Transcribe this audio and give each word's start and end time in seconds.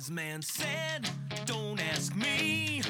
wise 0.00 0.10
man 0.10 0.40
said, 0.40 1.10
Don't 1.44 1.78
ask 1.92 2.14
me. 2.16 2.82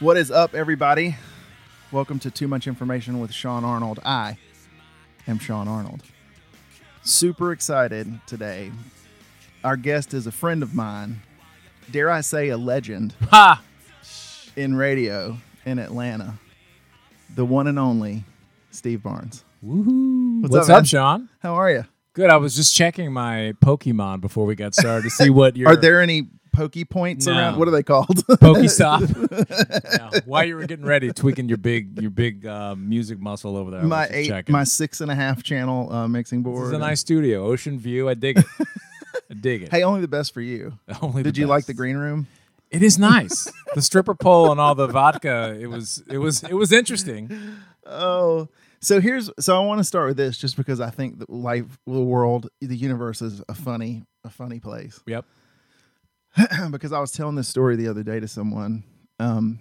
What 0.00 0.16
is 0.16 0.30
up, 0.30 0.54
everybody? 0.54 1.16
Welcome 1.92 2.18
to 2.20 2.30
Too 2.30 2.48
Much 2.48 2.66
Information 2.66 3.20
with 3.20 3.34
Sean 3.34 3.64
Arnold. 3.66 4.00
I 4.02 4.38
am 5.28 5.38
Sean 5.38 5.68
Arnold. 5.68 6.00
Super 7.02 7.52
excited 7.52 8.18
today. 8.26 8.72
Our 9.62 9.76
guest 9.76 10.14
is 10.14 10.26
a 10.26 10.32
friend 10.32 10.62
of 10.62 10.74
mine, 10.74 11.20
dare 11.90 12.10
I 12.10 12.22
say, 12.22 12.48
a 12.48 12.56
legend 12.56 13.14
Ha! 13.28 13.62
in 14.56 14.74
radio 14.74 15.36
in 15.66 15.78
Atlanta. 15.78 16.38
The 17.34 17.44
one 17.44 17.66
and 17.66 17.78
only 17.78 18.24
Steve 18.70 19.02
Barnes. 19.02 19.44
Woohoo! 19.62 20.40
What's 20.40 20.54
up, 20.56 20.62
up, 20.62 20.68
man? 20.68 20.84
Sean? 20.84 21.28
How 21.40 21.56
are 21.56 21.70
you? 21.70 21.84
Good. 22.14 22.30
I 22.30 22.38
was 22.38 22.56
just 22.56 22.74
checking 22.74 23.12
my 23.12 23.52
Pokemon 23.62 24.22
before 24.22 24.46
we 24.46 24.54
got 24.54 24.74
started 24.74 25.02
to 25.02 25.10
see 25.10 25.28
what 25.28 25.56
your 25.58 25.68
Are 25.68 25.76
there 25.76 26.00
any 26.00 26.28
pokey 26.52 26.84
points 26.84 27.26
No. 27.26 27.32
around? 27.32 27.58
What 27.58 27.68
are 27.68 27.70
they 27.72 27.82
called? 27.82 28.08
Pokestop. 28.26 29.00
yeah. 30.14 30.20
While 30.26 30.44
you 30.44 30.56
were 30.56 30.66
getting 30.66 30.84
ready, 30.84 31.12
tweaking 31.12 31.48
your 31.48 31.58
big 31.58 32.00
your 32.00 32.10
big 32.10 32.46
uh, 32.46 32.74
music 32.76 33.18
muscle 33.20 33.56
over 33.56 33.70
there. 33.70 33.82
My 33.82 34.08
eight, 34.10 34.28
checking. 34.28 34.52
my 34.52 34.64
six 34.64 35.00
and 35.00 35.10
a 35.10 35.14
half 35.14 35.42
channel 35.42 35.92
uh, 35.92 36.08
mixing 36.08 36.42
board. 36.42 36.62
This 36.62 36.68
is 36.68 36.74
a 36.74 36.78
nice 36.78 37.00
studio, 37.00 37.44
ocean 37.46 37.78
view. 37.78 38.08
I 38.08 38.14
dig 38.14 38.38
it. 38.38 38.44
I 39.30 39.34
dig 39.34 39.62
it. 39.62 39.70
Hey, 39.70 39.82
only 39.82 40.00
the 40.00 40.08
best 40.08 40.34
for 40.34 40.40
you. 40.40 40.78
Only 41.02 41.22
Did 41.22 41.38
you 41.38 41.46
like 41.46 41.66
the 41.66 41.74
green 41.74 41.96
room? 41.96 42.26
It 42.70 42.82
is 42.82 42.98
nice. 42.98 43.50
the 43.74 43.82
stripper 43.82 44.14
pole 44.14 44.50
and 44.52 44.60
all 44.60 44.74
the 44.74 44.86
vodka. 44.86 45.56
It 45.60 45.66
was 45.66 46.02
it 46.08 46.18
was 46.18 46.42
it 46.44 46.54
was 46.54 46.72
interesting. 46.72 47.30
Oh, 47.86 48.48
so 48.80 49.00
here's 49.00 49.30
so 49.38 49.60
I 49.60 49.66
want 49.66 49.78
to 49.78 49.84
start 49.84 50.08
with 50.08 50.16
this 50.16 50.38
just 50.38 50.56
because 50.56 50.80
I 50.80 50.90
think 50.90 51.18
that 51.18 51.30
life, 51.30 51.78
the 51.86 52.00
world, 52.00 52.48
the 52.60 52.76
universe 52.76 53.20
is 53.22 53.42
a 53.48 53.54
funny, 53.54 54.04
a 54.24 54.30
funny 54.30 54.60
place. 54.60 55.00
Yep. 55.06 55.24
because 56.70 56.92
I 56.92 57.00
was 57.00 57.12
telling 57.12 57.34
this 57.34 57.48
story 57.48 57.76
the 57.76 57.88
other 57.88 58.02
day 58.02 58.20
to 58.20 58.28
someone, 58.28 58.84
um, 59.18 59.60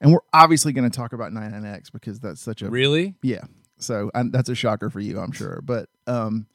and 0.00 0.12
we're 0.12 0.20
obviously 0.32 0.72
going 0.72 0.88
to 0.90 0.96
talk 0.96 1.12
about 1.12 1.32
99X 1.32 1.92
because 1.92 2.20
that's 2.20 2.40
such 2.40 2.62
a 2.62 2.70
Really? 2.70 3.14
yeah. 3.22 3.44
So 3.78 4.10
I, 4.14 4.22
that's 4.30 4.48
a 4.48 4.54
shocker 4.54 4.90
for 4.90 5.00
you, 5.00 5.18
I'm 5.18 5.32
sure. 5.32 5.60
But 5.62 5.88
um, 6.06 6.46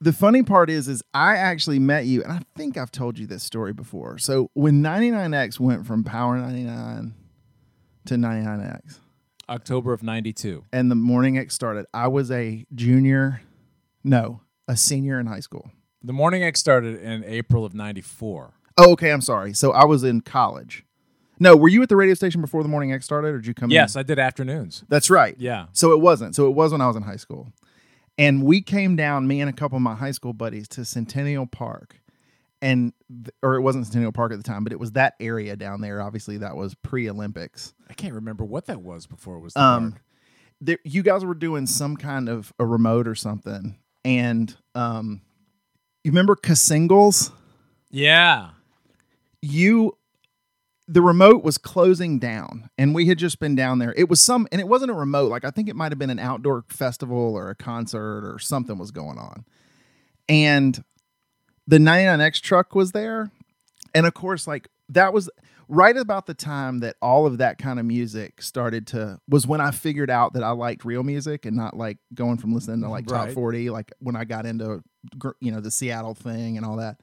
the 0.00 0.12
funny 0.12 0.42
part 0.42 0.70
is, 0.70 0.86
is 0.88 1.02
I 1.12 1.36
actually 1.36 1.78
met 1.78 2.04
you, 2.06 2.22
and 2.22 2.32
I 2.32 2.42
think 2.54 2.76
I've 2.76 2.92
told 2.92 3.18
you 3.18 3.26
this 3.26 3.42
story 3.42 3.72
before. 3.72 4.18
So 4.18 4.50
when 4.54 4.82
99X 4.82 5.58
went 5.58 5.86
from 5.86 6.04
Power 6.04 6.36
99 6.38 7.14
to 8.06 8.14
99X, 8.14 9.00
October 9.48 9.92
of 9.92 10.02
'92. 10.02 10.64
and 10.72 10.90
the 10.90 10.94
morning 10.96 11.38
X 11.38 11.54
started, 11.54 11.86
I 11.94 12.08
was 12.08 12.30
a 12.30 12.64
junior, 12.74 13.42
no, 14.04 14.42
a 14.68 14.76
senior 14.76 15.18
in 15.18 15.26
high 15.26 15.40
school. 15.40 15.70
The 16.06 16.12
Morning 16.12 16.44
X 16.44 16.60
started 16.60 17.02
in 17.02 17.24
April 17.24 17.64
of 17.64 17.74
'94. 17.74 18.54
Oh, 18.78 18.92
okay. 18.92 19.10
I'm 19.10 19.20
sorry. 19.20 19.52
So 19.54 19.72
I 19.72 19.84
was 19.84 20.04
in 20.04 20.20
college. 20.20 20.84
No, 21.38 21.56
were 21.56 21.68
you 21.68 21.82
at 21.82 21.88
the 21.88 21.96
radio 21.96 22.14
station 22.14 22.40
before 22.40 22.62
the 22.62 22.68
morning 22.68 22.92
X 22.92 23.04
started, 23.04 23.28
or 23.28 23.38
did 23.38 23.46
you 23.46 23.54
come? 23.54 23.70
in? 23.70 23.74
Yes, 23.74 23.96
I 23.96 24.02
did 24.02 24.18
afternoons. 24.18 24.84
that's 24.88 25.10
right. 25.10 25.34
Yeah. 25.38 25.66
So 25.72 25.92
it 25.92 26.00
wasn't. 26.00 26.34
So 26.36 26.46
it 26.46 26.50
was 26.54 26.72
when 26.72 26.80
I 26.80 26.86
was 26.86 26.96
in 26.96 27.02
high 27.02 27.16
school, 27.16 27.48
and 28.16 28.44
we 28.44 28.62
came 28.62 28.94
down, 28.96 29.26
me 29.26 29.40
and 29.40 29.50
a 29.50 29.52
couple 29.52 29.76
of 29.76 29.82
my 29.82 29.94
high 29.96 30.12
school 30.12 30.32
buddies, 30.32 30.68
to 30.68 30.84
Centennial 30.84 31.46
Park, 31.46 32.00
and 32.62 32.92
th- 33.10 33.34
or 33.42 33.56
it 33.56 33.60
wasn't 33.62 33.86
Centennial 33.86 34.12
Park 34.12 34.32
at 34.32 34.38
the 34.38 34.44
time, 34.44 34.62
but 34.64 34.72
it 34.72 34.78
was 34.80 34.92
that 34.92 35.14
area 35.18 35.56
down 35.56 35.80
there. 35.80 36.00
Obviously, 36.00 36.38
that 36.38 36.56
was 36.56 36.74
pre-Olympics. 36.76 37.74
I 37.90 37.94
can't 37.94 38.14
remember 38.14 38.44
what 38.44 38.66
that 38.66 38.80
was 38.80 39.06
before 39.06 39.36
it 39.36 39.40
was 39.40 39.54
the 39.54 39.60
um, 39.60 39.96
there, 40.60 40.78
you 40.84 41.02
guys 41.02 41.24
were 41.24 41.34
doing 41.34 41.66
some 41.66 41.96
kind 41.96 42.28
of 42.28 42.52
a 42.58 42.64
remote 42.64 43.08
or 43.08 43.14
something, 43.14 43.76
and 44.04 44.56
um, 44.74 45.20
you 46.06 46.12
remember 46.12 46.36
Cassingles? 46.36 47.32
Yeah. 47.90 48.50
You, 49.42 49.98
the 50.86 51.02
remote 51.02 51.42
was 51.42 51.58
closing 51.58 52.20
down, 52.20 52.70
and 52.78 52.94
we 52.94 53.06
had 53.06 53.18
just 53.18 53.40
been 53.40 53.56
down 53.56 53.80
there. 53.80 53.92
It 53.96 54.08
was 54.08 54.22
some, 54.22 54.46
and 54.52 54.60
it 54.60 54.68
wasn't 54.68 54.92
a 54.92 54.94
remote. 54.94 55.32
Like 55.32 55.44
I 55.44 55.50
think 55.50 55.68
it 55.68 55.74
might 55.74 55.90
have 55.90 55.98
been 55.98 56.10
an 56.10 56.20
outdoor 56.20 56.64
festival 56.68 57.34
or 57.34 57.50
a 57.50 57.56
concert 57.56 58.24
or 58.24 58.38
something 58.38 58.78
was 58.78 58.92
going 58.92 59.18
on, 59.18 59.44
and 60.28 60.84
the 61.66 61.78
99X 61.78 62.40
truck 62.40 62.76
was 62.76 62.92
there, 62.92 63.32
and 63.92 64.06
of 64.06 64.14
course, 64.14 64.46
like 64.46 64.68
that 64.88 65.12
was 65.12 65.28
right 65.68 65.96
about 65.96 66.26
the 66.26 66.34
time 66.34 66.78
that 66.78 66.96
all 67.02 67.26
of 67.26 67.38
that 67.38 67.58
kind 67.58 67.80
of 67.80 67.86
music 67.86 68.40
started 68.40 68.86
to 68.88 69.18
was 69.28 69.46
when 69.46 69.60
I 69.60 69.70
figured 69.72 70.10
out 70.10 70.34
that 70.34 70.42
I 70.42 70.50
liked 70.50 70.84
real 70.84 71.02
music 71.02 71.44
and 71.44 71.56
not 71.56 71.76
like 71.76 71.98
going 72.14 72.36
from 72.38 72.54
listening 72.54 72.82
to 72.82 72.88
like 72.88 73.06
top 73.06 73.30
40 73.30 73.70
like 73.70 73.92
when 73.98 74.16
I 74.16 74.24
got 74.24 74.46
into 74.46 74.82
you 75.40 75.50
know 75.52 75.60
the 75.60 75.70
Seattle 75.70 76.14
thing 76.14 76.56
and 76.56 76.64
all 76.64 76.76
that. 76.76 77.00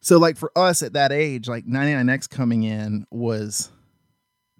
So 0.00 0.18
like 0.18 0.36
for 0.36 0.50
us 0.56 0.82
at 0.82 0.94
that 0.94 1.12
age 1.12 1.48
like 1.48 1.66
99X 1.66 2.30
coming 2.30 2.62
in 2.62 3.06
was 3.10 3.70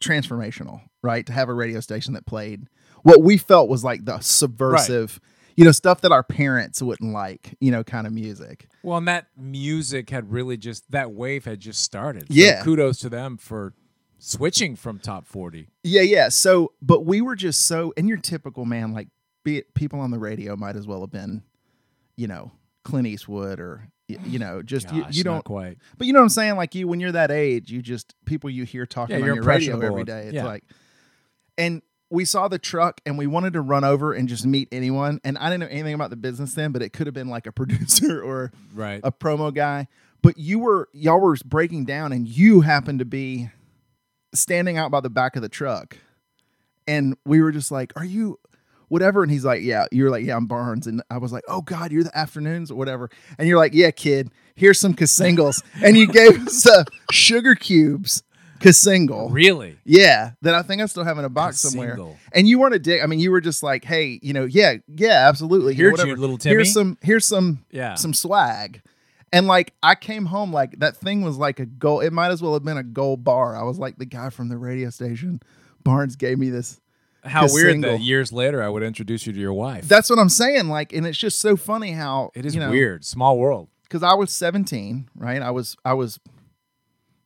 transformational, 0.00 0.82
right? 1.02 1.24
To 1.26 1.32
have 1.32 1.48
a 1.48 1.54
radio 1.54 1.80
station 1.80 2.14
that 2.14 2.26
played 2.26 2.68
what 3.02 3.22
we 3.22 3.36
felt 3.36 3.68
was 3.68 3.84
like 3.84 4.04
the 4.04 4.18
subversive 4.20 5.20
you 5.58 5.64
know 5.64 5.72
stuff 5.72 6.00
that 6.02 6.12
our 6.12 6.22
parents 6.22 6.80
wouldn't 6.80 7.12
like, 7.12 7.56
you 7.60 7.72
know, 7.72 7.82
kind 7.82 8.06
of 8.06 8.12
music. 8.12 8.68
Well, 8.84 8.98
and 8.98 9.08
that 9.08 9.26
music 9.36 10.08
had 10.10 10.30
really 10.30 10.56
just 10.56 10.88
that 10.92 11.10
wave 11.10 11.44
had 11.46 11.58
just 11.58 11.80
started. 11.82 12.28
So 12.28 12.34
Yeah. 12.34 12.62
kudos 12.62 13.00
to 13.00 13.08
them 13.08 13.36
for 13.36 13.74
switching 14.20 14.76
from 14.76 15.00
top 15.00 15.26
forty. 15.26 15.66
Yeah, 15.82 16.02
yeah. 16.02 16.28
So, 16.28 16.74
but 16.80 17.04
we 17.04 17.20
were 17.20 17.34
just 17.34 17.66
so, 17.66 17.92
and 17.96 18.08
your 18.08 18.18
typical 18.18 18.66
man, 18.66 18.92
like, 18.92 19.08
be 19.42 19.58
it 19.58 19.74
people 19.74 19.98
on 19.98 20.12
the 20.12 20.18
radio 20.20 20.54
might 20.54 20.76
as 20.76 20.86
well 20.86 21.00
have 21.00 21.10
been, 21.10 21.42
you 22.16 22.28
know, 22.28 22.52
Clint 22.84 23.08
Eastwood 23.08 23.58
or, 23.58 23.88
you 24.06 24.38
know, 24.38 24.62
just 24.74 24.92
you, 24.92 25.02
Gosh, 25.02 25.16
you 25.16 25.24
not 25.24 25.30
don't, 25.32 25.44
quite. 25.44 25.78
but 25.96 26.06
you 26.06 26.12
know 26.12 26.20
what 26.20 26.24
I'm 26.24 26.28
saying? 26.28 26.54
Like, 26.56 26.76
you, 26.76 26.86
when 26.86 27.00
you're 27.00 27.10
that 27.12 27.32
age, 27.32 27.72
you 27.72 27.82
just, 27.82 28.14
people 28.26 28.48
you 28.48 28.62
hear 28.64 28.86
talking 28.86 29.16
Yeah, 29.16 29.22
on 29.22 29.34
your 29.34 29.42
radio 29.42 29.80
every 29.80 30.04
day. 30.04 30.26
It's 30.26 30.34
Yeah. 30.34 30.44
like, 30.46 30.62
and 31.56 31.82
we 32.10 32.24
saw 32.24 32.48
the 32.48 32.58
truck 32.58 33.00
and 33.04 33.18
we 33.18 33.26
wanted 33.26 33.52
to 33.52 33.60
run 33.60 33.84
over 33.84 34.12
and 34.12 34.28
just 34.28 34.46
meet 34.46 34.68
anyone. 34.72 35.20
And 35.24 35.36
I 35.38 35.50
didn't 35.50 35.60
know 35.60 35.66
anything 35.68 35.94
about 35.94 36.10
the 36.10 36.16
business 36.16 36.54
then, 36.54 36.72
but 36.72 36.80
it 36.82 36.92
could 36.92 37.06
have 37.06 37.14
been 37.14 37.28
like 37.28 37.46
a 37.46 37.52
producer 37.52 38.22
or 38.22 38.50
Right. 38.74 39.00
a 39.04 39.12
promo 39.12 39.52
guy. 39.54 39.88
But 40.22 40.38
you 40.38 40.58
were, 40.58 40.88
y'all 40.92 41.20
were 41.20 41.36
breaking 41.44 41.84
down 41.84 42.12
and 42.12 42.26
you 42.26 42.62
happened 42.62 42.98
to 43.00 43.04
be 43.04 43.50
standing 44.34 44.76
out 44.78 44.90
by 44.90 45.00
the 45.00 45.10
back 45.10 45.36
of 45.36 45.42
the 45.42 45.48
truck. 45.48 45.96
And 46.86 47.16
we 47.26 47.40
were 47.42 47.52
just 47.52 47.70
like, 47.70 47.92
Are 47.96 48.04
you 48.04 48.38
whatever? 48.88 49.22
And 49.22 49.30
he's 49.30 49.44
like, 49.44 49.62
Yeah. 49.62 49.84
You're 49.92 50.10
like, 50.10 50.24
Yeah, 50.24 50.36
I'm 50.36 50.46
Barnes. 50.46 50.86
And 50.86 51.02
I 51.10 51.18
was 51.18 51.32
like, 51.32 51.44
Oh 51.48 51.60
God, 51.60 51.92
you're 51.92 52.04
the 52.04 52.16
afternoons 52.18 52.70
or 52.70 52.74
whatever. 52.76 53.10
And 53.38 53.46
you're 53.46 53.58
like, 53.58 53.74
Yeah, 53.74 53.90
kid, 53.90 54.30
here's 54.54 54.80
some 54.80 54.94
Cassingles. 54.96 55.62
and 55.84 55.96
you 55.96 56.06
gave 56.06 56.46
us 56.46 56.66
uh, 56.66 56.84
sugar 57.12 57.54
cubes, 57.54 58.22
Cassingle. 58.60 59.32
really? 59.32 59.76
Yeah, 59.84 60.32
that 60.42 60.54
I 60.54 60.62
think 60.62 60.82
I 60.82 60.86
still 60.86 61.04
have 61.04 61.18
in 61.18 61.24
a 61.24 61.28
box 61.28 61.60
somewhere. 61.60 61.98
And 62.32 62.48
you 62.48 62.58
weren't 62.58 62.74
a 62.74 62.78
dick. 62.78 63.02
I 63.02 63.06
mean, 63.06 63.20
you 63.20 63.30
were 63.30 63.40
just 63.40 63.62
like, 63.62 63.84
hey, 63.84 64.18
you 64.22 64.32
know, 64.32 64.44
yeah, 64.44 64.74
yeah, 64.94 65.28
absolutely. 65.28 65.74
Here's 65.74 66.02
you, 66.02 66.16
little 66.16 66.38
Timmy. 66.38 66.54
Here's 66.56 66.72
some, 66.72 66.98
here's 67.02 67.26
some, 67.26 67.64
Yeah. 67.70 67.94
some 67.94 68.12
swag. 68.14 68.82
And 69.32 69.46
like, 69.46 69.74
I 69.82 69.94
came 69.94 70.24
home 70.26 70.52
like 70.52 70.78
that 70.78 70.96
thing 70.96 71.22
was 71.22 71.36
like 71.36 71.60
a 71.60 71.66
gold. 71.66 72.04
It 72.04 72.12
might 72.12 72.30
as 72.30 72.40
well 72.40 72.54
have 72.54 72.64
been 72.64 72.78
a 72.78 72.82
gold 72.82 73.24
bar. 73.24 73.54
I 73.56 73.62
was 73.62 73.78
like 73.78 73.98
the 73.98 74.06
guy 74.06 74.30
from 74.30 74.48
the 74.48 74.56
radio 74.56 74.88
station. 74.90 75.40
Barnes 75.84 76.16
gave 76.16 76.38
me 76.38 76.48
this. 76.50 76.80
How 77.24 77.46
weird 77.52 77.76
Cassingle. 77.76 77.82
that 77.82 78.00
years 78.00 78.32
later 78.32 78.62
I 78.62 78.68
would 78.70 78.82
introduce 78.82 79.26
you 79.26 79.32
to 79.34 79.38
your 79.38 79.52
wife. 79.52 79.86
That's 79.86 80.08
what 80.08 80.18
I'm 80.18 80.28
saying. 80.30 80.68
Like, 80.68 80.92
and 80.94 81.06
it's 81.06 81.18
just 81.18 81.40
so 81.40 81.56
funny 81.56 81.92
how 81.92 82.30
it 82.34 82.46
is 82.46 82.54
you 82.54 82.60
know, 82.60 82.70
weird. 82.70 83.04
Small 83.04 83.36
world. 83.38 83.68
because 83.82 84.02
I 84.02 84.14
was 84.14 84.30
17, 84.32 85.10
right? 85.14 85.42
I 85.42 85.50
was 85.50 85.76
I 85.84 85.92
was 85.92 86.18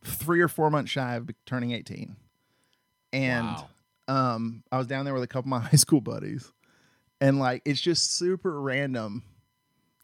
three 0.05 0.41
or 0.41 0.49
four 0.49 0.71
months 0.71 0.91
shy 0.91 1.15
of 1.17 1.31
turning 1.47 1.73
18, 1.73 2.17
and 3.13 3.47
Wow. 3.47 3.69
um, 4.09 4.63
I 4.73 4.79
was 4.79 4.87
down 4.87 5.05
there 5.05 5.15
with 5.15 5.23
a 5.23 5.27
couple 5.29 5.53
of 5.55 5.63
my 5.63 5.69
high 5.71 5.77
school 5.77 6.01
buddies, 6.01 6.53
and 7.21 7.39
like 7.39 7.63
it's 7.65 7.81
just 7.81 8.17
super 8.17 8.61
random 8.61 9.23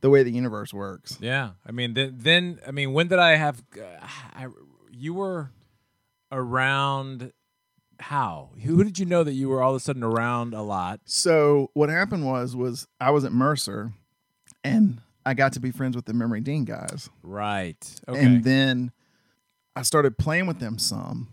the 0.00 0.10
way 0.10 0.22
the 0.22 0.30
universe 0.30 0.72
works. 0.72 1.18
Yeah. 1.20 1.50
I 1.66 1.72
mean, 1.72 1.94
then, 1.94 2.14
then 2.18 2.60
I 2.66 2.70
mean, 2.70 2.92
when 2.92 3.08
did 3.08 3.18
I 3.18 3.34
have? 3.36 3.62
Uh, 3.76 3.82
I, 4.34 4.46
you 4.92 5.14
were 5.14 5.50
around. 6.30 7.32
How? 8.00 8.50
Who 8.64 8.84
did 8.84 9.00
you 9.00 9.06
know 9.06 9.24
that 9.24 9.32
you 9.32 9.48
were 9.48 9.60
all 9.60 9.70
of 9.70 9.76
a 9.76 9.80
sudden 9.80 10.04
around 10.04 10.54
a 10.54 10.62
lot? 10.62 11.00
So 11.04 11.70
what 11.74 11.88
happened 11.88 12.24
was 12.24 12.54
was 12.54 12.86
I 13.00 13.10
was 13.10 13.24
at 13.24 13.32
Mercer, 13.32 13.92
and 14.62 15.00
I 15.26 15.34
got 15.34 15.54
to 15.54 15.60
be 15.60 15.72
friends 15.72 15.96
with 15.96 16.04
the 16.04 16.14
Memory 16.14 16.40
Dean 16.40 16.64
guys. 16.64 17.10
Right. 17.24 17.76
Okay. 18.06 18.24
And 18.24 18.44
then 18.44 18.92
I 19.78 19.82
started 19.82 20.18
playing 20.18 20.46
with 20.46 20.58
them 20.58 20.78
some, 20.78 21.28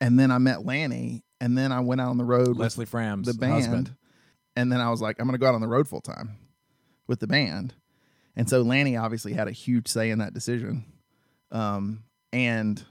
and 0.00 0.18
then 0.18 0.30
I 0.30 0.38
met 0.38 0.64
Lanny, 0.64 1.24
and 1.40 1.56
then 1.56 1.72
I 1.72 1.80
went 1.80 2.00
out 2.00 2.08
on 2.08 2.18
the 2.18 2.24
road 2.24 2.48
with 2.48 2.58
Leslie 2.58 2.86
Fram's 2.86 3.26
the 3.26 3.34
band, 3.34 3.52
husband. 3.52 3.96
and 4.56 4.72
then 4.72 4.80
I 4.80 4.90
was 4.90 5.02
like, 5.02 5.20
I'm 5.20 5.26
gonna 5.26 5.38
go 5.38 5.46
out 5.46 5.54
on 5.54 5.60
the 5.60 5.68
road 5.68 5.86
full 5.86 6.00
time 6.00 6.38
with 7.06 7.20
the 7.20 7.26
band, 7.26 7.74
and 8.34 8.48
so 8.48 8.62
Lanny 8.62 8.96
obviously 8.96 9.34
had 9.34 9.46
a 9.46 9.52
huge 9.52 9.88
say 9.88 10.10
in 10.10 10.20
that 10.20 10.32
decision, 10.32 10.84
um, 11.52 12.04
and 12.32 12.82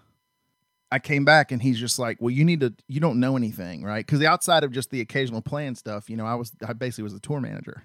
I 0.92 1.00
came 1.00 1.26
back 1.26 1.52
and 1.52 1.62
he's 1.62 1.80
just 1.80 2.00
like, 2.00 2.18
well, 2.20 2.32
you 2.32 2.44
need 2.44 2.62
to, 2.62 2.74
you 2.88 3.00
don't 3.00 3.20
know 3.20 3.38
anything, 3.38 3.84
right? 3.84 4.04
Because 4.06 4.20
the 4.20 4.28
outside 4.28 4.64
of 4.64 4.72
just 4.72 4.90
the 4.90 5.02
occasional 5.02 5.42
playing 5.42 5.76
stuff, 5.76 6.10
you 6.10 6.18
know, 6.18 6.26
I 6.26 6.34
was, 6.34 6.52
I 6.68 6.74
basically 6.74 7.04
was 7.04 7.14
the 7.14 7.20
tour 7.20 7.40
manager. 7.40 7.84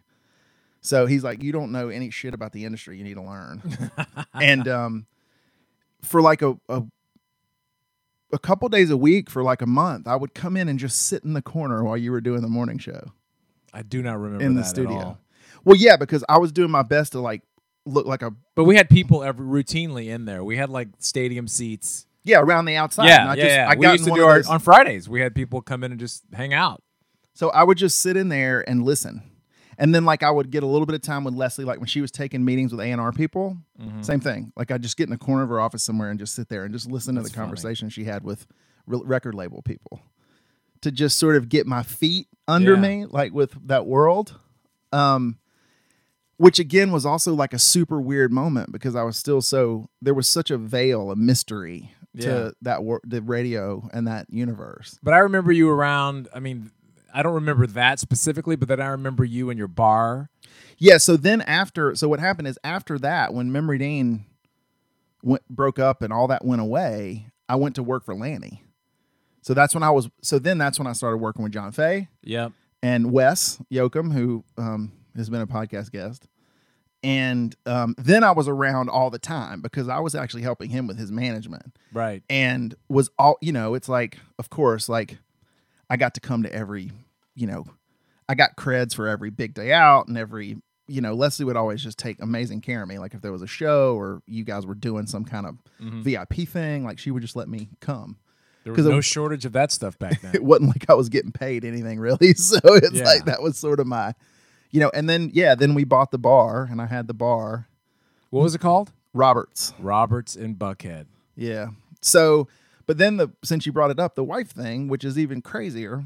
So 0.81 1.05
he's 1.07 1.23
like, 1.23 1.43
you 1.43 1.53
don't 1.53 1.71
know 1.71 1.91
any 1.91 2.11
shit 2.11 2.33
about 2.33 2.53
the 2.53 2.65
industry. 2.65 2.97
You 2.97 3.05
need 3.05 3.15
to 3.15 3.23
learn. 3.23 3.63
and 4.35 4.67
um, 4.69 5.07
for 6.05 6.21
like 6.23 6.43
a, 6.43 6.57
a 6.69 6.83
a 8.33 8.39
couple 8.39 8.69
days 8.69 8.91
a 8.91 8.97
week 8.97 9.31
for 9.31 9.43
like 9.43 9.63
a 9.63 9.67
month, 9.67 10.09
I 10.09 10.17
would 10.17 10.35
come 10.35 10.57
in 10.57 10.69
and 10.69 10.79
just 10.79 11.03
sit 11.03 11.25
in 11.25 11.35
the 11.35 11.43
corner 11.43 11.85
while 11.85 11.97
you 11.97 12.11
were 12.11 12.21
doing 12.21 12.43
the 12.43 12.49
morning 12.49 12.79
show 12.79 13.13
I 13.73 13.83
do 13.83 14.03
not 14.03 14.19
remember 14.19 14.45
in 14.45 14.55
that 14.55 14.63
the 14.63 14.67
at 14.67 14.71
studio. 14.71 14.97
all. 14.99 15.19
Well, 15.65 15.77
yeah, 15.77 15.97
because 15.97 16.25
I 16.29 16.39
was 16.39 16.53
doing 16.53 16.71
my 16.71 16.83
best 16.83 17.13
to 17.13 17.21
like 17.21 17.43
look 17.87 18.07
like 18.07 18.23
a 18.23 18.33
But 18.55 18.65
we 18.65 18.77
had 18.77 18.89
people 18.89 19.23
every 19.23 19.47
routinely 19.47 20.09
in 20.09 20.25
there. 20.25 20.43
We 20.45 20.57
had 20.57 20.71
like 20.71 20.89
stadium 20.99 21.49
seats. 21.49 22.07
yeah 22.25 22.41
around 22.41 22.65
the 22.67 22.77
outside. 22.77 23.07
yeah, 23.07 23.31
I 23.31 23.35
yeah, 23.35 23.43
just, 23.43 23.55
yeah. 23.55 23.69
I 23.71 23.75
we 23.77 23.87
used 23.89 24.05
to 24.05 24.15
do 24.15 24.25
our 24.25 24.43
on 24.49 24.59
Fridays. 24.61 25.09
We 25.09 25.21
had 25.21 25.35
people 25.35 25.61
come 25.63 25.85
in 25.85 25.91
and 25.93 26.01
just 26.01 26.23
hang 26.33 26.53
out. 26.55 26.83
So 27.35 27.51
I 27.51 27.65
would 27.65 27.79
just 27.79 27.99
sit 27.99 28.17
in 28.17 28.29
there 28.29 28.69
and 28.69 28.85
listen. 28.85 29.23
And 29.79 29.95
then 29.95 30.05
like 30.05 30.23
I 30.23 30.31
would 30.31 30.51
get 30.51 30.63
a 30.63 30.67
little 30.67 30.87
bit 30.87 30.95
of 30.95 31.03
time 31.03 31.25
with 31.25 31.35
Leslie, 31.35 31.65
like 31.65 31.79
when 31.79 31.87
she 31.87 32.01
was 32.01 32.11
taking 32.11 32.45
meetings 32.45 32.73
with 32.73 32.81
A 32.81 32.85
and 32.91 33.01
R 33.01 33.13
people. 33.13 33.57
Mm-hmm. 33.81 34.03
Same 34.03 34.21
thing. 34.21 34.53
Like 34.57 34.71
I'd 34.71 34.83
just 34.83 34.97
get 34.97 35.05
in 35.05 35.11
the 35.11 35.19
corner 35.19 35.43
of 35.43 35.49
her 35.49 35.61
office 35.61 35.83
somewhere 35.83 36.11
and 36.11 36.19
just 36.19 36.35
sit 36.35 36.49
there 36.49 36.65
and 36.65 36.73
just 36.75 36.91
listen 36.91 37.15
to 37.17 37.23
the 37.23 37.29
funny. 37.29 37.37
conversation 37.43 37.89
she 37.89 38.05
had 38.05 38.23
with 38.25 38.47
re- 38.87 39.01
record 39.05 39.35
label 39.35 39.63
people, 39.63 40.01
to 40.83 40.91
just 40.91 41.19
sort 41.19 41.37
of 41.37 41.49
get 41.49 41.67
my 41.67 41.83
feet 41.83 42.29
under 42.47 42.75
Yeah. 42.75 42.81
me, 42.81 43.07
like 43.07 43.33
with 43.33 43.57
that 43.69 43.87
world. 43.87 44.39
Um, 44.93 45.39
which 46.37 46.59
again 46.59 46.91
was 46.91 47.07
also 47.07 47.33
like 47.33 47.53
a 47.53 47.59
super 47.59 48.01
weird 48.01 48.33
moment 48.33 48.73
because 48.73 48.97
I 48.97 49.03
was 49.05 49.17
still 49.17 49.41
so 49.41 49.89
there 50.03 50.15
was 50.15 50.27
such 50.29 50.51
a 50.51 50.59
veil, 50.59 51.11
a 51.13 51.17
mystery 51.17 51.93
Yeah. 52.13 52.25
to 52.27 52.55
that 52.63 52.81
the 53.05 53.23
radio 53.23 53.89
and 53.93 54.07
that 54.09 54.27
universe. 54.31 54.99
But 55.03 55.15
I 55.15 55.19
remember 55.19 55.53
you 55.53 55.69
around. 55.71 56.29
I 56.35 56.41
mean, 56.41 56.71
I 57.15 57.23
don't 57.23 57.35
remember 57.35 57.67
that 57.69 57.99
specifically, 58.01 58.57
but 58.57 58.69
then 58.69 58.81
I 58.81 58.87
remember 58.89 59.25
you 59.25 59.49
and 59.51 59.57
your 59.59 59.69
bar. 59.69 60.29
Yeah. 60.79 60.99
So 60.99 61.17
then 61.17 61.41
after, 61.43 61.95
so 61.95 62.09
what 62.09 62.19
happened 62.21 62.49
is 62.49 62.59
after 62.65 62.99
that, 62.99 63.33
when 63.33 63.53
Memory 63.53 63.79
Dean 63.79 64.25
went 65.23 65.49
broke 65.49 65.79
up 65.79 66.03
and 66.03 66.13
all 66.13 66.27
that 66.29 66.45
went 66.45 66.61
away, 66.61 67.29
I 67.49 67.57
went 67.57 67.77
to 67.77 67.83
work 67.83 68.05
for 68.05 68.15
Lanny. 68.15 68.63
So 69.43 69.55
that's 69.55 69.75
when 69.75 69.83
I 69.83 69.91
was. 69.91 70.09
So 70.23 70.39
then 70.39 70.59
that's 70.59 70.79
when 70.79 70.87
I 70.89 70.93
started 70.93 71.19
working 71.19 71.43
with 71.43 71.53
John 71.53 71.71
Faye 71.73 72.09
Yep. 72.23 72.53
and 72.83 73.13
Wes 73.13 73.61
Yoakum, 73.71 74.13
who 74.13 74.45
um, 74.59 74.93
has 75.17 75.31
been 75.31 75.41
a 75.43 75.47
podcast 75.47 75.93
guest. 75.93 76.27
And 77.03 77.55
um, 77.67 77.95
then 77.99 78.25
I 78.25 78.31
was 78.31 78.49
around 78.49 78.89
all 78.89 79.11
the 79.11 79.19
time 79.19 79.61
because 79.61 79.89
I 79.89 80.01
was 80.01 80.15
actually 80.15 80.43
helping 80.43 80.71
him 80.71 80.87
with 80.87 80.99
his 80.99 81.13
management 81.13 81.77
Right. 81.93 82.23
and 82.31 82.75
was 82.89 83.11
all 83.19 83.37
you 83.43 83.53
know 83.53 83.75
it's 83.75 83.89
like 83.91 84.19
of 84.39 84.49
course 84.49 84.89
like 84.89 85.19
i 85.91 85.97
got 85.99 86.15
to 86.15 86.21
come 86.21 86.43
to 86.45 86.53
every 86.55 86.93
you 87.35 87.47
know 87.47 87.65
i 88.29 88.35
got 88.35 88.57
creds 88.57 88.95
for 88.95 89.09
every 89.09 89.31
big 89.31 89.55
day 89.55 89.73
out 89.73 90.09
and 90.09 90.17
every 90.19 90.57
you 90.87 91.01
know 91.01 91.15
leslie 91.15 91.45
would 91.45 91.57
always 91.57 91.83
just 91.83 91.99
take 91.99 92.21
amazing 92.23 92.61
care 92.61 92.83
of 92.83 92.89
me 92.89 92.99
like 92.99 93.15
if 93.15 93.21
there 93.23 93.33
was 93.33 93.43
a 93.43 93.47
show 93.47 93.95
or 93.97 94.23
you 94.27 94.45
guys 94.45 94.67
were 94.67 94.75
doing 94.75 95.07
some 95.07 95.25
kind 95.25 95.47
of 95.47 95.55
mm-hmm. 95.81 96.03
vip 96.03 96.33
thing 96.49 96.85
like 96.85 96.99
she 96.99 97.11
would 97.11 97.23
just 97.23 97.37
let 97.37 97.49
me 97.49 97.69
come 97.81 98.17
There 98.65 98.73
was 98.73 98.87
no 98.87 98.99
it- 98.99 99.05
shortage 99.05 99.45
of 99.45 99.53
that 99.53 99.73
stuff 99.73 99.99
back 99.99 100.21
then. 100.23 100.35
it 100.35 100.45
wasn't 100.45 100.69
like 100.71 100.89
i 100.89 100.95
was 100.95 101.09
getting 101.09 101.33
paid 101.33 101.65
anything 101.65 101.99
really 101.99 102.35
so 102.35 102.59
it's 102.65 102.93
Yeah. 102.93 103.05
like 103.05 103.25
that 103.27 103.43
was 103.43 103.57
sort 103.57 103.81
of 103.81 103.87
my 103.87 104.15
you 104.71 104.81
know 104.81 104.91
and 104.95 105.09
then 105.09 105.31
yeah 105.33 105.55
then 105.55 105.75
we 105.75 105.85
bought 105.85 106.11
the 106.11 106.19
bar 106.19 106.69
and 106.71 106.81
i 106.83 106.87
had 106.87 107.07
the 107.09 107.15
bar 107.15 107.69
what 108.31 108.43
was 108.43 108.55
it 108.55 108.61
called? 108.61 108.93
roberts 109.13 109.73
Roberts 109.79 110.35
in 110.35 110.57
Buckhead. 110.57 111.07
Yeah. 111.37 111.69
So, 112.03 112.49
but 112.87 112.99
then 112.99 113.17
the 113.17 113.31
since 113.45 113.65
you 113.65 113.71
brought 113.73 113.93
it 113.93 114.01
up, 114.01 114.17
the 114.17 114.25
wife 114.25 114.51
thing, 114.51 114.89
which 114.89 115.05
is 115.05 115.17
even 115.19 115.41
crazier, 115.41 116.05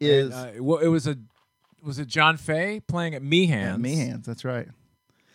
is 0.00 0.32
Uh, 0.32 0.54
well, 0.60 0.78
it 0.78 0.88
was 0.88 1.06
a 1.06 1.16
was 1.82 1.98
it 1.98 2.08
John 2.08 2.36
Faye 2.36 2.80
playing 2.80 3.14
at 3.14 3.22
Meehan's? 3.22 3.66
yeah, 3.70 3.76
Meehan's. 3.76 4.26
That's 4.26 4.44
right. 4.44 4.68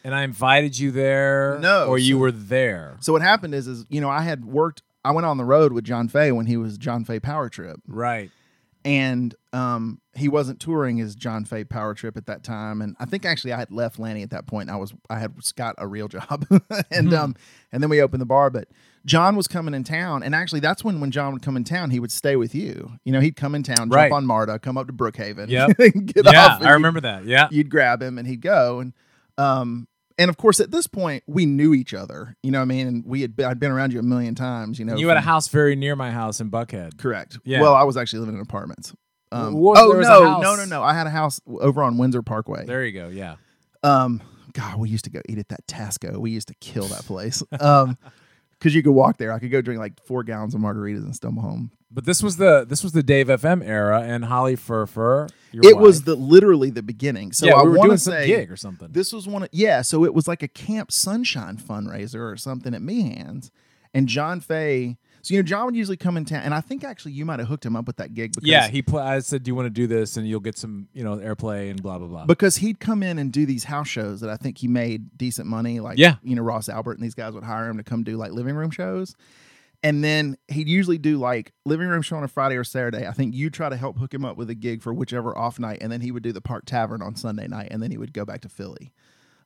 And 0.03 0.13
I 0.13 0.23
invited 0.23 0.77
you 0.77 0.91
there. 0.91 1.57
No, 1.61 1.85
or 1.87 1.97
you 1.97 2.15
so- 2.15 2.19
were 2.19 2.31
there. 2.31 2.97
So 2.99 3.13
what 3.13 3.21
happened 3.21 3.55
is, 3.55 3.67
is 3.67 3.85
you 3.89 4.01
know, 4.01 4.09
I 4.09 4.21
had 4.21 4.43
worked. 4.45 4.81
I 5.05 5.11
went 5.11 5.25
on 5.25 5.37
the 5.37 5.45
road 5.45 5.71
with 5.73 5.83
John 5.85 6.07
Faye 6.09 6.31
when 6.31 6.45
he 6.45 6.57
was 6.57 6.77
John 6.77 7.03
Faye 7.05 7.19
Power 7.19 7.49
Trip, 7.49 7.77
Right. 7.87 8.31
and 8.85 9.33
um, 9.53 9.99
he 10.13 10.27
wasn't 10.29 10.59
touring 10.59 10.97
his 10.97 11.15
John 11.15 11.45
Faye 11.45 11.63
Power 11.63 11.93
Trip 11.93 12.15
at 12.17 12.25
that 12.27 12.43
time. 12.43 12.81
And 12.81 12.95
I 12.99 13.05
think 13.05 13.25
actually 13.25 13.53
I 13.53 13.59
had 13.59 13.71
left 13.71 13.99
Lanny 13.99 14.23
at 14.23 14.29
that 14.31 14.45
point. 14.47 14.69
And 14.69 14.75
I 14.75 14.79
was 14.79 14.93
I 15.09 15.19
had 15.19 15.33
got 15.55 15.75
a 15.77 15.87
real 15.87 16.07
job, 16.07 16.45
and 16.91 17.13
um, 17.13 17.35
and 17.71 17.81
then 17.81 17.89
we 17.89 18.01
opened 18.01 18.21
the 18.21 18.25
bar. 18.25 18.49
But 18.49 18.67
John 19.05 19.35
was 19.35 19.47
coming 19.47 19.73
in 19.73 19.83
town, 19.83 20.23
and 20.23 20.33
actually 20.33 20.61
that's 20.61 20.83
when 20.83 20.99
when 21.01 21.11
John 21.11 21.33
would 21.33 21.41
come 21.41 21.57
in 21.57 21.63
town, 21.65 21.89
he 21.89 21.99
would 21.99 22.11
stay 22.11 22.35
with 22.37 22.55
you. 22.55 22.91
You 23.03 23.11
know, 23.11 23.19
he'd 23.19 23.35
come 23.35 23.53
in 23.55 23.63
town, 23.63 23.89
Right. 23.89 24.05
jump 24.05 24.13
on 24.13 24.25
Marta, 24.25 24.59
come 24.59 24.77
up 24.77 24.87
to 24.87 24.93
Brookhaven, 24.93 25.49
Yep. 25.49 25.77
yeah, 26.25 26.57
I 26.61 26.71
remember 26.71 27.01
that. 27.01 27.25
Yeah. 27.25 27.47
You'd 27.51 27.69
grab 27.69 28.01
him, 28.01 28.17
and 28.17 28.25
he'd 28.27 28.41
go, 28.41 28.79
and 28.79 28.93
um, 29.37 29.87
and 30.17 30.29
of 30.29 30.37
course 30.37 30.59
at 30.59 30.71
this 30.71 30.87
point 30.87 31.23
we 31.27 31.45
knew 31.45 31.73
each 31.73 31.93
other. 31.93 32.35
You 32.43 32.51
know 32.51 32.59
what 32.59 32.63
I 32.63 32.65
mean? 32.65 32.87
And 32.87 33.05
we 33.05 33.21
had 33.21 33.35
been, 33.35 33.45
I'd 33.47 33.59
been 33.59 33.71
around 33.71 33.91
you 33.93 33.99
a 33.99 34.03
million 34.03 34.35
times. 34.35 34.79
You 34.79 34.85
know, 34.85 34.95
you 34.95 35.07
had 35.09 35.17
a 35.17 35.21
house 35.21 35.47
very 35.49 35.75
near 35.75 35.95
my 35.95 36.11
house 36.11 36.39
in 36.39 36.49
Buckhead. 36.49 36.97
Correct. 36.97 37.39
Yeah. 37.43 37.61
Well, 37.61 37.73
I 37.75 37.83
was 37.83 37.97
actually 37.97 38.19
living 38.19 38.35
in 38.35 38.41
apartments. 38.41 38.93
Um, 39.31 39.55
What- 39.55 39.79
oh 39.79 39.89
there 39.89 39.97
was 39.97 40.07
a 40.07 40.11
no, 40.11 40.39
no, 40.39 40.55
no, 40.55 40.65
no! 40.65 40.83
I 40.83 40.93
had 40.93 41.07
a 41.07 41.09
house 41.09 41.41
over 41.47 41.81
on 41.83 41.97
Windsor 41.97 42.21
Parkway. 42.21 42.65
There 42.65 42.85
you 42.85 42.91
go. 42.93 43.07
Yeah. 43.09 43.35
Um, 43.81 44.21
God, 44.53 44.77
we 44.77 44.87
used 44.89 45.03
to 45.05 45.09
go 45.09 45.19
eat 45.27 45.39
at 45.39 45.49
that 45.49 45.65
Tasco. 45.67 46.17
We 46.17 46.29
used 46.31 46.47
to 46.49 46.53
kill 46.61 46.85
that 46.89 47.03
place. 47.05 47.41
Um, 47.59 47.97
because 48.63 48.73
you 48.73 48.81
could 48.81 48.93
walk 48.93 49.17
there. 49.17 49.33
I 49.33 49.39
could 49.39 49.51
go 49.51 49.61
drink 49.61 49.79
like 49.79 50.01
four 50.05 50.23
gallons 50.23 50.55
of 50.55 50.61
margaritas 50.61 51.03
and 51.03 51.13
stumble 51.13 51.41
home. 51.41 51.71
But 51.91 52.05
this 52.05 52.23
was 52.23 52.37
the 52.37 52.65
this 52.67 52.81
was 52.81 52.93
the 52.93 53.03
Dave 53.03 53.27
FM 53.27 53.63
era, 53.63 54.01
and 54.01 54.23
Holly 54.23 54.55
Firfer. 54.55 55.29
it 55.51 55.77
was 55.77 56.03
the 56.03 56.15
literally 56.15 56.69
the 56.69 56.81
beginning. 56.81 57.33
So 57.33 57.45
yeah. 57.45 57.55
I 57.55 57.63
we 57.63 57.69
were 57.69 57.77
want 57.77 57.89
doing 57.89 57.97
to 57.97 58.03
say 58.03 58.27
gig 58.27 58.49
or 58.49 58.55
something. 58.55 58.87
this 58.91 59.11
was 59.11 59.27
one. 59.27 59.43
Of, 59.43 59.49
yeah, 59.51 59.81
so 59.81 60.05
it 60.05 60.13
was 60.13 60.27
like 60.27 60.41
a 60.41 60.47
Camp 60.47 60.93
Sunshine 60.93 61.57
fundraiser 61.57 62.31
or 62.31 62.37
something 62.37 62.73
at 62.73 62.81
Meehan's, 62.81 63.51
and 63.93 64.07
John 64.07 64.39
Faye. 64.39 64.97
So 65.23 65.33
you 65.33 65.39
know, 65.39 65.43
John 65.43 65.65
would 65.65 65.75
usually 65.75 65.95
come 65.95 66.17
in 66.17 66.25
town, 66.25 66.41
and 66.43 66.53
I 66.53 66.59
think 66.59 66.83
actually 66.83 67.13
you 67.13 67.23
might 67.25 67.39
have 67.39 67.47
hooked 67.47 67.65
him 67.65 67.77
up 67.77 67.87
with 67.87 67.95
that 67.95 68.13
gig 68.13 68.33
because 68.33 68.47
yeah, 68.47 68.67
he. 68.67 68.81
Pl- 68.81 68.99
I 68.99 69.19
said, 69.19 69.43
"Do 69.43 69.49
you 69.49 69.55
want 69.55 69.67
to 69.67 69.69
do 69.69 69.87
this?" 69.87 70.17
And 70.17 70.27
you'll 70.27 70.41
get 70.41 70.57
some, 70.57 70.89
you 70.93 71.01
know, 71.01 71.15
airplay 71.15 71.71
and 71.71 71.81
blah 71.81 71.97
blah 71.97 72.07
blah. 72.09 72.25
because 72.25 72.57
he'd 72.57 72.79
come 72.81 73.01
in 73.01 73.17
and 73.17 73.31
do 73.31 73.45
these 73.45 73.63
house 73.63 73.87
shows 73.87 74.19
that 74.19 74.29
I 74.29 74.35
think 74.35 74.57
he 74.57 74.67
made 74.67 75.17
decent 75.17 75.47
money. 75.47 75.79
Like, 75.79 75.97
Yeah. 75.97 76.15
you 76.23 76.35
know, 76.35 76.41
Ross 76.41 76.67
Albert 76.67 76.93
and 76.97 77.03
these 77.03 77.15
guys 77.15 77.33
would 77.33 77.45
hire 77.45 77.69
him 77.69 77.77
to 77.77 77.83
come 77.83 78.03
do 78.03 78.17
like 78.17 78.33
living 78.33 78.53
room 78.55 78.69
shows. 78.69 79.15
And 79.81 80.01
then 80.03 80.37
he'd 80.49 80.67
usually 80.69 80.97
do 80.97 81.17
like 81.17 81.51
living 81.65 81.87
room 81.87 82.01
show 82.01 82.15
on 82.17 82.23
a 82.23 82.27
Friday 82.29 82.55
or 82.57 82.63
Saturday. 82.65 83.05
I 83.07 83.11
think 83.11 83.33
you 83.33 83.49
try 83.49 83.69
to 83.69 83.75
help 83.77 83.97
hook 83.97 84.13
him 84.13 84.23
up 84.25 84.35
with 84.37 84.49
a 84.49 84.55
gig 84.55 84.81
for 84.81 84.93
whichever 84.93 85.37
off 85.37 85.57
night, 85.59 85.79
and 85.81 85.89
then 85.91 86.01
he 86.01 86.11
would 86.11 86.23
do 86.23 86.31
the 86.33 86.41
Park 86.41 86.63
Tavern 86.65 87.01
on 87.01 87.15
Sunday 87.15 87.47
night, 87.47 87.69
and 87.71 87.81
then 87.81 87.91
he 87.91 87.97
would 87.97 88.11
go 88.13 88.23
back 88.25 88.41
to 88.41 88.49
Philly. 88.49 88.91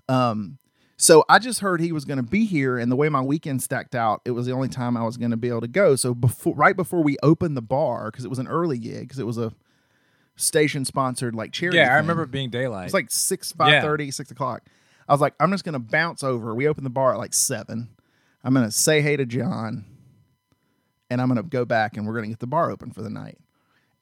Um, 0.09 0.57
so 0.97 1.23
I 1.29 1.37
just 1.39 1.59
heard 1.59 1.79
he 1.79 1.91
was 1.91 2.05
going 2.05 2.17
to 2.17 2.23
be 2.23 2.45
here, 2.45 2.77
and 2.77 2.91
the 2.91 2.95
way 2.95 3.07
my 3.07 3.21
weekend 3.21 3.61
stacked 3.61 3.93
out, 3.95 4.21
it 4.25 4.31
was 4.31 4.47
the 4.47 4.51
only 4.51 4.67
time 4.67 4.97
I 4.97 5.03
was 5.03 5.15
going 5.15 5.31
to 5.31 5.37
be 5.37 5.47
able 5.47 5.61
to 5.61 5.67
go. 5.67 5.95
So 5.95 6.15
before, 6.15 6.55
right 6.55 6.75
before 6.75 7.03
we 7.03 7.17
opened 7.21 7.55
the 7.55 7.61
bar, 7.61 8.09
because 8.11 8.25
it 8.25 8.29
was 8.29 8.39
an 8.39 8.47
early 8.47 8.79
gig, 8.79 9.01
because 9.01 9.19
it 9.19 9.25
was 9.25 9.37
a 9.37 9.53
station 10.35 10.85
sponsored 10.85 11.35
like 11.35 11.51
charity. 11.51 11.77
yeah, 11.77 11.93
I 11.93 11.97
remember 11.97 12.23
it 12.23 12.31
being 12.31 12.49
daylight. 12.49 12.85
It's 12.85 12.93
like 12.93 13.11
six, 13.11 13.51
five 13.51 13.83
thirty, 13.83 14.11
six 14.11 14.31
o'clock. 14.31 14.63
I 15.07 15.13
was 15.13 15.21
like, 15.21 15.33
I'm 15.39 15.51
just 15.51 15.63
gonna 15.63 15.79
bounce 15.79 16.23
over. 16.23 16.53
We 16.53 16.67
open 16.67 16.83
the 16.83 16.89
bar 16.89 17.13
at 17.13 17.17
like 17.19 17.33
seven. 17.33 17.89
I'm 18.43 18.53
gonna 18.53 18.71
say 18.71 19.01
hey 19.01 19.17
to 19.17 19.25
John, 19.25 19.85
and 21.09 21.21
I'm 21.21 21.27
gonna 21.27 21.43
go 21.43 21.65
back 21.65 21.95
and 21.97 22.05
we're 22.07 22.15
gonna 22.15 22.27
get 22.27 22.39
the 22.39 22.47
bar 22.47 22.71
open 22.71 22.91
for 22.91 23.01
the 23.01 23.09
night. 23.09 23.37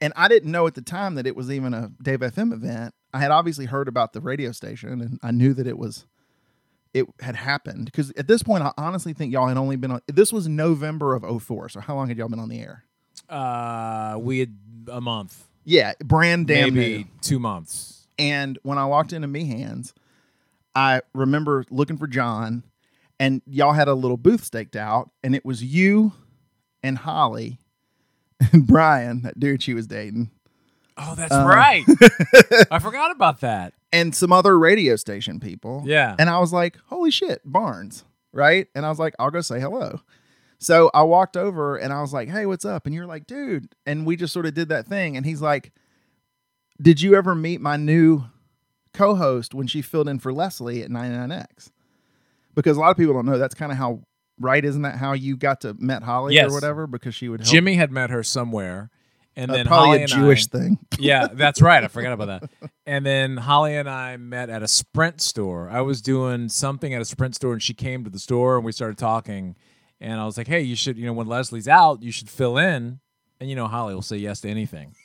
And 0.01 0.11
I 0.15 0.27
didn't 0.27 0.51
know 0.51 0.67
at 0.67 0.75
the 0.75 0.81
time 0.81 1.15
that 1.15 1.25
it 1.25 1.35
was 1.35 1.49
even 1.51 1.73
a 1.73 1.91
Dave 2.01 2.19
FM 2.19 2.53
event. 2.53 2.93
I 3.13 3.19
had 3.19 3.31
obviously 3.31 3.65
heard 3.65 3.87
about 3.87 4.13
the 4.13 4.19
radio 4.21 4.51
station, 4.51 5.01
and 5.01 5.19
I 5.23 5.31
knew 5.31 5.53
that 5.53 5.67
it 5.67 5.77
was 5.77 6.05
it 6.95 7.05
had 7.19 7.35
happened 7.35 7.85
because 7.85 8.09
at 8.11 8.27
this 8.27 8.41
point, 8.41 8.63
I 8.63 8.71
honestly 8.77 9.13
think 9.13 9.31
y'all 9.31 9.47
had 9.47 9.57
only 9.57 9.75
been 9.75 9.91
on. 9.91 10.01
This 10.07 10.33
was 10.33 10.47
November 10.47 11.13
of 11.13 11.43
04, 11.43 11.69
so 11.69 11.79
how 11.81 11.93
long 11.95 12.07
had 12.07 12.17
y'all 12.17 12.29
been 12.29 12.39
on 12.39 12.49
the 12.49 12.59
air? 12.59 12.85
uh, 13.29 14.17
we 14.19 14.39
had 14.39 14.55
a 14.91 15.01
month, 15.01 15.45
Yeah, 15.63 15.93
brand 16.03 16.47
damn 16.47 16.73
maybe 16.73 16.97
new. 16.99 17.05
two 17.21 17.39
months. 17.39 18.07
And 18.17 18.57
when 18.63 18.77
I 18.77 18.85
walked 18.85 19.13
into 19.13 19.27
Me 19.27 19.45
Hands, 19.45 19.93
I 20.75 21.01
remember 21.13 21.65
looking 21.69 21.97
for 21.97 22.07
John, 22.07 22.63
and 23.19 23.41
y'all 23.47 23.73
had 23.73 23.87
a 23.87 23.93
little 23.93 24.17
booth 24.17 24.43
staked 24.43 24.75
out, 24.75 25.09
and 25.23 25.35
it 25.35 25.43
was 25.45 25.63
you 25.63 26.13
and 26.83 26.97
Holly 26.97 27.59
and 28.51 28.65
Brian, 28.67 29.21
that 29.23 29.39
dude 29.39 29.61
she 29.63 29.73
was 29.73 29.87
dating, 29.87 30.31
Oh, 30.97 31.13
that's 31.15 31.33
Uh. 31.33 31.45
right. 31.45 31.83
I 32.71 32.79
forgot 32.79 33.11
about 33.11 33.41
that. 33.41 33.73
And 33.95 34.13
some 34.15 34.31
other 34.31 34.57
radio 34.59 34.95
station 34.95 35.39
people. 35.39 35.83
Yeah. 35.85 36.15
And 36.19 36.29
I 36.29 36.39
was 36.39 36.53
like, 36.53 36.77
holy 36.87 37.11
shit, 37.11 37.41
Barnes, 37.45 38.03
right? 38.33 38.67
And 38.75 38.85
I 38.85 38.89
was 38.89 38.99
like, 38.99 39.15
I'll 39.19 39.31
go 39.31 39.41
say 39.41 39.59
hello. 39.59 40.01
So 40.59 40.89
I 40.93 41.03
walked 41.03 41.35
over 41.37 41.75
and 41.77 41.91
I 41.91 42.01
was 42.01 42.13
like, 42.13 42.29
"Hey, 42.29 42.45
what's 42.45 42.63
up?" 42.63 42.85
And 42.85 42.95
you're 42.95 43.05
like, 43.05 43.27
"Dude," 43.27 43.67
and 43.85 44.05
we 44.05 44.15
just 44.15 44.31
sort 44.33 44.45
of 44.45 44.53
did 44.53 44.69
that 44.69 44.87
thing. 44.87 45.17
And 45.17 45.25
he's 45.25 45.41
like, 45.41 45.73
"Did 46.81 47.01
you 47.01 47.15
ever 47.15 47.35
meet 47.35 47.59
my 47.59 47.75
new 47.75 48.23
co-host 48.93 49.53
when 49.53 49.67
she 49.67 49.81
filled 49.81 50.07
in 50.07 50.17
for 50.19 50.31
Leslie 50.33 50.81
at 50.81 50.89
99X?" 50.89 51.71
Because 52.55 52.77
a 52.77 52.79
lot 52.79 52.91
of 52.91 52.97
people 52.97 53.13
don't 53.13 53.25
know 53.25 53.37
that's 53.37 53.53
kind 53.53 53.71
of 53.71 53.77
how 53.77 54.01
right 54.39 54.63
isn't 54.63 54.81
that 54.83 54.95
how 54.97 55.11
you 55.11 55.35
got 55.35 55.61
to 55.61 55.75
met 55.77 56.03
Holly 56.03 56.35
Yes. 56.35 56.49
or 56.49 56.53
whatever 56.53 56.87
because 56.87 57.13
she 57.13 57.27
would 57.27 57.41
help 57.41 57.51
Jimmy 57.51 57.75
had 57.75 57.91
met 57.91 58.09
her 58.09 58.23
somewhere, 58.23 58.89
and 59.35 59.51
uh, 59.51 59.53
then 59.55 59.65
probably 59.67 59.89
Holly 59.99 60.03
a 60.03 60.07
Jewish 60.07 60.45
I, 60.53 60.57
thing. 60.57 60.79
yeah, 60.99 61.27
that's 61.31 61.61
right. 61.61 61.83
I 61.83 61.87
forgot 61.87 62.13
about 62.13 62.41
that. 62.41 62.69
And 62.85 63.05
then 63.05 63.37
Holly 63.37 63.75
and 63.75 63.89
I 63.89 64.17
met 64.17 64.49
at 64.49 64.63
a 64.63 64.67
Sprint 64.67 65.21
store. 65.21 65.69
I 65.69 65.81
was 65.81 66.01
doing 66.01 66.49
something 66.49 66.93
at 66.93 67.01
a 67.01 67.05
Sprint 67.05 67.35
store, 67.35 67.53
and 67.53 67.61
she 67.61 67.73
came 67.73 68.03
to 68.03 68.09
the 68.09 68.19
store, 68.19 68.55
and 68.57 68.65
we 68.65 68.71
started 68.71 68.97
talking. 68.97 69.55
And 70.01 70.19
I 70.19 70.25
was 70.25 70.37
like, 70.37 70.47
"Hey, 70.47 70.61
you 70.61 70.75
should, 70.75 70.97
you 70.97 71.05
know, 71.05 71.13
when 71.13 71.27
Leslie's 71.27 71.67
out, 71.67 72.01
you 72.03 72.11
should 72.11 72.29
fill 72.29 72.57
in." 72.57 72.99
And 73.39 73.49
you 73.49 73.55
know, 73.55 73.67
Holly 73.67 73.93
will 73.93 74.01
say 74.01 74.17
yes 74.17 74.41
to 74.41 74.49
anything. 74.49 74.95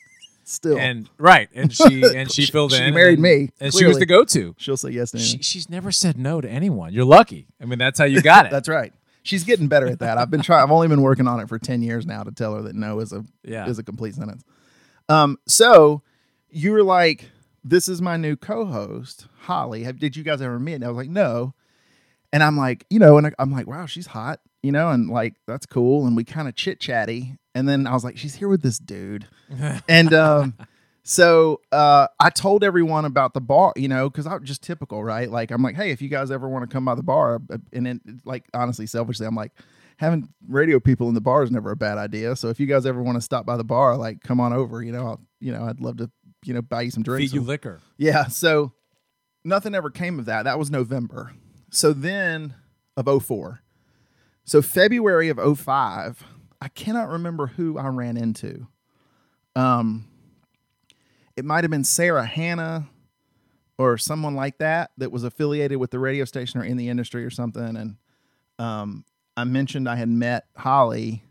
Still, 0.45 0.79
And 0.79 1.09
right, 1.17 1.49
and 1.55 1.73
she 1.73 2.03
and 2.17 2.31
she 2.31 2.43
She- 2.47 2.51
filled 2.53 2.73
in. 2.73 2.79
she 2.87 2.91
married 2.91 3.15
and, 3.15 3.23
me, 3.23 3.51
and 3.61 3.73
she 3.73 3.85
was 3.87 3.99
the 4.01 4.07
go-to. 4.07 4.55
she'll 4.59 4.77
say 4.77 4.91
yes 4.91 5.13
to 5.13 5.19
anything. 5.19 5.39
She, 5.39 5.43
she's 5.45 5.71
never 5.71 5.93
said 5.93 6.19
no 6.19 6.41
to 6.41 6.49
anyone. 6.49 6.93
You're 6.93 7.05
lucky. 7.05 7.47
I 7.61 7.67
mean, 7.67 7.79
that's 7.79 7.99
how 8.01 8.05
you 8.05 8.21
got 8.21 8.47
it. 8.47 8.51
That's 8.51 8.69
right. 8.69 8.93
She's 9.23 9.45
getting 9.45 9.69
better 9.69 9.87
at 9.87 9.99
that. 10.01 10.17
I've 10.19 10.31
been 10.31 10.43
trying. 10.43 10.63
I've 10.63 10.71
only 10.71 10.89
been 10.89 11.03
working 11.03 11.29
on 11.29 11.41
it 11.41 11.49
for 11.49 11.59
ten 11.59 11.83
years 11.83 12.07
now 12.07 12.23
to 12.23 12.33
tell 12.33 12.55
her 12.55 12.63
that 12.63 12.75
no 12.75 13.01
is 13.01 13.13
a 13.13 13.25
Yeah. 13.45 13.67
is 13.69 13.79
a 13.79 13.83
complete 13.83 14.15
sentence. 14.15 14.43
Um. 15.09 15.37
So 15.47 16.03
you 16.51 16.73
were 16.73 16.83
like, 16.83 17.31
"This 17.65 17.89
is 17.89 18.01
my 18.01 18.17
new 18.17 18.37
co-host, 18.37 19.27
Holly. 19.43 19.85
Have, 19.85 19.99
did 19.99 20.17
you 20.17 20.23
guys 20.25 20.41
ever 20.41 20.59
meet?" 20.59 20.75
And 20.75 20.85
I 20.85 20.89
was 20.89 20.97
like, 20.97 21.11
"No." 21.11 21.55
And 22.33 22.43
I'm 22.43 22.57
like, 22.57 22.87
you 22.91 22.99
know, 23.01 23.19
and 23.19 23.27
I- 23.27 23.33
I'm 23.39 23.51
like, 23.53 23.67
"Wow, 23.67 23.87
she's 23.87 24.07
hot," 24.07 24.41
you 24.63 24.71
know, 24.73 24.91
and 24.91 25.11
like 25.11 25.35
that's 25.47 25.67
cool. 25.67 26.07
And 26.07 26.17
we 26.17 26.25
kind 26.25 26.49
of 26.49 26.55
chit 26.55 26.81
chatty. 26.81 27.37
And 27.55 27.69
then 27.69 27.87
I 27.87 27.93
was 27.93 28.05
like, 28.05 28.17
"She's 28.17 28.37
here 28.37 28.49
with 28.49 28.63
this 28.63 28.79
dude," 28.79 29.27
and 29.89 30.15
um. 30.15 30.55
So 31.11 31.61
uh, 31.73 32.07
I 32.21 32.31
told 32.31 32.63
everyone 32.63 33.05
about 33.05 33.35
the 33.35 33.41
bar, 33.41 33.73
you 33.75 33.89
know, 33.89 34.09
because 34.09 34.29
I'm 34.29 34.45
just 34.45 34.63
typical, 34.63 35.03
right? 35.03 35.29
Like 35.29 35.51
I'm 35.51 35.61
like, 35.61 35.75
hey, 35.75 35.91
if 35.91 36.01
you 36.01 36.09
guys 36.09 36.31
ever 36.31 36.49
want 36.49 36.71
to 36.71 36.73
come 36.73 36.85
by 36.85 36.95
the 36.95 37.03
bar, 37.03 37.43
uh, 37.51 37.59
and 37.73 37.85
then 37.85 38.21
like 38.25 38.45
honestly, 38.55 38.87
selfishly, 38.87 39.27
I'm 39.27 39.35
like, 39.35 39.51
having 39.97 40.29
radio 40.47 40.79
people 40.79 41.09
in 41.09 41.15
the 41.15 41.21
bar 41.21 41.43
is 41.43 41.51
never 41.51 41.73
a 41.73 41.77
bad 41.77 41.99
idea. 41.99 42.37
So 42.37 42.49
if 42.49 42.61
you 42.61 42.67
guys 42.69 42.87
ever 42.87 43.03
want 43.03 43.17
to 43.17 43.21
stop 43.21 43.45
by 43.45 43.57
the 43.57 43.65
bar, 43.65 43.97
like 43.97 44.21
come 44.21 44.39
on 44.39 44.53
over, 44.53 44.85
you 44.85 44.93
know, 44.93 45.05
I'll, 45.05 45.21
you 45.41 45.51
know, 45.51 45.65
I'd 45.65 45.81
love 45.81 45.97
to, 45.97 46.09
you 46.45 46.55
know, 46.55 46.63
buy 46.63 46.83
you 46.83 46.93
some 46.93 47.03
drinks. 47.03 47.33
Feed 47.33 47.41
you 47.41 47.45
liquor. 47.45 47.81
Yeah. 47.97 48.29
So 48.29 48.73
nothing 49.43 49.75
ever 49.75 49.91
came 49.91 50.21
of 50.21 50.27
that. 50.27 50.45
That 50.45 50.61
was 50.61 50.71
November. 50.71 51.33
So 51.71 51.93
then 51.93 52.55
of 52.97 53.25
04. 53.25 53.63
So 54.45 54.63
February 54.63 55.29
of 55.29 55.59
05, 55.59 56.25
I 56.63 56.69
cannot 56.69 57.09
remember 57.09 57.49
who 57.49 57.79
I 57.79 57.89
ran 57.89 58.17
into. 58.17 58.69
Um, 59.57 60.07
it 61.41 61.45
might 61.47 61.65
have 61.65 61.71
been 61.71 61.85
Sarah 61.85 62.27
Hannah 62.27 62.87
or 63.79 63.97
someone 63.97 64.35
like 64.35 64.59
that 64.59 64.91
that 64.99 65.11
was 65.11 65.25
affiliated 65.25 65.79
with 65.79 65.91
the 65.91 65.99
radio 65.99 66.27
station 66.27 66.61
or 66.61 66.65
in 66.65 66.77
the 66.77 66.91
industry 66.91 67.25
or 67.25 67.31
something. 67.31 67.77
And 67.79 67.97
um, 68.59 69.07
I 69.39 69.45
mentioned 69.45 69.89
I 69.89 69.97
had 69.97 70.11
met 70.11 70.45
Holly 70.55 71.25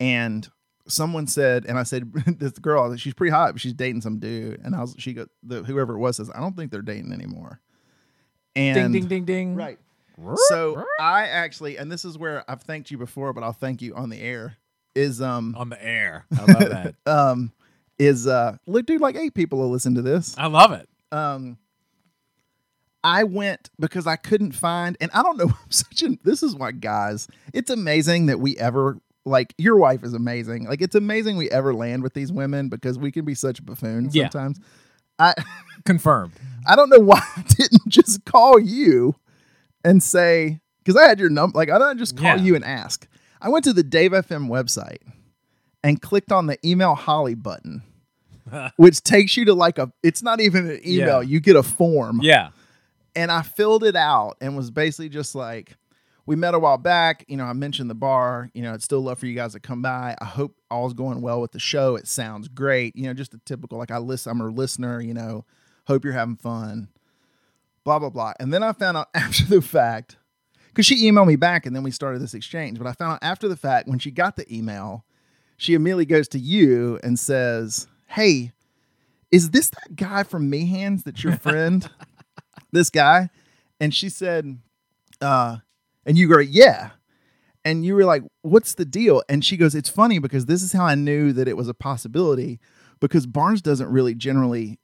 and 0.00 0.48
someone 0.88 1.28
said, 1.28 1.66
and 1.66 1.78
I 1.78 1.84
said, 1.84 2.12
this 2.40 2.58
girl, 2.58 2.96
she's 2.96 3.14
pretty 3.14 3.30
hot, 3.30 3.52
but 3.52 3.60
she's 3.60 3.74
dating 3.74 4.00
some 4.00 4.18
dude. 4.18 4.60
And 4.64 4.74
I 4.74 4.80
was, 4.80 4.96
she 4.98 5.12
got 5.12 5.28
the 5.44 5.62
whoever 5.62 5.94
it 5.94 5.98
was 5.98 6.16
says, 6.16 6.28
I 6.34 6.40
don't 6.40 6.56
think 6.56 6.72
they're 6.72 6.82
dating 6.82 7.12
anymore. 7.12 7.60
And 8.56 8.92
ding, 8.92 8.92
ding, 8.92 9.08
ding, 9.08 9.24
ding. 9.24 9.54
right. 9.54 9.78
So 10.48 10.84
I 10.98 11.28
actually, 11.28 11.76
and 11.76 11.92
this 11.92 12.04
is 12.04 12.18
where 12.18 12.42
I've 12.50 12.62
thanked 12.62 12.90
you 12.90 12.98
before, 12.98 13.32
but 13.32 13.44
I'll 13.44 13.52
thank 13.52 13.82
you 13.82 13.94
on 13.94 14.08
the 14.10 14.20
air. 14.20 14.56
Is 14.96 15.22
um 15.22 15.54
On 15.56 15.68
the 15.68 15.82
air. 15.82 16.26
I 16.36 16.44
love 16.44 16.70
that. 16.70 16.94
um 17.06 17.52
is 18.06 18.26
uh 18.26 18.56
look, 18.66 18.86
dude, 18.86 19.00
like 19.00 19.16
eight 19.16 19.34
people 19.34 19.58
will 19.58 19.70
listen 19.70 19.94
to 19.94 20.02
this. 20.02 20.34
I 20.38 20.46
love 20.46 20.72
it. 20.72 20.88
Um, 21.10 21.58
I 23.04 23.24
went 23.24 23.70
because 23.80 24.06
I 24.06 24.16
couldn't 24.16 24.52
find, 24.52 24.96
and 25.00 25.10
I 25.12 25.22
don't 25.22 25.36
know. 25.36 25.46
I'm 25.62 25.70
such 25.70 26.02
an. 26.02 26.18
This 26.24 26.42
is 26.42 26.54
why, 26.54 26.72
guys, 26.72 27.28
it's 27.52 27.70
amazing 27.70 28.26
that 28.26 28.38
we 28.40 28.56
ever 28.58 28.98
like 29.24 29.54
your 29.58 29.76
wife 29.76 30.02
is 30.04 30.14
amazing. 30.14 30.64
Like 30.64 30.82
it's 30.82 30.94
amazing 30.94 31.36
we 31.36 31.50
ever 31.50 31.74
land 31.74 32.02
with 32.02 32.14
these 32.14 32.32
women 32.32 32.68
because 32.68 32.98
we 32.98 33.12
can 33.12 33.24
be 33.24 33.34
such 33.34 33.64
buffoons 33.64 34.14
Yeah. 34.14 34.24
sometimes. 34.30 34.58
I 35.18 35.34
Confirmed. 35.84 36.32
I 36.66 36.76
don't 36.76 36.90
know 36.90 36.98
why 37.00 37.20
I 37.36 37.42
didn't 37.42 37.88
just 37.88 38.24
call 38.24 38.58
you 38.58 39.16
and 39.84 40.02
say 40.02 40.60
because 40.78 40.96
I 41.00 41.06
had 41.08 41.18
your 41.20 41.30
number. 41.30 41.56
Like 41.58 41.70
I 41.70 41.78
didn't 41.78 41.98
just 41.98 42.16
call 42.16 42.36
Yeah. 42.36 42.42
you 42.42 42.54
and 42.56 42.64
ask. 42.64 43.06
I 43.40 43.48
went 43.48 43.64
to 43.64 43.72
the 43.72 43.82
Dave 43.82 44.12
FM 44.12 44.48
website 44.48 44.98
and 45.82 46.00
clicked 46.00 46.30
on 46.30 46.46
the 46.46 46.56
email 46.66 46.94
Holly 46.94 47.34
button, 47.34 47.82
which 48.76 49.02
takes 49.02 49.36
you 49.36 49.44
to 49.46 49.54
like 49.54 49.78
a. 49.78 49.92
It's 50.02 50.22
not 50.22 50.40
even 50.40 50.68
an 50.70 50.80
email. 50.86 51.22
Yeah. 51.22 51.28
You 51.28 51.40
get 51.40 51.56
a 51.56 51.62
form 51.62 52.20
Yeah. 52.22 52.50
and 53.16 53.30
I 53.30 53.42
filled 53.42 53.84
it 53.84 53.96
out 53.96 54.36
and 54.40 54.56
was 54.56 54.70
basically 54.70 55.08
just 55.08 55.34
like, 55.34 55.76
we 56.24 56.36
met 56.36 56.54
a 56.54 56.58
while 56.58 56.78
back. 56.78 57.24
You 57.28 57.36
know, 57.36 57.44
I 57.44 57.52
mentioned 57.52 57.90
the 57.90 57.94
bar. 57.96 58.48
You 58.54 58.62
know, 58.62 58.72
I'd 58.74 58.82
still 58.82 59.00
love 59.00 59.18
for 59.18 59.26
you 59.26 59.34
guys 59.34 59.52
to 59.54 59.60
come 59.60 59.82
by. 59.82 60.14
I 60.20 60.24
hope 60.24 60.54
all's 60.70 60.94
going 60.94 61.20
well 61.20 61.40
with 61.40 61.50
the 61.52 61.58
show. 61.58 61.96
It 61.96 62.06
sounds 62.06 62.46
great. 62.48 62.94
You 62.94 63.04
know, 63.08 63.14
just 63.14 63.34
a 63.34 63.38
typical 63.44 63.76
like 63.78 63.90
I 63.90 63.98
listen. 63.98 64.30
I'm 64.30 64.40
a 64.40 64.48
listener. 64.48 65.00
You 65.00 65.14
know, 65.14 65.44
hope 65.88 66.04
you're 66.04 66.12
having 66.12 66.36
fun. 66.36 66.88
Blah 67.84 67.98
blah 67.98 68.10
blah. 68.10 68.34
And 68.38 68.52
then 68.54 68.62
I 68.62 68.72
found 68.72 68.96
out 68.96 69.08
after 69.14 69.44
the 69.46 69.60
fact 69.60 70.16
because 70.68 70.86
she 70.86 71.10
emailed 71.10 71.26
me 71.26 71.36
back 71.36 71.66
and 71.66 71.74
then 71.74 71.82
we 71.82 71.90
started 71.90 72.22
this 72.22 72.34
exchange. 72.34 72.78
But 72.78 72.86
I 72.86 72.92
found 72.92 73.14
out 73.14 73.18
after 73.22 73.48
the 73.48 73.56
fact 73.56 73.88
when 73.88 73.98
she 73.98 74.12
got 74.12 74.36
the 74.36 74.46
email, 74.54 75.04
she 75.56 75.74
immediately 75.74 76.06
goes 76.06 76.28
to 76.28 76.38
you 76.38 77.00
and 77.02 77.18
says, 77.18 77.88
"Hey, 78.12 78.52
is 79.30 79.50
this 79.50 79.70
that 79.70 79.96
guy 79.96 80.22
from 80.22 80.50
Meehan's 80.50 81.02
that's 81.02 81.24
your 81.24 81.36
friend?" 81.36 81.88
this 82.72 82.90
guy? 82.90 83.30
And 83.80 83.94
she 83.94 84.08
said 84.08 84.58
uh 85.20 85.58
and 86.04 86.18
you 86.18 86.28
go 86.28 86.38
yeah. 86.38 86.90
And 87.64 87.84
you 87.84 87.94
were 87.94 88.04
like 88.04 88.22
what's 88.42 88.74
the 88.74 88.84
deal? 88.84 89.22
And 89.28 89.44
she 89.44 89.56
goes 89.56 89.74
it's 89.74 89.88
funny 89.88 90.18
because 90.18 90.46
this 90.46 90.62
is 90.62 90.72
how 90.72 90.84
i 90.84 90.94
knew 90.94 91.32
that 91.32 91.48
it 91.48 91.56
was 91.56 91.68
a 91.68 91.74
possibility 91.74 92.60
because 93.00 93.26
barnes 93.26 93.62
doesn't 93.62 93.88
really 93.88 94.14
generally 94.14 94.78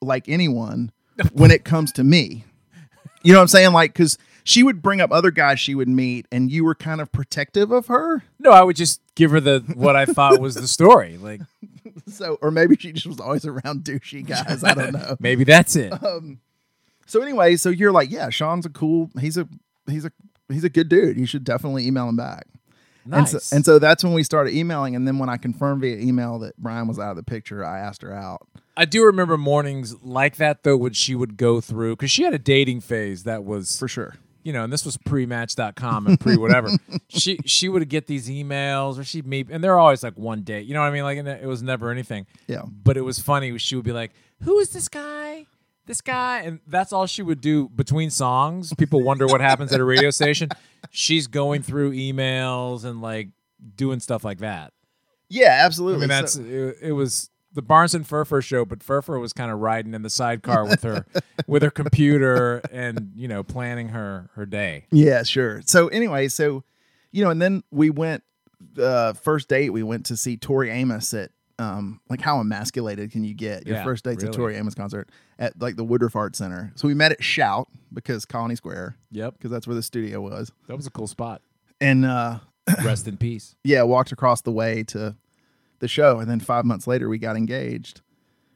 like 0.00 0.28
anyone 0.28 0.92
when 1.32 1.50
it 1.50 1.64
comes 1.64 1.92
to 1.92 2.04
me. 2.04 2.44
You 3.22 3.32
know 3.32 3.38
what 3.38 3.42
i'm 3.42 3.48
saying? 3.48 3.72
Like 3.72 3.92
because 3.92 4.18
she 4.44 4.62
would 4.62 4.82
bring 4.82 5.00
up 5.00 5.10
other 5.10 5.30
guys 5.30 5.58
she 5.58 5.74
would 5.74 5.88
meet 5.88 6.26
and 6.30 6.52
you 6.52 6.64
were 6.64 6.74
kind 6.74 7.00
of 7.00 7.10
protective 7.10 7.70
of 7.72 7.88
her 7.88 8.22
No, 8.38 8.50
I 8.50 8.62
would 8.62 8.76
just 8.76 9.00
give 9.14 9.30
her 9.32 9.40
the 9.40 9.60
what 9.74 9.96
I 9.96 10.04
thought 10.04 10.40
was 10.40 10.54
the 10.54 10.68
story. 10.68 11.16
Like 11.16 11.40
so 12.06 12.38
or 12.40 12.50
maybe 12.50 12.76
she 12.76 12.92
just 12.92 13.06
was 13.06 13.20
always 13.20 13.44
around 13.46 13.84
douchey 13.84 14.26
guys 14.26 14.62
i 14.62 14.74
don't 14.74 14.92
know 14.92 15.16
maybe 15.20 15.44
that's 15.44 15.74
it. 15.76 15.92
Um, 16.04 16.40
so 17.06 17.22
anyway, 17.22 17.56
so 17.56 17.68
you're 17.68 17.92
like, 17.92 18.10
yeah, 18.10 18.30
Sean's 18.30 18.66
a 18.66 18.70
cool. 18.70 19.10
He's 19.20 19.36
a 19.36 19.46
he's 19.86 20.04
a 20.04 20.12
he's 20.48 20.64
a 20.64 20.68
good 20.68 20.88
dude. 20.88 21.16
You 21.16 21.26
should 21.26 21.44
definitely 21.44 21.86
email 21.86 22.08
him 22.08 22.16
back. 22.16 22.46
Nice. 23.06 23.34
And 23.34 23.42
so, 23.42 23.56
and 23.56 23.64
so 23.64 23.78
that's 23.78 24.02
when 24.02 24.14
we 24.14 24.22
started 24.22 24.54
emailing. 24.54 24.96
And 24.96 25.06
then 25.06 25.18
when 25.18 25.28
I 25.28 25.36
confirmed 25.36 25.82
via 25.82 25.96
email 25.98 26.38
that 26.38 26.56
Brian 26.56 26.88
was 26.88 26.98
out 26.98 27.10
of 27.10 27.16
the 27.16 27.22
picture, 27.22 27.62
I 27.64 27.78
asked 27.78 28.00
her 28.02 28.14
out. 28.14 28.48
I 28.76 28.86
do 28.86 29.04
remember 29.04 29.36
mornings 29.36 30.02
like 30.02 30.36
that 30.36 30.62
though, 30.62 30.76
when 30.76 30.94
she 30.94 31.14
would 31.14 31.36
go 31.36 31.60
through 31.60 31.96
because 31.96 32.10
she 32.10 32.22
had 32.22 32.32
a 32.32 32.38
dating 32.38 32.80
phase 32.80 33.24
that 33.24 33.44
was 33.44 33.78
For 33.78 33.88
sure. 33.88 34.14
You 34.44 34.52
know, 34.52 34.62
and 34.62 34.72
this 34.72 34.84
was 34.84 34.96
pre-match.com 34.98 36.06
and 36.06 36.20
pre 36.20 36.36
whatever. 36.36 36.68
she 37.08 37.38
she 37.44 37.68
would 37.68 37.88
get 37.88 38.06
these 38.06 38.28
emails 38.28 38.98
or 38.98 39.04
she'd 39.04 39.26
meet, 39.26 39.48
and 39.50 39.64
they're 39.64 39.78
always 39.78 40.02
like 40.04 40.16
one 40.16 40.42
date. 40.42 40.66
You 40.66 40.74
know 40.74 40.80
what 40.80 40.86
I 40.86 40.90
mean? 40.92 41.02
Like 41.02 41.18
it 41.18 41.46
was 41.46 41.62
never 41.62 41.90
anything. 41.90 42.26
Yeah. 42.46 42.62
But 42.66 42.96
it 42.96 43.00
was 43.00 43.18
funny. 43.18 43.56
She 43.58 43.74
would 43.74 43.84
be 43.84 43.92
like, 43.92 44.12
"Who 44.42 44.58
is 44.60 44.70
this 44.70 44.88
guy? 44.88 45.46
This 45.86 46.00
guy?" 46.00 46.42
And 46.42 46.60
that's 46.66 46.92
all 46.92 47.06
she 47.06 47.22
would 47.22 47.40
do 47.40 47.68
between 47.70 48.10
songs. 48.10 48.72
People 48.78 49.02
wonder 49.02 49.26
what 49.26 49.40
happens 49.40 49.72
at 49.72 49.80
a 49.80 49.84
radio 49.84 50.10
station. 50.20 50.50
She's 50.90 51.26
going 51.26 51.62
through 51.62 51.92
emails 51.92 52.84
and 52.84 53.00
like 53.02 53.30
doing 53.74 53.98
stuff 54.00 54.24
like 54.24 54.38
that. 54.38 54.72
Yeah, 55.30 55.60
absolutely. 55.64 55.96
I 55.96 56.00
mean, 56.00 56.08
that's 56.10 56.34
So- 56.34 56.42
it, 56.42 56.76
it 56.82 56.92
was 56.92 57.30
the 57.54 57.62
Barnes 57.62 57.94
and 57.94 58.06
Firfer 58.06 58.42
show, 58.42 58.64
but 58.64 58.80
Firfer 58.80 59.20
was 59.20 59.32
kind 59.32 59.50
of 59.50 59.60
riding 59.60 59.94
in 59.94 60.02
the 60.02 60.10
sidecar 60.10 60.64
with 60.66 60.82
her 60.82 61.06
with 61.46 61.62
her 61.62 61.70
computer 61.70 62.60
and 62.72 63.12
you 63.14 63.28
know 63.28 63.42
planning 63.42 63.88
her 63.88 64.28
her 64.34 64.44
day. 64.46 64.86
yeah, 64.90 65.22
sure. 65.22 65.62
So 65.64 65.88
anyway, 65.88 66.28
so 66.28 66.64
you 67.12 67.24
know, 67.24 67.30
and 67.30 67.40
then 67.40 67.62
we 67.70 67.90
went 67.90 68.22
uh 68.78 69.12
first 69.12 69.48
date 69.48 69.70
we 69.70 69.82
went 69.82 70.06
to 70.06 70.16
see 70.16 70.36
Tori 70.36 70.70
Amos 70.70 71.12
at 71.14 71.30
um 71.58 72.00
like 72.08 72.20
how 72.20 72.40
emasculated 72.40 73.12
can 73.12 73.22
you 73.24 73.34
get? 73.34 73.66
Your 73.66 73.76
Yeah, 73.76 73.84
first 73.84 74.04
date's 74.04 74.22
a 74.22 74.26
really. 74.26 74.36
Tori 74.36 74.56
Amos 74.56 74.74
concert 74.74 75.08
at 75.38 75.60
like 75.60 75.76
the 75.76 75.84
Woodruff 75.84 76.16
Art 76.16 76.34
Center. 76.34 76.72
So 76.74 76.88
we 76.88 76.94
met 76.94 77.12
at 77.12 77.22
Shout 77.22 77.68
because 77.92 78.24
Colony 78.24 78.56
Square, 78.56 78.96
Yep, 79.12 79.34
because 79.38 79.50
that's 79.50 79.66
where 79.66 79.76
the 79.76 79.82
studio 79.82 80.20
was. 80.20 80.50
that 80.66 80.76
was 80.76 80.86
a 80.86 80.90
cool 80.90 81.06
spot. 81.06 81.40
And 81.80 82.04
uh 82.04 82.38
Rest 82.82 83.06
in 83.06 83.18
peace. 83.18 83.54
yeah, 83.64 83.82
walked 83.82 84.10
across 84.10 84.40
the 84.40 84.50
way 84.50 84.82
to 84.84 85.14
the 85.80 85.88
show, 85.88 86.18
and 86.20 86.30
then 86.30 86.40
five 86.40 86.64
months 86.64 86.86
later 86.86 87.08
we 87.08 87.18
got 87.18 87.36
engaged. 87.36 88.00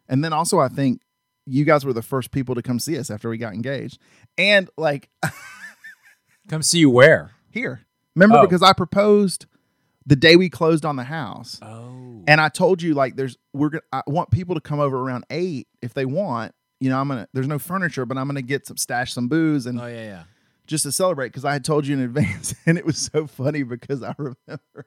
And 0.09 0.25
then 0.25 0.33
also, 0.33 0.59
I 0.59 0.69
think 0.69 1.03
you 1.47 1.65
guys 1.65 1.85
were 1.85 1.93
the 1.93 2.03
first 2.03 2.31
people 2.31 2.55
to 2.55 2.63
come 2.63 2.79
see 2.79 2.99
us 2.99 3.11
after 3.11 3.29
we 3.29 3.39
got 3.39 3.55
engaged, 3.55 3.99
and 4.37 4.69
like 4.77 5.09
Come 6.49 6.63
see 6.63 6.79
you 6.79 6.91
where? 6.91 7.33
here, 7.51 7.83
Remember 8.15 8.39
Oh. 8.39 8.43
because 8.47 8.63
I 8.63 8.73
proposed 8.73 9.47
the 10.07 10.17
day 10.17 10.37
we 10.37 10.49
closed 10.49 10.85
on 10.85 10.97
the 10.97 11.05
house. 11.05 11.59
Oh. 11.63 12.23
And 12.27 12.41
I 12.41 12.49
told 12.49 12.81
you 12.83 12.95
like 12.95 13.17
there's 13.17 13.37
we're 13.53 13.69
gonna 13.71 13.83
I 13.93 14.03
want 14.07 14.31
people 14.31 14.55
to 14.55 14.61
come 14.61 14.81
over 14.81 14.97
around 14.99 15.25
eight 15.31 15.69
if 15.83 15.93
they 15.95 16.05
want. 16.07 16.55
You 16.81 16.89
know, 16.91 16.99
I'm 17.01 17.09
gonna 17.09 17.29
there's 17.35 17.49
no 17.49 17.59
furniture, 17.59 18.07
but 18.07 18.17
I'm 18.17 18.27
gonna 18.27 18.43
get 18.43 18.67
some 18.67 18.77
stash 18.77 19.13
some 19.13 19.29
booze 19.29 19.67
and 19.67 19.81
Oh 19.81 19.87
yeah, 19.87 20.03
yeah. 20.05 20.23
just 20.67 20.85
to 20.85 20.93
celebrate 20.93 21.29
because 21.29 21.45
I 21.45 21.53
had 21.53 21.65
told 21.65 21.87
you 21.87 21.95
in 21.95 22.01
advance, 22.01 22.55
and 22.67 22.79
it 22.79 22.87
was 22.87 22.97
so 22.99 23.27
funny 23.27 23.63
because 23.63 24.03
I 24.03 24.15
remember, 24.19 24.87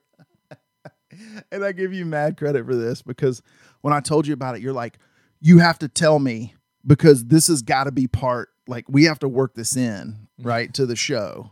and 1.52 1.64
I 1.64 1.72
give 1.72 1.94
you 1.94 2.06
mad 2.06 2.38
credit 2.38 2.66
for 2.66 2.76
this 2.76 3.02
because 3.02 3.42
when 3.82 3.94
I 3.94 4.00
told 4.00 4.28
you 4.28 4.34
about 4.34 4.56
it, 4.56 4.62
you're 4.62 4.74
like, 4.74 4.98
you 5.40 5.60
have 5.60 5.80
to 5.80 5.88
tell 5.88 6.20
me 6.20 6.56
because 6.86 7.26
this 7.26 7.48
has 7.48 7.62
got 7.62 7.86
to 7.86 7.92
be 7.92 8.08
part. 8.08 8.50
Like 8.68 8.86
we 8.88 9.06
have 9.06 9.20
to 9.20 9.28
work 9.28 9.56
this 9.56 9.76
in 9.76 10.28
right 10.40 10.74
to 10.76 10.86
the 10.86 10.96
show, 10.96 11.52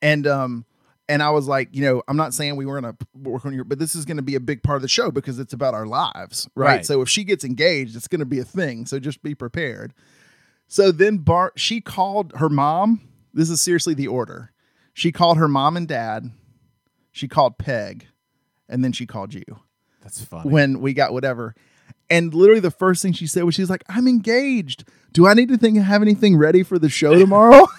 and 0.00 0.26
um, 0.26 0.64
and 1.08 1.22
I 1.22 1.30
was 1.30 1.46
like, 1.46 1.68
you 1.72 1.82
know, 1.82 2.02
I'm 2.08 2.16
not 2.16 2.32
saying 2.32 2.56
we 2.56 2.64
were 2.64 2.80
gonna 2.80 2.96
work 3.14 3.44
on 3.44 3.52
your, 3.52 3.64
but 3.64 3.78
this 3.78 3.94
is 3.94 4.04
gonna 4.04 4.22
be 4.22 4.36
a 4.36 4.40
big 4.40 4.62
part 4.62 4.76
of 4.76 4.82
the 4.82 4.88
show 4.88 5.10
because 5.10 5.38
it's 5.38 5.52
about 5.52 5.74
our 5.74 5.86
lives, 5.86 6.48
right? 6.54 6.66
Right. 6.66 6.86
So 6.86 7.02
if 7.02 7.08
she 7.08 7.24
gets 7.24 7.44
engaged, 7.44 7.96
it's 7.96 8.08
gonna 8.08 8.24
be 8.24 8.38
a 8.38 8.44
thing. 8.44 8.86
So 8.86 8.98
just 8.98 9.22
be 9.22 9.34
prepared. 9.34 9.92
So 10.68 10.92
then 10.92 11.18
Bart, 11.18 11.54
she 11.56 11.80
called 11.80 12.32
her 12.36 12.48
mom. 12.48 13.00
This 13.32 13.50
is 13.50 13.60
seriously 13.60 13.94
the 13.94 14.08
order. 14.08 14.52
She 14.94 15.12
called 15.12 15.36
her 15.38 15.48
mom 15.48 15.76
and 15.76 15.88
dad. 15.88 16.30
She 17.12 17.28
called 17.28 17.58
Peg, 17.58 18.06
and 18.74 18.82
then 18.84 18.92
she 18.92 19.06
called 19.06 19.32
you 19.32 19.44
That's 20.02 20.22
funny. 20.24 20.50
when 20.50 20.80
we 20.80 20.92
got 20.92 21.12
whatever. 21.12 21.54
And 22.10 22.34
literally 22.34 22.60
the 22.60 22.70
first 22.70 23.00
thing 23.02 23.12
she 23.14 23.26
said 23.26 23.44
was, 23.44 23.54
"She's 23.54 23.70
like, 23.70 23.84
I'm 23.88 24.06
engaged. 24.06 24.84
Do 25.12 25.26
I 25.26 25.32
need 25.34 25.48
to 25.48 25.56
think 25.56 25.78
have 25.78 26.02
anything 26.02 26.36
ready 26.36 26.62
for 26.62 26.78
the 26.78 26.88
show 26.90 27.18
tomorrow?" 27.18 27.66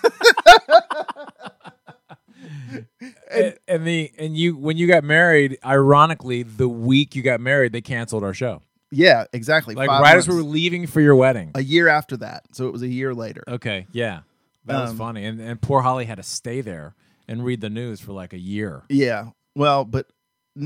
and, 3.31 3.57
and 3.67 3.85
the 3.87 4.11
and 4.17 4.35
you 4.37 4.57
when 4.57 4.77
you 4.77 4.87
got 4.87 5.03
married, 5.03 5.57
ironically, 5.65 6.43
the 6.43 6.67
week 6.67 7.15
you 7.15 7.21
got 7.21 7.39
married, 7.39 7.71
they 7.73 7.81
canceled 7.81 8.23
our 8.23 8.33
show. 8.33 8.61
yeah, 8.91 9.25
exactly. 9.33 9.75
Like 9.75 9.89
right 9.89 10.17
as 10.17 10.27
we 10.27 10.35
were 10.35 10.41
leaving 10.43 10.87
for 10.87 11.01
your 11.01 11.15
wedding. 11.15 11.51
a 11.55 11.61
year 11.63 11.87
after 11.87 12.17
that, 12.17 12.43
so 12.51 12.67
it 12.67 12.73
was 12.73 12.81
a 12.81 12.87
year 12.87 13.13
later. 13.13 13.43
Okay, 13.47 13.87
yeah, 13.91 14.21
that 14.65 14.81
was 14.81 14.91
Um, 14.91 14.97
funny. 14.97 15.25
And 15.25 15.39
and 15.39 15.61
poor 15.61 15.81
Holly 15.81 16.05
had 16.05 16.15
to 16.17 16.23
stay 16.23 16.61
there 16.61 16.95
and 17.27 17.43
read 17.45 17.61
the 17.61 17.69
news 17.69 18.01
for 18.01 18.11
like 18.13 18.33
a 18.33 18.39
year. 18.39 18.83
Yeah. 18.89 19.29
Well, 19.55 19.85
but 19.85 20.07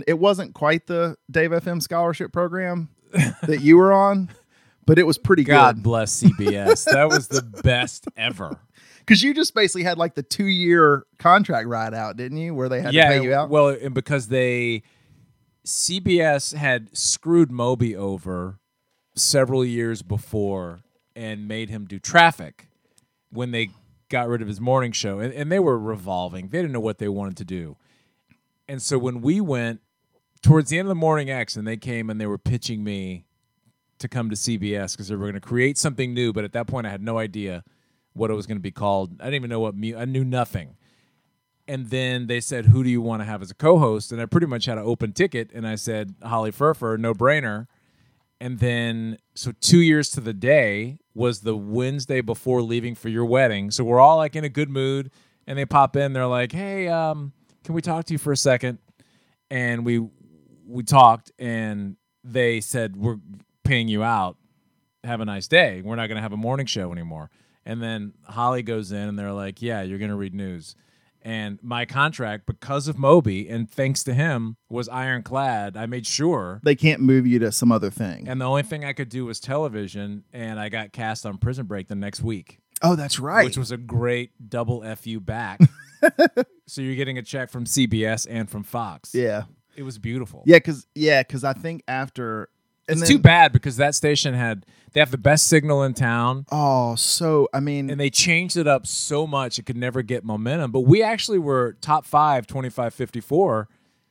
it 0.07 0.19
wasn't 0.19 0.53
quite 0.53 0.87
the 0.87 1.17
Dave 1.29 1.51
FM 1.51 1.81
scholarship 1.81 2.31
program 2.31 2.89
that 3.43 3.61
you 3.61 3.77
were 3.77 3.91
on, 3.91 4.29
but 4.85 4.99
it 4.99 5.03
was 5.03 5.17
pretty 5.17 5.43
God 5.43 5.75
good. 5.75 5.83
bless 5.83 6.21
CBS. 6.21 6.85
that 6.91 7.09
was 7.09 7.27
the 7.27 7.41
best 7.41 8.07
ever. 8.17 8.59
Because 8.99 9.23
you 9.23 9.33
just 9.33 9.55
basically 9.55 9.81
had 9.81 9.97
like 9.97 10.13
the 10.13 10.21
two 10.21 10.45
year 10.45 11.03
contract 11.17 11.67
ride 11.67 11.95
out, 11.95 12.15
didn't 12.15 12.37
you? 12.37 12.53
Where 12.53 12.69
they 12.69 12.79
had 12.79 12.93
yeah, 12.93 13.09
to 13.09 13.17
pay 13.17 13.23
you 13.23 13.33
out. 13.33 13.49
well, 13.49 13.69
and 13.69 13.91
because 13.95 14.27
they 14.27 14.83
CBS 15.65 16.53
had 16.53 16.95
screwed 16.95 17.51
Moby 17.51 17.95
over 17.95 18.59
several 19.15 19.65
years 19.65 20.03
before 20.03 20.81
and 21.15 21.47
made 21.47 21.69
him 21.71 21.85
do 21.85 21.97
traffic 21.97 22.67
when 23.31 23.49
they 23.49 23.69
got 24.09 24.27
rid 24.27 24.41
of 24.41 24.47
his 24.47 24.61
morning 24.61 24.91
show, 24.91 25.19
and, 25.19 25.33
and 25.33 25.51
they 25.51 25.59
were 25.59 25.77
revolving. 25.79 26.49
They 26.49 26.59
didn't 26.59 26.73
know 26.73 26.79
what 26.79 26.97
they 26.97 27.09
wanted 27.09 27.37
to 27.37 27.45
do, 27.45 27.77
and 28.69 28.81
so 28.81 28.97
when 28.97 29.21
we 29.21 29.41
went 29.41 29.81
towards 30.41 30.69
the 30.69 30.79
end 30.79 30.85
of 30.85 30.89
the 30.89 30.95
morning 30.95 31.29
X, 31.29 31.57
and 31.57 31.67
they 31.67 31.75
came 31.75 32.09
and 32.09 32.21
they 32.21 32.27
were 32.27 32.37
pitching 32.37 32.83
me 32.83 33.25
to 33.97 34.07
come 34.07 34.29
to 34.29 34.35
CBS 34.37 34.93
because 34.93 35.09
they 35.09 35.15
were 35.15 35.25
going 35.25 35.33
to 35.33 35.41
create 35.41 35.77
something 35.77 36.13
new, 36.13 36.31
but 36.31 36.45
at 36.45 36.53
that 36.53 36.67
point 36.67 36.87
I 36.87 36.89
had 36.89 37.01
no 37.01 37.17
idea 37.17 37.65
what 38.13 38.31
it 38.31 38.33
was 38.33 38.47
going 38.47 38.57
to 38.57 38.61
be 38.61 38.71
called. 38.71 39.19
I 39.19 39.25
didn't 39.25 39.35
even 39.35 39.49
know 39.49 39.59
what 39.59 39.75
mu- 39.75 39.97
I 39.97 40.05
knew 40.05 40.23
nothing 40.23 40.77
and 41.69 41.91
then 41.91 42.25
they 42.25 42.39
said, 42.39 42.65
"Who 42.65 42.83
do 42.83 42.89
you 42.89 42.99
want 42.99 43.21
to 43.21 43.25
have 43.25 43.43
as 43.43 43.51
a 43.51 43.55
co-host?" 43.55 44.11
And 44.11 44.19
I 44.19 44.25
pretty 44.25 44.47
much 44.47 44.65
had 44.65 44.79
an 44.79 44.83
open 44.83 45.13
ticket, 45.13 45.51
and 45.53 45.67
I 45.67 45.75
said, 45.75 46.15
"Holly 46.23 46.51
Firfer, 46.51 46.97
no 46.97 47.13
brainer." 47.13 47.67
And 48.41 48.57
then, 48.57 49.19
so 49.35 49.51
two 49.61 49.79
years 49.79 50.09
to 50.11 50.21
the 50.21 50.33
day 50.33 50.97
was 51.13 51.41
the 51.41 51.55
Wednesday 51.55 52.21
before 52.21 52.63
leaving 52.63 52.95
for 52.95 53.09
your 53.09 53.25
wedding. 53.25 53.69
So 53.69 53.83
we're 53.83 53.99
all 53.99 54.17
like 54.17 54.35
in 54.35 54.43
a 54.43 54.49
good 54.49 54.69
mood, 54.69 55.11
and 55.45 55.59
they 55.59 55.65
pop 55.65 55.95
in. 55.95 56.13
They're 56.13 56.25
like, 56.25 56.53
"Hey, 56.53 56.87
um, 56.87 57.33
can 57.63 57.75
we 57.75 57.81
talk 57.81 58.05
to 58.05 58.13
you 58.13 58.17
for 58.17 58.31
a 58.31 58.37
second? 58.37 58.79
And 59.49 59.85
we 59.85 60.07
we 60.67 60.83
talked, 60.83 61.31
and 61.39 61.95
they 62.23 62.61
said, 62.61 62.95
"We're 62.95 63.17
paying 63.63 63.87
you 63.87 64.03
out. 64.03 64.37
Have 65.03 65.21
a 65.21 65.25
nice 65.25 65.47
day. 65.47 65.81
We're 65.83 65.95
not 65.95 66.07
going 66.07 66.17
to 66.17 66.21
have 66.21 66.33
a 66.33 66.37
morning 66.37 66.65
show 66.65 66.91
anymore." 66.91 67.29
And 67.65 67.81
then 67.81 68.13
Holly 68.25 68.63
goes 68.63 68.91
in, 68.91 69.09
and 69.09 69.17
they're 69.17 69.33
like, 69.33 69.61
"Yeah, 69.61 69.81
you're 69.81 69.97
going 69.99 70.11
to 70.11 70.15
read 70.15 70.33
news." 70.33 70.75
And 71.21 71.59
my 71.61 71.85
contract, 71.85 72.45
because 72.45 72.87
of 72.87 72.97
Moby, 72.97 73.49
and 73.49 73.69
thanks 73.69 74.03
to 74.05 74.13
him, 74.13 74.55
was 74.69 74.87
ironclad. 74.87 75.75
I 75.75 75.85
made 75.85 76.05
sure. 76.05 76.61
they 76.63 76.75
can't 76.75 77.01
move 77.01 77.27
you 77.27 77.39
to 77.39 77.51
some 77.51 77.71
other 77.71 77.89
thing. 77.89 78.27
And 78.29 78.39
the 78.39 78.45
only 78.45 78.63
thing 78.63 78.85
I 78.85 78.93
could 78.93 79.09
do 79.09 79.25
was 79.25 79.39
television, 79.39 80.23
and 80.31 80.59
I 80.59 80.69
got 80.69 80.93
cast 80.93 81.25
on 81.25 81.37
Prison 81.37 81.65
Break 81.65 81.89
the 81.89 81.95
next 81.95 82.21
week, 82.21 82.59
oh, 82.81 82.95
that's 82.95 83.19
right. 83.19 83.43
which 83.43 83.57
was 83.57 83.71
a 83.71 83.77
great 83.77 84.49
double 84.49 84.83
fu 84.95 85.19
back. 85.19 85.59
so 86.67 86.81
you're 86.81 86.95
getting 86.95 87.17
a 87.17 87.21
check 87.21 87.49
from 87.49 87.65
CBS 87.65 88.27
and 88.29 88.49
from 88.49 88.63
Fox. 88.63 89.13
yeah, 89.13 89.43
it 89.75 89.83
was 89.83 89.97
beautiful. 89.97 90.43
yeah, 90.45 90.57
because 90.57 90.87
yeah, 90.95 91.23
because 91.23 91.43
I 91.43 91.53
think 91.53 91.83
after 91.87 92.49
and 92.87 92.99
it's 92.99 93.07
then, 93.07 93.17
too 93.17 93.21
bad 93.21 93.51
because 93.53 93.77
that 93.77 93.95
station 93.95 94.33
had 94.33 94.65
they 94.93 94.99
have 94.99 95.11
the 95.11 95.17
best 95.17 95.47
signal 95.47 95.83
in 95.83 95.93
town. 95.93 96.45
Oh, 96.51 96.95
so 96.95 97.47
I 97.53 97.59
mean, 97.59 97.89
and 97.89 97.99
they 97.99 98.09
changed 98.09 98.57
it 98.57 98.67
up 98.67 98.87
so 98.87 99.27
much 99.27 99.59
it 99.59 99.65
could 99.65 99.77
never 99.77 100.01
get 100.01 100.23
momentum. 100.23 100.71
But 100.71 100.81
we 100.81 101.03
actually 101.03 101.39
were 101.39 101.77
top 101.81 102.05
five, 102.05 102.47
25 102.47 102.93
54. 102.93 103.67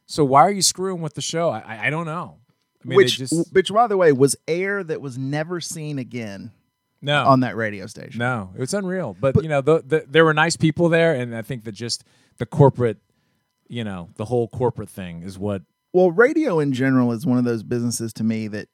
So 0.07 0.25
why 0.25 0.43
are 0.43 0.51
you 0.51 0.63
screwing 0.63 1.03
with 1.03 1.15
the 1.15 1.21
show? 1.21 1.51
I, 1.51 1.87
I- 1.87 1.91
don't 1.91 2.07
know. 2.07 2.39
I 2.85 2.89
mean, 2.89 2.97
which 2.97 3.19
they 3.19 3.25
just 3.25 3.53
which 3.53 3.73
by 3.73 3.89
the 3.89 3.97
way 3.97 4.13
was 4.13 4.37
air 4.47 4.85
that 4.85 5.01
was 5.01 5.19
never 5.19 5.61
seen 5.61 5.99
again 5.99 6.53
no, 7.01 7.25
on 7.25 7.41
that 7.41 7.57
radio 7.57 7.87
station. 7.87 8.19
no, 8.19 8.51
it 8.55 8.61
was 8.61 8.75
unreal. 8.75 9.17
But, 9.19 9.43
you 9.43 9.49
know, 9.49 9.61
the, 9.61 9.83
the, 9.87 10.05
there 10.09 10.25
were 10.25 10.35
nice 10.35 10.57
people 10.57 10.89
there, 10.89 11.15
and 11.15 11.35
I 11.37 11.43
think 11.43 11.65
that 11.65 11.73
just 11.73 12.05
the 12.39 12.47
corporate, 12.47 12.99
you 13.69 13.85
know, 13.85 14.11
the 14.17 14.25
whole 14.27 14.49
corporate 14.49 14.91
thing 14.91 15.23
is 15.23 15.39
what. 15.39 15.63
Well, 15.93 16.11
radio 16.11 16.59
in 16.61 16.73
general 16.73 17.13
is 17.13 17.25
one 17.25 17.39
of 17.39 17.45
those 17.45 17.63
businesses 17.63 18.13
to 18.15 18.25
me 18.25 18.49
that, 18.49 18.69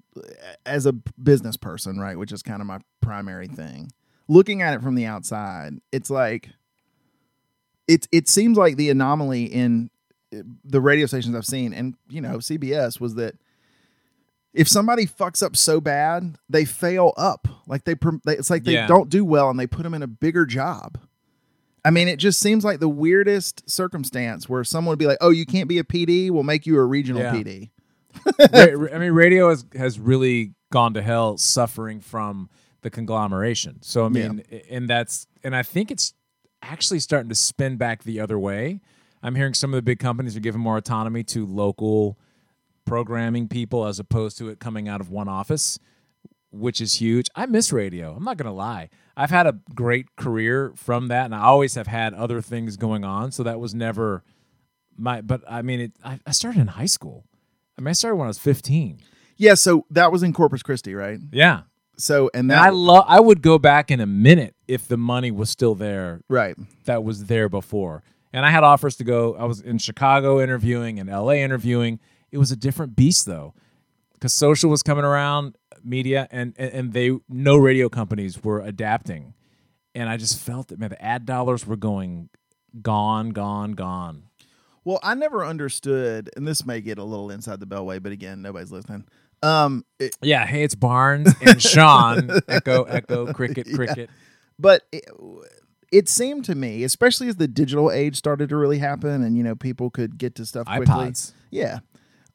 as 0.67 0.85
a 0.85 0.93
business 0.93 1.57
person, 1.57 1.99
right, 1.99 2.19
which 2.19 2.33
is 2.33 2.43
kind 2.43 2.61
of 2.61 2.67
my 2.67 2.81
primary 3.01 3.47
thing, 3.47 3.93
looking 4.29 4.63
at 4.63 4.75
it 4.75 4.83
from 4.83 4.95
the 4.95 5.07
outside, 5.07 5.75
it's 5.93 6.11
like 6.11 6.51
it 7.87 8.09
it 8.11 8.29
seems 8.29 8.57
like 8.57 8.77
the 8.77 8.91
anomaly 8.91 9.45
in 9.45 9.91
uh, 10.35 10.39
the 10.65 10.81
radio 10.81 11.07
stations 11.07 11.37
I've 11.37 11.47
seen, 11.47 11.73
and 11.73 11.95
you 12.09 12.21
know, 12.21 12.39
CBS 12.39 13.01
was 13.01 13.15
that 13.15 13.37
if 14.55 14.69
somebody 14.69 15.07
fucks 15.07 15.43
up 15.43 15.57
so 15.57 15.81
bad, 15.81 16.37
they 16.49 16.65
fail 16.65 17.13
up. 17.17 17.49
Like 17.67 17.85
they, 17.85 17.95
they 18.25 18.37
it's 18.37 18.51
like 18.51 18.65
they 18.65 18.75
Yeah. 18.75 18.87
don't 18.87 19.11
do 19.11 19.25
well, 19.25 19.51
and 19.51 19.59
they 19.59 19.67
put 19.67 19.83
them 19.83 19.95
in 19.95 20.03
a 20.03 20.07
bigger 20.07 20.47
job. 20.47 20.99
I 21.85 21.91
mean, 21.91 22.09
it 22.09 22.17
just 22.17 22.41
seems 22.41 22.65
like 22.65 22.81
the 22.81 22.89
weirdest 22.89 23.69
circumstance 23.69 24.49
where 24.49 24.65
someone 24.65 24.93
would 24.93 24.99
be 24.99 25.07
like, 25.07 25.19
"Oh, 25.21 25.31
you 25.31 25.45
can't 25.45 25.69
be 25.69 25.79
a 25.79 25.85
PD. 25.85 26.31
We'll 26.31 26.43
make 26.45 26.65
you 26.67 26.79
a 26.79 26.85
regional 26.85 27.21
Yeah. 27.23 27.33
PD." 27.35 27.71
I 28.93 28.99
mean, 28.99 29.13
radio 29.13 29.51
has, 29.51 29.65
has 29.75 29.99
really 29.99 30.55
gone 30.73 30.95
to 30.95 31.03
hell 31.03 31.37
suffering 31.37 32.01
from 32.01 32.49
the 32.83 32.91
conglomeration. 32.91 33.79
So, 33.83 34.05
I 34.07 34.09
mean, 34.09 34.45
and 34.71 34.89
that's, 34.89 35.27
and 35.43 35.55
I 35.57 35.63
think 35.63 35.91
it's 35.91 36.15
actually 36.63 37.01
starting 37.01 37.29
to 37.29 37.35
spin 37.35 37.77
back 37.77 38.05
the 38.05 38.21
other 38.21 38.39
way. 38.39 38.81
I'm 39.23 39.35
hearing 39.35 39.53
some 39.55 39.73
of 39.73 39.77
the 39.79 39.83
big 39.83 39.99
companies 39.99 40.37
are 40.37 40.41
giving 40.41 40.61
more 40.61 40.77
autonomy 40.77 41.25
to 41.25 41.45
local 41.45 42.19
programming 42.85 43.49
people 43.49 43.87
as 43.87 43.99
opposed 43.99 44.39
to 44.39 44.49
it 44.49 44.59
coming 44.59 44.89
out 44.89 45.01
of 45.01 45.11
one 45.11 45.29
office, 45.29 45.79
which 46.51 46.81
is 46.81 46.95
huge. 46.95 47.29
I 47.35 47.47
miss 47.47 47.73
radio. 47.73 48.15
I'm 48.15 48.25
not 48.25 48.37
going 48.37 48.47
to 48.47 48.53
lie. 48.53 48.91
I've 49.17 49.31
had 49.31 49.47
a 49.47 49.59
great 49.75 50.17
career 50.17 50.73
from 50.77 51.09
that, 51.09 51.27
and 51.27 51.35
I 51.35 51.43
always 51.43 51.75
have 51.75 51.87
had 51.87 52.15
other 52.15 52.41
things 52.41 52.77
going 52.77 53.05
on. 53.05 53.33
So 53.33 53.43
that 53.43 53.61
was 53.61 53.75
never 53.75 54.23
my, 54.97 55.21
but 55.21 55.43
I 55.49 55.63
mean, 55.63 55.81
it, 55.81 55.93
I, 56.05 56.21
I 56.27 56.33
started 56.33 56.61
in 56.61 56.69
high 56.69 56.87
school. 56.87 57.25
I 57.79 57.81
mean, 57.81 57.89
I 57.89 57.93
started 57.93 58.17
when 58.17 58.27
I 58.27 58.29
was 58.29 58.39
15. 58.39 59.01
Yeah, 59.37 59.55
so 59.55 59.87
that 59.91 60.13
was 60.13 60.23
in 60.23 60.33
Corpus 60.33 60.63
Christi, 60.63 60.95
right? 60.95 61.19
Yeah. 61.33 61.63
So 61.97 62.31
and 62.35 62.43
And 62.43 62.51
that 62.51 62.63
I 62.63 62.71
love 62.71 63.05
I 63.07 63.21
would 63.21 63.43
go 63.43 63.59
back 63.59 63.91
in 63.91 64.01
a 64.01 64.07
minute 64.07 64.55
if 64.67 64.89
the 64.89 64.97
money 64.97 65.31
was 65.31 65.51
still 65.51 65.75
there 65.75 66.21
right. 66.29 66.57
that 66.87 67.05
was 67.05 67.27
there 67.27 67.49
before. 67.49 68.03
And 68.33 68.45
I 68.45 68.51
had 68.51 68.65
offers 68.65 68.97
to 68.97 69.05
go. 69.05 69.37
I 69.37 69.45
was 69.45 69.61
in 69.61 69.79
Chicago 69.79 70.41
interviewing 70.41 70.99
and 70.99 71.09
LA 71.09 71.35
interviewing. 71.35 72.01
It 72.35 72.39
was 72.39 72.51
a 72.51 72.57
different 72.57 72.97
beast 72.97 73.27
though. 73.27 73.55
Cuz 74.21 74.33
social 74.33 74.69
was 74.71 74.83
coming 74.83 75.05
around, 75.05 75.57
media 75.85 76.27
and, 76.31 76.53
and 76.57 76.73
and 76.73 76.93
they 76.93 77.13
no 77.29 77.57
radio 77.57 77.89
companies 77.89 78.43
were 78.43 78.61
adapting. 78.61 79.35
And 79.95 80.09
I 80.09 80.17
just 80.17 80.41
felt 80.41 80.69
that 80.69 80.79
man 80.81 80.91
the 80.91 81.01
ad 81.03 81.25
dollars 81.27 81.65
were 81.67 81.77
going 81.77 82.29
gone, 82.83 83.31
gone, 83.31 83.73
gone. 83.73 84.25
Well, 84.85 84.99
I 85.03 85.15
never 85.15 85.45
understood, 85.45 86.29
and 86.37 86.47
this 86.47 86.67
may 86.67 86.81
get 86.81 86.99
a 86.99 87.05
little 87.05 87.31
inside 87.31 87.61
the 87.61 87.67
beltway, 87.67 88.03
but 88.03 88.13
again, 88.13 88.43
nobody's 88.43 88.73
listening. 88.73 89.05
Um, 89.43 89.85
it- 89.99 90.17
Yeah, 90.21 90.45
hey, 90.45 90.63
it's 90.65 90.75
Barnes 90.75 91.33
and 91.41 91.63
Sean. 91.73 92.31
echo, 92.49 92.83
echo, 92.85 93.33
cricket, 93.33 93.67
cricket. 93.75 94.11
but 94.59 94.83
it, 94.93 95.05
it 95.93 96.09
seemed 96.09 96.45
to 96.47 96.55
me, 96.55 96.83
especially 96.85 97.29
as 97.29 97.37
the 97.37 97.47
digital 97.49 97.91
age 97.91 98.17
started 98.17 98.49
to 98.51 98.57
really 98.57 98.79
happen, 98.79 99.23
and 99.23 99.37
you 99.39 99.43
know 99.45 99.55
people 99.55 99.89
could 99.91 100.19
get 100.19 100.35
to 100.35 100.45
stuff 100.45 100.67
quickly. 100.67 100.87
iPods. 100.87 101.33
Yeah, 101.51 101.79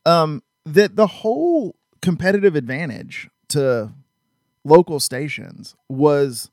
um, 0.10 0.44
that 0.66 0.96
the 0.96 1.08
whole 1.08 1.76
competitive 2.02 2.56
advantage 2.56 3.30
to 3.50 3.92
local 4.64 5.00
stations 5.00 5.76
was 5.88 6.50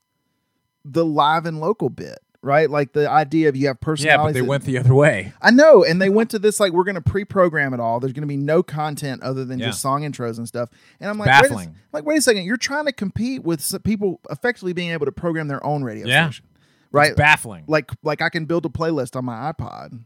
the 0.85 1.05
live 1.05 1.47
and 1.47 1.61
local 1.61 1.91
bit, 1.91 2.19
right? 2.43 2.71
Like 2.71 2.93
the 2.93 3.11
idea 3.11 3.49
of 3.49 3.57
you 3.57 3.67
have 3.67 3.77
Yeah, 3.81 3.85
personalities. 3.85 4.27
but 4.29 4.35
they 4.35 4.41
that- 4.41 4.49
went 4.49 4.65
the 4.65 4.79
other 4.79 4.95
way. 4.95 5.33
I 5.43 5.51
know, 5.51 5.85
and 5.85 6.01
they 6.01 6.09
went 6.09 6.31
to 6.31 6.39
this 6.39 6.61
like 6.61 6.73
we're 6.73 6.85
going 6.85 6.95
to 6.95 7.01
pre-program 7.01 7.75
it 7.75 7.81
all. 7.81 7.99
There's 8.01 8.13
going 8.13 8.23
to 8.23 8.29
be 8.29 8.37
no 8.37 8.63
content 8.63 9.23
other 9.23 9.45
than 9.45 9.59
Yeah. 9.59 9.67
just 9.67 9.81
song 9.81 10.03
intros 10.03 10.39
and 10.39 10.47
stuff. 10.47 10.71
And 11.01 11.11
I'm 11.11 11.19
like, 11.19 11.27
Wait 11.29 11.39
a, 11.39 11.43
Baffling. 11.49 11.75
like, 11.93 12.05
wait 12.05 12.19
a 12.19 12.23
second, 12.23 12.45
you're 12.45 12.57
trying 12.57 12.87
to 12.87 12.93
compete 12.93 13.43
with 13.43 13.83
people 13.85 14.21
effectively 14.31 14.73
being 14.73 14.91
able 14.91 15.07
to 15.07 15.13
program 15.13 15.49
their 15.49 15.65
own 15.67 15.83
radio 15.83 16.07
Yeah. 16.07 16.29
station, 16.31 16.47
right? 16.93 17.11
It's 17.11 17.19
baffling. 17.19 17.65
like 17.67 17.91
like 18.05 18.23
I 18.23 18.29
can 18.29 18.45
build 18.47 18.65
a 18.65 18.71
playlist 18.71 19.17
on 19.17 19.25
my 19.25 19.53
iPod, 19.53 20.01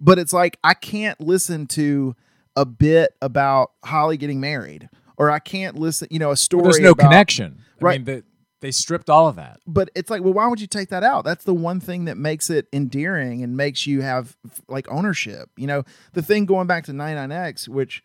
but 0.00 0.18
it's 0.18 0.32
like 0.32 0.58
I 0.64 0.74
can't 0.74 1.20
listen 1.20 1.66
to 1.68 2.16
a 2.56 2.64
bit 2.64 3.12
about 3.22 3.72
Holly 3.84 4.16
getting 4.16 4.40
married, 4.40 4.88
or 5.16 5.30
I 5.30 5.38
can't 5.38 5.76
listen, 5.78 6.08
you 6.10 6.18
know, 6.18 6.30
a 6.30 6.36
story. 6.36 6.64
There's 6.64 6.80
no 6.80 6.90
about- 6.92 7.04
connection. 7.04 7.58
I 7.80 7.84
Right. 7.84 7.98
mean, 8.00 8.04
they, 8.04 8.22
they 8.60 8.70
stripped 8.70 9.08
all 9.08 9.26
of 9.28 9.36
that. 9.36 9.60
But 9.66 9.90
it's 9.94 10.10
like, 10.10 10.22
well, 10.22 10.34
why 10.34 10.46
would 10.46 10.60
you 10.60 10.66
take 10.66 10.90
that 10.90 11.02
out? 11.02 11.24
That's 11.24 11.44
the 11.44 11.54
one 11.54 11.80
thing 11.80 12.04
that 12.04 12.16
makes 12.18 12.50
it 12.50 12.66
endearing 12.72 13.42
and 13.42 13.56
makes 13.56 13.86
you 13.86 14.02
have 14.02 14.36
like 14.68 14.86
ownership. 14.90 15.48
You 15.56 15.66
know, 15.66 15.82
the 16.12 16.20
thing 16.22 16.44
going 16.44 16.66
back 16.66 16.84
to 16.84 16.92
99X, 16.92 17.68
which 17.68 18.02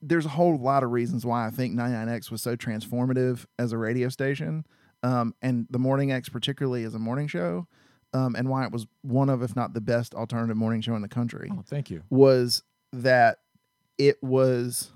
there's 0.00 0.26
a 0.26 0.30
whole 0.30 0.56
lot 0.58 0.84
of 0.84 0.92
reasons 0.92 1.26
why 1.26 1.46
I 1.46 1.50
think 1.50 1.74
99X 1.74 2.30
was 2.30 2.40
so 2.42 2.54
transformative 2.54 3.46
as 3.58 3.72
a 3.72 3.78
radio 3.78 4.08
station, 4.08 4.64
um, 5.02 5.34
and 5.42 5.66
the 5.70 5.78
Morning 5.78 6.12
X 6.12 6.28
particularly 6.28 6.84
as 6.84 6.94
a 6.94 6.98
morning 7.00 7.26
show, 7.26 7.66
um, 8.12 8.36
and 8.36 8.48
why 8.48 8.64
it 8.64 8.70
was 8.70 8.86
one 9.02 9.28
of, 9.28 9.42
if 9.42 9.56
not 9.56 9.72
the 9.74 9.80
best 9.80 10.14
alternative 10.14 10.56
morning 10.56 10.80
show 10.82 10.94
in 10.94 11.02
the 11.02 11.08
country 11.08 11.50
Oh, 11.52 11.62
thank 11.66 11.90
you. 11.90 12.02
was 12.10 12.62
that 12.92 13.38
it 13.98 14.22
was 14.22 14.90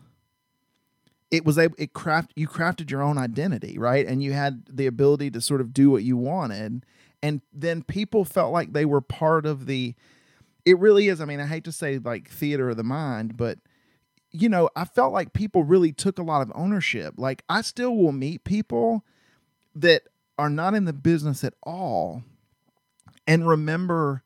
it 1.30 1.44
was 1.44 1.58
able 1.58 1.76
it 1.78 1.92
craft 1.92 2.32
you 2.36 2.48
crafted 2.48 2.90
your 2.90 3.02
own 3.02 3.18
identity 3.18 3.78
right? 3.78 4.06
And 4.06 4.22
you 4.22 4.32
had 4.32 4.64
the 4.68 4.86
ability 4.86 5.30
to 5.32 5.40
sort 5.40 5.60
of 5.60 5.72
do 5.72 5.90
what 5.90 6.02
you 6.02 6.16
wanted. 6.16 6.84
And 7.22 7.42
then 7.52 7.82
people 7.82 8.24
felt 8.24 8.52
like 8.52 8.72
they 8.72 8.84
were 8.84 9.00
part 9.00 9.46
of 9.46 9.66
the 9.66 9.94
it 10.64 10.78
really 10.78 11.08
is 11.08 11.20
i 11.20 11.24
mean 11.24 11.40
i 11.40 11.46
hate 11.46 11.64
to 11.64 11.72
say 11.72 11.98
like 11.98 12.28
theater 12.28 12.70
of 12.70 12.76
the 12.76 12.84
mind 12.84 13.36
but 13.36 13.58
you 14.30 14.48
know 14.48 14.68
i 14.76 14.84
felt 14.84 15.12
like 15.12 15.32
people 15.32 15.64
really 15.64 15.92
took 15.92 16.18
a 16.18 16.22
lot 16.22 16.42
of 16.42 16.52
ownership. 16.54 17.14
Like 17.16 17.42
i 17.48 17.62
still 17.62 17.96
will 17.96 18.12
meet 18.12 18.44
people 18.44 19.04
that 19.74 20.02
are 20.38 20.50
not 20.50 20.74
in 20.74 20.84
the 20.84 20.92
business 20.92 21.44
at 21.44 21.54
all 21.62 22.22
and 23.26 23.46
remember 23.46 24.22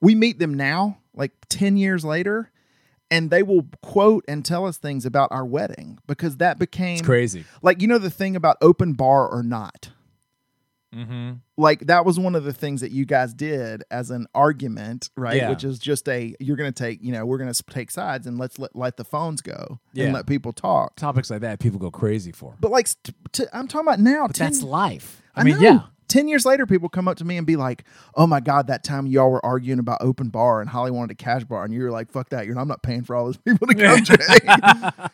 we 0.00 0.14
meet 0.14 0.38
them 0.38 0.54
now 0.54 0.98
like 1.14 1.32
10 1.48 1.76
years 1.76 2.04
later 2.04 2.50
and 3.10 3.30
they 3.30 3.42
will 3.42 3.66
quote 3.82 4.24
and 4.26 4.44
tell 4.44 4.66
us 4.66 4.76
things 4.78 5.06
about 5.06 5.30
our 5.32 5.44
wedding 5.44 5.98
because 6.06 6.38
that 6.38 6.58
became 6.58 6.98
It's 6.98 7.02
crazy. 7.06 7.44
like 7.62 7.80
you 7.82 7.88
know 7.88 7.98
the 7.98 8.10
thing 8.10 8.34
about 8.36 8.56
open 8.60 8.92
bar 8.94 9.28
or 9.28 9.42
not 9.42 9.90
Mm-hmm. 10.94 11.32
like 11.58 11.80
that 11.88 12.06
was 12.06 12.18
one 12.18 12.34
of 12.36 12.44
the 12.44 12.52
things 12.54 12.80
that 12.80 12.90
you 12.90 13.04
guys 13.04 13.34
did 13.34 13.82
as 13.90 14.10
an 14.10 14.26
argument 14.34 15.10
right 15.16 15.36
Yeah. 15.36 15.50
which 15.50 15.62
is 15.64 15.78
just 15.80 16.08
a 16.08 16.34
you're 16.40 16.56
gonna 16.56 16.72
take 16.72 17.02
you 17.02 17.12
know 17.12 17.26
we're 17.26 17.36
gonna 17.38 17.52
take 17.52 17.90
sides 17.90 18.26
and 18.26 18.38
let's 18.38 18.58
let, 18.58 18.74
let 18.74 18.96
the 18.96 19.04
phones 19.04 19.42
go 19.42 19.80
Yeah. 19.92 20.04
and 20.04 20.14
let 20.14 20.26
people 20.26 20.52
talk 20.54 20.94
Topics 20.96 21.28
like 21.28 21.40
that, 21.42 21.58
people 21.58 21.78
go 21.80 21.90
crazy 21.90 22.32
for. 22.32 22.54
but 22.60 22.70
like 22.70 22.86
st- 22.86 23.14
t- 23.32 23.44
i'm 23.52 23.66
talking 23.68 23.86
about 23.88 23.98
now 24.00 24.26
But 24.28 24.36
10 24.36 24.46
that's 24.46 24.62
life. 24.62 25.20
I, 25.34 25.40
I 25.40 25.44
mean, 25.44 25.56
know. 25.56 25.60
yeah. 25.60 25.80
10 26.08 26.28
years 26.28 26.44
later, 26.44 26.66
people 26.66 26.88
come 26.88 27.08
up 27.08 27.16
to 27.18 27.24
me 27.24 27.36
and 27.36 27.46
be 27.46 27.56
like, 27.56 27.84
oh 28.14 28.26
my 28.26 28.40
God, 28.40 28.66
that 28.68 28.84
time 28.84 29.06
y'all 29.06 29.30
were 29.30 29.44
arguing 29.44 29.78
about 29.78 29.98
open 30.00 30.28
bar 30.28 30.60
and 30.60 30.70
Holly 30.70 30.90
wanted 30.90 31.12
a 31.12 31.14
cash 31.14 31.44
bar. 31.44 31.64
And 31.64 31.72
you're 31.72 31.90
like, 31.90 32.10
fuck 32.10 32.28
that. 32.30 32.46
You're, 32.46 32.58
I'm 32.58 32.68
not 32.68 32.82
paying 32.82 33.02
for 33.02 33.16
all 33.16 33.26
those 33.26 33.36
people 33.44 33.66
to 33.66 33.74
come, 33.74 34.04
Jay. 34.04 34.16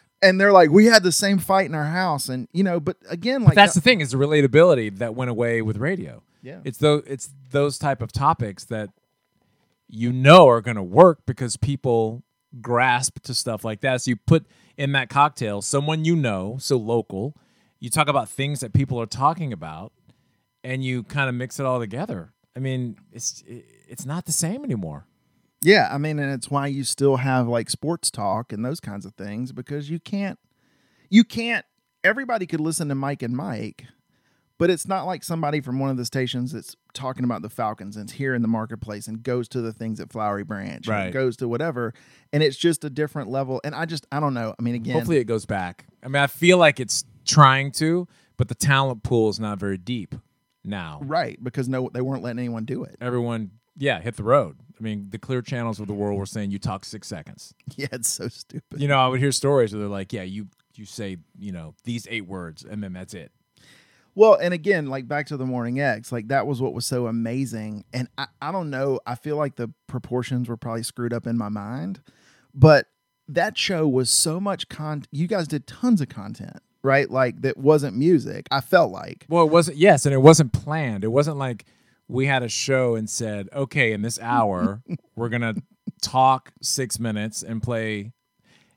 and 0.22 0.40
they're 0.40 0.52
like, 0.52 0.70
we 0.70 0.86
had 0.86 1.02
the 1.02 1.12
same 1.12 1.38
fight 1.38 1.66
in 1.66 1.74
our 1.74 1.86
house. 1.86 2.28
And, 2.28 2.48
you 2.52 2.62
know, 2.62 2.80
but 2.80 2.96
again, 3.08 3.42
like, 3.42 3.50
But 3.50 3.56
that's 3.56 3.76
uh, 3.76 3.80
the 3.80 3.82
thing 3.82 4.00
is 4.00 4.12
the 4.12 4.18
relatability 4.18 4.98
that 4.98 5.14
went 5.14 5.30
away 5.30 5.62
with 5.62 5.76
radio. 5.78 6.22
Yeah. 6.42 6.58
It's 6.64 6.78
those 6.78 7.04
it's 7.06 7.30
those 7.50 7.78
type 7.78 8.02
of 8.02 8.10
topics 8.10 8.64
that 8.64 8.90
you 9.88 10.12
know 10.12 10.48
are 10.48 10.60
going 10.60 10.76
to 10.76 10.82
work 10.82 11.20
because 11.24 11.56
people 11.56 12.24
grasp 12.60 13.20
to 13.20 13.34
stuff 13.34 13.64
like 13.64 13.80
that. 13.82 14.02
So 14.02 14.10
you 14.10 14.16
put 14.16 14.46
in 14.76 14.92
that 14.92 15.08
cocktail 15.08 15.62
someone 15.62 16.04
you 16.04 16.16
know, 16.16 16.56
so 16.60 16.76
local. 16.76 17.36
You 17.78 17.90
talk 17.90 18.08
about 18.08 18.28
things 18.28 18.60
that 18.60 18.72
people 18.72 19.00
are 19.00 19.06
talking 19.06 19.52
about, 19.52 19.92
and 20.64 20.84
you 20.84 21.02
kind 21.04 21.28
of 21.28 21.34
mix 21.34 21.58
it 21.60 21.66
all 21.66 21.78
together. 21.80 22.32
I 22.56 22.58
mean, 22.60 22.96
it's 23.12 23.42
it's 23.46 24.04
not 24.06 24.24
the 24.26 24.32
same 24.32 24.64
anymore. 24.64 25.06
yeah. 25.62 25.88
I 25.90 25.98
mean, 25.98 26.18
and 26.18 26.32
it's 26.32 26.50
why 26.50 26.66
you 26.66 26.84
still 26.84 27.16
have 27.16 27.46
like 27.48 27.70
sports 27.70 28.10
talk 28.10 28.52
and 28.52 28.64
those 28.64 28.80
kinds 28.80 29.06
of 29.06 29.14
things 29.14 29.52
because 29.52 29.88
you 29.90 29.98
can't, 30.00 30.38
you 31.10 31.24
can't, 31.24 31.64
everybody 32.04 32.46
could 32.46 32.60
listen 32.60 32.88
to 32.88 32.94
Mike 32.94 33.22
and 33.22 33.36
Mike. 33.36 33.84
But 34.58 34.70
it's 34.70 34.86
not 34.86 35.04
like 35.06 35.24
somebody 35.24 35.60
from 35.60 35.80
one 35.80 35.90
of 35.90 35.96
the 35.96 36.04
stations 36.04 36.52
that's 36.52 36.76
talking 36.94 37.24
about 37.24 37.42
the 37.42 37.48
Falcons 37.48 37.96
and 37.96 38.04
it's 38.04 38.12
here 38.12 38.32
in 38.32 38.42
the 38.42 38.48
marketplace 38.48 39.08
and 39.08 39.20
goes 39.22 39.48
to 39.48 39.60
the 39.60 39.72
things 39.72 39.98
at 39.98 40.12
Flowery 40.12 40.44
Branch, 40.44 40.86
and 40.86 40.88
Right. 40.88 41.12
goes 41.12 41.36
to 41.38 41.48
whatever, 41.48 41.92
and 42.32 42.44
it's 42.44 42.56
just 42.56 42.84
a 42.84 42.90
different 42.90 43.28
level. 43.28 43.60
And 43.64 43.74
I 43.74 43.86
just, 43.86 44.06
I 44.12 44.20
don't 44.20 44.34
know. 44.34 44.54
I 44.56 44.62
mean, 44.62 44.76
again, 44.76 44.94
Hopefully, 44.94 45.16
it 45.18 45.24
goes 45.24 45.46
back. 45.46 45.86
I 46.02 46.06
mean, 46.08 46.22
I 46.22 46.28
feel 46.28 46.58
like 46.58 46.78
it's 46.78 47.04
trying 47.24 47.72
to, 47.72 48.06
but 48.36 48.46
the 48.48 48.54
talent 48.54 49.02
pool 49.02 49.30
is 49.30 49.40
not 49.40 49.58
very 49.58 49.78
deep 49.78 50.14
now. 50.64 51.00
right? 51.02 51.42
Because 51.42 51.68
no, 51.68 51.90
they 51.92 52.00
weren't 52.00 52.22
letting 52.22 52.38
anyone 52.38 52.64
do 52.64 52.84
it. 52.84 52.96
everyone, 53.00 53.50
yeah, 53.76 54.00
hit 54.00 54.16
the 54.16 54.22
road. 54.24 54.58
I 54.78 54.82
mean, 54.82 55.08
the 55.10 55.18
clear 55.18 55.42
channels 55.42 55.80
of 55.80 55.86
the 55.86 55.94
world 55.94 56.18
were 56.18 56.26
saying 56.26 56.50
you 56.50 56.58
talk 56.58 56.84
six 56.84 57.08
seconds. 57.08 57.54
Yeah, 57.76 57.86
it's 57.92 58.10
so 58.10 58.28
stupid. 58.28 58.80
You 58.80 58.88
know, 58.88 58.98
I 58.98 59.08
would 59.08 59.20
hear 59.20 59.32
stories 59.32 59.72
where 59.72 59.80
they're 59.80 59.88
like, 59.88 60.12
yeah, 60.12 60.22
you 60.22 60.48
you 60.74 60.84
say 60.84 61.18
you 61.38 61.52
know 61.52 61.74
these 61.84 62.06
eight 62.10 62.26
words 62.26 62.64
and 62.64 62.82
then 62.82 62.92
that's 62.92 63.14
it. 63.14 63.32
Well, 64.14 64.34
and 64.34 64.52
again, 64.52 64.86
like 64.88 65.08
back 65.08 65.26
to 65.28 65.36
the 65.38 65.46
Morning 65.46 65.80
X, 65.80 66.12
like 66.12 66.28
that 66.28 66.46
was 66.46 66.60
what 66.60 66.74
was 66.74 66.84
so 66.84 67.06
amazing. 67.06 67.84
And 67.94 68.08
I, 68.18 68.26
I 68.42 68.52
don't 68.52 68.68
know, 68.68 69.00
I 69.06 69.14
feel 69.14 69.36
like 69.36 69.56
the 69.56 69.70
proportions 69.86 70.48
were 70.50 70.56
probably 70.58 70.82
screwed 70.82 71.14
up 71.14 71.26
in 71.26 71.38
my 71.38 71.48
mind, 71.48 72.02
but 72.52 72.88
that 73.28 73.56
show 73.56 73.88
was 73.88 74.10
so 74.10 74.38
much 74.38 74.68
content. 74.68 75.08
You 75.12 75.26
guys 75.26 75.48
did 75.48 75.66
tons 75.66 76.02
of 76.02 76.10
content, 76.10 76.58
right? 76.82 77.10
Like 77.10 77.42
that 77.42 77.56
wasn't 77.56 77.96
music. 77.96 78.46
I 78.50 78.60
felt 78.60 78.90
like. 78.92 79.26
Well, 79.28 79.44
it 79.44 79.50
wasn't. 79.50 79.78
Yes, 79.78 80.06
and 80.06 80.14
it 80.14 80.18
wasn't 80.18 80.52
planned. 80.52 81.04
It 81.04 81.12
wasn't 81.12 81.36
like 81.36 81.64
we 82.08 82.26
had 82.26 82.42
a 82.42 82.48
show 82.48 82.94
and 82.94 83.08
said, 83.08 83.48
okay, 83.52 83.92
in 83.92 84.02
this 84.02 84.18
hour 84.20 84.82
we're 85.16 85.28
gonna 85.28 85.54
talk 86.00 86.52
six 86.60 86.98
minutes 86.98 87.42
and 87.42 87.62
play. 87.62 88.12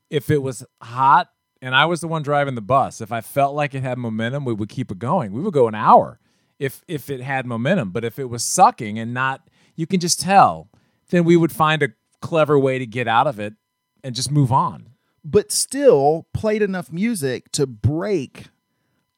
If 0.08 0.30
it 0.30 0.42
was 0.42 0.64
hot 0.82 1.30
and 1.60 1.74
I 1.74 1.86
was 1.86 2.00
the 2.00 2.08
one 2.08 2.22
driving 2.22 2.54
the 2.54 2.60
bus, 2.60 3.00
if 3.00 3.10
I 3.10 3.20
felt 3.20 3.54
like 3.54 3.74
it 3.74 3.82
had 3.82 3.98
momentum, 3.98 4.44
we 4.44 4.54
would 4.54 4.68
keep 4.68 4.90
it 4.90 4.98
going. 4.98 5.32
We 5.32 5.42
would 5.42 5.52
go 5.52 5.68
an 5.68 5.74
hour 5.74 6.20
if 6.58 6.82
if 6.88 7.10
it 7.10 7.20
had 7.20 7.46
momentum. 7.46 7.90
But 7.90 8.04
if 8.04 8.18
it 8.18 8.30
was 8.30 8.44
sucking 8.44 8.98
and 8.98 9.12
not, 9.12 9.48
you 9.74 9.86
can 9.86 10.00
just 10.00 10.20
tell. 10.20 10.70
Then 11.10 11.24
we 11.24 11.36
would 11.36 11.52
find 11.52 11.82
a 11.82 11.90
clever 12.20 12.58
way 12.58 12.78
to 12.78 12.86
get 12.86 13.06
out 13.06 13.26
of 13.26 13.38
it 13.38 13.54
and 14.02 14.14
just 14.14 14.30
move 14.30 14.52
on. 14.52 14.90
But 15.28 15.50
still 15.50 16.28
played 16.32 16.62
enough 16.62 16.92
music 16.92 17.50
to 17.52 17.66
break 17.66 18.44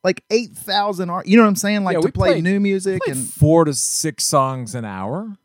like 0.02 0.24
8,000 0.30 1.10
art. 1.10 1.26
You 1.26 1.36
know 1.36 1.42
what 1.42 1.50
I'm 1.50 1.56
saying? 1.56 1.84
Like 1.84 1.96
Yeah, 1.96 2.00
to 2.00 2.12
play 2.12 2.30
played- 2.30 2.44
new 2.44 2.60
music 2.60 3.00
and 3.06 3.18
four 3.18 3.66
to 3.66 3.74
six 3.74 4.24
songs 4.24 4.74
an 4.74 4.86
hour, 4.86 5.36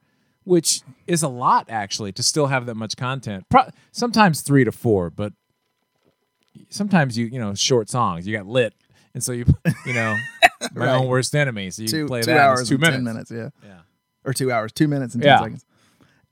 which 0.45 0.81
is 1.05 1.21
a 1.21 1.27
lot 1.27 1.65
actually 1.69 2.13
to 2.13 2.23
still 2.23 2.47
have 2.47 2.65
that 2.67 2.75
much 2.75 2.95
content. 2.95 3.43
Pro- 3.49 3.69
sometimes 3.91 4.39
three 4.41 4.63
to 4.63 4.71
four, 4.71 5.09
but 5.09 5.33
sometimes 6.69 7.17
you 7.17 7.25
you 7.25 7.39
know 7.39 7.53
short 7.55 7.89
songs. 7.89 8.25
You 8.25 8.37
got 8.37 8.45
lit, 8.47 8.73
and 9.13 9.21
so 9.21 9.33
you 9.33 9.43
you 9.85 9.93
know 9.93 10.15
my 10.75 10.85
Right. 10.85 10.95
own 10.95 11.07
worst 11.07 11.35
enemy. 11.35 11.71
So 11.71 11.81
you 11.81 11.87
two, 11.89 12.05
play 12.07 12.21
two 12.21 12.27
that. 12.31 12.39
hours 12.39 12.69
two 12.69 12.77
minutes. 12.77 12.95
10 12.97 13.03
minutes. 13.03 13.31
Yeah. 13.31 13.49
Yeah. 13.65 13.79
Or 14.23 14.31
two 14.33 14.49
hours, 14.49 14.71
two 14.71 14.87
minutes 14.87 15.13
and 15.13 15.23
10 15.23 15.29
Yeah. 15.29 15.39
seconds. 15.41 15.65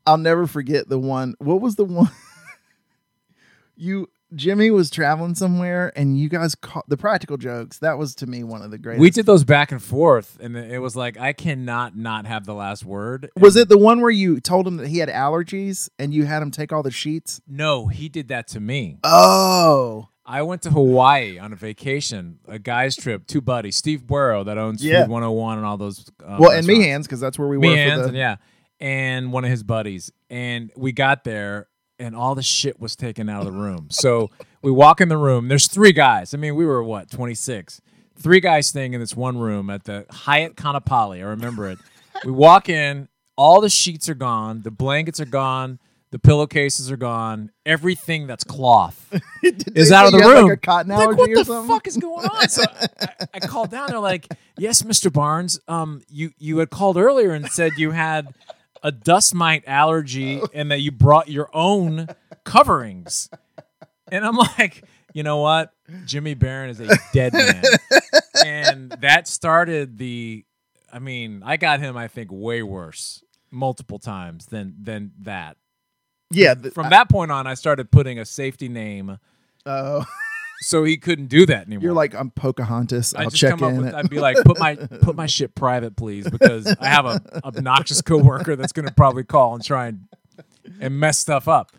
I'll 0.06 0.18
never 0.18 0.48
forget 0.48 0.88
the 0.88 1.00
one. 1.00 1.36
What 1.40 1.60
was 1.60 1.76
the 1.76 1.84
one? 1.86 2.10
you, 3.76 4.08
Jimmy 4.34 4.72
was 4.72 4.90
traveling 4.90 5.36
somewhere 5.36 5.92
and 5.96 6.18
you 6.18 6.30
guys 6.30 6.56
caught 6.56 6.88
the 6.88 6.98
practical 6.98 7.38
jokes. 7.38 7.80
That 7.80 7.98
was 7.98 8.16
to 8.16 8.28
me 8.28 8.44
one 8.44 8.62
of 8.62 8.72
the 8.72 8.78
greatest. 8.78 9.02
We 9.02 9.10
did 9.10 9.26
those 9.26 9.44
back 9.44 9.72
and 9.72 9.82
forth, 9.82 10.38
and 10.42 10.56
it 10.56 10.80
was 10.80 10.96
like 10.96 11.18
I 11.20 11.34
cannot 11.34 11.96
not 11.98 12.26
have 12.26 12.46
the 12.46 12.54
last 12.54 12.86
word. 12.86 13.30
Was 13.40 13.56
And- 13.56 13.64
it 13.64 13.70
the 13.70 13.78
one 13.78 14.02
where 14.02 14.10
you 14.12 14.40
told 14.40 14.68
him 14.68 14.78
that 14.78 14.88
he 14.88 15.00
had 15.00 15.10
allergies 15.10 15.90
and 16.00 16.14
you 16.14 16.26
had 16.26 16.42
him 16.42 16.52
take 16.52 16.72
all 16.72 16.84
the 16.84 16.92
sheets? 16.92 17.42
No, 17.48 17.88
he 17.88 18.08
did 18.10 18.28
that 18.30 18.48
to 18.50 18.60
me. 18.60 19.00
Oh, 19.04 20.08
I 20.26 20.44
went 20.44 20.62
to 20.62 20.70
Hawaii 20.70 21.38
on 21.38 21.52
a 21.52 21.56
vacation, 21.56 22.40
a 22.48 22.58
guy's 22.60 22.96
trip, 22.96 23.28
two 23.28 23.42
buddies, 23.42 23.76
Steve 23.76 24.08
Burrow 24.08 24.44
that 24.46 24.58
owns 24.58 24.84
Yeah. 24.84 25.02
Food 25.04 25.10
101 25.12 25.58
and 25.58 25.66
all 25.68 25.78
those. 25.78 26.06
Uh, 26.24 26.38
well, 26.40 26.52
and 26.52 26.66
Meehan's 26.66 27.06
because 27.08 27.20
that's 27.20 27.38
where 27.38 27.48
we 27.48 27.58
were. 27.58 27.64
Meehan's 27.64 28.02
the, 28.04 28.08
and 28.10 28.18
yeah 28.18 28.36
and 28.80 29.32
one 29.32 29.44
of 29.46 29.52
his 29.52 29.62
buddies 29.62 30.12
and 30.32 30.72
we 30.76 30.92
got 30.92 31.24
there 31.24 31.68
and 32.02 32.16
all 32.16 32.36
the 32.36 32.44
shit 32.44 32.80
was 32.80 32.96
taken 32.96 33.30
out 33.30 33.46
of 33.46 33.46
the 33.46 33.58
room 33.60 33.88
so 33.90 34.30
we 34.62 34.72
walk 34.72 35.00
in 35.00 35.08
the 35.10 35.18
room 35.18 35.48
there's 35.48 35.68
three 35.68 35.92
guys 35.94 36.34
i 36.34 36.38
mean 36.38 36.56
we 36.56 36.66
were 36.66 36.84
what 36.84 37.10
26 37.10 37.82
three 38.18 38.40
guys 38.40 38.68
staying 38.68 38.94
in 38.94 39.00
this 39.00 39.16
one 39.16 39.38
room 39.38 39.70
at 39.70 39.84
the 39.86 40.06
hyatt 40.10 40.56
Kaanapali. 40.56 41.18
i 41.20 41.22
remember 41.22 41.70
it 41.70 41.78
we 42.26 42.32
walk 42.32 42.70
in, 42.70 43.08
all 43.36 43.62
the 43.62 43.70
sheets 43.70 44.08
are 44.10 44.14
gone, 44.14 44.62
the 44.62 44.70
blankets 44.72 45.20
are 45.20 45.26
gone, 45.26 45.80
the 46.12 46.20
pillowcases 46.20 46.92
are 46.92 46.98
gone, 46.98 47.52
everything 47.66 48.28
that's 48.28 48.44
cloth 48.44 49.12
is 49.44 49.92
out 49.92 50.06
of 50.06 50.12
the 50.12 50.20
room. 50.20 50.50
Like 50.50 50.58
a 50.58 50.58
cotton 50.58 50.92
like, 50.92 51.00
allergy 51.04 51.18
what 51.20 51.30
or 51.32 51.36
the 51.38 51.46
something. 51.46 51.68
fuck 51.74 51.88
is 51.88 51.98
going 51.98 52.26
on? 52.28 52.50
So 52.50 52.64
I, 53.00 53.08
I 53.36 53.40
called 53.40 53.72
down. 53.72 53.88
They're 53.90 54.00
like, 54.00 54.28
"Yes, 54.58 54.84
Mr. 54.84 55.12
Barnes. 55.12 55.60
Um, 55.68 56.02
you 56.10 56.32
you 56.38 56.58
had 56.60 56.70
called 56.70 56.98
earlier 56.98 57.32
and 57.32 57.48
said 57.48 57.72
you 57.78 57.92
had 57.92 58.28
a 58.84 58.92
dust 58.92 59.34
mite 59.34 59.64
allergy 59.68 60.42
oh. 60.42 60.48
and 60.54 60.72
that 60.72 60.80
you 60.80 60.92
brought 60.92 61.30
your 61.30 61.50
own 61.54 62.08
coverings." 62.44 63.30
And 64.12 64.26
I'm 64.26 64.36
like, 64.36 64.84
you 65.14 65.24
know 65.24 65.38
what? 65.38 65.72
Jimmy 66.06 66.34
Baron 66.34 66.70
is 66.70 66.80
a 66.80 66.98
dead 67.14 67.34
man, 67.34 67.64
and 68.46 68.92
that 69.02 69.28
started 69.28 69.98
the. 69.98 70.46
I 70.94 71.00
mean, 71.00 71.42
I 71.46 71.56
got 71.56 71.80
him. 71.80 71.96
I 71.96 72.08
think 72.10 72.30
way 72.32 72.62
worse 72.62 73.24
multiple 73.50 74.00
times 74.00 74.48
than 74.48 74.76
than 74.82 75.12
that. 75.22 75.58
Yeah. 76.30 76.56
From 76.74 76.90
that 76.90 77.10
point 77.10 77.32
on, 77.32 77.48
I 77.48 77.54
started 77.56 77.92
putting 77.92 78.20
a 78.20 78.26
safety 78.26 78.70
name 78.70 79.20
Oh, 79.66 80.06
so 80.62 80.84
he 80.84 80.96
couldn't 80.98 81.28
do 81.28 81.46
that 81.48 81.68
anymore. 81.68 81.84
you're 81.84 81.94
like 81.94 82.14
I'm 82.14 82.30
Pocahontas. 82.32 83.14
I 83.16 83.24
I'll 83.24 83.30
just 83.30 83.38
check 83.42 83.52
come 83.52 83.64
up 83.64 83.72
in. 83.72 83.78
with. 83.78 83.88
at- 83.88 83.96
I'd 83.96 84.10
be 84.10 84.20
like, 84.28 84.38
put 84.46 84.58
my 84.60 84.76
put 84.76 85.16
my 85.16 85.26
shit 85.26 85.56
private, 85.56 85.96
please, 85.98 86.30
because 86.30 86.68
I 86.80 86.88
have 86.88 87.06
a 87.06 87.22
obnoxious 87.44 88.02
coworker 88.02 88.56
that's 88.56 88.72
going 88.72 88.88
to 88.88 88.94
probably 88.94 89.24
call 89.24 89.56
and 89.56 89.64
try 89.64 89.88
and 89.88 90.08
and 90.80 91.00
mess 91.00 91.18
stuff 91.18 91.48
up. 91.48 91.72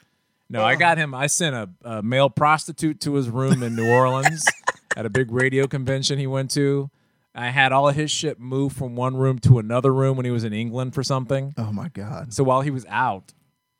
No, 0.50 0.62
I 0.62 0.74
got 0.76 0.98
him. 0.98 1.14
I 1.14 1.28
sent 1.28 1.54
a, 1.56 1.70
a 1.82 2.02
male 2.02 2.28
prostitute 2.28 3.00
to 3.00 3.14
his 3.14 3.30
room 3.30 3.62
in 3.62 3.74
New 3.74 3.88
Orleans 3.90 4.44
at 4.96 5.06
a 5.06 5.10
big 5.10 5.32
radio 5.32 5.66
convention 5.66 6.18
he 6.18 6.26
went 6.26 6.50
to. 6.50 6.90
I 7.34 7.48
had 7.48 7.72
all 7.72 7.88
of 7.88 7.94
his 7.94 8.10
shit 8.10 8.38
moved 8.38 8.76
from 8.76 8.94
one 8.94 9.16
room 9.16 9.38
to 9.38 9.58
another 9.58 9.94
room 9.94 10.18
when 10.18 10.26
he 10.26 10.30
was 10.30 10.44
in 10.44 10.52
England 10.52 10.94
for 10.94 11.02
something. 11.02 11.54
oh 11.56 11.72
my 11.72 11.88
god. 11.88 12.34
So 12.34 12.44
while 12.44 12.60
he 12.60 12.70
was 12.70 12.84
out, 12.90 13.32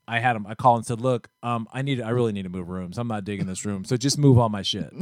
I 0.09 0.19
had 0.19 0.37
him. 0.37 0.47
I 0.47 0.55
called 0.55 0.79
and 0.79 0.87
said, 0.87 1.01
"Look, 1.01 1.29
um, 1.43 1.69
I 1.73 1.83
need. 1.83 2.01
I 2.01 2.11
really 2.11 2.33
need 2.33 2.43
to 2.43 2.49
move 2.49 2.69
rooms. 2.69 2.99
I'm 2.99 3.09
not 3.09 3.25
digging 3.25 3.47
this 3.47 3.65
room. 3.65 3.85
So 3.85 3.97
just 3.97 4.19
move 4.19 4.39
all 4.39 4.49
my 4.49 4.63
shit, 4.63 4.93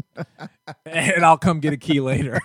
and 0.86 1.24
I'll 1.24 1.38
come 1.38 1.60
get 1.60 1.72
a 1.72 1.76
key 1.76 2.00
later." 2.00 2.40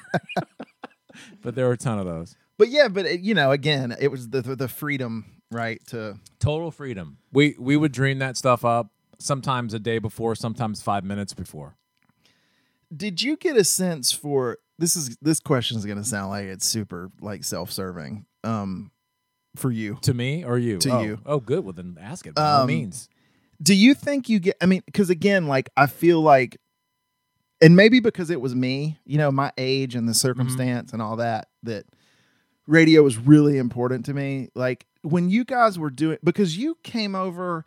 but 1.41 1.56
there 1.56 1.65
were 1.68 1.74
a 1.74 1.78
ton 1.78 2.00
of 2.00 2.06
those. 2.06 2.36
But 2.58 2.70
yeah, 2.70 2.88
but 2.88 3.06
it, 3.06 3.20
you 3.22 3.34
know, 3.34 3.52
again, 3.52 3.96
it 4.00 4.10
was 4.10 4.30
the 4.30 4.41
the, 4.41 4.56
the 4.56 4.68
freedom, 4.68 5.41
right? 5.52 5.86
To 5.88 6.18
Total 6.39 6.72
freedom. 6.72 7.18
We 7.32 7.56
we 7.60 7.76
would 7.78 7.91
dream 7.91 8.20
that 8.20 8.38
stuff 8.38 8.63
up 8.63 8.91
sometimes 9.20 9.74
a 9.74 9.80
day 9.80 10.00
before, 10.00 10.36
sometimes 10.36 10.82
five 10.82 11.04
minutes 11.04 11.34
before. 11.34 11.76
did 12.96 13.22
you 13.22 13.36
get 13.38 13.58
a 13.58 13.63
sense 13.63 14.12
for 14.12 14.58
this 14.78 14.96
is 14.96 15.18
this 15.22 15.39
question 15.39 15.78
is 15.78 15.86
going 15.86 15.98
to 15.98 16.04
sound 16.04 16.30
like 16.30 16.46
it's 16.46 16.65
super 16.65 17.10
like 17.22 17.44
self-serving 17.44 18.26
um 18.44 18.91
for 19.60 19.72
you 19.72 19.98
To 20.02 20.13
me 20.13 20.44
or 20.44 20.58
you? 20.58 20.78
To 20.80 20.89
oh. 20.91 21.02
you. 21.02 21.20
Oh, 21.26 21.39
good. 21.39 21.63
Well, 21.63 21.74
then 21.74 21.98
ask 22.00 22.26
it 22.28 22.36
by 22.36 22.44
all 22.44 22.62
Um, 22.62 22.68
means. 22.68 23.10
do 23.62 23.74
you 23.74 23.94
think 23.94 24.28
you 24.30 24.39
get 24.39 24.58
i 24.62 24.65
mean 24.65 24.82
because 24.86 25.10
again 25.10 25.48
like 25.48 25.70
i 25.78 25.88
feel 25.88 26.22
like 26.22 26.58
and 27.62 27.76
maybe 27.76 28.00
because 28.02 28.30
it 28.30 28.41
was 28.41 28.54
me 28.54 29.00
you 29.06 29.18
know 29.18 29.32
my 29.32 29.52
age 29.58 29.96
and 29.96 30.10
the 30.10 30.13
circumstance 30.13 30.91
and 30.91 31.02
all 31.02 31.15
that 31.15 31.48
that 31.63 31.86
radio 32.68 33.02
was 33.04 33.18
really 33.18 33.58
important 33.58 34.06
to 34.06 34.13
me 34.13 34.50
like 34.56 34.86
when 35.04 35.30
you 35.30 35.46
guys 35.46 35.78
were 35.80 35.89
doing 35.89 36.18
because 36.24 36.58
you 36.58 36.78
came 36.84 37.15
over 37.15 37.63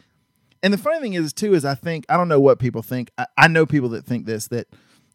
and 0.63 0.75
the 0.75 0.79
funny 0.79 1.01
thing 1.01 1.15
is 1.15 1.33
too 1.33 1.55
is 1.55 1.65
i 1.65 1.75
think 1.75 2.05
i 2.11 2.17
don't 2.17 2.29
know 2.29 2.41
what 2.41 2.59
people 2.59 2.83
think 2.83 3.11
i, 3.17 3.27
I 3.37 3.49
know 3.49 3.65
people 3.65 3.89
that 3.91 4.05
think 4.05 4.27
this 4.27 4.49
that 4.49 4.67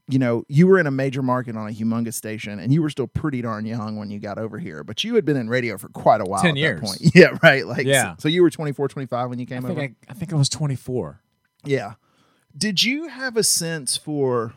you 0.10 0.20
know 0.20 0.44
you 0.50 0.68
were 0.68 0.78
in 0.80 0.86
a 0.88 0.92
major 0.92 1.22
market 1.22 1.56
on 1.56 1.68
a 1.68 1.72
humongous 1.72 2.14
station 2.16 2.60
and 2.60 2.74
you 2.74 2.82
were 2.82 2.90
still 2.90 3.08
pretty 3.08 3.42
darn 3.42 3.66
young 3.66 3.96
when 3.96 4.10
you 4.12 4.20
got 4.20 4.38
over 4.38 4.60
here 4.60 4.84
but 4.84 5.04
you 5.04 5.16
had 5.16 5.24
been 5.24 5.38
in 5.38 5.50
radio 5.50 5.78
for 5.78 5.88
quite 5.90 6.20
a 6.20 6.26
while 6.26 6.42
10 6.42 6.52
at 6.52 6.58
years. 6.58 7.12
yeah 7.16 7.38
right 7.42 7.66
like 7.66 7.86
Yeah. 7.86 8.12
so, 8.16 8.24
so 8.24 8.28
you 8.30 8.42
were 8.44 8.50
24 8.50 8.90
25 8.90 9.30
when 9.30 9.40
you 9.40 9.44
I 9.44 9.46
came 9.48 9.62
think 9.62 9.72
over 9.72 9.82
I, 9.82 9.96
I 10.10 10.14
think 10.14 10.34
I 10.34 10.36
was 10.36 10.50
24. 10.50 11.22
yeah. 11.66 11.94
Did 12.56 12.84
you 12.84 13.08
have 13.08 13.36
a 13.38 13.44
sense 13.44 13.98
for 13.98 14.54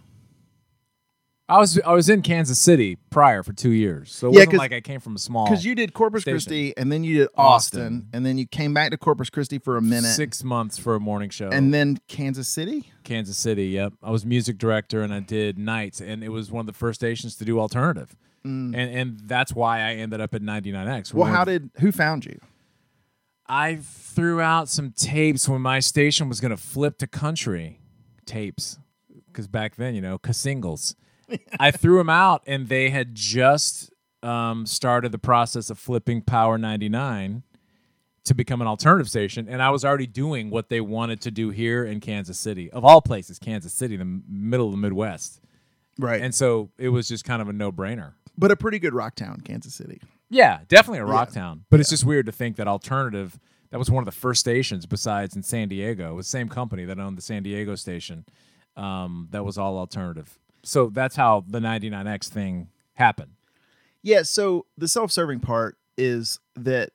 I 1.49 1.59
was 1.59 1.79
I 1.87 1.93
was 1.93 2.09
in 2.09 2.23
Kansas 2.23 2.61
City 2.61 2.97
prior 3.11 3.45
for 3.45 3.53
two 3.53 3.71
years, 3.71 4.13
so 4.13 4.29
it 4.29 4.33
Yeah, 4.35 4.39
wasn't 4.41 4.57
like 4.59 4.73
I 4.73 4.81
came 4.81 4.99
from 4.99 5.15
a 5.15 5.19
small. 5.19 5.47
because 5.49 5.65
you 5.65 5.77
did 5.77 5.95
Corpus 5.95 6.23
station. 6.23 6.35
Christi 6.35 6.77
and 6.77 6.91
then 6.91 7.05
you 7.05 7.19
did 7.19 7.29
Austin, 7.37 7.81
Austin. 7.81 8.09
and 8.13 8.27
then 8.27 8.37
you 8.37 8.47
came 8.49 8.75
back 8.75 8.91
to 8.91 8.97
Corpus 8.97 9.31
Christi 9.31 9.59
for 9.61 9.77
a 9.77 9.83
minute 9.83 10.09
six 10.09 10.43
months 10.43 10.77
for 10.77 10.97
a 10.97 11.01
morning 11.01 11.31
show, 11.31 11.49
and 11.51 11.73
then 11.73 11.99
Kansas 12.09 12.49
City? 12.49 12.91
Kansas 13.05 13.37
City. 13.37 13.67
Yep, 13.69 13.93
I 14.03 14.11
was 14.11 14.27
music 14.27 14.59
director 14.59 15.03
and 15.03 15.15
I 15.15 15.21
did 15.21 15.57
nights, 15.57 16.01
and 16.01 16.25
it 16.25 16.31
was 16.31 16.51
one 16.51 16.61
of 16.61 16.67
the 16.67 16.73
first 16.73 16.99
stations 17.01 17.37
to 17.37 17.45
do 17.45 17.61
alternative, 17.61 18.17
and 18.43 18.75
and 18.75 19.21
that's 19.25 19.53
why 19.55 19.83
I 19.83 19.95
ended 19.95 20.21
up 20.21 20.35
at 20.35 20.43
99X. 20.43 21.13
Mm. 21.13 21.15
Well, 21.15 21.33
how 21.33 21.45
did 21.45 21.71
who 21.79 21.93
found 21.93 22.25
you? 22.27 22.41
I 23.49 23.77
threw 23.77 24.41
out 24.41 24.69
some 24.69 24.91
tapes 24.91 25.49
when 25.49 25.63
my 25.63 25.79
station 25.79 26.29
was 26.29 26.41
going 26.41 26.51
to 26.51 26.57
flip 26.57 26.99
to 26.99 27.07
country 27.07 27.79
tapes 28.25 28.81
because 29.29 29.47
back 29.47 29.77
then, 29.77 29.95
you 29.95 30.01
know, 30.01 30.19
singles. 30.33 30.97
I 31.59 31.71
threw 31.71 31.99
them 31.99 32.11
out, 32.11 32.43
and 32.47 32.69
they 32.69 32.91
had 32.91 33.15
just 33.15 33.91
um, 34.23 34.67
started 34.67 35.13
the 35.13 35.19
process 35.19 35.71
of 35.71 35.79
flipping 35.79 36.23
Power 36.23 36.59
99 36.59 37.43
to 38.25 38.35
become 38.35 38.61
an 38.61 38.67
alternative 38.67 39.09
station, 39.09 39.47
and 39.49 39.63
I 39.63 39.71
was 39.71 39.85
already 39.85 40.07
doing 40.07 40.51
what 40.51 40.69
they 40.69 40.81
wanted 40.81 41.21
to 41.23 41.31
do 41.31 41.51
here 41.51 41.85
in 41.85 42.01
Kansas 42.01 42.39
City, 42.39 42.71
of 42.73 42.85
all 42.85 43.01
places, 43.01 43.39
Kansas 43.39 43.73
City, 43.73 43.97
the 43.97 44.21
middle 44.29 44.67
of 44.67 44.73
the 44.73 44.79
Midwest, 44.79 45.41
Right, 45.99 46.21
and 46.21 46.35
so 46.35 46.71
it 46.77 46.89
was 46.91 47.09
just 47.09 47.25
kind 47.25 47.41
of 47.41 47.49
a 47.49 47.53
no-brainer. 47.53 48.13
but 48.37 48.51
a 48.51 48.57
pretty 48.57 48.79
good 48.79 48.93
rock 48.95 49.15
town, 49.15 49.41
Kansas 49.43 49.75
City. 49.75 50.01
Yeah, 50.29 50.59
definitely 50.69 50.99
a 50.99 51.05
rock 51.07 51.31
town. 51.33 51.65
But 51.71 51.79
it's 51.81 51.89
just 51.89 52.05
weird 52.05 52.27
to 52.27 52.33
think 52.33 52.57
that 52.57 52.67
alternative 52.69 53.39
that 53.71 53.79
was 53.79 53.91
one 53.91 54.03
of 54.03 54.07
the 54.07 54.13
first 54.21 54.41
stations 54.41 54.87
besides 54.87 55.37
in 55.37 55.43
San 55.43 55.69
Diego. 55.69 56.11
It 56.11 56.15
was 56.15 56.27
the 56.27 56.31
same 56.31 56.49
company 56.49 56.85
that 56.85 56.99
owned 56.99 57.17
the 57.17 57.23
San 57.23 57.43
Diego 57.45 57.75
station. 57.77 58.25
Um, 58.77 59.29
that 59.31 59.45
was 59.45 59.57
all 59.57 59.79
alternative. 59.79 60.39
So 60.67 60.91
that's 60.91 61.15
how 61.17 61.45
the 61.47 61.61
99X 61.61 62.29
thing 62.29 62.69
happened. 62.95 63.33
Yeah. 64.03 64.23
So 64.23 64.67
the 64.77 64.89
self-serving 64.89 65.41
part 65.41 65.77
is 65.97 66.41
that, 66.57 66.91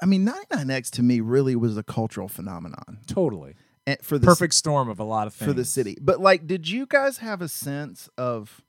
I 0.00 0.06
mean, 0.06 0.24
99X 0.26 0.90
to 0.92 1.02
me 1.02 1.20
really 1.20 1.56
was 1.56 1.76
a 1.76 1.82
cultural 1.82 2.28
phenomenon 2.28 2.98
Totally. 3.06 3.54
and 3.86 3.98
for 4.02 4.18
the 4.18 4.26
Perfect 4.26 4.54
storm 4.54 4.88
of 4.88 5.00
a 5.00 5.04
lot 5.04 5.26
of 5.26 5.34
things. 5.34 5.48
for 5.48 5.52
the 5.52 5.64
city. 5.64 5.96
But 6.00 6.20
like, 6.20 6.46
did 6.46 6.68
you 6.68 6.86
guys 6.86 7.18
have 7.18 7.42
a 7.42 7.48
sense 7.48 8.08
of 8.16 8.62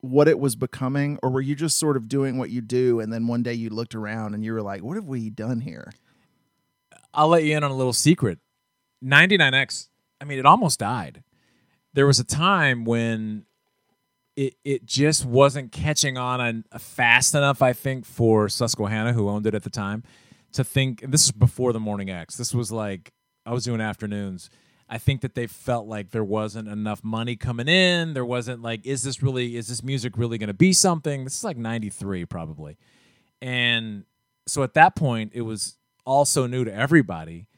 what 0.00 0.28
it 0.28 0.38
was 0.38 0.54
becoming, 0.54 1.18
or 1.24 1.30
were 1.30 1.40
you 1.40 1.56
just 1.56 1.76
sort 1.76 1.96
of 1.96 2.08
doing 2.08 2.38
what 2.38 2.50
you 2.50 2.60
do, 2.60 3.00
and 3.00 3.12
then 3.12 3.26
one 3.26 3.42
day 3.42 3.52
you 3.52 3.68
looked 3.68 3.96
around 3.96 4.32
and 4.32 4.44
you 4.44 4.52
were 4.52 4.62
like, 4.62 4.80
"What 4.84 4.94
have 4.94 5.06
we 5.06 5.28
done 5.28 5.60
here?" 5.62 5.90
I'll 7.12 7.26
let 7.26 7.42
you 7.42 7.56
in 7.56 7.64
on 7.64 7.72
a 7.72 7.76
little 7.76 7.92
secret. 7.92 8.38
99X, 9.04 9.88
I 10.20 10.24
mean, 10.24 10.38
it 10.38 10.46
almost 10.46 10.78
died. 10.78 11.24
There 11.98 12.06
was 12.06 12.20
a 12.20 12.24
time 12.24 12.84
when 12.84 13.44
it 14.36 14.54
it 14.64 14.86
just 14.86 15.26
wasn't 15.26 15.72
catching 15.72 16.16
on 16.16 16.40
and 16.40 16.64
fast 16.80 17.34
enough, 17.34 17.60
I 17.60 17.72
think, 17.72 18.04
for 18.06 18.48
Susquehanna, 18.48 19.14
who 19.14 19.28
owned 19.28 19.48
it 19.48 19.54
at 19.56 19.64
the 19.64 19.70
time, 19.70 20.04
to 20.52 20.62
think. 20.62 21.00
This 21.00 21.24
is 21.24 21.32
before 21.32 21.72
the 21.72 21.80
Morning 21.80 22.08
X. 22.08 22.36
This 22.36 22.54
was 22.54 22.70
like 22.70 23.12
I 23.44 23.52
was 23.52 23.64
doing 23.64 23.80
afternoons. 23.80 24.48
I 24.88 24.98
think 24.98 25.22
that 25.22 25.34
they 25.34 25.48
felt 25.48 25.88
like 25.88 26.12
there 26.12 26.22
wasn't 26.22 26.68
enough 26.68 27.02
money 27.02 27.34
coming 27.34 27.66
in. 27.66 28.14
There 28.14 28.24
wasn't 28.24 28.62
like, 28.62 28.86
is 28.86 29.02
this 29.02 29.20
really, 29.20 29.56
is 29.56 29.66
this 29.66 29.82
music 29.82 30.16
really 30.16 30.38
going 30.38 30.46
to 30.46 30.54
be 30.54 30.72
something? 30.72 31.24
This 31.24 31.36
is 31.38 31.42
like 31.42 31.56
'93 31.56 32.26
probably, 32.26 32.78
and 33.42 34.04
so 34.46 34.62
at 34.62 34.74
that 34.74 34.94
point, 34.94 35.32
it 35.34 35.42
was 35.42 35.78
also 36.06 36.46
new 36.46 36.64
to 36.64 36.72
everybody. 36.72 37.48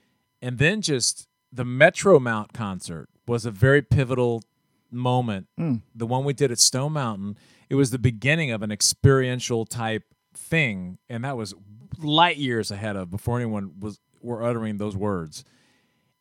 And 0.41 0.57
then 0.57 0.81
just 0.81 1.29
the 1.53 1.67
Metro 1.67 2.19
Mount 2.19 2.55
concert 2.55 3.10
was 3.31 3.47
a 3.47 3.51
very 3.51 3.81
pivotal 3.81 4.43
moment. 4.91 5.47
The 5.95 6.07
one 6.07 6.25
we 6.25 6.33
did 6.33 6.51
at 6.51 6.59
Stone 6.59 6.93
Mountain, 6.93 7.37
it 7.69 7.77
was 7.77 7.93
the 7.93 7.99
beginning 7.99 8.51
of 8.51 8.61
an 8.63 8.73
experiential 8.73 9.65
type 9.65 10.03
thing, 10.35 10.99
and 11.09 11.25
that 11.25 11.37
was 11.37 11.55
light 11.99 12.39
years 12.39 12.73
ahead 12.73 12.97
of 12.97 13.09
before 13.09 13.37
anyone 13.37 13.75
was 13.79 14.01
were 14.21 14.43
uttering 14.43 14.79
those 14.79 14.97
words. 14.97 15.45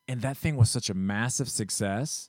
And 0.06 0.22
that 0.22 0.36
thing 0.36 0.56
was 0.56 0.70
such 0.70 0.88
a 0.88 0.94
massive 0.94 1.48
success, 1.48 2.28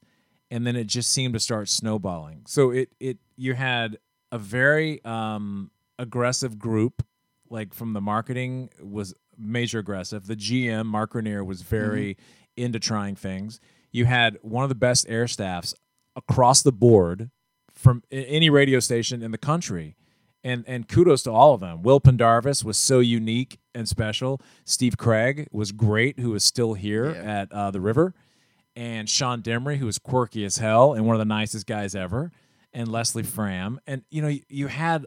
and 0.49 0.65
then 0.65 0.75
it 0.75 0.87
just 0.87 1.11
seemed 1.11 1.35
to 1.35 1.39
start 1.39 1.69
snowballing. 1.69 2.43
So 2.47 2.71
it 2.71 2.89
it 2.99 3.19
you 3.37 3.53
had 3.53 3.99
a 4.31 4.39
very 4.39 5.03
um, 5.05 5.69
aggressive 5.99 6.57
group, 6.57 7.05
like 7.51 7.75
from 7.75 7.93
the 7.93 8.01
marketing 8.01 8.71
was 8.81 9.13
major 9.37 9.77
aggressive. 9.77 10.25
The 10.25 10.35
GM 10.35 10.87
Mark 10.87 11.13
Renier 11.13 11.43
was 11.43 11.61
very 11.61 12.17
into 12.57 12.79
trying 12.79 13.15
things. 13.15 13.59
You 13.91 14.05
had 14.05 14.37
one 14.41 14.63
of 14.63 14.69
the 14.69 14.75
best 14.75 15.05
air 15.09 15.27
staffs 15.27 15.73
across 16.15 16.61
the 16.61 16.71
board 16.71 17.29
from 17.73 18.03
any 18.11 18.49
radio 18.49 18.79
station 18.79 19.21
in 19.21 19.31
the 19.31 19.37
country. 19.37 19.95
And 20.43 20.63
and 20.67 20.87
kudos 20.87 21.21
to 21.23 21.31
all 21.31 21.53
of 21.53 21.59
them. 21.59 21.83
Will 21.83 21.99
Pendarvis 21.99 22.63
was 22.63 22.75
so 22.75 22.99
unique 22.99 23.59
and 23.75 23.87
special. 23.87 24.41
Steve 24.65 24.97
Craig 24.97 25.47
was 25.51 25.71
great, 25.71 26.19
who 26.19 26.33
is 26.33 26.43
still 26.43 26.73
here 26.73 27.11
Yeah. 27.11 27.21
at 27.41 27.51
uh, 27.51 27.69
the 27.69 27.79
River, 27.79 28.15
and 28.75 29.07
Sean 29.07 29.43
Demery, 29.43 29.77
who 29.77 29.85
was 29.85 29.99
quirky 29.99 30.43
as 30.43 30.57
hell 30.57 30.93
and 30.93 31.05
one 31.05 31.15
of 31.15 31.19
the 31.19 31.25
nicest 31.25 31.67
guys 31.67 31.93
ever, 31.93 32.31
and 32.73 32.87
Leslie 32.91 33.21
Fram. 33.21 33.79
And 33.85 34.03
you 34.09 34.23
know, 34.23 34.29
you, 34.29 34.41
you 34.49 34.67
had 34.67 35.05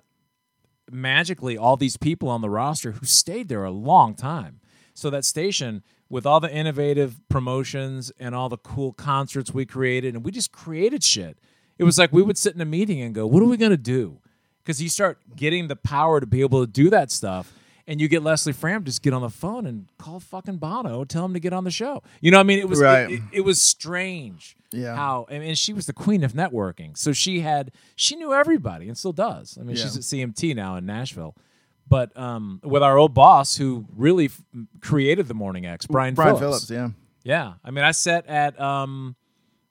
magically 0.91 1.57
all 1.57 1.77
these 1.77 1.97
people 1.97 2.29
on 2.29 2.41
the 2.41 2.51
roster 2.51 2.93
who 2.93 3.07
stayed 3.07 3.49
there 3.49 3.65
a 3.65 3.71
long 3.71 4.15
time. 4.15 4.61
So 4.95 5.11
that 5.11 5.25
station 5.25 5.83
with 6.09 6.25
all 6.27 6.41
the 6.41 6.53
innovative 6.53 7.21
promotions 7.29 8.13
and 8.19 8.35
all 8.35 8.49
the 8.49 8.57
cool 8.57 8.93
concerts 8.93 9.53
we 9.53 9.67
created 9.67 10.15
and 10.15 10.25
we 10.25 10.31
just 10.31 10.53
created 10.53 11.03
shit. 11.03 11.39
It 11.79 11.85
was 11.85 11.99
like 11.99 12.13
we 12.13 12.23
would 12.23 12.39
sit 12.39 12.55
in 12.55 12.61
a 12.61 12.65
meeting 12.67 13.01
and 13.03 13.15
go, 13.15 13.27
"What 13.27 13.43
are 13.43 13.47
we 13.47 13.57
going 13.57 13.73
to 13.73 13.77
do?" 13.77 14.21
Cuz 14.65 14.81
you 14.81 14.89
start 14.89 15.19
getting 15.37 15.69
the 15.69 15.77
power 15.77 16.21
to 16.21 16.27
be 16.27 16.41
able 16.41 16.65
to 16.65 16.71
do 16.71 16.89
that 16.91 17.11
stuff 17.11 17.53
and 17.87 18.01
you 18.01 18.09
get 18.09 18.23
Leslie 18.23 18.53
Fram 18.53 18.85
just 18.85 19.03
get 19.03 19.13
on 19.13 19.23
the 19.23 19.29
phone 19.29 19.67
and 19.67 19.87
call 19.99 20.21
fucking 20.21 20.57
Bono, 20.57 21.05
tell 21.05 21.25
him 21.25 21.35
to 21.35 21.41
get 21.41 21.53
on 21.53 21.65
the 21.65 21.71
show. 21.71 22.03
You 22.21 22.31
know, 22.31 22.39
what 22.39 22.43
I 22.45 22.45
mean, 22.45 22.59
it 22.59 22.69
was 22.69 22.81
Right. 22.81 23.11
it, 23.11 23.15
it, 23.15 23.23
it 23.33 23.41
was 23.43 23.61
strange. 23.61 24.57
Yeah. 24.73 24.97
How 24.97 25.27
I 25.31 25.39
mean, 25.39 25.55
she 25.55 25.73
was 25.73 25.87
the 25.87 25.93
queen 25.93 26.25
of 26.25 26.33
networking, 26.33 26.97
so 26.97 27.13
she 27.13 27.41
had 27.41 27.71
she 27.97 28.17
knew 28.17 28.33
everybody 28.33 28.89
and 28.89 28.97
still 28.97 29.13
does. 29.13 29.59
I 29.61 29.65
mean, 29.65 29.77
she's 29.77 29.97
at 29.97 30.03
CMT 30.03 30.55
now 30.57 30.77
in 30.77 30.87
Nashville. 30.87 31.37
But 31.87 32.17
um, 32.17 32.61
with 32.65 32.83
our 32.83 32.97
old 32.97 33.15
boss, 33.15 33.57
who 33.57 33.87
really 33.95 34.27
f- 34.27 34.43
created 34.81 35.29
the 35.29 35.35
Morning 35.35 35.67
X, 35.67 35.87
Brian, 35.87 36.15
Brian 36.15 36.37
Phillips. 36.37 36.69
Phillips, 36.69 36.71
yeah. 36.71 36.91
Yeah, 37.25 37.55
I 37.65 37.71
mean, 37.71 37.85
I 37.85 37.93
sat 37.93 38.27
at 38.27 38.59
um, 38.61 39.17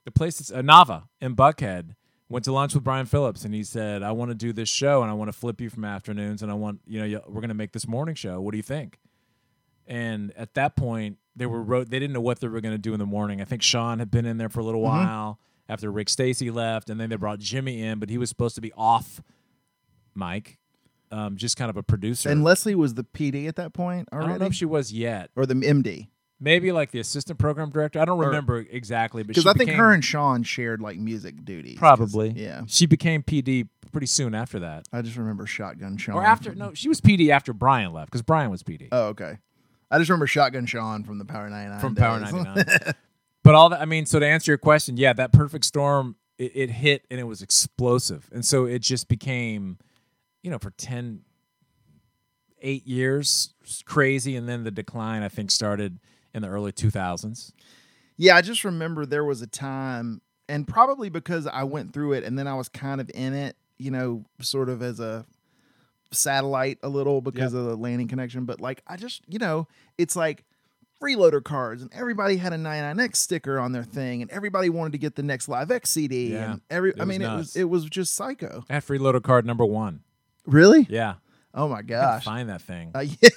the 0.06 0.12
place 0.12 0.38
that's 0.40 0.52
uh, 0.52 0.62
Nava 0.62 1.04
in 1.22 1.36
Buckhead. 1.36 1.96
Went 2.30 2.46
to 2.46 2.52
lunch 2.52 2.74
with 2.74 2.84
Brian 2.84 3.06
Phillips, 3.06 3.46
and 3.46 3.54
he 3.54 3.64
said, 3.64 4.02
"I 4.02 4.12
want 4.12 4.32
to 4.32 4.36
do 4.36 4.54
this 4.54 4.70
show, 4.70 5.04
and 5.04 5.12
I 5.12 5.14
want 5.14 5.28
to 5.28 5.38
flip 5.38 5.62
you 5.62 5.70
from 5.70 5.86
afternoons, 5.86 6.42
and 6.42 6.50
I 6.52 6.56
want 6.56 6.80
you 6.88 7.00
know 7.00 7.22
we're 7.28 7.42
going 7.42 7.50
to 7.50 7.54
make 7.54 7.74
this 7.74 7.88
morning 7.88 8.16
show. 8.16 8.42
What 8.42 8.52
do 8.52 8.58
you 8.58 8.64
think?" 8.64 8.98
And 9.86 10.32
at 10.36 10.56
that 10.56 10.76
point, 10.76 11.18
they 11.36 11.46
were 11.46 11.62
wrote. 11.62 11.90
They 11.90 12.00
didn't 12.00 12.14
know 12.14 12.22
what 12.22 12.40
they 12.40 12.48
were 12.48 12.62
going 12.62 12.74
to 12.74 12.80
do 12.80 12.94
in 12.94 13.00
the 13.00 13.06
morning. 13.06 13.40
I 13.42 13.46
think 13.46 13.62
Sean 13.62 14.00
had 14.00 14.10
been 14.10 14.26
in 14.26 14.38
there 14.38 14.50
for 14.50 14.62
a 14.62 14.64
little 14.64 14.82
while 14.82 15.40
after 15.70 15.92
Rick 15.92 16.10
Stacy 16.10 16.50
left, 16.50 16.90
and 16.90 17.00
then 17.00 17.10
they 17.10 17.18
brought 17.18 17.38
Jimmy 17.40 17.84
in, 17.84 18.00
but 18.00 18.10
he 18.10 18.18
was 18.18 18.30
supposed 18.30 18.56
to 18.56 18.62
be 18.62 18.72
off 18.76 19.22
mic, 20.16 20.58
um, 21.14 21.38
just 21.38 21.56
kind 21.58 21.70
of 21.70 21.78
a 21.78 21.84
producer. 21.84 22.30
And 22.30 22.44
Leslie 22.44 22.76
was 22.76 22.96
the 22.96 23.04
PD 23.04 23.48
at 23.48 23.56
that 23.58 23.74
point 23.74 24.10
I 24.12 24.20
don't 24.20 24.40
know 24.40 24.46
if 24.48 24.56
she 24.56 24.66
was 24.66 24.92
yet. 24.92 25.30
or 25.36 25.46
the 25.46 25.54
MD, 25.54 26.08
Maybe 26.40 26.72
like 26.74 26.92
the 26.92 27.00
assistant 27.00 27.40
program 27.40 27.70
director. 27.70 28.00
I 28.00 28.06
don't 28.06 28.20
remember 28.20 28.66
exactly, 28.70 29.24
but 29.24 29.28
because 29.30 29.44
she 29.44 29.50
I 29.50 29.54
think 29.54 29.70
became- 29.70 29.80
her 29.80 29.94
and 29.94 30.04
Sean 30.04 30.44
shared 30.44 30.82
like 30.82 30.98
music 30.98 31.46
duties. 31.46 31.74
'cause- 31.80 31.80
Probably. 31.80 32.32
yeah. 32.32 32.64
She 32.68 32.86
became 32.86 33.24
PD 33.24 33.70
pretty 33.94 34.08
soon 34.08 34.34
after 34.36 34.60
that. 34.60 34.88
I 34.92 35.02
just 35.04 35.16
remember 35.16 35.46
Shotgun 35.46 35.96
Sean. 35.98 36.16
Or 36.16 36.24
after 36.26 36.54
no, 36.56 36.74
she 36.74 36.90
was 36.90 37.00
PD 37.00 37.30
after 37.30 37.54
Brian 37.54 37.94
left 37.94 38.12
because 38.12 38.24
Brian 38.24 38.50
was 38.52 38.64
PD 38.64 38.90
Oh, 38.92 39.08
okay. 39.10 39.38
I 39.92 40.00
just 40.00 40.10
remember 40.10 40.26
Shotgun 40.28 40.66
Sean 40.66 41.04
from 41.04 41.20
the 41.20 41.26
Power 41.26 41.50
99. 41.50 41.80
from 41.80 41.94
days. 41.94 42.02
Power 42.04 42.20
99. 42.20 42.66
but 43.44 43.56
all 43.56 43.70
that 43.70 43.80
I 43.82 43.86
mean, 43.86 44.06
so 44.08 44.20
to 44.20 44.28
answer 44.28 44.50
your 44.52 44.58
question, 44.58 44.98
yeah, 44.98 45.14
that 45.14 45.32
perfect 45.32 45.64
storm 45.66 46.16
it, 46.40 46.52
it 46.56 46.70
hit 46.72 47.06
and 47.12 47.20
it 47.20 47.26
was 47.26 47.42
explosive. 47.44 48.28
And 48.34 48.44
so 48.44 48.66
it 48.66 48.80
just 48.80 49.08
became, 49.08 49.78
you 50.44 50.52
know, 50.52 50.60
for 50.60 50.70
10 50.72 51.22
8 52.62 52.88
years 52.88 53.54
crazy 53.86 54.36
and 54.36 54.48
then 54.48 54.64
the 54.64 54.72
decline 54.72 55.22
I 55.22 55.30
think 55.30 55.52
started 55.52 56.00
in 56.34 56.42
the 56.42 56.48
early 56.48 56.72
2000s. 56.72 57.52
Yeah, 58.16 58.36
I 58.36 58.42
just 58.42 58.64
remember 58.64 59.06
there 59.06 59.26
was 59.26 59.42
a 59.42 59.48
time, 59.48 60.22
and 60.48 60.68
probably 60.68 61.10
because 61.10 61.48
I 61.48 61.64
went 61.64 61.94
through 61.94 62.14
it 62.14 62.24
and 62.24 62.38
then 62.38 62.48
I 62.48 62.54
was 62.54 62.70
kind 62.70 63.02
of 63.02 63.10
in 63.14 63.34
it, 63.34 63.56
you 63.78 63.92
know, 63.92 64.24
sort 64.40 64.70
of 64.70 64.82
as 64.82 65.00
a 65.00 65.26
satellite 66.12 66.78
a 66.84 66.90
little 66.90 67.22
because 67.22 67.54
of 67.54 67.66
the 67.66 67.76
landing 67.76 68.08
connection. 68.08 68.46
But 68.46 68.62
like, 68.62 68.82
I 68.88 68.96
just, 68.96 69.24
you 69.28 69.40
know, 69.40 69.68
it's 69.98 70.16
like 70.16 70.46
freeloader 71.02 71.44
cards, 71.44 71.82
and 71.82 71.92
everybody 71.94 72.38
had 72.38 72.54
a 72.54 72.58
99X 72.58 73.18
sticker 73.18 73.60
on 73.60 73.74
their 73.74 73.84
thing, 73.84 74.22
and 74.22 74.32
everybody 74.32 74.70
wanted 74.70 74.94
to 74.94 75.00
get 75.00 75.16
the 75.16 75.24
next 75.24 75.50
Live 75.50 75.70
X 75.70 75.90
CD. 75.90 76.32
Yeah, 76.32 76.54
and 76.54 76.62
every, 76.70 76.94
I 77.00 77.04
mean, 77.04 77.22
it 77.22 77.36
was 77.36 77.56
it 77.58 77.66
was 77.66 77.86
just 77.86 78.16
psycho. 78.16 78.64
I 78.70 78.76
had 78.76 78.86
freeloader 78.86 79.22
card 79.22 79.46
number 79.46 79.66
1. 79.66 80.00
Really? 80.46 80.86
Yeah. 80.90 81.16
Oh 81.54 81.68
my 81.68 81.82
gosh. 81.84 82.24
find 82.24 82.50
that 82.50 82.62
thing. 82.62 82.92
Uh, 82.96 83.00
yeah. 83.22 83.30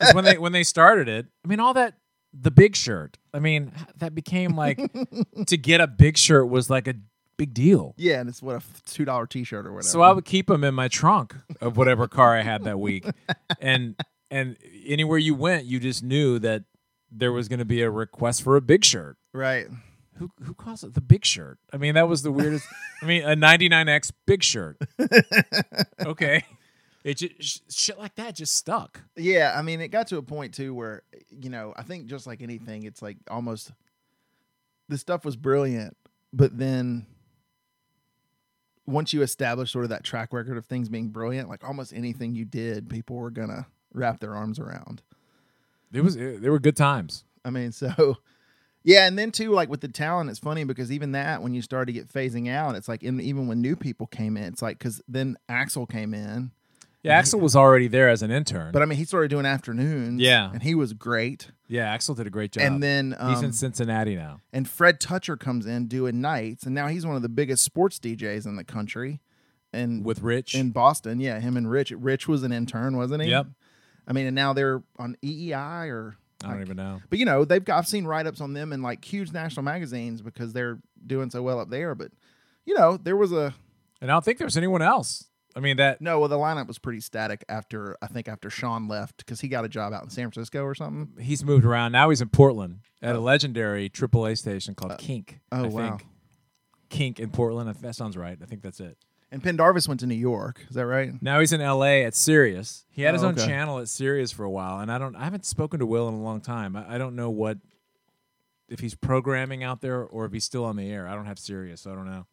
'Cause 0.00 0.14
when 0.14 0.24
they 0.24 0.38
when 0.38 0.52
they 0.52 0.64
started 0.64 1.08
it, 1.08 1.26
I 1.44 1.48
mean 1.48 1.60
all 1.60 1.74
that 1.74 1.94
the 2.32 2.50
big 2.50 2.74
shirt. 2.76 3.18
I 3.34 3.38
mean 3.38 3.72
that 3.98 4.14
became 4.14 4.56
like 4.56 4.78
to 5.46 5.56
get 5.56 5.80
a 5.80 5.86
big 5.86 6.16
shirt 6.18 6.48
was 6.48 6.68
like 6.70 6.88
a 6.88 6.94
big 7.36 7.54
deal. 7.54 7.94
yeah, 7.96 8.20
and 8.20 8.28
it's 8.28 8.42
what 8.42 8.56
a 8.56 8.62
two 8.90 9.04
dollar 9.04 9.26
T 9.26 9.44
shirt 9.44 9.66
or 9.66 9.72
whatever. 9.72 9.88
So 9.88 10.02
I 10.02 10.12
would 10.12 10.24
keep 10.24 10.46
them 10.48 10.62
in 10.64 10.74
my 10.74 10.88
trunk 10.88 11.34
of 11.60 11.76
whatever 11.76 12.06
car 12.08 12.36
I 12.36 12.42
had 12.42 12.64
that 12.64 12.78
week, 12.80 13.06
and 13.60 13.94
and 14.30 14.56
anywhere 14.84 15.18
you 15.18 15.34
went, 15.34 15.64
you 15.64 15.80
just 15.80 16.02
knew 16.02 16.38
that 16.40 16.64
there 17.10 17.32
was 17.32 17.48
going 17.48 17.58
to 17.60 17.64
be 17.64 17.82
a 17.82 17.90
request 17.90 18.42
for 18.42 18.56
a 18.56 18.60
big 18.60 18.84
shirt. 18.84 19.16
right. 19.32 19.66
Who 20.20 20.30
who 20.44 20.54
calls 20.54 20.84
it 20.84 20.94
the 20.94 21.00
big 21.00 21.24
shirt? 21.24 21.58
I 21.72 21.78
mean 21.78 21.94
that 21.94 22.08
was 22.08 22.22
the 22.22 22.30
weirdest. 22.30 22.66
I 23.02 23.06
mean 23.06 23.22
a 23.22 23.34
99x 23.34 24.12
big 24.26 24.44
shirt. 24.44 24.76
Okay, 26.00 26.44
it 27.04 27.14
just 27.14 27.72
shit 27.72 27.98
like 27.98 28.14
that 28.16 28.34
just 28.34 28.54
stuck. 28.54 29.00
Yeah, 29.16 29.54
I 29.56 29.62
mean, 29.62 29.80
it 29.80 29.88
got 29.88 30.08
to 30.08 30.18
a 30.18 30.22
point 30.22 30.52
too 30.52 30.74
where, 30.74 31.02
you 31.30 31.48
know, 31.48 31.72
I 31.76 31.82
think 31.82 32.06
just 32.06 32.26
like 32.26 32.42
anything, 32.42 32.82
it's 32.82 33.00
like 33.00 33.16
almost 33.30 33.72
the 34.88 34.98
stuff 34.98 35.24
was 35.24 35.36
brilliant, 35.36 35.96
but 36.32 36.58
then 36.58 37.06
once 38.86 39.12
you 39.12 39.22
establish 39.22 39.72
sort 39.72 39.84
of 39.84 39.90
that 39.90 40.04
track 40.04 40.32
record 40.32 40.58
of 40.58 40.66
things 40.66 40.88
being 40.88 41.08
brilliant, 41.08 41.48
like 41.48 41.64
almost 41.64 41.94
anything 41.94 42.34
you 42.34 42.44
did, 42.44 42.90
people 42.90 43.16
were 43.16 43.30
gonna 43.30 43.66
wrap 43.94 44.20
their 44.20 44.34
arms 44.34 44.58
around. 44.58 45.02
It 45.92 46.02
was 46.02 46.16
it, 46.16 46.42
they 46.42 46.50
were 46.50 46.58
good 46.58 46.76
times. 46.76 47.24
I 47.44 47.50
mean, 47.50 47.72
so 47.72 48.18
yeah, 48.82 49.06
and 49.06 49.18
then 49.18 49.30
too, 49.30 49.50
like 49.52 49.68
with 49.68 49.80
the 49.80 49.88
talent, 49.88 50.30
it's 50.30 50.38
funny 50.38 50.64
because 50.64 50.90
even 50.90 51.12
that, 51.12 51.42
when 51.42 51.54
you 51.54 51.62
started 51.62 51.92
to 51.92 51.98
get 51.98 52.08
phasing 52.08 52.48
out, 52.50 52.74
it's 52.76 52.88
like 52.88 53.02
in, 53.02 53.20
even 53.20 53.46
when 53.46 53.60
new 53.60 53.76
people 53.76 54.06
came 54.06 54.36
in, 54.36 54.44
it's 54.44 54.62
like 54.62 54.78
because 54.78 55.02
then 55.08 55.36
Axel 55.48 55.86
came 55.86 56.14
in, 56.14 56.50
Yeah, 57.02 57.12
Axel 57.18 57.40
was 57.40 57.54
already 57.56 57.88
there 57.88 58.08
as 58.08 58.22
an 58.22 58.30
intern. 58.30 58.72
but 58.72 58.82
I 58.82 58.84
mean, 58.86 58.98
he 58.98 59.04
started 59.04 59.28
doing 59.28 59.46
afternoons, 59.46 60.20
Yeah. 60.20 60.50
and 60.52 60.62
he 60.62 60.74
was 60.74 60.92
great. 60.92 61.50
yeah, 61.68 61.92
Axel 61.92 62.14
did 62.14 62.26
a 62.26 62.30
great 62.30 62.52
job. 62.52 62.64
And 62.64 62.82
then 62.82 63.10
he's 63.28 63.38
um, 63.38 63.44
in 63.46 63.52
Cincinnati 63.52 64.16
now. 64.16 64.40
and 64.52 64.68
Fred 64.68 64.98
Toucher 65.00 65.36
comes 65.36 65.66
in 65.66 65.86
doing 65.86 66.20
nights, 66.20 66.64
and 66.64 66.74
now 66.74 66.88
he's 66.88 67.04
one 67.06 67.16
of 67.16 67.22
the 67.22 67.28
biggest 67.28 67.62
sports 67.62 67.98
DJs 67.98 68.46
in 68.46 68.56
the 68.56 68.64
country. 68.64 69.20
And 69.72 70.04
With 70.04 70.20
Rich. 70.22 70.56
in 70.56 70.70
Boston, 70.72 71.20
yeah, 71.20 71.38
him 71.38 71.56
and 71.56 71.70
Rich. 71.70 71.92
Rich 71.92 72.26
was 72.26 72.42
an 72.42 72.50
intern, 72.50 72.96
wasn't 72.96 73.22
he? 73.22 73.30
Yep. 73.30 73.46
I 74.08 74.12
mean, 74.12 74.26
and 74.26 74.34
now 74.34 74.52
they're 74.52 74.82
on 74.98 75.16
EEI 75.22 75.88
or. 75.90 76.16
I 76.42 76.48
don't 76.48 76.58
like- 76.58 76.66
even 76.66 76.76
know. 76.76 77.00
But 77.10 77.18
you 77.18 77.24
know, 77.24 77.44
they've 77.44 77.64
got 77.64 77.78
I've 77.78 77.88
seen 77.88 78.04
write 78.06 78.26
ups 78.26 78.40
on 78.40 78.52
them 78.52 78.72
in 78.72 78.82
like 78.82 79.04
huge 79.04 79.32
national 79.32 79.62
magazines 79.62 80.22
because 80.22 80.52
they're 80.52 80.78
doing 81.06 81.30
so 81.30 81.42
well 81.42 81.60
up 81.60 81.70
there. 81.70 81.94
But 81.94 82.12
you 82.64 82.74
know, 82.74 82.96
there 82.96 83.16
was 83.16 83.32
a 83.32 83.54
And 84.00 84.10
I 84.10 84.14
don't 84.14 84.24
think 84.24 84.38
there's 84.38 84.56
anyone 84.56 84.82
else. 84.82 85.26
I 85.56 85.60
mean 85.60 85.78
that 85.78 86.00
no. 86.00 86.20
Well, 86.20 86.28
the 86.28 86.36
lineup 86.36 86.68
was 86.68 86.78
pretty 86.78 87.00
static 87.00 87.44
after 87.48 87.96
I 88.00 88.06
think 88.06 88.28
after 88.28 88.50
Sean 88.50 88.86
left 88.86 89.18
because 89.18 89.40
he 89.40 89.48
got 89.48 89.64
a 89.64 89.68
job 89.68 89.92
out 89.92 90.04
in 90.04 90.10
San 90.10 90.30
Francisco 90.30 90.62
or 90.62 90.74
something. 90.74 91.22
he's 91.22 91.44
moved 91.44 91.64
around. 91.64 91.92
Now 91.92 92.10
he's 92.10 92.20
in 92.20 92.28
Portland 92.28 92.80
at 93.02 93.16
a 93.16 93.18
oh. 93.18 93.22
legendary 93.22 93.90
AAA 93.90 94.38
station 94.38 94.74
called 94.74 94.92
uh, 94.92 94.96
Kink. 94.96 95.40
oh, 95.50 95.64
I 95.64 95.66
wow. 95.66 95.88
think. 95.88 96.06
Kink 96.88 97.20
in 97.20 97.30
Portland. 97.30 97.74
That 97.74 97.94
sounds 97.96 98.16
right. 98.16 98.38
I 98.40 98.46
think 98.46 98.62
that's 98.62 98.80
it. 98.80 98.96
And 99.32 99.42
Pendarvis 99.42 99.86
went 99.86 100.00
to 100.00 100.06
New 100.06 100.16
York. 100.16 100.60
Is 100.68 100.74
that 100.74 100.86
right? 100.86 101.12
Now 101.22 101.38
he's 101.38 101.52
in 101.52 101.60
LA 101.60 102.02
at 102.02 102.14
Sirius. 102.16 102.84
He 102.90 103.02
had 103.02 103.14
his 103.14 103.22
Oh, 103.22 103.28
own 103.28 103.34
okay. 103.34 103.46
channel 103.46 103.78
at 103.78 103.88
Sirius 103.88 104.32
for 104.32 104.44
a 104.44 104.50
while, 104.50 104.80
and 104.80 104.90
I 104.90 104.98
don't 104.98 105.14
I 105.14 105.24
haven't 105.24 105.44
spoken 105.46 105.78
to 105.80 105.86
Will 105.86 106.08
in 106.08 106.14
a 106.14 106.20
long 106.22 106.40
time. 106.40 106.74
I, 106.74 106.94
I 106.94 106.98
don't 106.98 107.14
know 107.14 107.30
what 107.30 107.58
if 108.68 108.80
he's 108.80 108.94
programming 108.94 109.62
out 109.64 109.80
there 109.80 110.02
or 110.04 110.24
if 110.24 110.32
he's 110.32 110.44
still 110.44 110.64
on 110.64 110.76
the 110.76 110.90
air. 110.90 111.06
I 111.08 111.14
don't 111.14 111.26
have 111.26 111.38
Sirius, 111.38 111.80
so 111.82 111.92
I 111.92 111.94
don't 111.94 112.06
know. 112.06 112.26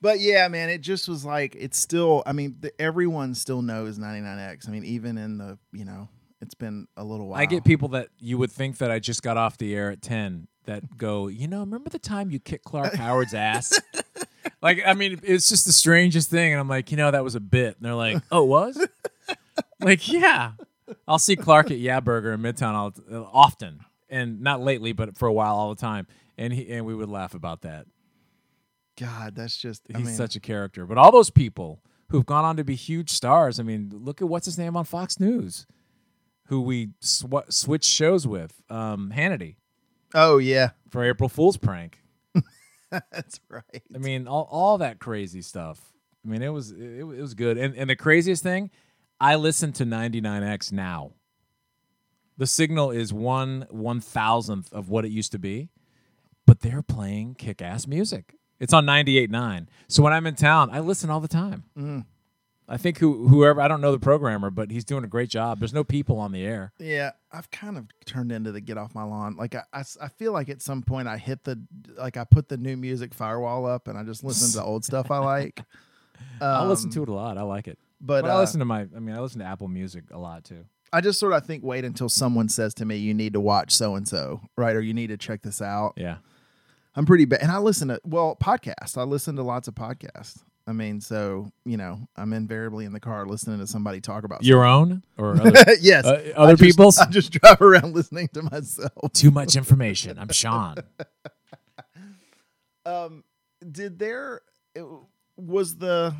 But 0.00 0.20
yeah, 0.20 0.48
man, 0.48 0.70
it 0.70 0.80
just 0.80 1.08
was 1.08 1.24
like 1.24 1.56
it's 1.58 1.78
still. 1.78 2.22
I 2.24 2.32
mean, 2.32 2.56
the, 2.60 2.72
everyone 2.80 3.34
still 3.34 3.60
knows 3.60 3.98
99X. 3.98 4.68
I 4.68 4.70
mean, 4.70 4.84
even 4.84 5.18
in 5.18 5.36
the 5.36 5.58
you 5.72 5.84
know, 5.84 6.08
it's 6.40 6.54
been 6.54 6.86
a 6.96 7.04
little 7.04 7.26
while. 7.28 7.40
I 7.40 7.46
get 7.46 7.64
people 7.64 7.88
that 7.88 8.08
you 8.18 8.38
would 8.38 8.52
think 8.52 8.78
that 8.78 8.90
I 8.90 8.98
just 9.00 9.22
got 9.22 9.36
off 9.36 9.58
the 9.58 9.74
air 9.74 9.90
at 9.90 10.00
10 10.00 10.46
that 10.70 10.96
go, 10.96 11.26
you 11.26 11.48
know, 11.48 11.60
remember 11.60 11.90
the 11.90 11.98
time 11.98 12.30
you 12.30 12.38
kicked 12.38 12.64
Clark 12.64 12.94
Howard's 12.94 13.34
ass? 13.34 13.78
like, 14.62 14.80
I 14.86 14.94
mean, 14.94 15.20
it's 15.22 15.48
just 15.48 15.66
the 15.66 15.72
strangest 15.72 16.30
thing. 16.30 16.52
And 16.52 16.60
I'm 16.60 16.68
like, 16.68 16.90
you 16.90 16.96
know, 16.96 17.10
that 17.10 17.24
was 17.24 17.34
a 17.34 17.40
bit. 17.40 17.76
And 17.76 17.84
they're 17.84 17.94
like, 17.94 18.22
oh, 18.30 18.44
it 18.44 18.46
was? 18.46 18.86
like, 19.80 20.08
yeah. 20.08 20.52
I'll 21.06 21.18
see 21.18 21.36
Clark 21.36 21.70
at 21.70 21.78
Yeah 21.78 22.00
Burger 22.00 22.32
in 22.32 22.40
Midtown 22.40 22.74
all, 22.74 22.92
uh, 23.12 23.22
often. 23.32 23.80
And 24.08 24.40
not 24.40 24.60
lately, 24.60 24.92
but 24.92 25.16
for 25.16 25.26
a 25.28 25.32
while 25.32 25.54
all 25.56 25.74
the 25.74 25.80
time. 25.80 26.06
And 26.38 26.52
he 26.52 26.70
and 26.70 26.86
we 26.86 26.94
would 26.94 27.08
laugh 27.08 27.34
about 27.34 27.62
that. 27.62 27.86
God, 28.98 29.34
that's 29.34 29.56
just. 29.56 29.82
I 29.94 29.98
He's 29.98 30.06
mean, 30.06 30.16
such 30.16 30.36
a 30.36 30.40
character. 30.40 30.86
But 30.86 30.98
all 30.98 31.12
those 31.12 31.30
people 31.30 31.82
who've 32.08 32.26
gone 32.26 32.44
on 32.44 32.56
to 32.56 32.64
be 32.64 32.74
huge 32.74 33.10
stars, 33.10 33.60
I 33.60 33.62
mean, 33.62 33.92
look 33.92 34.20
at 34.22 34.28
what's 34.28 34.46
his 34.46 34.58
name 34.58 34.76
on 34.76 34.84
Fox 34.84 35.20
News, 35.20 35.66
who 36.46 36.60
we 36.60 36.90
sw- 37.00 37.48
switched 37.50 37.88
shows 37.88 38.26
with, 38.26 38.60
um, 38.68 39.12
Hannity 39.14 39.56
Oh 40.14 40.38
yeah, 40.38 40.70
for 40.88 41.04
April 41.04 41.28
Fool's 41.28 41.56
prank. 41.56 41.98
that's 42.90 43.40
right. 43.48 43.82
I 43.94 43.98
mean, 43.98 44.26
all, 44.26 44.48
all 44.50 44.78
that 44.78 44.98
crazy 44.98 45.42
stuff. 45.42 45.80
I 46.24 46.28
mean, 46.28 46.42
it 46.42 46.48
was 46.48 46.72
it, 46.72 46.98
it 46.98 47.04
was 47.04 47.34
good. 47.34 47.58
And 47.58 47.74
and 47.76 47.88
the 47.88 47.96
craziest 47.96 48.42
thing, 48.42 48.70
I 49.20 49.36
listen 49.36 49.72
to 49.74 49.84
99X 49.84 50.72
now. 50.72 51.12
The 52.36 52.46
signal 52.46 52.90
is 52.90 53.12
one 53.12 53.66
one 53.70 54.00
thousandth 54.00 54.72
of 54.72 54.88
what 54.88 55.04
it 55.04 55.10
used 55.10 55.32
to 55.32 55.38
be, 55.38 55.68
but 56.46 56.60
they're 56.60 56.82
playing 56.82 57.34
kick 57.34 57.62
ass 57.62 57.86
music. 57.86 58.36
It's 58.58 58.74
on 58.74 58.84
98.9. 58.84 59.68
So 59.88 60.02
when 60.02 60.12
I'm 60.12 60.26
in 60.26 60.34
town, 60.34 60.68
I 60.70 60.80
listen 60.80 61.08
all 61.08 61.20
the 61.20 61.28
time. 61.28 61.64
Mm. 61.76 62.04
I 62.72 62.76
think 62.76 62.98
who 62.98 63.26
whoever 63.26 63.60
I 63.60 63.66
don't 63.66 63.80
know 63.80 63.90
the 63.90 63.98
programmer, 63.98 64.48
but 64.48 64.70
he's 64.70 64.84
doing 64.84 65.02
a 65.02 65.08
great 65.08 65.28
job. 65.28 65.58
There's 65.58 65.74
no 65.74 65.82
people 65.82 66.18
on 66.18 66.30
the 66.30 66.44
air. 66.46 66.72
Yeah, 66.78 67.10
I've 67.32 67.50
kind 67.50 67.76
of 67.76 67.86
turned 68.06 68.30
into 68.30 68.52
the 68.52 68.60
get 68.60 68.78
off 68.78 68.94
my 68.94 69.02
lawn. 69.02 69.34
Like 69.36 69.56
I, 69.56 69.64
I, 69.72 69.82
I 70.00 70.08
feel 70.08 70.32
like 70.32 70.48
at 70.48 70.62
some 70.62 70.80
point 70.82 71.08
I 71.08 71.18
hit 71.18 71.42
the 71.42 71.60
like 71.98 72.16
I 72.16 72.22
put 72.24 72.48
the 72.48 72.56
new 72.56 72.76
music 72.76 73.12
firewall 73.12 73.66
up 73.66 73.88
and 73.88 73.98
I 73.98 74.04
just 74.04 74.22
listen 74.22 74.58
to 74.60 74.64
old 74.64 74.84
stuff 74.84 75.10
I 75.10 75.18
like. 75.18 75.62
I 76.40 76.64
listen 76.64 76.88
Um, 76.88 76.92
to 76.92 77.02
it 77.02 77.08
a 77.08 77.12
lot. 77.12 77.38
I 77.38 77.42
like 77.42 77.66
it. 77.66 77.78
but 78.00 78.22
But 78.22 78.30
I 78.30 78.34
uh, 78.34 78.38
listen 78.40 78.60
to 78.60 78.64
my. 78.66 78.82
I 78.94 79.00
mean, 79.00 79.16
I 79.16 79.20
listen 79.20 79.40
to 79.40 79.46
Apple 79.46 79.68
Music 79.68 80.04
a 80.12 80.18
lot 80.18 80.44
too. 80.44 80.64
I 80.92 81.00
just 81.00 81.18
sort 81.18 81.32
of 81.32 81.44
think 81.46 81.64
wait 81.64 81.84
until 81.84 82.08
someone 82.08 82.48
says 82.48 82.72
to 82.74 82.84
me, 82.84 82.96
"You 82.96 83.14
need 83.14 83.32
to 83.32 83.40
watch 83.40 83.72
so 83.72 83.96
and 83.96 84.06
so," 84.06 84.42
right? 84.56 84.76
Or 84.76 84.80
you 84.80 84.94
need 84.94 85.08
to 85.08 85.16
check 85.16 85.42
this 85.42 85.60
out. 85.60 85.94
Yeah. 85.96 86.18
I'm 86.94 87.06
pretty 87.06 87.24
bad, 87.24 87.40
and 87.42 87.50
I 87.50 87.58
listen 87.58 87.88
to 87.88 88.00
well 88.04 88.36
podcasts. 88.40 88.96
I 88.98 89.02
listen 89.04 89.34
to 89.36 89.42
lots 89.42 89.66
of 89.68 89.74
podcasts. 89.74 90.42
I 90.70 90.72
mean, 90.72 91.00
so 91.00 91.50
you 91.64 91.76
know, 91.76 91.98
I'm 92.14 92.32
invariably 92.32 92.84
in 92.84 92.92
the 92.92 93.00
car 93.00 93.26
listening 93.26 93.58
to 93.58 93.66
somebody 93.66 94.00
talk 94.00 94.22
about 94.22 94.44
Your 94.44 94.64
own 94.64 95.02
or 95.18 95.32
other, 95.40 95.52
something. 95.56 95.74
yes, 95.82 96.04
uh, 96.06 96.32
other 96.36 96.52
I 96.52 96.54
just- 96.54 96.62
people's? 96.62 96.98
I 96.98 97.10
just 97.10 97.32
drive 97.32 97.60
around 97.60 97.92
listening 97.96 98.28
to 98.34 98.42
myself. 98.42 99.12
too 99.12 99.32
much 99.32 99.56
information. 99.56 100.16
I'm 100.18 100.28
Sean. 100.30 100.76
Um, 102.86 103.24
did 103.70 103.98
there 103.98 104.40
it, 104.74 104.84
was 105.36 105.76
the? 105.76 106.14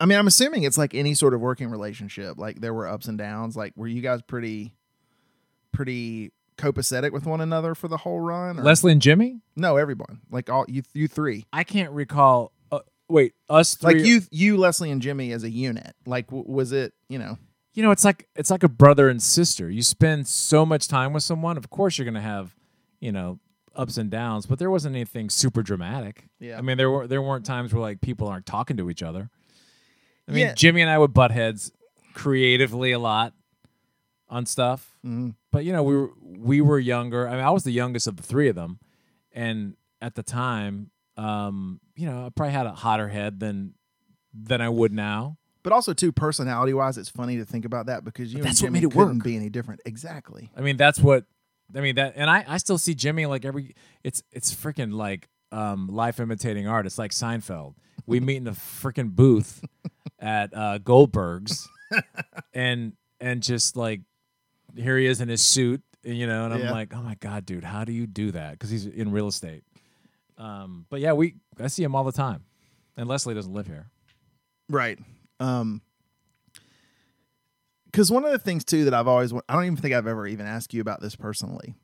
I 0.00 0.06
mean, 0.06 0.16
I'm 0.16 0.28
assuming 0.28 0.62
it's 0.62 0.78
like 0.78 0.94
any 0.94 1.14
sort 1.14 1.34
of 1.34 1.40
working 1.40 1.68
relationship. 1.70 2.38
Like 2.38 2.60
there 2.60 2.72
were 2.72 2.86
ups 2.86 3.08
and 3.08 3.18
downs. 3.18 3.56
Like 3.56 3.72
were 3.76 3.88
you 3.88 4.00
guys 4.00 4.22
pretty, 4.22 4.74
pretty 5.72 6.30
copacetic 6.58 7.12
with 7.12 7.24
one 7.24 7.40
another 7.40 7.74
for 7.74 7.88
the 7.88 7.96
whole 7.98 8.20
run? 8.20 8.58
Or? 8.60 8.62
Leslie 8.62 8.92
and 8.92 9.00
Jimmy. 9.02 9.40
no, 9.56 9.76
everyone. 9.76 10.20
Like 10.30 10.50
all 10.50 10.64
you, 10.68 10.82
you 10.92 11.08
three. 11.08 11.46
I 11.52 11.64
can't 11.64 11.92
recall. 11.92 12.52
Uh, 12.70 12.80
wait, 13.08 13.34
us 13.48 13.74
three. 13.76 13.94
Like 13.94 14.04
you, 14.04 14.20
you, 14.30 14.56
Leslie, 14.58 14.90
and 14.90 15.00
Jimmy 15.00 15.32
as 15.32 15.44
a 15.44 15.50
unit. 15.50 15.94
Like 16.06 16.26
w- 16.26 16.44
was 16.46 16.72
it? 16.72 16.92
You 17.08 17.18
know. 17.18 17.38
you 17.74 17.82
know, 17.82 17.90
it's 17.90 18.04
like 18.04 18.26
it's 18.36 18.50
like 18.50 18.62
a 18.62 18.68
brother 18.68 19.08
and 19.08 19.22
sister. 19.22 19.70
You 19.70 19.82
spend 19.82 20.26
so 20.28 20.66
much 20.66 20.88
time 20.88 21.12
with 21.12 21.22
someone. 21.22 21.56
Of 21.56 21.70
course, 21.70 21.96
you're 21.96 22.04
gonna 22.04 22.20
have, 22.20 22.54
you 23.00 23.12
know, 23.12 23.38
ups 23.76 23.96
and 23.96 24.10
downs. 24.10 24.44
But 24.46 24.58
there 24.58 24.70
wasn't 24.70 24.96
anything 24.96 25.30
super 25.30 25.62
dramatic. 25.62 26.28
Yeah. 26.40 26.58
I 26.58 26.60
mean, 26.62 26.76
there 26.76 26.90
were 26.90 27.06
there 27.06 27.22
weren't 27.22 27.46
times 27.46 27.72
where 27.72 27.80
like 27.80 28.00
people 28.00 28.26
aren't 28.28 28.46
talking 28.46 28.76
to 28.78 28.90
each 28.90 29.02
other. 29.02 29.30
I 30.28 30.32
mean, 30.32 30.40
Yeah. 30.46 30.54
Jimmy 30.54 30.82
and 30.82 30.90
I 30.90 30.98
would 30.98 31.14
butt 31.14 31.30
heads 31.30 31.72
creatively 32.14 32.92
a 32.92 32.98
lot 32.98 33.32
on 34.28 34.44
stuff. 34.44 34.97
Mhm. 35.08 35.34
But 35.50 35.64
you 35.64 35.72
know, 35.72 35.82
we 35.82 35.96
were 35.96 36.10
we 36.20 36.60
were 36.60 36.78
younger. 36.78 37.26
I 37.26 37.32
mean, 37.36 37.44
I 37.44 37.50
was 37.50 37.64
the 37.64 37.72
youngest 37.72 38.06
of 38.06 38.16
the 38.16 38.22
three 38.22 38.48
of 38.48 38.54
them, 38.56 38.78
and 39.32 39.74
at 40.00 40.14
the 40.14 40.22
time, 40.22 40.90
um, 41.16 41.80
you 41.96 42.06
know, 42.06 42.26
I 42.26 42.28
probably 42.28 42.52
had 42.52 42.66
a 42.66 42.72
hotter 42.72 43.08
head 43.08 43.40
than 43.40 43.74
than 44.34 44.60
I 44.60 44.68
would 44.68 44.92
now. 44.92 45.38
But 45.64 45.72
also, 45.72 45.92
too, 45.92 46.12
personality 46.12 46.72
wise, 46.72 46.96
it's 46.98 47.08
funny 47.08 47.36
to 47.38 47.44
think 47.44 47.64
about 47.64 47.86
that 47.86 48.04
because 48.04 48.32
you 48.32 48.42
that's 48.42 48.60
what 48.62 48.68
Jimmy 48.68 48.80
made 48.80 48.86
it 48.86 48.92
couldn't 48.92 49.18
work. 49.18 49.24
be 49.24 49.36
any 49.36 49.48
different. 49.48 49.80
Exactly. 49.84 50.50
I 50.56 50.60
mean, 50.60 50.76
that's 50.76 51.00
what 51.00 51.24
I 51.74 51.80
mean 51.80 51.96
that, 51.96 52.14
and 52.16 52.30
I 52.30 52.44
I 52.46 52.58
still 52.58 52.78
see 52.78 52.94
Jimmy 52.94 53.26
like 53.26 53.44
every 53.44 53.74
it's 54.04 54.22
it's 54.32 54.54
freaking 54.54 54.92
like 54.92 55.28
um 55.50 55.88
life 55.88 56.20
imitating 56.20 56.66
art. 56.68 56.86
It's 56.86 56.98
like 56.98 57.10
Seinfeld. 57.10 57.74
We 58.06 58.20
meet 58.28 58.36
in 58.36 58.44
the 58.44 58.52
freaking 58.52 59.10
booth 59.10 59.64
at 60.18 60.56
uh, 60.56 60.78
Goldberg's, 60.78 61.68
and 62.54 62.92
and 63.20 63.42
just 63.42 63.76
like 63.76 64.02
here 64.78 64.96
he 64.98 65.06
is 65.06 65.20
in 65.20 65.28
his 65.28 65.42
suit, 65.42 65.82
you 66.04 66.26
know, 66.26 66.44
and 66.44 66.54
I'm 66.54 66.60
Yeah. 66.60 66.70
like, 66.72 66.94
oh 66.94 67.02
my 67.02 67.14
god, 67.16 67.44
dude, 67.44 67.64
how 67.64 67.84
do 67.84 67.92
you 67.92 68.06
do 68.06 68.30
that? 68.32 68.52
Because 68.52 68.70
he's 68.70 68.86
in 68.86 69.10
real 69.12 69.28
estate. 69.28 69.64
Um, 70.38 70.86
but 70.88 71.00
yeah, 71.00 71.12
we 71.12 71.34
I 71.60 71.66
see 71.66 71.82
him 71.82 71.94
all 71.94 72.04
the 72.04 72.12
time, 72.12 72.44
and 72.96 73.08
Leslie 73.08 73.34
doesn't 73.34 73.52
live 73.52 73.66
here. 73.66 73.88
Right. 74.68 74.98
Um 75.40 75.82
because 77.86 78.10
one 78.12 78.24
of 78.24 78.30
the 78.32 78.38
things 78.38 78.64
too 78.64 78.84
that 78.84 78.94
I've 78.94 79.08
always 79.08 79.32
I 79.32 79.54
don't 79.54 79.64
even 79.64 79.76
think 79.76 79.94
I've 79.94 80.06
ever 80.06 80.26
even 80.26 80.46
asked 80.46 80.74
you 80.74 80.80
about 80.80 81.00
this 81.00 81.16
personally. 81.16 81.74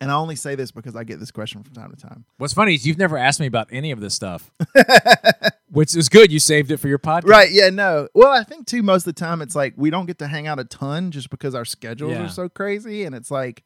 And 0.00 0.10
I 0.10 0.14
only 0.14 0.36
say 0.36 0.54
this 0.54 0.70
because 0.70 0.96
I 0.96 1.04
get 1.04 1.20
this 1.20 1.30
question 1.30 1.62
from 1.62 1.74
time 1.74 1.90
to 1.90 1.96
time. 1.96 2.24
What's 2.38 2.54
funny 2.54 2.74
is 2.74 2.86
you've 2.86 2.96
never 2.96 3.18
asked 3.18 3.38
me 3.40 3.46
about 3.46 3.68
any 3.70 3.90
of 3.90 4.00
this 4.00 4.14
stuff, 4.14 4.50
which 5.70 5.94
is 5.96 6.08
good. 6.08 6.30
You 6.32 6.38
saved 6.40 6.70
it 6.70 6.78
for 6.78 6.88
your 6.88 6.98
podcast, 6.98 7.24
Right, 7.26 7.50
yeah, 7.50 7.70
no. 7.70 8.08
Well, 8.14 8.30
I 8.32 8.42
think 8.44 8.66
too 8.66 8.82
most 8.82 9.06
of 9.06 9.14
the 9.14 9.20
time 9.20 9.40
it's 9.42 9.54
like 9.54 9.74
we 9.76 9.90
don't 9.90 10.06
get 10.06 10.18
to 10.18 10.26
hang 10.26 10.46
out 10.46 10.58
a 10.58 10.64
ton 10.64 11.10
just 11.10 11.30
because 11.30 11.54
our 11.54 11.64
schedules 11.64 12.12
Yeah. 12.12 12.24
are 12.26 12.28
so 12.28 12.48
crazy 12.48 13.04
and 13.04 13.14
it's 13.14 13.30
like 13.30 13.62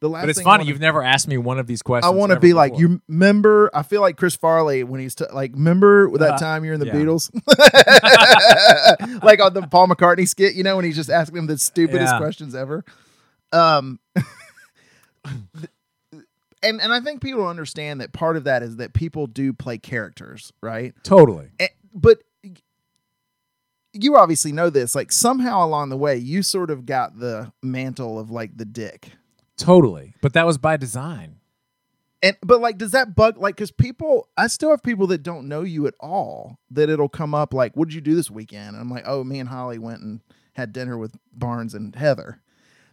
the 0.00 0.08
last 0.10 0.24
But 0.24 0.28
it's 0.30 0.40
funny. 0.42 0.58
wanna- 0.62 0.64
You've 0.68 0.80
never 0.80 1.02
asked 1.02 1.26
me 1.26 1.38
one 1.38 1.58
of 1.58 1.66
these 1.66 1.80
questions. 1.82 2.12
I 2.12 2.14
want 2.14 2.32
to 2.32 2.38
be 2.40 2.52
like 2.52 2.78
you 2.78 3.00
remember 3.08 3.70
I 3.74 3.82
feel 3.82 4.00
like 4.02 4.16
Chris 4.18 4.36
Farley 4.36 4.84
when 4.84 5.00
he's 5.00 5.14
t- 5.14 5.24
like 5.32 5.52
remember 5.54 6.10
that 6.18 6.32
Uh, 6.34 6.38
time 6.38 6.64
you're 6.64 6.74
in 6.74 6.80
the 6.80 6.86
yeah. 6.86 6.94
Beatles 6.94 7.30
like 9.22 9.40
on 9.40 9.54
the 9.54 9.62
Paul 9.62 9.88
McCartney 9.88 10.28
skit 10.28 10.54
you 10.54 10.62
know 10.62 10.76
when 10.76 10.84
he's 10.84 10.96
just 10.96 11.08
asking 11.10 11.38
him 11.38 11.46
the 11.46 11.56
stupidest 11.58 12.12
Yeah. 12.12 12.18
questions 12.18 12.54
ever 12.54 12.84
um 13.52 13.98
and 16.66 16.80
and 16.80 16.92
I 16.92 17.00
think 17.00 17.22
people 17.22 17.46
understand 17.46 18.00
that 18.00 18.12
part 18.12 18.36
of 18.36 18.44
that 18.44 18.62
is 18.62 18.76
that 18.76 18.92
people 18.92 19.26
do 19.26 19.52
play 19.52 19.78
characters 19.78 20.52
right 20.60 20.94
Totally. 21.02 21.48
Eh, 21.58 21.68
but 21.94 22.18
you 23.92 24.16
obviously 24.16 24.52
know 24.52 24.68
this 24.68 24.94
like 24.94 25.10
somehow 25.10 25.64
along 25.64 25.88
the 25.88 25.96
way 25.96 26.16
you 26.16 26.42
sort 26.42 26.70
of 26.70 26.84
got 26.84 27.18
the 27.18 27.52
mantle 27.62 28.18
of 28.18 28.30
like 28.30 28.56
the 28.56 28.66
dick 28.66 29.12
Totally. 29.56 30.14
But 30.20 30.34
that 30.34 30.46
was 30.46 30.58
by 30.58 30.76
design. 30.76 31.36
And 32.22 32.36
but 32.42 32.60
like, 32.60 32.78
does 32.78 32.92
that 32.92 33.14
bug 33.14 33.36
like? 33.38 33.56
Because 33.56 33.70
people, 33.70 34.28
I 34.36 34.46
still 34.46 34.70
have 34.70 34.82
people 34.82 35.06
that 35.08 35.22
don't 35.22 35.48
know 35.48 35.62
you 35.62 35.86
at 35.86 35.94
all. 36.00 36.58
That 36.70 36.88
it'll 36.88 37.08
come 37.08 37.34
up 37.34 37.52
like, 37.52 37.76
"What 37.76 37.88
did 37.88 37.94
you 37.94 38.00
do 38.00 38.14
this 38.14 38.30
weekend?" 38.30 38.70
And 38.70 38.78
I'm 38.78 38.90
like, 38.90 39.04
"Oh, 39.06 39.22
me 39.22 39.38
and 39.38 39.48
Holly 39.48 39.78
went 39.78 40.00
and 40.00 40.20
had 40.54 40.72
dinner 40.72 40.96
with 40.96 41.14
Barnes 41.32 41.74
and 41.74 41.94
Heather." 41.94 42.40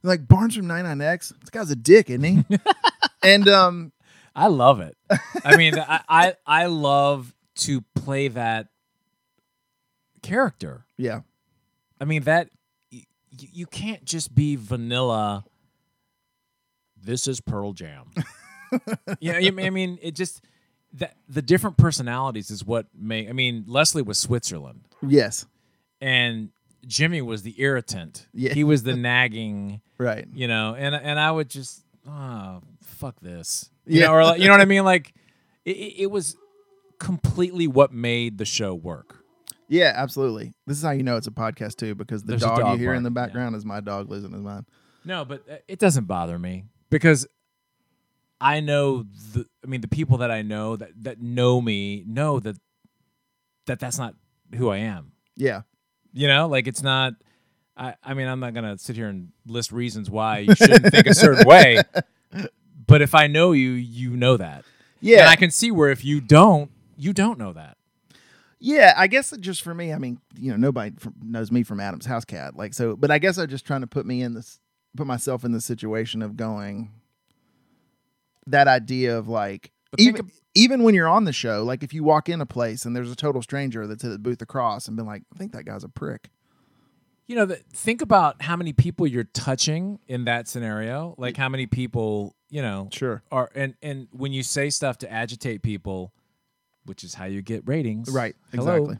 They're 0.01 0.09
like 0.11 0.27
Barnes 0.27 0.55
from 0.55 0.67
99X. 0.67 1.39
This 1.39 1.49
guy's 1.49 1.71
a 1.71 1.75
dick, 1.75 2.09
isn't 2.09 2.23
he? 2.23 2.43
and 3.23 3.47
um, 3.47 3.91
I 4.35 4.47
love 4.47 4.79
it. 4.81 4.97
I 5.43 5.55
mean, 5.57 5.77
I, 5.77 6.01
I 6.07 6.35
I 6.45 6.65
love 6.67 7.33
to 7.55 7.81
play 7.95 8.27
that 8.29 8.67
character. 10.21 10.85
yeah, 10.97 11.21
I 11.99 12.05
mean 12.05 12.23
that 12.23 12.49
y- 12.91 13.05
you 13.31 13.65
can't 13.65 14.03
just 14.05 14.33
be 14.33 14.55
vanilla. 14.55 15.43
This 17.01 17.27
is 17.27 17.41
Pearl 17.41 17.73
Jam. 17.73 18.11
yeah, 19.19 19.33
I 19.33 19.51
mean- 19.51 19.65
I 19.65 19.69
mean, 19.69 19.99
it 20.01 20.15
just 20.15 20.41
that 20.93 21.15
the 21.27 21.41
different 21.41 21.77
personalities 21.77 22.49
is 22.51 22.63
what 22.63 22.87
make. 22.97 23.29
I 23.29 23.33
mean, 23.33 23.65
Leslie 23.67 24.01
was 24.01 24.17
Switzerland, 24.17 24.81
yes, 25.05 25.45
and 25.99 26.49
Jimmy 26.87 27.21
was 27.21 27.41
the 27.43 27.59
irritant. 27.61 28.27
Yeah. 28.33 28.53
he 28.53 28.63
was 28.63 28.83
the 28.83 28.95
nagging. 28.95 29.81
right, 29.97 30.27
you 30.33 30.47
know, 30.47 30.75
and 30.77 30.95
and 30.95 31.19
I 31.19 31.31
would 31.31 31.49
just, 31.49 31.83
oh, 32.07 32.61
fuck 33.07 33.19
this, 33.21 33.69
you 33.85 33.99
Yeah. 34.01 34.07
know, 34.07 34.13
or 34.13 34.23
like, 34.23 34.39
you 34.41 34.47
know 34.47 34.53
what 34.53 34.61
I 34.61 34.65
mean? 34.75 34.83
Like, 34.85 35.13
it, 35.65 35.71
it 35.97 36.11
was 36.11 36.35
completely 36.99 37.67
what 37.67 37.91
made 37.91 38.37
the 38.37 38.45
show 38.45 38.73
work. 38.73 39.23
yeah, 39.67 39.91
absolutely. 39.95 40.53
This 40.67 40.77
is 40.77 40.83
how 40.83 40.91
you 40.91 41.03
know 41.03 41.17
it's 41.17 41.27
a 41.27 41.31
podcast 41.31 41.75
too, 41.77 41.95
because 41.95 42.23
the 42.23 42.29
There's 42.33 42.43
a 42.43 42.47
dog, 42.47 42.57
you 42.59 42.63
dog 42.63 42.79
hear 42.79 42.93
in 42.93 43.03
the 43.03 43.09
barking, 43.11 43.21
yeah. 43.21 43.27
background 43.41 43.55
is 43.55 43.65
my 43.65 43.79
dog 43.81 44.09
losing 44.09 44.31
his 44.31 44.41
mind. 44.41 44.65
No, 45.05 45.25
but 45.25 45.43
uh, 45.49 45.55
it 45.67 45.79
doesn't 45.79 46.05
bother 46.05 46.37
me 46.39 46.63
because 46.89 47.27
I 48.39 48.59
know 48.61 49.03
the. 49.33 49.45
I 49.63 49.67
mean, 49.67 49.81
the 49.81 49.87
people 49.87 50.17
that 50.19 50.31
I 50.31 50.41
know 50.43 50.75
that 50.77 50.91
that 51.03 51.21
know 51.21 51.59
me 51.61 52.03
know 52.07 52.39
that 52.39 52.57
that 53.67 53.79
that's 53.79 53.97
not 53.97 54.15
who 54.55 54.69
I 54.69 54.77
am. 54.77 55.13
Yeah, 55.35 55.61
You 56.13 56.27
know, 56.27 56.47
like 56.47 56.67
it's 56.67 56.83
not. 56.83 57.13
I, 57.75 57.95
I 58.03 58.13
mean, 58.13 58.27
I'm 58.27 58.39
not 58.39 58.53
gonna 58.53 58.77
sit 58.77 58.95
here 58.95 59.07
and 59.07 59.29
list 59.47 59.71
reasons 59.71 60.09
why 60.09 60.39
you 60.39 60.53
shouldn't 60.55 60.91
think 60.91 61.07
a 61.07 61.13
certain 61.13 61.47
way. 61.47 61.81
But 62.85 63.01
if 63.01 63.15
I 63.15 63.27
know 63.27 63.51
you, 63.51 63.71
you 63.71 64.11
know 64.11 64.37
that. 64.37 64.65
yeah, 64.99 65.21
And 65.21 65.29
I 65.29 65.35
can 65.35 65.51
see 65.51 65.71
where 65.71 65.89
if 65.89 66.03
you 66.03 66.21
don't, 66.21 66.71
you 66.97 67.13
don't 67.13 67.37
know 67.37 67.53
that. 67.53 67.77
Yeah, 68.59 68.93
I 68.95 69.07
guess 69.07 69.33
it 69.33 69.41
just 69.41 69.61
for 69.61 69.73
me, 69.73 69.91
I 69.91 69.97
mean, 69.97 70.19
you 70.39 70.51
know, 70.51 70.57
nobody 70.57 70.95
from, 70.97 71.15
knows 71.21 71.51
me 71.51 71.63
from 71.63 71.79
Adam's 71.81 72.05
house 72.05 72.23
cat. 72.23 72.55
Like, 72.55 72.73
so, 72.73 72.95
but 72.95 73.11
I 73.11 73.19
guess 73.19 73.37
I'm 73.37 73.49
just 73.49 73.65
trying 73.65 73.81
to 73.81 73.87
put 73.87 74.05
me 74.05 74.21
in 74.21 74.33
this, 74.33 74.59
put 74.95 75.05
myself 75.05 75.43
in 75.43 75.51
the 75.51 75.59
situation 75.59 76.21
of 76.21 76.37
going, 76.37 76.91
that 78.47 78.67
idea 78.69 79.17
of 79.17 79.27
like, 79.27 79.71
But 79.91 79.99
even, 79.99 80.31
even 80.55 80.83
when 80.83 80.95
you're 80.95 81.09
on 81.09 81.25
the 81.25 81.33
show, 81.33 81.63
like 81.63 81.83
if 81.83 81.93
you 81.93 82.03
walk 82.03 82.29
in 82.29 82.39
a 82.39 82.45
place 82.45 82.85
and 82.85 82.95
there's 82.95 83.11
a 83.11 83.15
total 83.15 83.41
stranger 83.41 83.85
that's 83.85 84.03
at 84.03 84.11
the 84.11 84.19
booth 84.19 84.41
across 84.41 84.87
and 84.87 84.95
been 84.95 85.05
like, 85.05 85.23
I 85.33 85.37
think 85.37 85.51
that 85.53 85.65
guy's 85.65 85.83
a 85.83 85.89
prick. 85.89 86.29
You 87.27 87.35
know, 87.35 87.45
the, 87.45 87.55
think 87.73 88.01
about 88.01 88.41
how 88.41 88.55
many 88.55 88.73
people 88.73 89.07
you're 89.07 89.23
touching 89.23 89.99
in 90.07 90.25
that 90.25 90.47
scenario. 90.47 91.15
Like 91.17 91.37
how 91.37 91.49
many 91.49 91.65
people, 91.65 92.35
you 92.53 92.61
know, 92.61 92.87
Sure. 92.91 93.23
are 93.31 93.49
and 93.55 93.73
and 93.81 94.07
when 94.11 94.31
you 94.31 94.43
say 94.43 94.69
stuff 94.69 94.99
to 94.99 95.11
agitate 95.11 95.63
people, 95.63 96.13
which 96.85 97.03
is 97.03 97.15
how 97.15 97.25
you 97.25 97.41
get 97.41 97.67
ratings, 97.67 98.09
Right. 98.11 98.35
Hello. 98.53 98.75
Exactly. 98.75 98.97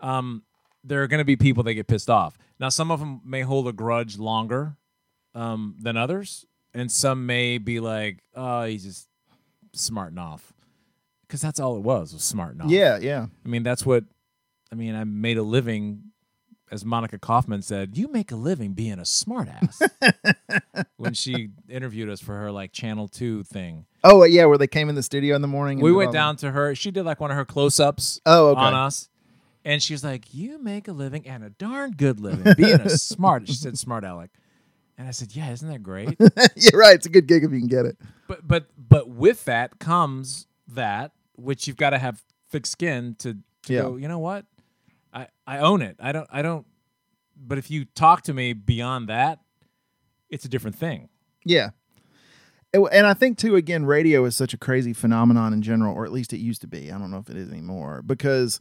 Um, 0.00 0.42
there 0.82 1.02
are 1.02 1.06
going 1.06 1.18
to 1.18 1.24
be 1.24 1.36
people 1.36 1.62
that 1.64 1.74
get 1.74 1.86
pissed 1.86 2.10
off. 2.10 2.36
Now, 2.58 2.68
some 2.68 2.90
of 2.90 2.98
them 3.00 3.20
may 3.24 3.42
hold 3.42 3.68
a 3.68 3.72
grudge 3.72 4.18
longer 4.18 4.76
um, 5.34 5.76
than 5.80 5.96
others, 5.96 6.46
and 6.74 6.90
some 6.90 7.26
may 7.26 7.58
be 7.58 7.78
like, 7.78 8.24
"Oh, 8.34 8.64
he's 8.64 8.82
just 8.84 9.08
smarting 9.72 10.18
off," 10.18 10.52
because 11.22 11.40
that's 11.40 11.60
all 11.60 11.76
it 11.76 11.82
was 11.82 12.12
was 12.12 12.24
smarting 12.24 12.60
off. 12.60 12.70
Yeah. 12.70 12.98
Yeah. 12.98 13.26
I 13.44 13.48
mean, 13.48 13.62
that's 13.62 13.86
what 13.86 14.02
I 14.72 14.74
mean, 14.74 14.96
I 14.96 15.04
made 15.04 15.38
a 15.38 15.42
living, 15.44 16.10
as 16.70 16.84
Monica 16.84 17.18
Kaufman 17.18 17.62
said, 17.62 17.96
you 17.96 18.08
make 18.08 18.30
a 18.32 18.36
living 18.36 18.72
being 18.72 18.98
a 18.98 19.02
smartass. 19.02 19.80
when 20.96 21.14
she 21.14 21.50
interviewed 21.68 22.08
us 22.08 22.20
for 22.20 22.36
her 22.36 22.50
like 22.50 22.72
Channel 22.72 23.08
2 23.08 23.44
thing. 23.44 23.86
Oh 24.04 24.22
uh, 24.22 24.24
yeah, 24.24 24.44
where 24.46 24.58
they 24.58 24.66
came 24.66 24.88
in 24.88 24.94
the 24.94 25.02
studio 25.02 25.36
in 25.36 25.42
the 25.42 25.48
morning. 25.48 25.80
We 25.80 25.92
went 25.92 26.12
down 26.12 26.36
to 26.36 26.50
her. 26.50 26.74
She 26.74 26.90
did 26.90 27.04
like 27.04 27.20
one 27.20 27.30
of 27.30 27.36
her 27.36 27.44
close 27.44 27.78
ups 27.80 28.20
Oh, 28.26 28.48
okay. 28.48 28.60
on 28.60 28.74
us. 28.74 29.08
And 29.64 29.82
she's 29.82 30.04
like, 30.04 30.32
You 30.32 30.58
make 30.62 30.86
a 30.88 30.92
living 30.92 31.26
and 31.26 31.42
a 31.44 31.50
darn 31.50 31.92
good 31.92 32.20
living 32.20 32.54
being 32.56 32.80
a 32.80 32.90
smart. 32.90 33.46
She 33.48 33.54
said, 33.54 33.78
Smart 33.78 34.04
Alec. 34.04 34.30
And 34.98 35.06
I 35.08 35.10
said, 35.10 35.34
Yeah, 35.34 35.50
isn't 35.52 35.68
that 35.68 35.82
great? 35.82 36.16
yeah, 36.20 36.70
right. 36.74 36.94
It's 36.94 37.06
a 37.06 37.10
good 37.10 37.26
gig 37.26 37.44
if 37.44 37.50
you 37.52 37.58
can 37.58 37.68
get 37.68 37.84
it. 37.86 37.96
but 38.28 38.46
but 38.46 38.66
but 38.76 39.08
with 39.08 39.44
that 39.46 39.78
comes 39.78 40.46
that 40.68 41.12
which 41.36 41.66
you've 41.66 41.76
got 41.76 41.90
to 41.90 41.98
have 41.98 42.22
thick 42.50 42.64
skin 42.66 43.14
to, 43.18 43.34
to 43.64 43.72
Yeah. 43.72 43.82
go, 43.82 43.96
you 43.96 44.08
know 44.08 44.18
what? 44.20 44.46
I, 45.16 45.26
I 45.46 45.58
own 45.58 45.82
it. 45.82 45.96
I 46.00 46.12
don't 46.12 46.28
I 46.30 46.42
don't 46.42 46.66
but 47.36 47.58
if 47.58 47.70
you 47.70 47.84
talk 47.84 48.22
to 48.22 48.32
me 48.34 48.52
beyond 48.52 49.08
that, 49.08 49.40
it's 50.30 50.44
a 50.44 50.48
different 50.48 50.76
thing. 50.76 51.08
Yeah. 51.44 51.70
And 52.74 53.06
I 53.06 53.14
think 53.14 53.38
too, 53.38 53.56
again, 53.56 53.86
radio 53.86 54.24
is 54.26 54.36
such 54.36 54.52
a 54.52 54.58
crazy 54.58 54.92
phenomenon 54.92 55.52
in 55.54 55.62
general, 55.62 55.94
or 55.94 56.04
at 56.04 56.12
least 56.12 56.32
it 56.34 56.38
used 56.38 56.60
to 56.62 56.66
be. 56.66 56.90
I 56.92 56.98
don't 56.98 57.10
know 57.10 57.18
if 57.18 57.30
it 57.30 57.36
is 57.36 57.50
anymore 57.50 58.02
because, 58.02 58.60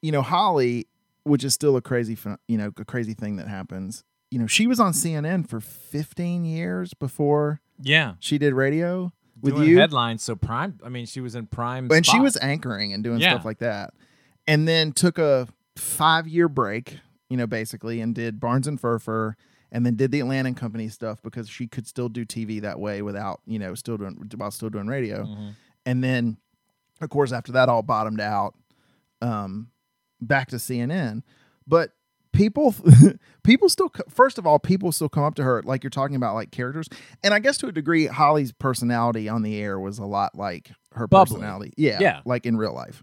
you 0.00 0.12
know, 0.12 0.22
Holly, 0.22 0.86
which 1.24 1.44
is 1.44 1.52
still 1.52 1.76
a 1.76 1.82
crazy, 1.82 2.16
you 2.48 2.56
know, 2.56 2.72
a 2.78 2.84
crazy 2.86 3.12
thing 3.12 3.36
that 3.36 3.48
happens. 3.48 4.02
You 4.30 4.38
know, 4.38 4.46
she 4.46 4.66
was 4.66 4.80
on 4.80 4.92
CNN 4.92 5.46
for 5.48 5.60
15 5.60 6.44
years 6.46 6.94
before 6.94 7.60
Yeah. 7.82 8.14
she 8.20 8.38
did 8.38 8.54
radio 8.54 9.12
with 9.42 9.56
Doing 9.56 9.68
you, 9.70 9.78
headlines, 9.78 10.22
so 10.22 10.36
prime 10.36 10.78
I 10.84 10.88
mean 10.90 11.06
she 11.06 11.20
was 11.22 11.34
in 11.34 11.46
prime 11.46 11.90
and 11.90 12.04
she 12.06 12.20
was 12.20 12.36
anchoring 12.42 12.92
and 12.92 13.02
doing 13.02 13.18
Yeah. 13.20 13.30
stuff 13.32 13.44
like 13.44 13.58
that, 13.58 13.92
and 14.46 14.68
then 14.68 14.92
took 14.92 15.18
a 15.18 15.48
five 15.80 16.28
year 16.28 16.48
break, 16.48 16.98
you 17.28 17.36
know, 17.36 17.46
basically, 17.46 18.00
and 18.00 18.14
did 18.14 18.38
Barnes 18.40 18.66
and 18.66 18.80
Firfer, 18.80 19.34
and 19.72 19.84
then 19.86 19.96
did 19.96 20.10
the 20.12 20.20
Atlanta 20.20 20.48
and 20.48 20.56
Company 20.56 20.88
stuff 20.88 21.22
because 21.22 21.48
she 21.48 21.66
could 21.66 21.86
still 21.86 22.08
do 22.08 22.24
TV 22.24 22.60
that 22.62 22.78
way 22.80 23.02
without, 23.02 23.40
you 23.46 23.58
know, 23.58 23.74
still 23.74 23.96
doing 23.96 24.30
while 24.36 24.50
still 24.50 24.70
doing 24.70 24.86
radio, 24.86 25.24
Mhm. 25.24 25.54
and 25.86 26.02
then, 26.04 26.36
of 27.00 27.08
course, 27.10 27.32
after 27.32 27.52
that 27.52 27.68
all 27.68 27.82
bottomed 27.82 28.20
out, 28.20 28.54
um, 29.22 29.68
back 30.20 30.48
to 30.48 30.56
CNN, 30.56 31.22
but. 31.66 31.92
People, 32.32 32.72
people 33.42 33.68
still. 33.68 33.90
First 34.08 34.38
of 34.38 34.46
all, 34.46 34.60
people 34.60 34.92
still 34.92 35.08
come 35.08 35.24
up 35.24 35.34
to 35.34 35.42
her 35.42 35.62
like 35.64 35.82
you're 35.82 35.90
talking 35.90 36.14
about, 36.14 36.36
like 36.36 36.52
characters, 36.52 36.88
and 37.24 37.34
I 37.34 37.40
guess 37.40 37.58
to 37.58 37.66
a 37.66 37.72
degree, 37.72 38.06
Holly's 38.06 38.52
personality 38.52 39.28
on 39.28 39.42
the 39.42 39.58
air 39.60 39.80
was 39.80 39.98
a 39.98 40.04
lot 40.06 40.36
like 40.36 40.70
her 40.94 41.08
Bubbly. 41.08 41.34
personality. 41.34 41.72
Yeah, 41.76 41.98
Yeah. 42.00 42.20
like 42.24 42.46
in 42.46 42.56
real 42.56 42.72
life. 42.72 43.02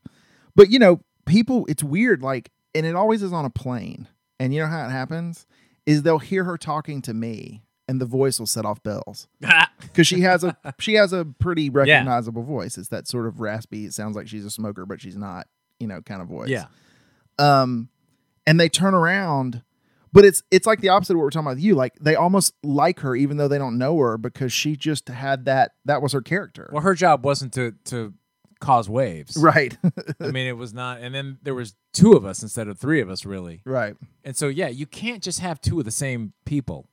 But 0.56 0.70
you 0.72 0.80
know, 0.80 1.02
people, 1.26 1.66
it's 1.68 1.84
weird. 1.84 2.22
Like, 2.24 2.52
and 2.76 2.86
it 2.86 2.96
always 2.96 3.24
is 3.24 3.34
on 3.34 3.46
a 3.46 3.50
plane. 3.50 4.08
And 4.40 4.54
you 4.54 4.62
know 4.62 4.68
how 4.68 4.86
it 4.86 4.92
happens 4.92 5.48
is 5.86 6.04
they'll 6.04 6.20
hear 6.20 6.44
her 6.44 6.58
talking 6.58 7.02
to 7.04 7.14
me, 7.14 7.64
and 7.88 8.00
the 8.00 8.06
voice 8.06 8.40
will 8.40 8.46
set 8.48 8.66
off 8.66 8.84
bells 8.84 9.28
because 9.82 10.06
she 10.06 10.22
has 10.22 10.44
a 10.44 10.56
she 10.80 10.96
has 10.96 11.14
a 11.14 11.26
pretty 11.26 11.70
recognizable 11.70 12.44
voice. 12.44 12.78
It's 12.78 12.90
that 12.90 13.08
sort 13.08 13.26
of 13.26 13.40
raspy. 13.40 13.86
It 13.86 13.94
sounds 13.94 14.16
like 14.16 14.28
she's 14.28 14.46
a 14.46 14.52
smoker, 14.52 14.86
but 14.86 15.02
she's 15.02 15.18
not. 15.18 15.48
You 15.80 15.88
know, 15.88 16.02
kind 16.02 16.24
of 16.24 16.28
voice. 16.28 16.50
Yeah. 16.50 16.66
Um, 17.38 17.90
and 18.48 18.60
they 18.60 18.70
turn 18.70 18.96
around. 18.96 19.64
But 20.14 20.26
it's 20.26 20.42
it's 20.50 20.66
like 20.66 20.82
the 20.82 20.90
opposite 20.90 21.14
of 21.14 21.18
what 21.18 21.26
we're 21.26 21.30
talking 21.30 21.46
about 21.46 21.56
with 21.58 21.64
you. 21.64 21.76
Like 21.76 21.94
they 22.00 22.16
almost 22.16 22.54
like 22.64 23.02
her 23.02 23.16
even 23.16 23.38
though 23.38 23.48
they 23.48 23.60
don't 23.60 23.78
know 23.78 23.98
her 24.00 24.18
because 24.18 24.52
she 24.52 24.76
just 24.76 25.10
had 25.10 25.46
that 25.46 25.74
that 25.86 26.02
was 26.02 26.14
her 26.14 26.22
character. 26.22 26.70
Well, 26.74 26.82
her 26.82 26.96
job 26.96 27.24
wasn't 27.24 27.54
to 27.54 27.74
to 27.86 28.14
cause 28.60 28.90
waves. 28.90 29.38
Right. 29.38 29.78
I 30.20 30.32
mean, 30.32 30.48
it 30.48 30.58
was 30.58 30.74
not. 30.74 31.00
And 31.02 31.14
then 31.14 31.38
there 31.44 31.56
was 31.56 31.76
two 31.94 32.14
of 32.14 32.26
us 32.26 32.42
instead 32.42 32.68
of 32.68 32.78
three 32.78 33.02
of 33.02 33.10
us, 33.10 33.26
really. 33.26 33.62
right. 33.66 33.96
And 34.24 34.36
so, 34.36 34.48
yeah, 34.48 34.68
you 34.68 34.86
can't 34.86 35.24
just 35.24 35.40
have 35.40 35.62
two 35.62 35.80
of 35.80 35.86
the 35.86 35.92
same 35.92 36.34
people. 36.46 36.88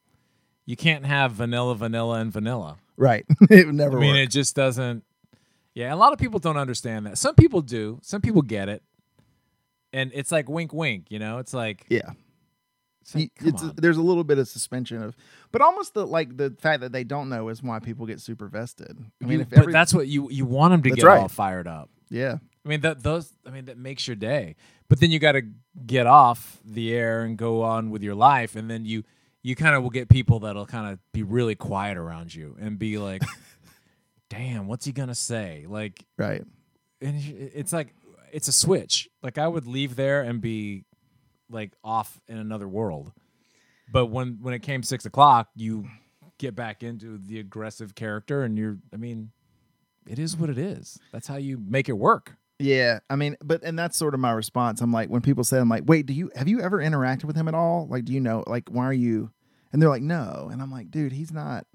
You 0.67 0.77
can't 0.77 1.05
have 1.05 1.33
vanilla, 1.33 1.75
vanilla, 1.75 2.21
and 2.21 2.33
vanilla. 2.33 2.77
Right. 2.97 3.27
it 3.51 3.67
would 3.67 3.75
never 3.75 3.99
I 3.99 4.01
mean, 4.01 4.15
work. 4.15 4.21
it 4.21 4.31
just 4.31 4.55
doesn't. 4.55 5.05
Yeah, 5.75 5.93
a 5.93 5.97
lot 5.97 6.13
of 6.13 6.19
people 6.19 6.39
don't 6.39 6.57
understand 6.57 7.07
that. 7.07 7.19
Some 7.19 7.35
people 7.35 7.61
do. 7.61 7.99
Some 8.03 8.21
people 8.21 8.43
get 8.43 8.69
it. 8.69 8.83
And 9.93 10.11
it's 10.15 10.31
like 10.31 10.49
wink, 10.49 10.73
wink. 10.73 11.07
You 11.11 11.19
know, 11.19 11.39
it's 11.39 11.53
like, 11.53 11.85
yeah. 11.89 12.11
It's 13.05 13.15
like, 13.15 13.31
it's 13.41 13.63
on. 13.63 13.73
there's 13.77 13.97
a 13.99 14.03
little 14.03 14.25
bit 14.25 14.39
of 14.39 14.49
suspension 14.49 15.03
of 15.03 15.17
but 15.53 15.61
almost 15.63 15.95
the 15.95 16.07
like 16.07 16.37
the 16.37 16.57
fact 16.61 16.81
that 16.81 16.93
they 16.93 17.05
don't 17.05 17.29
know 17.29 17.49
is 17.51 17.63
why 17.63 17.79
people 17.79 18.07
get 18.07 18.21
super 18.21 18.49
vested 18.49 18.97
i 19.23 19.25
mean 19.27 19.39
You- 19.39 19.41
if 19.43 19.51
but 19.51 19.71
that's 19.73 19.93
what 19.95 20.09
you 20.09 20.29
you 20.31 20.45
want 20.47 20.73
them 20.73 20.83
to 20.83 20.91
get 20.91 21.05
right. 21.05 21.21
all 21.21 21.29
fired 21.29 21.67
up. 21.69 21.91
yeah 22.11 22.39
I 22.65 22.69
mean 22.71 22.81
that 22.81 23.03
those 23.03 23.31
I 23.47 23.51
mean 23.51 23.67
that 23.67 23.77
makes 23.77 24.09
your 24.09 24.17
day. 24.17 24.57
But 24.89 24.99
then 25.01 25.11
you 25.11 25.19
got 25.19 25.33
to 25.33 25.43
get 25.87 26.07
off 26.07 26.61
the 26.65 26.95
air 26.95 27.21
and 27.23 27.37
go 27.37 27.61
on 27.63 27.91
with 27.91 28.03
your 28.03 28.15
life 28.15 28.57
and 28.57 28.71
then 28.71 28.87
you 28.87 29.03
you 29.43 29.55
kind 29.55 29.75
of 29.77 29.83
will 29.83 29.91
get 29.91 30.09
people 30.09 30.41
that'll 30.41 30.65
kind 30.65 30.91
of 30.91 30.99
be 31.13 31.23
really 31.23 31.55
quiet 31.55 31.99
around 31.99 32.35
you 32.35 32.57
and 32.59 32.79
be 32.79 32.97
like 32.97 33.23
damn, 34.31 34.67
what's 34.67 34.87
he 34.87 34.93
going 34.93 35.09
to 35.11 35.15
say? 35.15 35.67
Like 35.69 36.05
right 36.17 36.43
and 37.03 37.17
it's 37.55 37.73
like 37.73 37.95
it's 38.33 38.49
a 38.49 38.53
switch. 38.53 39.09
Like 39.23 39.37
I 39.37 39.47
would 39.47 39.67
leave 39.67 39.97
there 39.97 40.23
and 40.23 40.41
be 40.41 40.85
like 41.55 41.73
off 41.83 42.21
in 42.29 42.37
another 42.37 42.69
world. 42.69 43.13
But 43.91 44.07
when 44.07 44.39
when 44.43 44.53
it 44.55 44.61
came 44.61 44.83
6 44.83 45.07
o'clock, 45.07 45.49
you 45.57 45.87
get 46.39 46.55
back 46.55 46.83
into 46.83 47.17
the 47.19 47.39
aggressive 47.41 47.95
character 47.95 48.43
and 48.43 48.59
you're 48.59 48.77
I 48.93 48.97
mean 48.97 49.31
it 50.07 50.19
is 50.19 50.37
what 50.37 50.51
it 50.51 50.59
is. 50.59 50.99
That's 51.13 51.27
how 51.29 51.37
you 51.37 51.57
make 51.59 51.89
it 51.89 51.93
work. 51.97 52.37
yeah 52.61 53.01
i 53.11 53.17
mean 53.17 53.37
but 53.43 53.63
and 53.65 53.77
that's 53.79 53.97
sort 53.99 54.15
of 54.15 54.21
my 54.21 54.31
response 54.31 54.81
i'm 54.81 54.93
like 54.93 55.09
when 55.11 55.21
people 55.21 55.43
say 55.43 55.59
i'm 55.59 55.69
like 55.69 55.83
wait 55.87 56.07
do 56.07 56.13
you 56.15 56.31
have 56.37 56.47
you 56.47 56.61
ever 56.61 56.79
interacted 56.79 57.25
with 57.25 57.35
him 57.35 57.49
at 57.49 57.55
all 57.55 57.89
like 57.91 58.05
do 58.05 58.13
you 58.13 58.21
know 58.21 58.45
like 58.47 58.69
why 58.69 58.85
are 58.85 58.93
you 59.09 59.29
and 59.73 59.83
they're 59.83 59.89
like 59.89 60.03
no 60.03 60.49
and 60.53 60.63
i'm 60.63 60.71
like 60.71 60.89
dude 60.89 61.11
he's 61.13 61.33
not 61.33 61.67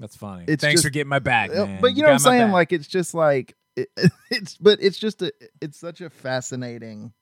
That's 0.00 0.16
funny. 0.16 0.44
It's 0.48 0.62
Thanks 0.62 0.76
just- 0.80 0.84
for 0.86 0.90
getting 0.90 1.10
my 1.10 1.18
back, 1.18 1.50
Uh, 1.50 1.66
man. 1.66 1.80
but 1.82 1.94
you 1.94 2.02
know 2.02 2.08
what 2.08 2.14
i'm 2.14 2.18
saying 2.20 2.46
back. 2.48 2.52
like 2.52 2.72
it's 2.72 2.88
just 2.88 3.12
like 3.14 3.54
it, 3.76 3.88
it's 4.30 4.56
but 4.56 4.78
it's 4.80 4.96
just 4.98 5.20
a 5.20 5.30
it's 5.60 5.78
such 5.78 6.00
a 6.00 6.08
fascinating 6.08 7.12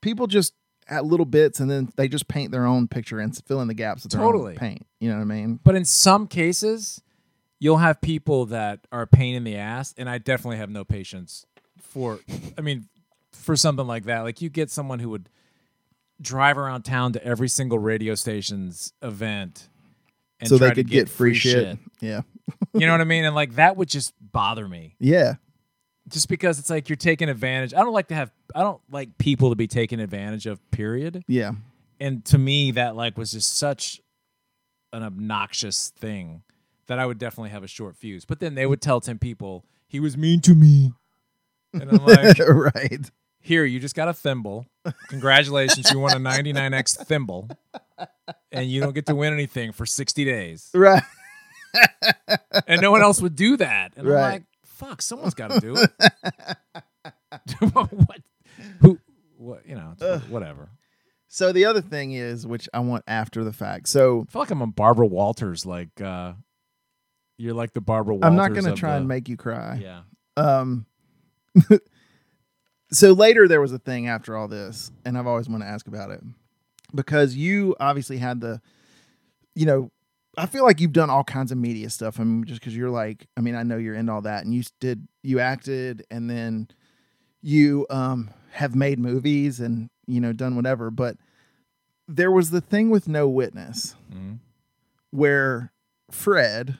people 0.00 0.26
just 0.26 0.54
at 0.88 1.04
little 1.04 1.26
bits 1.26 1.60
and 1.60 1.70
then 1.70 1.90
they 1.96 2.08
just 2.08 2.28
paint 2.28 2.50
their 2.50 2.64
own 2.64 2.88
picture 2.88 3.18
and 3.20 3.36
fill 3.46 3.60
in 3.60 3.68
the 3.68 3.74
gaps 3.74 4.02
with 4.04 4.12
their 4.12 4.20
Totally. 4.22 4.52
own 4.52 4.58
paint 4.58 4.86
you 5.00 5.10
know 5.10 5.16
what 5.16 5.22
i 5.22 5.24
mean 5.26 5.60
But 5.62 5.74
in 5.76 5.84
some 5.84 6.26
cases, 6.26 7.02
you'll 7.60 7.76
have 7.78 8.00
people 8.00 8.46
that 8.46 8.86
are 8.92 9.02
a 9.02 9.06
pain 9.06 9.34
in 9.34 9.44
the 9.44 9.56
ass, 9.56 9.94
and 9.98 10.08
I 10.08 10.18
definitely 10.18 10.58
have 10.58 10.70
no 10.70 10.84
patience 10.84 11.44
for. 11.80 12.20
I 12.56 12.60
mean, 12.60 12.88
for 13.32 13.56
something 13.56 13.86
like 13.86 14.04
that, 14.04 14.20
like 14.20 14.40
you 14.40 14.48
get 14.48 14.70
someone 14.70 14.98
who 15.00 15.10
would 15.10 15.28
drive 16.20 16.56
around 16.56 16.82
town 16.82 17.12
to 17.14 17.24
every 17.24 17.48
single 17.48 17.78
radio 17.78 18.14
station's 18.14 18.92
event, 19.02 19.68
and 20.40 20.48
so 20.48 20.56
try 20.58 20.68
they 20.68 20.74
to 20.74 20.82
could 20.84 20.90
get, 20.90 21.08
free, 21.08 21.34
shit. 21.34 21.78
Yeah. 22.00 22.20
You 22.72 22.86
know 22.86 22.92
what 22.92 23.00
I 23.00 23.04
mean? 23.04 23.24
And 23.24 23.34
like 23.34 23.56
that 23.56 23.76
would 23.76 23.88
just 23.88 24.14
bother 24.20 24.66
me, 24.68 24.94
Yeah. 25.00 25.34
Just 26.08 26.28
because 26.28 26.58
it's 26.58 26.70
like 26.70 26.88
you're 26.88 26.96
taking 26.96 27.28
advantage. 27.28 27.74
I 27.74 27.78
don't 27.78 27.92
like 27.92 28.08
to 28.08 28.14
have. 28.14 28.30
I 28.54 28.60
don't 28.62 28.80
like 28.90 29.18
people 29.18 29.50
to 29.50 29.56
be 29.56 29.66
taken 29.66 30.00
advantage 30.00 30.46
of. 30.46 30.58
Period. 30.70 31.24
Yeah. 31.28 31.52
and 32.00 32.24
to 32.26 32.38
me 32.38 32.70
that 32.72 32.94
like 32.96 33.16
was 33.18 33.32
just 33.32 33.56
such 33.56 34.00
an 34.92 35.02
obnoxious 35.02 35.90
thing 35.98 36.42
that 36.86 36.98
I 36.98 37.04
would 37.06 37.18
definitely 37.18 37.50
have 37.50 37.62
a 37.64 37.68
short 37.68 37.96
fuse. 37.96 38.24
But 38.24 38.40
then 38.40 38.54
they 38.54 38.64
would 38.66 38.80
tell 38.80 39.00
10 39.00 39.18
people 39.18 39.64
he 39.86 40.00
was 40.00 40.16
mean 40.16 40.40
to 40.42 40.54
me. 40.54 40.92
And 41.74 41.90
I'm 41.90 41.96
like, 42.06 42.38
right. 42.38 43.10
here, 43.40 43.64
you 43.66 43.78
just 43.80 43.94
got 43.94 44.08
a 44.08 44.14
thimble. 44.14 44.66
Congratulations, 45.08 45.90
you 45.90 45.98
won 45.98 46.12
a 46.12 46.20
99X 46.30 47.04
thimble. 47.06 47.50
And 48.50 48.70
you 48.70 48.80
don't 48.80 48.94
get 48.94 49.04
to 49.06 49.14
win 49.14 49.34
anything 49.34 49.72
for 49.72 49.84
60 49.84 50.24
days. 50.24 50.70
Right. 50.72 51.02
And 52.66 52.80
no 52.80 52.90
one 52.90 53.02
else 53.02 53.20
would 53.20 53.36
do 53.36 53.56
that. 53.58 53.92
And 53.96 54.06
Right. 54.06 54.16
I'm 54.24 54.32
like, 54.32 54.42
fuck, 54.78 55.02
someone's 55.02 55.34
got 55.34 55.50
to 55.50 55.60
do 55.60 55.76
it. 55.76 55.90
what? 57.72 58.20
Who? 58.80 58.98
What? 59.36 59.66
You 59.66 59.74
know, 59.74 60.20
whatever. 60.28 60.70
So 61.28 61.52
the 61.52 61.66
other 61.66 61.82
thing 61.82 62.12
is, 62.12 62.46
which 62.46 62.68
I 62.72 62.80
want 62.80 63.04
after 63.06 63.44
the 63.44 63.52
fact. 63.52 63.88
So 63.88 64.24
I 64.28 64.32
feel 64.32 64.42
like 64.42 64.50
I'm 64.50 64.62
on 64.62 64.70
Barbara 64.70 65.06
Walters. 65.06 65.66
Like 65.66 66.00
uh 66.00 66.32
you're 67.36 67.54
like 67.54 67.72
the 67.72 67.80
Barbara 67.80 68.14
Walters. 68.14 68.26
I'm 68.26 68.36
not 68.36 68.52
going 68.52 68.64
to 68.64 68.78
try 68.78 68.92
the- 68.92 68.98
and 68.98 69.08
make 69.08 69.28
you 69.28 69.36
cry. 69.36 69.78
Yeah. 69.80 70.00
Um. 70.36 70.86
so 72.92 73.12
later 73.12 73.46
there 73.46 73.60
was 73.60 73.72
a 73.72 73.78
thing 73.78 74.08
after 74.08 74.36
all 74.36 74.48
this, 74.48 74.90
and 75.04 75.16
I've 75.16 75.26
always 75.26 75.48
wanted 75.48 75.66
to 75.66 75.70
ask 75.70 75.86
about 75.86 76.10
it 76.10 76.20
because 76.94 77.36
you 77.36 77.76
obviously 77.78 78.18
had 78.18 78.40
the, 78.40 78.60
you 79.54 79.66
know, 79.66 79.90
I 80.38 80.46
feel 80.46 80.64
like 80.64 80.80
you've 80.80 80.92
done 80.92 81.10
all 81.10 81.24
kinds 81.24 81.50
of 81.52 81.58
media 81.58 81.90
stuff. 81.90 82.20
I 82.20 82.24
mean, 82.24 82.44
just 82.44 82.60
because 82.60 82.76
you're 82.76 82.90
like, 82.90 83.26
I 83.36 83.40
mean, 83.40 83.54
I 83.54 83.62
know 83.64 83.76
you're 83.76 83.94
into 83.94 84.12
all 84.12 84.22
that, 84.22 84.44
and 84.44 84.54
you 84.54 84.62
did, 84.80 85.06
you 85.22 85.40
acted, 85.40 86.04
and 86.10 86.30
then 86.30 86.68
you 87.42 87.86
um 87.90 88.30
have 88.52 88.74
made 88.74 88.98
movies 88.98 89.60
and 89.60 89.90
you 90.06 90.20
know 90.20 90.32
done 90.32 90.56
whatever, 90.56 90.90
but 90.90 91.16
there 92.06 92.30
was 92.30 92.50
the 92.50 92.60
thing 92.60 92.88
with 92.90 93.06
no 93.08 93.28
witness 93.28 93.94
Mhm. 94.12 94.38
where 95.10 95.72
Fred, 96.10 96.78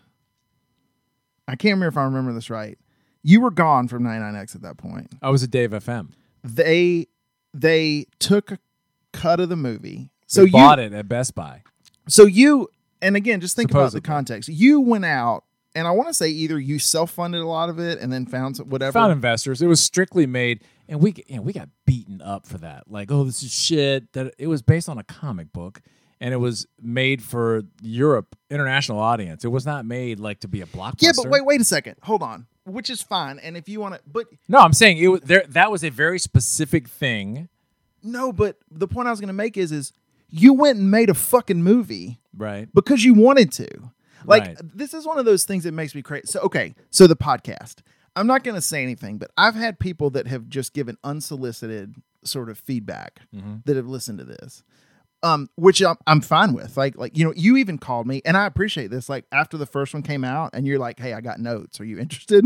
I 1.47 1.57
can't 1.57 1.75
remember 1.75 1.89
if 1.89 1.97
I 1.97 2.05
remember 2.05 2.33
this 2.33 2.51
right. 2.51 2.79
You 3.23 3.41
were 3.41 3.51
gone 3.51 3.89
from 3.89 4.03
99X 4.05 4.55
at 4.55 4.63
that 4.63 4.77
point. 4.79 5.13
I 5.21 5.31
was 5.31 5.43
a 5.43 5.49
Dave 5.49 5.71
FM. 5.73 6.11
They 6.43 7.07
they 7.55 8.07
took 8.19 8.51
a 8.53 8.59
cut 9.13 9.41
of 9.41 9.49
the 9.49 9.57
movie. 9.57 10.11
So 10.27 10.43
So 10.43 10.47
you 10.47 10.53
bought 10.53 10.79
it 10.79 10.93
at 10.93 11.09
Best 11.09 11.35
Buy. 11.35 11.63
So 12.09 12.25
you 12.27 12.69
and 13.03 13.17
again, 13.17 13.41
just 13.41 13.57
think 13.57 13.71
about 13.71 13.93
the 13.93 14.01
context. 14.01 14.49
You 14.49 14.81
went 14.81 15.05
out, 15.05 15.45
and 15.75 15.87
I 15.87 15.91
want 15.93 16.09
to 16.09 16.15
say 16.15 16.29
either 16.29 16.59
you 16.59 16.79
self 16.79 17.11
funded 17.13 17.41
a 17.41 17.47
lot 17.47 17.69
of 17.69 17.79
it 17.79 18.01
and 18.01 18.13
then 18.13 18.27
found 18.27 18.57
some, 18.57 18.69
whatever. 18.69 18.93
Found 18.93 19.13
investors. 19.13 19.63
It 19.63 19.67
was 19.67 19.81
strictly 19.81 20.27
made, 20.27 20.65
and 20.89 21.01
we 21.01 21.15
you 21.27 21.37
know, 21.37 21.43
we 21.43 21.53
got 21.53 21.69
beaten 21.87 22.21
up 22.23 22.47
for 22.47 22.59
that. 22.59 22.91
Like, 22.91 23.11
oh, 23.11 23.25
this 23.25 23.43
is 23.43 23.53
shit. 23.53 24.13
That 24.13 24.35
it 24.39 24.47
was 24.47 24.63
based 24.63 24.89
on 24.89 24.99
a 24.99 25.05
comic 25.05 25.53
book, 25.53 25.81
and 26.21 26.35
it 26.35 26.39
was 26.39 26.67
made 26.81 27.23
for 27.23 27.63
Europe 27.83 28.37
international 28.51 28.99
audience. 28.99 29.45
It 29.45 29.49
was 29.49 29.67
not 29.67 29.85
made 29.85 30.21
like 30.21 30.41
to 30.41 30.49
be 30.49 30.61
a 30.61 30.67
blockbuster. 30.67 31.03
yeah, 31.03 31.13
but 31.17 31.29
wait, 31.29 31.45
wait 31.45 31.61
a 31.61 31.65
second. 31.65 31.97
Hold 32.03 32.23
on. 32.23 32.47
Which 32.65 32.91
is 32.91 33.01
fine. 33.01 33.39
And 33.39 33.57
if 33.57 33.67
you 33.67 33.81
want 33.81 33.95
to, 33.95 34.01
but 34.07 34.27
No, 34.47 34.59
I'm 34.59 34.75
saying 34.75 34.99
it 34.99 35.09
was 35.09 35.23
there. 35.23 35.45
That 35.49 35.71
was 35.71 35.83
a 35.83 35.89
very 35.89 36.19
specific 36.19 36.87
thing, 36.87 37.49
no, 38.03 38.33
but 38.33 38.57
the 38.71 38.87
point 38.87 39.09
I 39.09 39.11
was 39.11 39.21
going 39.21 39.29
to 39.29 39.35
make 39.35 39.57
is, 39.57 39.73
is 39.73 39.93
you 40.31 40.55
went 40.55 40.79
and 40.79 40.91
made 40.91 41.11
a 41.11 41.15
fucking 41.15 41.63
movie 41.63 42.21
right? 42.37 42.69
because 42.75 43.05
you 43.05 43.15
wanted 43.15 43.53
to. 43.53 43.69
Like 44.25 44.45
Right. 44.47 44.57
this 44.75 44.95
is 44.95 45.07
one 45.07 45.19
of 45.19 45.25
those 45.25 45.45
things 45.45 45.65
that 45.65 45.73
makes 45.73 45.95
me 45.95 46.03
crazy. 46.03 46.27
So 46.27 46.41
okay, 46.41 46.75
so 46.91 47.07
the 47.07 47.17
podcast. 47.17 47.77
I'm 48.17 48.27
not 48.27 48.43
going 48.43 48.57
to 48.57 48.61
say 48.61 48.83
anything, 48.83 49.19
but 49.19 49.31
I've 49.37 49.55
had 49.55 49.79
people 49.79 50.11
that 50.11 50.27
have 50.27 50.49
just 50.49 50.73
given 50.75 50.97
unsolicited 51.05 51.95
sort 52.25 52.49
of 52.51 52.59
feedback 52.59 53.21
Mm-hmm. 53.35 53.57
that 53.65 53.77
have 53.77 53.87
listened 53.87 54.19
to 54.19 54.25
this. 54.25 54.65
Um, 55.23 55.49
which 55.57 55.83
I'm, 55.83 55.97
I'm 56.07 56.21
fine 56.21 56.53
with. 56.53 56.77
Like, 56.77 56.97
like 56.97 57.17
you 57.17 57.25
know, 57.25 57.33
you 57.37 57.57
even 57.57 57.79
called 57.79 58.07
me, 58.07 58.23
and 58.25 58.37
I 58.37 58.47
appreciate 58.47 58.91
this. 58.91 59.09
Like 59.09 59.25
after 59.33 59.57
the 59.57 59.67
first 59.67 59.93
one 59.95 60.03
came 60.05 60.25
out, 60.25 60.51
and 60.53 60.65
you're 60.67 60.79
like, 60.79 60.99
"Hey, 61.01 61.13
I 61.13 61.21
got 61.21 61.41
notes. 61.41 61.81
Are 61.81 61.85
you 61.85 61.99
interested?" 61.99 62.45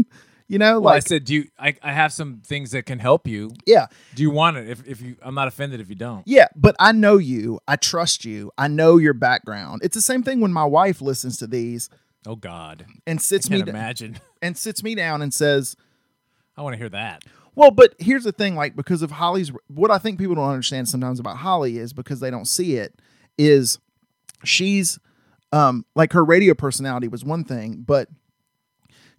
You 0.53 0.59
know, 0.59 0.81
Well, 0.81 0.93
I 0.93 0.99
said, 0.99 1.25
do 1.25 1.35
you? 1.35 1.49
I, 1.59 1.75
I 1.83 1.93
have 1.93 2.13
some 2.13 2.43
things 2.45 2.73
that 2.73 2.85
can 2.85 2.99
help 2.99 3.27
you. 3.27 3.53
yeah, 3.67 3.87
Do 4.15 4.23
you 4.23 4.31
want 4.31 4.59
it? 4.59 4.69
If 4.69 4.87
if 4.87 5.01
you, 5.01 5.17
I'm 5.23 5.35
not 5.35 5.49
offended 5.49 5.81
if 5.81 5.89
you 5.89 5.95
don't. 5.95 6.23
Yeah, 6.27 6.49
but 6.55 6.77
I 6.79 6.93
know 6.93 7.17
you. 7.17 7.59
I 7.67 7.77
trust 7.77 8.27
you. 8.27 8.53
I 8.59 8.69
know 8.69 8.99
your 8.99 9.15
background. 9.15 9.81
It's 9.83 9.95
the 9.95 10.03
same 10.03 10.23
thing 10.23 10.41
when 10.43 10.53
my 10.53 10.67
wife 10.67 11.01
listens 11.01 11.39
to 11.39 11.47
these 11.47 11.89
Oh 12.27 12.37
God, 12.37 12.85
and 13.07 13.19
sits 13.21 13.51
I 13.51 13.55
me 13.55 13.61
imagine. 13.63 14.21
and 14.43 14.55
sits 14.59 14.83
me 14.83 14.95
down 14.95 15.23
and 15.23 15.33
says, 15.33 15.75
I 16.55 16.61
want 16.61 16.75
to 16.75 16.79
hear 16.79 16.91
that. 16.91 17.23
"Well, 17.55 17.71
but 17.71 17.95
here's 17.99 18.25
the 18.25 18.33
thing. 18.33 18.55
Like 18.55 18.77
because 18.77 19.01
of 19.01 19.11
Holly's, 19.11 19.53
what 19.69 19.91
I 19.91 19.97
think 19.97 20.19
people 20.19 20.35
don't 20.35 20.51
understand 20.51 20.87
sometimes 20.87 21.19
about 21.19 21.39
Holly 21.39 21.79
is 21.79 21.95
because 21.95 22.21
they 22.21 22.31
don't 22.31 22.45
see 22.47 22.77
it. 22.77 23.01
Is 23.39 23.79
she's 24.45 24.99
um 25.51 25.87
like 25.97 26.13
her 26.13 26.23
radio 26.25 26.53
personality 26.53 27.09
was 27.09 27.25
one 27.25 27.43
thing, 27.45 27.85
but 27.87 28.09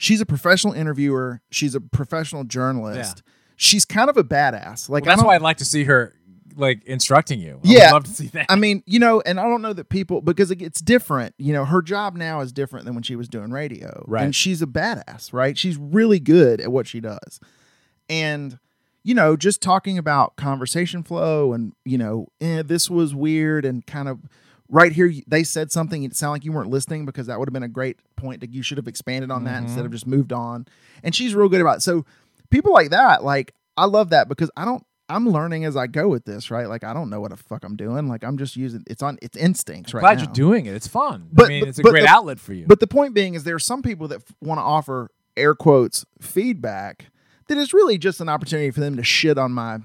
she's 0.03 0.19
a 0.21 0.25
professional 0.25 0.73
interviewer. 0.73 1.41
She's 1.49 1.73
a 1.75 1.81
professional 1.81 2.43
journalist. 2.43 3.23
She's 3.55 3.85
kind 3.85 4.09
of 4.09 4.17
a 4.17 4.23
badass. 4.23 4.89
Like 4.89 5.03
Well, 5.05 5.11
that's 5.11 5.21
don't- 5.21 5.27
why 5.27 5.35
I'd 5.35 5.41
like 5.41 5.57
to 5.57 5.65
see 5.65 5.85
her 5.85 6.13
like 6.55 6.83
instructing 6.83 7.39
you. 7.39 7.55
I 7.63 7.67
Yeah. 7.67 7.85
would 7.87 7.93
love 7.93 8.03
to 8.03 8.11
see 8.11 8.27
that. 8.27 8.45
I 8.49 8.55
mean, 8.55 8.83
you 8.85 8.99
know, 8.99 9.21
and 9.25 9.39
I 9.39 9.43
don't 9.43 9.61
know 9.63 9.73
that 9.73 9.89
people 9.89 10.21
because 10.21 10.51
it, 10.51 10.61
it's 10.61 10.81
different. 10.81 11.33
You 11.39 11.51
know, 11.53 11.65
her 11.65 11.81
job 11.81 12.15
now 12.15 12.41
is 12.41 12.51
different 12.51 12.85
than 12.85 12.93
when 12.93 13.01
she 13.03 13.15
was 13.15 13.27
doing 13.27 13.49
radio. 13.51 14.03
Right. 14.07 14.23
And 14.23 14.35
she's 14.35 14.61
a 14.61 14.67
badass, 14.67 15.33
right? 15.33 15.57
She's 15.57 15.77
really 15.77 16.19
good 16.19 16.61
at 16.61 16.71
what 16.71 16.85
she 16.85 16.99
does. 16.99 17.39
And 18.09 18.59
you 19.05 19.13
know, 19.13 19.35
just 19.35 19.61
talking 19.61 19.97
about 19.97 20.35
conversation 20.37 21.03
flow 21.03 21.53
and 21.53 21.73
you 21.85 21.97
know, 21.97 22.27
eh, 22.39 22.61
this 22.63 22.89
was 22.89 23.13
weird 23.15 23.65
and 23.65 23.85
kind 23.85 24.07
of 24.07 24.19
right 24.69 24.91
here 24.91 25.11
they 25.27 25.43
said 25.43 25.71
something 25.71 26.03
it 26.03 26.15
sounded 26.15 26.33
like 26.33 26.45
you 26.45 26.51
weren't 26.51 26.69
listening 26.69 27.05
because 27.05 27.27
that 27.27 27.39
would 27.39 27.47
have 27.47 27.53
been 27.53 27.63
a 27.63 27.67
great 27.67 27.97
point 28.15 28.41
that 28.41 28.51
you 28.53 28.63
should 28.63 28.77
have 28.77 28.87
expanded 28.87 29.31
on 29.31 29.43
that 29.43 29.63
instead 29.63 29.79
of 29.79 29.85
mm-hmm. 29.85 29.93
just 29.93 30.07
moved 30.07 30.33
on. 30.33 30.65
And 31.03 31.13
she's 31.13 31.35
real 31.35 31.49
good 31.49 31.61
about 31.61 31.77
it. 31.77 31.81
So 31.81 32.05
people 32.49 32.73
like 32.73 32.89
that, 32.91 33.23
like 33.23 33.53
I 33.77 33.85
love 33.85 34.09
that 34.09 34.29
because 34.29 34.49
I 34.55 34.65
don't 34.65 34.85
I'm 35.09 35.29
learning 35.29 35.65
as 35.65 35.75
I 35.75 35.87
go 35.87 36.07
with 36.07 36.25
this, 36.25 36.49
right? 36.49 36.67
Like 36.67 36.83
I 36.83 36.93
don't 36.93 37.09
know 37.09 37.19
what 37.19 37.31
the 37.31 37.37
fuck 37.37 37.63
I'm 37.63 37.75
doing. 37.75 38.07
Like 38.07 38.23
I'm 38.23 38.37
just 38.37 38.55
using 38.55 38.83
it's 38.87 39.03
on 39.03 39.19
it's 39.21 39.37
instincts 39.37 39.93
right 39.93 40.01
Glad 40.01 40.17
now. 40.17 40.23
you're 40.23 40.33
doing 40.33 40.65
it. 40.65 40.73
It's 40.73 40.87
fun. 40.87 41.27
But- 41.31 41.45
I 41.45 41.49
mean, 41.49 41.59
but- 41.61 41.69
it's 41.69 41.79
a 41.79 41.83
great 41.83 42.03
the- 42.03 42.09
outlet 42.09 42.39
for 42.39 42.53
you. 42.53 42.65
But 42.67 42.79
the 42.79 42.87
point 42.87 43.13
being 43.13 43.33
is 43.33 43.43
there 43.43 43.55
are 43.55 43.59
some 43.59 43.81
people 43.81 44.07
that 44.09 44.21
want 44.41 44.59
to 44.59 44.63
offer 44.63 45.09
air 45.35 45.55
quotes 45.55 46.05
feedback 46.21 47.07
that 47.47 47.57
is 47.57 47.73
really 47.73 47.97
just 47.97 48.21
an 48.21 48.29
opportunity 48.29 48.71
for 48.71 48.79
them 48.79 48.95
to 48.95 49.03
shit 49.03 49.37
on 49.37 49.51
my 49.51 49.79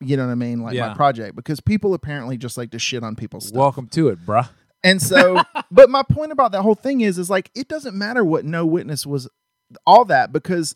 you 0.00 0.16
know 0.16 0.26
what 0.26 0.32
I 0.32 0.36
mean, 0.36 0.60
like 0.62 0.74
my 0.88 0.94
project 0.94 1.36
because 1.36 1.60
people 1.60 1.94
apparently 1.94 2.36
just 2.36 2.56
like 2.58 2.70
to 2.72 2.78
shit 2.78 3.02
on 3.02 3.16
people's 3.16 3.48
stuff. 3.48 3.58
welcome 3.58 3.86
to 3.88 4.08
it, 4.08 4.24
bruh. 4.24 4.48
And 4.82 5.00
so, 5.00 5.40
but 5.70 5.88
my 5.90 6.02
point 6.02 6.32
about 6.32 6.52
that 6.52 6.62
whole 6.62 6.74
thing 6.74 7.00
is, 7.00 7.18
is 7.18 7.30
like 7.30 7.50
it 7.54 7.68
doesn't 7.68 7.96
matter 7.96 8.24
what 8.24 8.44
no 8.44 8.66
witness 8.66 9.06
was, 9.06 9.28
all 9.86 10.04
that 10.06 10.32
because 10.32 10.74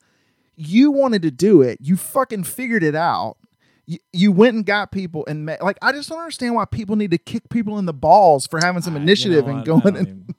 you 0.57 0.91
wanted 0.91 1.23
to 1.23 1.31
do 1.31 1.63
it. 1.63 1.79
You 1.81 1.97
fucking 1.97 2.45
figured 2.45 2.83
it 2.83 2.95
out. 2.95 3.37
You, 3.87 3.99
you 4.13 4.33
went 4.33 4.55
and 4.57 4.67
got 4.67 4.93
people 4.93 5.25
and 5.27 5.45
met. 5.47 5.63
Like 5.63 5.79
I 5.83 5.93
just 5.93 6.09
don't 6.09 6.19
understand 6.19 6.55
why 6.55 6.65
people 6.65 6.97
need 6.97 7.11
to 7.13 7.19
kick 7.19 7.49
people 7.49 7.79
in 7.79 7.87
the 7.87 7.95
balls 7.95 8.47
for 8.47 8.59
having 8.63 8.83
some 8.83 8.95
I- 8.95 8.97
you 8.99 9.03
initiative 9.03 9.47
know 9.47 9.57
and 9.57 9.65
going. 9.65 9.81
I 9.81 9.91
don't 9.91 9.97
And, 9.97 10.35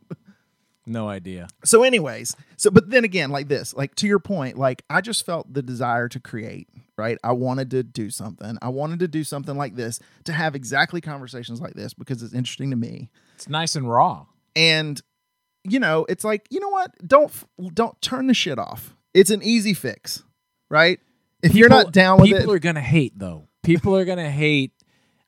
no 0.89 1.07
idea. 1.07 1.47
so, 1.63 1.83
anyways, 1.83 2.35
so 2.57 2.71
but 2.71 2.89
then 2.89 3.03
again, 3.03 3.29
like 3.29 3.47
this, 3.47 3.73
like 3.73 3.95
to 3.95 4.07
your 4.07 4.19
point, 4.19 4.57
like 4.57 4.83
I 4.89 5.01
just 5.01 5.25
felt 5.25 5.53
the 5.53 5.61
desire 5.61 6.09
to 6.09 6.19
create. 6.19 6.67
Right, 6.97 7.17
I 7.23 7.31
wanted 7.31 7.71
to 7.71 7.83
do 7.83 8.09
something. 8.09 8.57
I 8.61 8.67
wanted 8.67 8.99
to 8.99 9.07
do 9.07 9.23
something 9.23 9.55
like 9.55 9.75
this 9.75 10.01
to 10.25 10.33
have 10.33 10.53
exactly 10.53 10.99
conversations 10.99 11.61
like 11.61 11.73
this 11.73 11.93
because 11.93 12.21
it's 12.21 12.33
interesting 12.33 12.71
to 12.71 12.75
me. 12.75 13.09
It's 13.35 13.47
nice 13.47 13.77
and 13.77 13.89
raw. 13.89 14.25
and 14.55 15.01
you 15.63 15.79
know 15.79 16.05
it's 16.09 16.23
like 16.23 16.45
you 16.49 16.59
know 16.59 16.69
what 16.69 16.91
don't 17.05 17.31
don't 17.73 18.01
turn 18.01 18.27
the 18.27 18.33
shit 18.33 18.57
off 18.57 18.95
it's 19.13 19.29
an 19.29 19.43
easy 19.43 19.73
fix 19.73 20.23
right 20.69 20.99
if 21.43 21.53
you're 21.53 21.67
not 21.69 21.91
down 21.91 22.17
with 22.19 22.27
people 22.29 22.51
it 22.51 22.55
are 22.55 22.59
gonna 22.59 22.81
hate 22.81 23.17
though. 23.19 23.47
People 23.63 23.95
are 23.95 24.05
gonna 24.05 24.31
hate. 24.31 24.71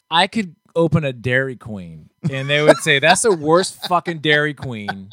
I 0.10 0.28
could 0.28 0.56
open 0.76 1.04
a 1.04 1.12
Dairy 1.14 1.56
Queen 1.58 2.10
and 2.30 2.50
they 2.50 2.62
would 2.62 2.78
say 2.78 3.00
that's 3.00 3.22
the 3.24 3.34
worst 3.36 3.88
fucking 3.88 4.20
Dairy 4.20 4.54
Queen. 4.54 5.10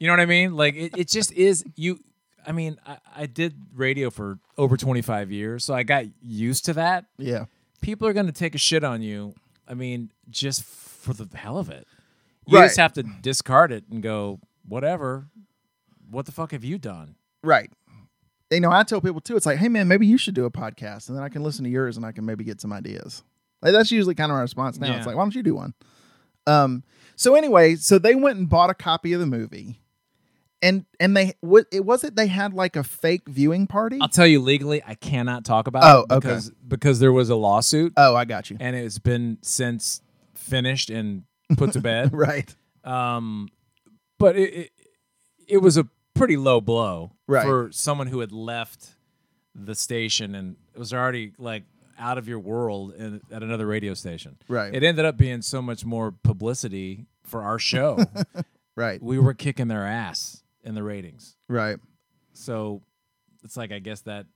You 0.00 0.06
know 0.08 0.14
what 0.14 0.20
I 0.20 0.26
mean? 0.26 0.56
Like 0.56 0.74
it, 0.74 0.96
it 0.98 1.08
just 1.08 1.30
is. 1.32 1.64
You. 1.76 2.00
I 2.46 2.52
mean, 2.52 2.78
I, 2.86 2.96
I 3.14 3.26
did 3.26 3.54
radio 3.74 4.08
for 4.10 4.38
over 4.56 4.76
25 4.76 5.30
years, 5.30 5.62
so 5.64 5.74
I 5.74 5.82
got 5.82 6.06
used 6.22 6.64
to 6.64 6.72
that. 6.74 7.04
yeah 7.18 7.44
People 7.82 8.08
are 8.08 8.12
gonna 8.14 8.32
take 8.32 8.54
a 8.54 8.58
shit 8.58 8.82
on 8.82 9.02
you. 9.02 9.34
I 9.68 9.74
mean, 9.74 10.10
just 10.30 10.64
for 10.64 11.12
the 11.12 11.28
hell 11.36 11.58
of 11.58 11.68
it. 11.70 11.86
You 12.46 12.58
Right. 12.58 12.64
just 12.66 12.78
have 12.78 12.94
to 12.94 13.02
discard 13.02 13.70
it 13.72 13.84
and 13.90 14.02
go, 14.02 14.40
whatever. 14.66 15.26
What 16.10 16.26
the 16.26 16.32
fuck 16.32 16.50
have 16.52 16.64
you 16.64 16.78
done? 16.78 17.14
right 17.42 17.70
you 18.50 18.60
know 18.60 18.70
i 18.70 18.82
tell 18.82 19.00
people 19.00 19.20
too 19.20 19.34
it's 19.34 19.46
like 19.46 19.56
hey 19.56 19.68
man 19.68 19.88
maybe 19.88 20.06
you 20.06 20.18
should 20.18 20.34
do 20.34 20.44
a 20.44 20.50
podcast 20.50 21.08
and 21.08 21.16
then 21.16 21.24
i 21.24 21.28
can 21.30 21.42
listen 21.42 21.64
to 21.64 21.70
yours 21.70 21.96
and 21.96 22.04
i 22.04 22.12
can 22.12 22.26
maybe 22.26 22.44
get 22.44 22.60
some 22.60 22.70
ideas 22.70 23.22
like 23.62 23.72
that's 23.72 23.90
usually 23.90 24.14
kind 24.14 24.30
of 24.30 24.36
my 24.36 24.42
response 24.42 24.78
now 24.78 24.88
Yeah. 24.88 24.98
it's 24.98 25.06
like 25.06 25.16
why 25.16 25.22
don't 25.22 25.34
you 25.34 25.42
do 25.42 25.54
one 25.54 25.72
um 26.46 26.82
so 27.16 27.34
anyway 27.34 27.76
so 27.76 27.98
they 27.98 28.14
went 28.14 28.36
and 28.38 28.46
bought 28.46 28.68
a 28.68 28.74
copy 28.74 29.14
of 29.14 29.20
the 29.20 29.26
movie 29.26 29.79
and 30.62 30.84
and 30.98 31.16
they 31.16 31.34
what 31.40 31.66
it 31.72 31.84
was 31.84 32.04
it 32.04 32.16
they 32.16 32.26
had 32.26 32.52
like 32.54 32.76
a 32.76 32.82
fake 32.84 33.22
viewing 33.28 33.66
party 33.66 33.98
I'll 34.00 34.08
tell 34.08 34.26
you 34.26 34.40
legally, 34.40 34.82
I 34.86 34.94
cannot 34.94 35.44
talk 35.44 35.66
about 35.66 35.82
Oh, 35.84 36.00
it 36.08 36.12
okay. 36.14 36.28
because 36.28 36.50
because 36.66 37.00
there 37.00 37.12
was 37.12 37.30
a 37.30 37.36
lawsuit 37.36 37.92
oh 37.96 38.14
i 38.14 38.24
got 38.24 38.50
you 38.50 38.56
and 38.60 38.74
it's 38.76 38.98
been 38.98 39.38
since 39.42 40.02
finished 40.34 40.90
and 40.90 41.24
put 41.56 41.72
to 41.72 41.80
bed. 41.90 42.10
right 42.12 42.54
Um, 42.84 43.48
but 44.18 44.36
it, 44.36 44.54
it 44.54 44.70
it 45.48 45.58
was 45.58 45.76
a 45.76 45.86
pretty 46.14 46.36
low 46.36 46.60
blow 46.60 47.12
Right. 47.26 47.44
for 47.44 47.70
someone 47.72 48.06
who 48.08 48.20
had 48.20 48.32
left 48.32 48.96
the 49.54 49.74
station 49.74 50.34
and 50.34 50.56
was 50.76 50.92
already 50.92 51.32
like 51.38 51.64
out 51.98 52.18
of 52.18 52.26
your 52.28 52.38
world 52.38 52.94
in, 52.94 53.20
at 53.30 53.42
another 53.42 53.66
radio 53.66 53.92
station. 53.94 54.36
Right. 54.48 54.74
It 54.74 54.82
ended 54.82 55.04
up 55.04 55.16
being 55.16 55.42
so 55.42 55.60
much 55.60 55.84
more 55.84 56.12
publicity 56.12 57.06
for 57.24 57.42
our 57.42 57.58
show. 57.58 58.04
right 58.76 59.02
we 59.02 59.18
were 59.18 59.34
kicking 59.34 59.66
their 59.68 59.84
ass 59.84 60.29
in 60.64 60.74
the 60.74 60.82
ratings. 60.82 61.36
right 61.48 61.78
So 62.32 62.82
it's 63.44 63.56
like 63.56 63.72
I 63.72 63.78
guess 63.78 64.02
that 64.02 64.26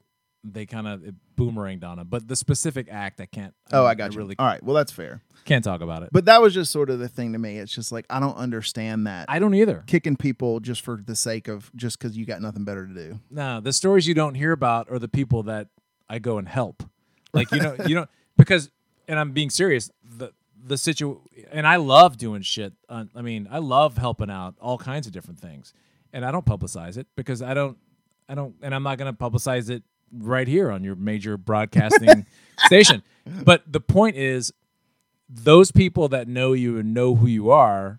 they 0.42 0.66
kind 0.66 0.86
of 0.86 1.02
boomeranged 1.36 1.84
on 1.84 1.96
them. 1.96 2.06
But 2.08 2.28
the 2.28 2.36
specific 2.36 2.88
act, 2.90 3.20
I 3.20 3.26
can't. 3.26 3.54
oh 3.72 3.84
i 3.86 3.94
got 3.94 4.12
you 4.12 4.18
Really 4.18 4.36
all 4.38 4.46
right 4.46 4.62
well 4.62 4.74
that's 4.74 4.92
fair 4.92 5.22
can't 5.44 5.64
talk 5.64 5.80
about 5.80 6.02
it. 6.02 6.10
But 6.12 6.24
that 6.24 6.40
was 6.40 6.54
just 6.54 6.72
sort 6.72 6.90
of 6.90 6.98
the 6.98 7.08
thing 7.08 7.32
to 7.34 7.38
me. 7.38 7.58
It's 7.58 7.72
just 7.72 7.92
like 7.92 8.06
I 8.08 8.18
don't 8.18 8.36
understand 8.36 9.06
that 9.06 9.26
I 9.28 9.38
don't 9.38 9.54
either. 9.54 9.84
kicking 9.86 10.16
people 10.16 10.60
just 10.60 10.80
for 10.80 11.00
the 11.04 11.14
sake 11.14 11.48
of 11.48 11.70
just 11.76 11.98
because 11.98 12.16
you 12.16 12.24
got 12.24 12.40
nothing 12.40 12.64
better 12.64 12.86
to 12.86 12.94
do. 12.94 13.20
No, 13.30 13.60
the 13.60 13.72
stories 13.72 14.08
you 14.08 14.14
don't 14.14 14.34
hear 14.34 14.52
about 14.52 14.90
are 14.90 14.98
the 14.98 15.08
people 15.08 15.42
that 15.44 15.68
I 16.08 16.18
go 16.18 16.38
and 16.38 16.48
help. 16.48 16.82
Like 17.32 17.50
you 17.52 17.60
know, 17.60 17.76
you 17.86 17.94
know, 17.94 18.06
because 18.36 18.70
and 19.06 19.18
I'm 19.18 19.32
being 19.32 19.50
serious. 19.50 19.90
The 20.02 20.32
the 20.66 20.78
situ 20.78 21.20
and 21.52 21.66
I 21.66 21.76
love 21.76 22.16
doing 22.16 22.42
shit. 22.42 22.72
Uh, 22.88 23.04
I 23.14 23.22
mean, 23.22 23.46
I 23.50 23.58
love 23.58 23.98
helping 23.98 24.30
out 24.30 24.54
all 24.60 24.78
kinds 24.78 25.06
of 25.06 25.12
different 25.12 25.40
things, 25.40 25.74
and 26.14 26.24
I 26.24 26.30
don't 26.30 26.46
publicize 26.46 26.96
it 26.96 27.06
because 27.16 27.42
I 27.42 27.52
don't, 27.52 27.76
I 28.28 28.34
don't, 28.34 28.54
and 28.62 28.74
I'm 28.74 28.82
not 28.82 28.96
going 28.96 29.14
to 29.14 29.18
publicize 29.18 29.68
it 29.68 29.82
right 30.16 30.48
here 30.48 30.70
on 30.70 30.82
your 30.84 30.94
major 30.96 31.36
broadcasting 31.36 32.24
station. 32.66 33.02
But 33.44 33.70
the 33.70 33.80
point 33.80 34.16
is, 34.16 34.52
those 35.28 35.70
people 35.72 36.08
that 36.08 36.28
know 36.28 36.52
you 36.54 36.78
and 36.78 36.94
know 36.94 37.14
who 37.16 37.26
you 37.26 37.50
are, 37.50 37.98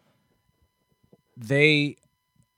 they 1.37 1.97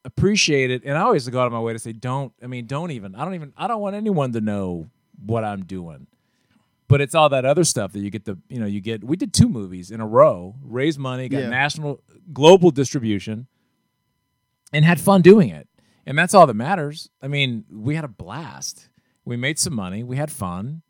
appreciate 0.05 0.72
it. 0.72 0.84
And 0.86 0.97
I 0.97 1.01
always 1.01 1.28
go 1.28 1.39
out 1.41 1.47
of 1.47 1.53
my 1.53 1.60
way 1.60 1.74
to 1.74 1.80
say, 1.80 1.93
don't, 1.93 2.32
I 2.43 2.47
mean, 2.47 2.66
don't 2.68 2.91
even, 2.91 3.16
I 3.16 3.26
don't 3.26 3.36
even, 3.36 3.53
I 3.58 3.68
don't 3.68 3.82
want 3.82 3.95
anyone 3.95 4.32
to 4.34 4.41
know 4.41 4.89
what 5.26 5.43
I'm 5.43 5.66
doing. 5.66 6.08
But 6.89 7.01
it's 7.01 7.16
all 7.16 7.28
that 7.30 7.43
other 7.43 7.66
stuff 7.66 7.91
that 7.93 7.99
you 7.99 8.10
get 8.10 8.24
the 8.24 8.38
you 8.47 8.62
know 8.62 8.66
you 8.66 8.80
get. 8.80 9.03
We 9.03 9.18
did 9.18 9.34
two 9.34 9.49
movies 9.49 9.91
in 9.91 9.99
a 9.99 10.08
row, 10.08 10.55
raised 10.64 10.97
money, 10.97 11.28
got 11.28 11.39
Yeah. 11.41 11.49
national 11.49 12.01
global 12.32 12.72
distribution, 12.72 13.47
and 14.74 14.84
had 14.86 14.99
fun 14.99 15.22
doing 15.22 15.49
it. 15.49 15.68
And 16.05 16.18
that's 16.18 16.34
all 16.34 16.47
that 16.47 16.53
matters. 16.53 17.09
I 17.22 17.28
mean, 17.28 17.65
we 17.72 17.95
had 17.95 18.05
a 18.05 18.09
blast. 18.09 18.89
We 19.26 19.36
made 19.36 19.59
some 19.59 19.74
money. 19.74 20.03
We 20.03 20.15
had 20.18 20.32
fun. 20.32 20.84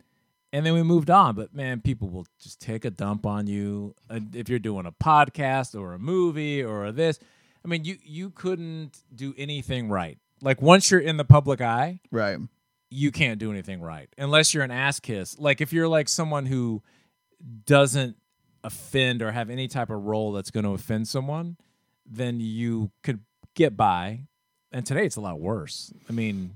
And 0.54 0.66
then 0.66 0.74
we 0.74 0.84
moved 0.84 1.10
on. 1.10 1.36
But 1.36 1.54
man, 1.54 1.82
people 1.82 2.10
will 2.10 2.26
just 2.40 2.62
take 2.62 2.86
a 2.86 2.90
dump 2.92 3.26
on 3.26 3.48
you 3.48 3.96
if 4.34 4.48
you're 4.48 4.60
doing 4.60 4.86
a 4.86 4.92
podcast 4.92 5.80
or 5.80 5.94
a 5.94 6.00
movie 6.00 6.64
or 6.64 6.92
this. 6.92 7.20
I 7.66 7.68
mean, 7.68 7.84
you 7.84 7.98
you 8.04 8.30
couldn't 8.30 8.98
do 9.14 9.34
anything 9.38 9.90
right. 9.90 10.18
Like 10.42 10.62
once 10.62 10.90
you're 10.92 11.00
in 11.02 11.18
the 11.18 11.26
public 11.26 11.60
eye, 11.62 12.00
Right. 12.12 12.38
you 12.90 13.12
can't 13.12 13.40
do 13.40 13.52
anything 13.52 13.82
right 13.82 14.08
unless 14.18 14.54
you're 14.54 14.64
an 14.64 14.72
ass 14.72 15.00
kiss. 15.00 15.38
Like 15.40 15.60
if 15.62 15.74
you're 15.74 15.88
like 15.88 16.08
someone 16.08 16.46
who 16.46 16.82
doesn't 17.66 18.16
offend 18.64 19.22
or 19.22 19.32
have 19.32 19.50
any 19.50 19.68
type 19.68 19.90
of 19.90 20.04
role 20.04 20.32
that's 20.32 20.52
going 20.52 20.64
to 20.64 20.72
offend 20.72 21.08
someone, 21.08 21.58
then 22.06 22.40
you 22.40 22.92
could 23.04 23.20
get 23.58 23.76
by. 23.76 24.22
And 24.72 24.86
today 24.86 25.06
it's 25.06 25.16
a 25.18 25.22
lot 25.22 25.40
worse. 25.42 25.92
I 26.10 26.14
mean, 26.14 26.52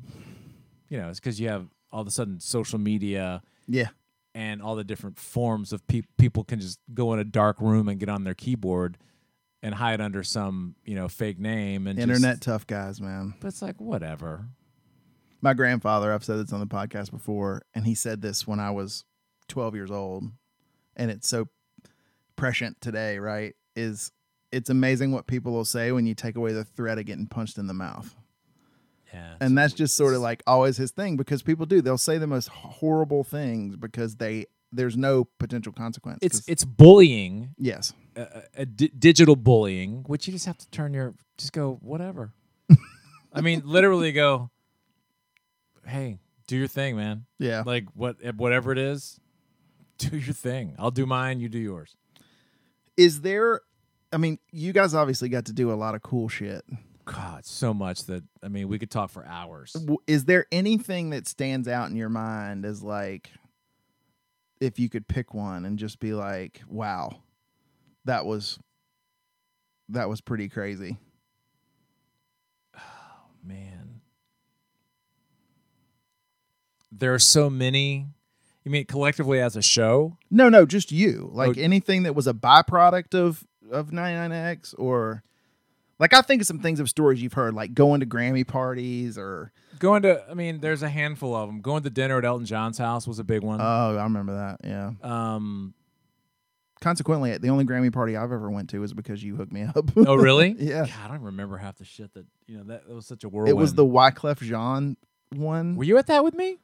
you 0.88 0.98
know, 0.98 1.10
it's 1.10 1.20
because 1.20 1.40
you 1.40 1.50
have 1.50 1.68
all 1.92 2.02
of 2.02 2.08
a 2.08 2.12
sudden 2.12 2.40
social 2.40 2.80
media 2.80 3.42
Yeah. 3.68 3.90
and 4.36 4.62
all 4.62 4.76
the 4.76 4.84
different 4.84 5.18
forms 5.20 5.74
of 5.74 5.86
pe- 5.88 6.04
people 6.18 6.44
can 6.46 6.60
just 6.62 6.80
go 6.94 7.12
in 7.14 7.20
a 7.20 7.24
dark 7.24 7.60
room 7.60 7.90
and 7.90 8.00
get 8.00 8.08
on 8.10 8.24
their 8.24 8.34
keyboard 8.34 8.98
and 9.64 9.76
hide 9.76 10.00
under 10.02 10.24
some 10.24 10.76
you 10.86 10.96
know 10.96 11.08
fake 11.08 11.40
name 11.40 11.88
and 11.88 11.98
just- 11.98 12.08
Internet 12.08 12.42
tough 12.42 12.66
guys, 12.68 13.02
man. 13.02 13.34
but 13.42 13.48
it's 13.50 13.62
like 13.62 13.80
whatever. 13.82 14.48
My 15.42 15.54
grandfather, 15.56 16.14
I've 16.14 16.24
said 16.24 16.38
this 16.38 16.54
on 16.54 16.60
the 16.60 16.68
podcast 16.68 17.10
before, 17.12 17.64
and 17.74 17.86
he 17.86 17.96
said 17.96 18.22
this 18.22 18.46
when 18.46 18.60
I 18.60 18.70
was 18.72 19.06
12 19.48 19.74
years 19.74 19.90
old, 19.90 20.26
and 20.96 21.10
it's 21.10 21.28
so 21.28 21.48
prescient 22.36 22.80
today, 22.80 23.18
right? 23.18 23.56
Is 23.76 24.12
it's 24.52 24.70
amazing 24.70 25.12
what 25.12 25.28
people 25.28 25.52
will 25.52 25.66
say 25.66 25.92
when 25.92 26.06
you 26.06 26.14
take 26.14 26.36
away 26.36 26.54
the 26.54 26.64
threat 26.64 26.98
of 26.98 27.06
getting 27.06 27.28
punched 27.28 27.58
in 27.58 27.68
the 27.68 27.74
mouth. 27.74 28.16
Yeah, 29.14 29.36
And 29.42 29.58
that's 29.58 29.74
just 29.74 29.98
sort 29.98 30.14
of 30.14 30.22
like 30.22 30.42
always 30.48 30.78
his 30.78 30.92
thing 30.92 31.18
because 31.18 31.42
people 31.42 31.66
do. 31.66 31.82
They'll 31.82 31.98
say 31.98 32.18
the 32.18 32.28
most 32.28 32.48
horrible 32.48 33.24
things 33.24 33.76
because 33.76 34.16
they 34.16 34.46
there's 34.72 34.96
no 34.96 35.26
potential 35.38 35.74
consequence. 35.74 36.20
it's 36.22 36.48
it's 36.48 36.64
bullying 36.64 37.50
yes. 37.58 37.94
a, 38.16 38.44
a 38.56 38.66
di- 38.66 38.92
digital 38.98 39.36
bullying, 39.36 40.04
which 40.08 40.28
you 40.28 40.34
just 40.34 40.46
have 40.46 40.58
to 40.58 40.70
turn 40.70 40.94
your 40.94 41.14
just 41.38 41.52
go 41.52 41.78
whatever. 41.82 42.32
I 43.34 43.42
mean, 43.42 43.64
literally 43.66 44.14
go, 44.14 44.50
hey, 45.86 46.20
do 46.48 46.56
your 46.56 46.68
thing, 46.68 46.96
man. 46.96 47.26
Yeah. 47.38 47.64
Like 47.66 47.88
what 47.94 48.18
eh, 48.24 48.32
whatever 48.36 48.72
it 48.72 48.78
is, 48.78 49.20
do 49.98 50.18
your 50.18 50.34
thing. 50.34 50.76
I'll 50.80 50.92
do 50.92 51.06
mine. 51.06 51.42
You 51.42 51.50
do 51.50 51.60
yours. 51.60 51.98
Is 52.96 53.22
there 53.22 53.62
I 54.14 54.18
mean, 54.18 54.40
you 54.52 54.74
guys 54.74 54.94
obviously 54.94 55.30
got 55.30 55.46
to 55.46 55.54
do 55.54 55.72
a 55.72 55.76
lot 55.76 55.96
of 55.96 56.02
cool 56.02 56.28
shit. 56.30 56.64
God, 57.06 57.46
so 57.46 57.74
much 57.74 58.06
that 58.06 58.24
I 58.44 58.48
mean, 58.48 58.68
we 58.68 58.78
could 58.80 58.92
talk 58.92 59.10
for 59.10 59.26
hours. 59.26 59.76
Is 60.08 60.26
there 60.26 60.46
anything 60.52 61.10
that 61.12 61.28
stands 61.28 61.68
out 61.68 61.90
in 61.90 61.96
your 61.96 62.10
mind 62.10 62.66
as 62.66 62.84
like 62.84 63.30
if 64.60 64.78
you 64.80 64.90
could 64.90 65.08
pick 65.08 65.34
one 65.34 65.66
and 65.66 65.80
just 65.80 66.00
be 66.00 66.14
like, 66.14 66.62
wow, 66.68 67.18
that 68.06 68.26
was 68.26 68.60
that 69.90 70.08
was 70.10 70.22
pretty 70.22 70.48
crazy. 70.50 70.98
Oh, 72.78 72.80
man, 73.44 74.02
there 76.92 77.14
are 77.14 77.20
so 77.20 77.50
many. 77.50 78.08
You 78.64 78.70
mean 78.72 78.86
collectively 78.86 79.40
as 79.42 79.56
a 79.56 79.62
show? 79.62 80.18
No, 80.30 80.48
no, 80.50 80.66
just 80.68 80.92
you. 80.92 81.30
Like 81.34 81.58
Oh. 81.58 81.62
anything 81.62 82.04
that 82.04 82.14
was 82.14 82.28
a 82.28 82.34
byproduct 82.34 83.16
of 83.16 83.44
of 83.72 83.90
99X 83.92 84.76
or 84.78 85.24
like 86.00 86.14
I 86.14 86.22
think 86.22 86.42
of 86.42 86.48
some 86.48 86.60
things 86.60 86.80
of 86.80 86.90
stories 86.90 87.22
you've 87.22 87.34
heard, 87.34 87.54
like 87.54 87.74
going 87.74 88.00
to 88.02 88.06
Grammy 88.06 88.46
parties 88.48 89.18
or 89.18 89.52
Going 89.80 90.04
to, 90.04 90.24
I 90.30 90.36
mean, 90.36 90.60
there's 90.60 90.84
a 90.84 90.90
handful 90.90 91.36
of 91.36 91.48
them. 91.50 91.62
Going 91.62 91.82
to 91.84 91.90
dinner 91.90 92.20
at 92.20 92.26
Elton 92.26 92.46
John's 92.46 92.78
house 92.78 93.08
was 93.08 93.18
a 93.18 93.24
big 93.24 93.42
one. 93.44 93.60
oh, 93.62 93.98
I 93.98 94.04
remember 94.04 94.34
that. 94.36 94.68
Yeah. 94.68 94.92
um, 95.02 95.74
Consequently, 96.82 97.38
the 97.38 97.50
only 97.50 97.64
Grammy 97.64 97.94
party 97.94 98.18
I've 98.18 98.32
ever 98.32 98.50
went 98.50 98.72
to 98.72 98.80
was 98.80 98.92
because 98.92 99.24
you 99.24 99.36
hooked 99.36 99.52
me 99.52 99.62
up. 99.64 99.92
oh, 99.96 100.16
really? 100.16 100.56
Yeah. 100.60 100.88
God, 100.88 100.96
I 101.04 101.08
don't 101.10 101.22
remember 101.22 101.58
half 101.58 101.78
the 101.78 101.86
shit 101.86 102.12
that 102.16 102.26
you 102.48 102.58
know. 102.58 102.64
That, 102.64 102.88
that 102.88 102.96
was 102.96 103.06
such 103.06 103.24
a 103.24 103.30
whirlwind. 103.30 103.56
it 103.56 103.60
was 103.60 103.76
the 103.76 103.86
Wyclef 103.86 104.40
Jean 104.40 104.98
one. 105.32 105.76
Were 105.76 105.84
you 105.84 106.00
at 106.00 106.08
that 106.08 106.24
with 106.24 106.34
me? 106.34 106.58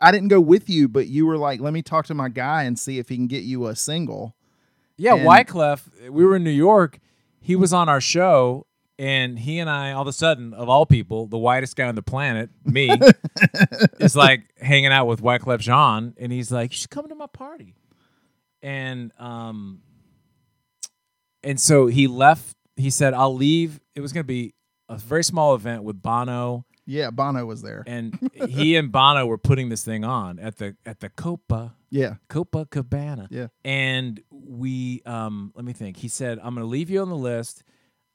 I 0.00 0.10
didn't 0.10 0.28
go 0.28 0.40
with 0.40 0.70
you, 0.70 0.88
but 0.88 1.08
you 1.08 1.26
were 1.26 1.36
like, 1.36 1.60
"Let 1.60 1.74
me 1.74 1.82
talk 1.82 2.06
to 2.06 2.14
my 2.14 2.30
guy 2.30 2.62
and 2.62 2.78
see 2.78 2.98
if 2.98 3.10
he 3.10 3.16
can 3.16 3.26
get 3.26 3.42
you 3.42 3.66
a 3.66 3.76
single." 3.76 4.34
Yeah, 4.98 5.14
And- 5.14 5.26
Wyclef. 5.26 6.10
We 6.10 6.24
were 6.26 6.36
in 6.36 6.44
New 6.44 6.50
York. 6.50 6.98
He 7.40 7.56
was 7.56 7.72
on 7.72 7.88
our 7.88 8.00
show, 8.00 8.66
and 8.98 9.38
he 9.38 9.58
and 9.60 9.70
I, 9.70 9.92
all 9.92 10.02
of 10.02 10.08
a 10.08 10.12
sudden, 10.12 10.52
of 10.52 10.68
all 10.68 10.84
people, 10.84 11.26
the 11.28 11.38
whitest 11.38 11.76
guy 11.76 11.86
on 11.86 11.94
the 11.94 12.02
planet, 12.02 12.50
me, 12.64 12.90
is 14.00 14.14
like 14.16 14.42
hanging 14.60 14.92
out 14.92 15.06
with 15.06 15.22
Wyclef 15.22 15.60
Jean, 15.60 16.14
and 16.18 16.30
he's 16.32 16.50
like, 16.52 16.72
"You 16.72 16.76
should 16.76 16.90
come 16.90 17.08
to 17.08 17.14
my 17.14 17.28
party." 17.28 17.74
And 18.60 19.12
um, 19.18 19.80
and 21.42 21.60
so 21.60 21.86
he 21.86 22.06
left. 22.08 22.56
He 22.76 22.90
said, 22.90 23.14
"I'll 23.14 23.34
leave." 23.34 23.80
It 23.94 24.00
was 24.00 24.12
going 24.12 24.24
to 24.24 24.28
be 24.28 24.54
a 24.88 24.96
very 24.98 25.22
small 25.24 25.54
event 25.54 25.84
with 25.84 26.02
Bono, 26.02 26.64
Yeah, 26.90 27.10
Bono 27.10 27.44
was 27.44 27.60
there. 27.60 27.84
and 27.86 28.18
he 28.48 28.74
and 28.76 28.90
Bono 28.90 29.26
were 29.26 29.36
putting 29.36 29.68
this 29.68 29.84
thing 29.84 30.04
on 30.04 30.38
at 30.38 30.56
the 30.56 30.74
at 30.86 31.00
the 31.00 31.10
Copa. 31.10 31.74
Yeah, 31.90 32.14
Copacabana. 32.30 33.28
Yeah. 33.30 33.48
And 33.62 34.20
we 34.30 35.02
um 35.04 35.52
let 35.54 35.66
me 35.66 35.74
think. 35.74 35.98
He 35.98 36.08
said, 36.08 36.38
I'm 36.42 36.54
gonna 36.54 36.66
leave 36.66 36.88
you 36.88 37.02
on 37.02 37.10
the 37.10 37.16
list. 37.16 37.62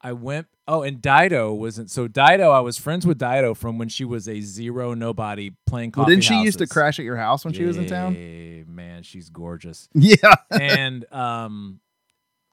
I 0.02 0.14
went 0.14 0.48
oh, 0.68 0.82
and 0.82 1.02
Dido 1.02 1.54
wasn't 1.54 1.92
so 1.92 2.08
Dido, 2.08 2.50
I 2.50 2.62
was 2.62 2.80
friends 2.80 3.06
with 3.06 3.20
Dido 3.20 3.54
from 3.54 3.78
when 3.78 3.90
she 3.90 4.06
was 4.06 4.28
a 4.28 4.42
zero 4.42 4.96
nobody 4.96 5.52
playing 5.68 5.92
coffee. 5.92 6.02
well, 6.02 6.10
didn't 6.10 6.24
she 6.24 6.42
used 6.42 6.58
to 6.58 6.68
crash 6.68 6.98
at 6.98 7.06
your 7.06 7.18
house 7.18 7.46
when 7.46 7.54
she 7.54 7.66
was 7.66 7.78
in 7.78 7.86
town? 7.86 8.66
Man, 8.68 9.04
she's 9.04 9.30
gorgeous. 9.30 9.88
Yeah, 9.94 10.34
and 10.50 11.06
um 11.14 11.80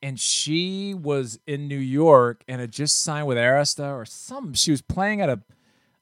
and 0.03 0.21
she 0.21 0.95
was 0.95 1.41
in 1.47 1.67
New 1.67 1.79
York 1.79 2.45
and 2.47 2.61
had 2.61 2.73
just 2.73 3.01
signed 3.01 3.27
with 3.27 3.39
Arista 3.39 3.95
or 3.95 4.05
some 4.05 4.53
she 4.53 4.71
was 4.71 4.83
playing 4.83 5.23
at 5.23 5.31
a 5.31 5.41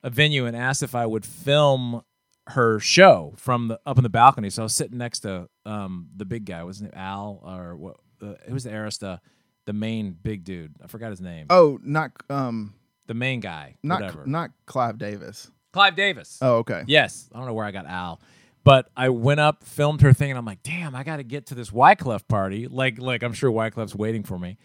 a 0.02 0.10
venue 0.10 0.46
and 0.46 0.56
asked 0.56 0.82
if 0.82 0.94
I 0.94 1.06
would 1.06 1.24
film 1.24 2.02
her 2.48 2.80
show 2.80 3.34
from 3.36 3.68
the 3.68 3.80
up 3.84 3.98
in 3.98 4.02
the 4.02 4.08
balcony. 4.08 4.48
So 4.50 4.62
I 4.62 4.64
was 4.64 4.74
sitting 4.74 4.98
next 4.98 5.20
to 5.20 5.48
um 5.66 6.08
the 6.16 6.24
big 6.24 6.44
guy, 6.46 6.62
wasn't 6.64 6.92
it 6.92 6.96
Al 6.96 7.42
or 7.44 7.76
what? 7.76 7.96
Uh, 8.22 8.34
it 8.46 8.52
was 8.52 8.64
the 8.64 8.70
Arista, 8.70 9.20
the 9.66 9.72
main 9.72 10.12
big 10.12 10.44
dude. 10.44 10.74
I 10.82 10.86
forgot 10.86 11.10
his 11.10 11.20
name. 11.20 11.46
Oh, 11.50 11.78
not 11.82 12.12
um, 12.30 12.74
The 13.06 13.14
main 13.14 13.40
guy, 13.40 13.76
not 13.82 14.00
whatever. 14.00 14.26
not 14.26 14.50
Clive 14.66 14.98
Davis. 14.98 15.50
Clive 15.72 15.94
Davis. 15.94 16.38
Oh, 16.40 16.56
okay. 16.58 16.82
Yes, 16.86 17.28
I 17.32 17.38
don't 17.38 17.46
know 17.46 17.52
where 17.54 17.66
I 17.66 17.70
got 17.70 17.86
Al, 17.86 18.20
but 18.64 18.88
I 18.96 19.10
went 19.10 19.40
up, 19.40 19.62
filmed 19.62 20.00
her 20.00 20.12
thing, 20.14 20.30
and 20.30 20.38
I'm 20.38 20.46
like, 20.46 20.62
damn, 20.62 20.94
I 20.96 21.04
got 21.04 21.18
to 21.18 21.22
get 21.22 21.46
to 21.46 21.54
this 21.54 21.70
Wyclef 21.70 22.26
party. 22.26 22.66
Like, 22.66 22.98
like 22.98 23.22
I'm 23.22 23.34
sure 23.34 23.50
Wyclef's 23.52 23.94
waiting 23.94 24.22
for 24.22 24.38
me, 24.38 24.56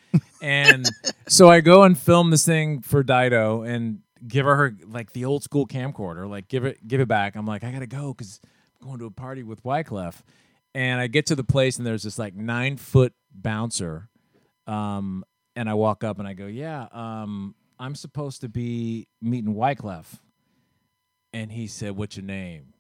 and 0.42 0.90
so 1.28 1.50
I 1.50 1.60
go 1.60 1.84
and 1.84 2.00
film 2.00 2.32
this 2.32 2.46
thing 2.46 2.82
for 2.82 3.04
Dido 3.04 3.62
and 3.64 4.00
give 4.28 4.45
her 4.45 4.55
her 4.55 4.76
like 4.88 5.13
the 5.13 5.26
old 5.26 5.43
school 5.43 5.67
camcorder, 5.67 6.30
like 6.30 6.47
give 6.47 6.65
it 6.65 6.88
give 6.88 7.01
it 7.01 7.07
back. 7.07 7.36
I'm 7.36 7.45
like, 7.45 7.63
I 7.63 7.71
gotta 7.71 7.88
go 7.88 8.13
because 8.13 8.39
I'm 8.82 8.88
going 8.88 8.99
to 8.99 9.05
a 9.05 9.11
party 9.11 9.43
with 9.43 9.63
Wyclef, 9.63 10.21
and 10.74 10.99
I 10.99 11.07
get 11.07 11.26
to 11.28 11.36
the 11.36 11.43
place 11.43 11.78
and 11.78 11.86
there's 11.86 12.03
this 12.03 12.19
like 12.19 12.36
nine 12.36 12.78
foot 12.78 13.13
bouncer, 13.34 14.09
um, 14.67 15.24
and 15.55 15.69
I 15.69 15.74
walk 15.74 16.03
up 16.03 16.19
and 16.19 16.28
I 16.28 16.34
go, 16.34 16.47
yeah, 16.47 16.88
um, 16.91 17.55
I'm 17.80 17.95
supposed 17.95 18.41
to 18.41 18.49
be 18.49 19.07
meeting 19.21 19.55
Wyclef. 19.55 20.05
And 21.34 21.51
he 21.51 21.67
said, 21.67 21.97
What's 21.97 22.15
your 22.15 22.26
name? 22.26 22.74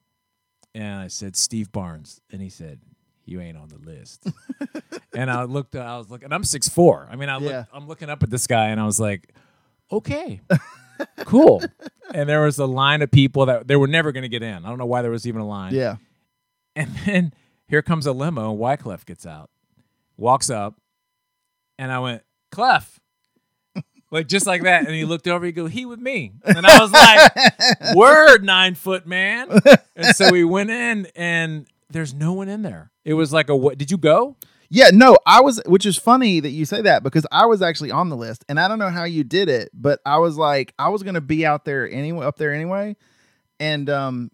And 0.75 1.01
I 1.01 1.07
said, 1.07 1.35
Steve 1.35 1.71
Barnes. 1.71 2.21
And 2.31 2.41
he 2.41 2.49
said, 2.49 2.79
You 3.25 3.41
ain't 3.41 3.57
on 3.57 3.69
the 3.69 3.77
list. 3.77 4.27
and 5.15 5.31
I 5.31 5.43
looked, 5.43 5.75
I 5.75 5.97
was 5.97 6.09
looking, 6.09 6.25
and 6.25 6.33
I'm 6.33 6.43
six 6.43 6.69
four. 6.69 7.07
I 7.11 7.15
mean, 7.15 7.29
I 7.29 7.37
look, 7.37 7.51
Yeah. 7.51 7.65
I'm 7.73 7.87
looking 7.87 8.09
up 8.09 8.21
at 8.23 8.29
this 8.29 8.45
guy 8.47 8.67
and 8.67 8.79
I 8.79 8.85
was 8.85 8.99
like, 8.99 9.33
Okay, 9.91 10.41
cool. 11.25 11.63
And 12.13 12.29
there 12.29 12.41
was 12.43 12.59
a 12.59 12.67
line 12.67 13.01
of 13.01 13.09
people 13.09 13.47
that 13.47 13.67
they 13.67 13.75
were 13.75 13.87
never 13.87 14.11
going 14.11 14.21
to 14.21 14.29
get 14.29 14.43
in. 14.43 14.65
I 14.65 14.69
don't 14.69 14.77
know 14.77 14.85
why 14.85 15.01
there 15.01 15.09
was 15.09 15.25
even 15.25 15.41
a 15.41 15.47
line. 15.47 15.73
Yeah, 15.73 15.95
And 16.75 16.91
then 17.05 17.33
here 17.67 17.81
comes 17.81 18.05
a 18.05 18.11
limo, 18.11 18.51
and 18.51 18.59
Wyclef 18.59 19.03
gets 19.03 19.25
out, 19.25 19.49
walks 20.15 20.51
up, 20.51 20.75
and 21.79 21.91
I 21.91 21.97
went, 21.99 22.21
Clef. 22.51 22.99
Like 24.11 24.27
just 24.27 24.45
like 24.45 24.61
that. 24.63 24.85
And 24.85 24.93
he 24.93 25.05
looked 25.05 25.27
over, 25.27 25.43
he 25.43 25.51
go, 25.51 25.65
he 25.65 25.85
with 25.87 25.97
me. 25.99 26.33
And 26.45 26.67
I 26.67 26.79
was 26.79 26.91
like, 26.91 27.95
Word, 27.95 28.43
nine 28.43 28.75
foot 28.75 29.07
man. 29.07 29.49
And 29.95 30.15
so 30.15 30.29
we 30.31 30.43
went 30.43 30.69
in 30.69 31.07
and 31.15 31.65
there's 31.89 32.13
no 32.13 32.33
one 32.33 32.47
in 32.47 32.61
there. 32.61 32.91
It 33.03 33.15
was 33.15 33.33
like 33.33 33.49
a 33.49 33.55
what 33.55 33.79
did 33.79 33.89
you 33.89 33.97
go? 33.97 34.35
Yeah. 34.73 34.89
No, 34.91 35.17
I 35.25 35.41
was, 35.41 35.61
which 35.65 35.85
is 35.85 35.97
funny 35.97 36.39
that 36.41 36.49
you 36.49 36.65
say 36.65 36.81
that 36.81 37.03
because 37.03 37.25
I 37.31 37.45
was 37.45 37.61
actually 37.61 37.91
on 37.91 38.09
the 38.09 38.17
list, 38.17 38.43
and 38.49 38.59
I 38.59 38.67
don't 38.67 38.79
know 38.79 38.89
how 38.89 39.03
you 39.05 39.23
did 39.23 39.47
it, 39.49 39.69
but 39.73 39.99
I 40.05 40.17
was 40.17 40.37
like, 40.37 40.73
I 40.77 40.89
was 40.89 41.03
gonna 41.03 41.21
be 41.21 41.45
out 41.45 41.63
there 41.65 41.89
anyway, 41.89 42.25
up 42.25 42.37
there 42.37 42.53
anyway, 42.53 42.95
and 43.59 43.89
um, 43.89 44.31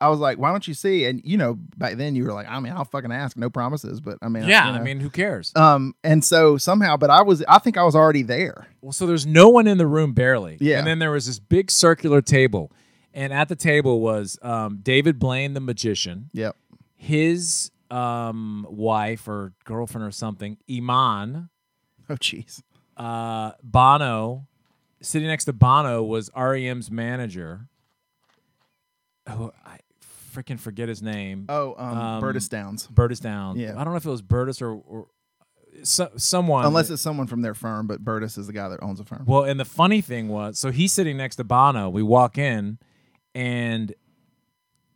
I 0.00 0.08
was 0.10 0.20
like, 0.20 0.38
why 0.38 0.50
don't 0.52 0.66
you 0.68 0.74
see? 0.74 1.06
And 1.06 1.20
you 1.24 1.36
know, 1.36 1.54
back 1.76 1.96
then 1.96 2.14
you 2.14 2.24
were 2.24 2.32
like, 2.32 2.46
I 2.48 2.60
mean, 2.60 2.72
I'll 2.72 2.84
fucking 2.84 3.10
ask, 3.10 3.36
no 3.36 3.50
promises, 3.50 4.00
but 4.00 4.18
I 4.22 4.28
mean, 4.28 4.44
Yeah, 4.44 4.66
you 4.68 4.72
know. 4.74 4.78
I 4.78 4.82
mean, 4.84 5.00
who 5.00 5.10
cares? 5.10 5.52
um, 5.56 5.94
and 6.04 6.24
so 6.24 6.56
somehow, 6.56 6.96
but 6.96 7.10
I 7.10 7.22
was, 7.22 7.42
I 7.48 7.58
think 7.58 7.76
I 7.76 7.82
was 7.82 7.96
already 7.96 8.22
there. 8.22 8.68
Well, 8.80 8.92
so 8.92 9.06
there's 9.06 9.26
no 9.26 9.48
one 9.48 9.66
in 9.66 9.78
the 9.78 9.86
room 9.88 10.12
barely. 10.12 10.56
Yeah. 10.60 10.78
And 10.78 10.86
then 10.86 11.00
there 11.00 11.10
was 11.10 11.26
this 11.26 11.38
big 11.40 11.70
circular 11.70 12.22
table. 12.22 12.70
And 13.14 13.32
at 13.32 13.48
the 13.48 13.56
table 13.56 14.00
was 14.00 14.38
um, 14.42 14.78
David 14.82 15.18
Blaine, 15.18 15.54
the 15.54 15.60
magician, 15.60 16.30
Yep. 16.34 16.54
his 16.94 17.72
um, 17.90 18.66
wife 18.68 19.26
or 19.28 19.52
girlfriend 19.64 20.06
or 20.06 20.10
something, 20.10 20.58
Iman, 20.70 21.48
Oh, 22.10 22.14
jeez. 22.16 22.62
uh, 22.96 23.52
Bono. 23.62 24.46
Sitting 25.00 25.28
next 25.28 25.44
to 25.46 25.52
Bono 25.52 26.02
was 26.02 26.30
REM's 26.36 26.90
manager. 26.90 27.68
Oh, 29.26 29.52
I 29.64 29.78
freaking 30.34 30.58
forget 30.58 30.88
his 30.88 31.02
name. 31.02 31.46
Oh, 31.48 31.74
um, 31.78 31.98
Um, 31.98 32.22
Bertis 32.22 32.48
Downs. 32.48 32.88
Bertis 32.92 33.20
Downs. 33.20 33.58
Yeah. 33.58 33.72
I 33.78 33.84
don't 33.84 33.92
know 33.92 33.96
if 33.96 34.06
it 34.06 34.10
was 34.10 34.22
Bertis 34.22 34.60
or, 34.62 34.72
or 34.72 35.06
so, 35.82 36.10
someone. 36.16 36.64
Unless 36.66 36.90
it's 36.90 37.02
someone 37.02 37.26
from 37.26 37.42
their 37.42 37.54
firm, 37.54 37.86
but 37.86 38.04
Bertis 38.04 38.38
is 38.38 38.46
the 38.46 38.52
guy 38.52 38.68
that 38.68 38.82
owns 38.82 38.98
the 38.98 39.04
firm. 39.04 39.24
Well, 39.26 39.44
and 39.44 39.60
the 39.60 39.64
funny 39.64 40.00
thing 40.00 40.28
was, 40.28 40.58
so 40.58 40.70
he's 40.70 40.92
sitting 40.92 41.16
next 41.16 41.36
to 41.36 41.44
Bono. 41.44 41.88
We 41.88 42.02
walk 42.02 42.38
in, 42.38 42.78
and 43.34 43.94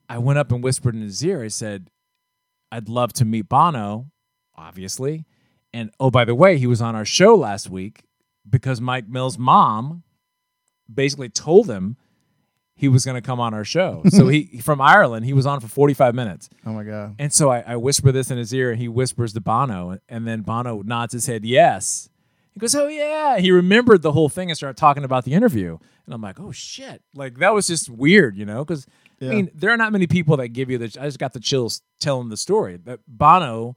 I 0.09 0.19
went 0.19 0.39
up 0.39 0.51
and 0.51 0.63
whispered 0.65 0.95
in 0.95 1.03
his 1.03 1.23
ear. 1.25 1.45
I 1.45 1.49
said, 1.49 1.91
"I'd 2.73 2.89
love 2.89 3.13
to 3.15 3.25
meet 3.25 3.49
Bono, 3.49 4.11
obviously." 4.57 5.27
And 5.73 5.91
oh, 6.01 6.11
by 6.11 6.25
the 6.25 6.35
way, 6.35 6.59
he 6.59 6.67
was 6.67 6.83
on 6.83 6.97
our 6.97 7.05
show 7.05 7.35
last 7.37 7.71
week 7.71 8.03
because 8.49 8.81
Mike 8.81 9.09
Mills' 9.09 9.39
mom 9.39 10.03
basically 10.93 11.29
told 11.29 11.71
him 11.71 11.97
he 12.75 12.89
was 12.89 13.05
going 13.05 13.15
to 13.15 13.25
come 13.25 13.39
on 13.41 13.55
our 13.55 13.65
show. 13.65 14.03
so 14.09 14.29
he 14.29 14.59
from 14.59 14.81
Ireland, 14.81 15.25
he 15.25 15.33
was 15.33 15.47
on 15.47 15.61
for 15.61 15.69
forty 15.69 15.95
five 15.95 16.15
minutes. 16.15 16.49
oh 16.67 16.73
my 16.73 16.85
god. 16.85 17.15
And 17.19 17.33
so 17.33 17.51
I, 17.51 17.61
I 17.61 17.77
whisper 17.77 18.11
this 18.13 18.31
in 18.31 18.39
his 18.39 18.53
ear, 18.53 18.71
and 18.73 18.81
he 18.81 18.89
whispers 18.89 19.33
to 19.35 19.41
Bono, 19.41 19.99
and 20.09 20.27
then 20.27 20.43
Bono 20.43 20.83
nods 20.83 21.13
his 21.13 21.27
head 21.27 21.45
yes. 21.45 22.09
He 22.53 22.61
goes, 22.61 22.75
"Oh 22.75 22.89
yeah." 22.89 23.39
He 23.39 23.51
remembered 23.51 24.03
the 24.03 24.13
whole 24.13 24.29
thing 24.29 24.51
and 24.51 24.57
started 24.57 24.77
talking 24.77 25.05
about 25.05 25.25
the 25.25 25.33
interview, 25.33 25.79
and 26.05 26.15
I'm 26.15 26.21
like, 26.21 26.39
"Oh 26.39 26.53
shit!" 26.53 27.03
Like 27.15 27.39
that 27.39 27.55
was 27.55 27.67
just 27.67 27.89
weird, 27.89 28.37
you 28.37 28.45
know? 28.45 28.65
Because 28.65 28.87
Yeah. 29.23 29.31
I 29.31 29.35
mean, 29.37 29.51
there 29.55 29.71
are 29.71 29.77
not 29.77 29.93
many 29.93 30.07
people 30.07 30.37
that 30.39 30.49
give 30.49 30.69
you 30.71 30.79
the. 30.79 30.87
I 31.01 31.05
just 31.07 31.19
got 31.19 31.33
the 31.33 31.41
chills 31.41 31.81
telling 32.01 32.29
the 32.29 32.37
story 32.37 32.77
that 32.85 33.01
Bono, 33.07 33.77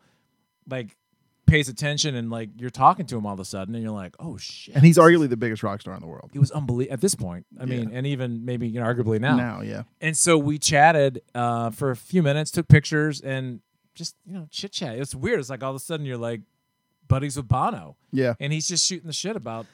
like, 0.67 0.97
pays 1.45 1.69
attention 1.69 2.15
and 2.15 2.31
like 2.31 2.49
you're 2.57 2.71
talking 2.71 3.05
to 3.05 3.15
him 3.15 3.25
all 3.27 3.33
of 3.35 3.39
a 3.39 3.45
sudden, 3.45 3.75
and 3.75 3.83
you're 3.83 3.93
like, 3.93 4.15
"Oh 4.19 4.37
shit!" 4.37 4.73
And 4.75 4.83
he's 4.83 4.97
arguably 4.97 5.29
the 5.29 5.37
biggest 5.37 5.61
rock 5.61 5.79
star 5.81 5.93
in 5.93 5.99
the 6.01 6.07
world. 6.07 6.31
he 6.33 6.39
was 6.39 6.49
unbelievable 6.49 6.93
at 6.93 7.01
this 7.01 7.13
point. 7.13 7.45
I 7.59 7.65
mean, 7.65 7.91
and 7.93 8.07
even 8.07 8.43
maybe 8.45 8.67
you 8.67 8.79
know, 8.79 8.85
arguably 8.87 9.19
now. 9.21 9.35
Now, 9.37 9.61
yeah. 9.61 9.83
And 10.01 10.17
so 10.17 10.37
we 10.39 10.57
chatted 10.57 11.21
uh, 11.35 11.69
for 11.69 11.91
a 11.91 11.95
few 11.95 12.23
minutes, 12.23 12.49
took 12.49 12.67
pictures, 12.67 13.21
and 13.21 13.59
just 13.93 14.15
you 14.25 14.33
know 14.33 14.47
chit 14.49 14.71
chat. 14.71 14.97
It's 14.97 15.13
weird. 15.13 15.39
It's 15.39 15.51
like 15.51 15.61
all 15.63 15.69
of 15.69 15.75
a 15.75 15.79
sudden 15.79 16.05
you're 16.07 16.17
like 16.17 16.41
buddies 17.07 17.37
with 17.37 17.47
Bono, 17.47 17.95
Yeah. 18.11 18.33
and 18.39 18.51
he's 18.51 18.67
just 18.67 18.83
shooting 18.83 19.05
the 19.05 19.13
shit 19.13 19.35
about 19.35 19.67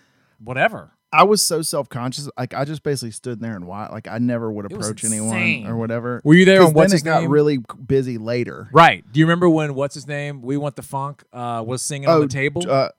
whatever. 0.43 0.91
I 1.13 1.23
was 1.23 1.41
so 1.41 1.61
self 1.61 1.89
conscious. 1.89 2.29
Like 2.37 2.53
I 2.53 2.63
just 2.65 2.83
basically 2.83 3.11
stood 3.11 3.39
there 3.41 3.55
and 3.55 3.67
watched. 3.67 3.91
Like 3.91 4.07
I 4.07 4.17
never 4.17 4.51
would 4.51 4.65
approach 4.71 5.03
anyone 5.03 5.65
or 5.67 5.75
whatever. 5.75 6.21
Were 6.23 6.33
you 6.33 6.45
there? 6.45 6.63
on 6.63 6.73
what's 6.73 6.91
then 6.91 6.95
his 6.95 7.01
it 7.01 7.05
got 7.05 7.21
name? 7.21 7.31
really 7.31 7.57
busy 7.85 8.17
later. 8.17 8.69
Right? 8.71 9.03
Do 9.11 9.19
you 9.19 9.25
remember 9.25 9.49
when 9.49 9.75
what's 9.75 9.95
his 9.95 10.07
name? 10.07 10.41
We 10.41 10.57
want 10.57 10.75
the 10.75 10.83
funk. 10.83 11.23
Uh, 11.33 11.63
was 11.65 11.81
singing 11.81 12.07
on 12.07 12.15
Oh, 12.15 12.21
the 12.21 12.27
table. 12.27 12.63
Uh, 12.69 12.89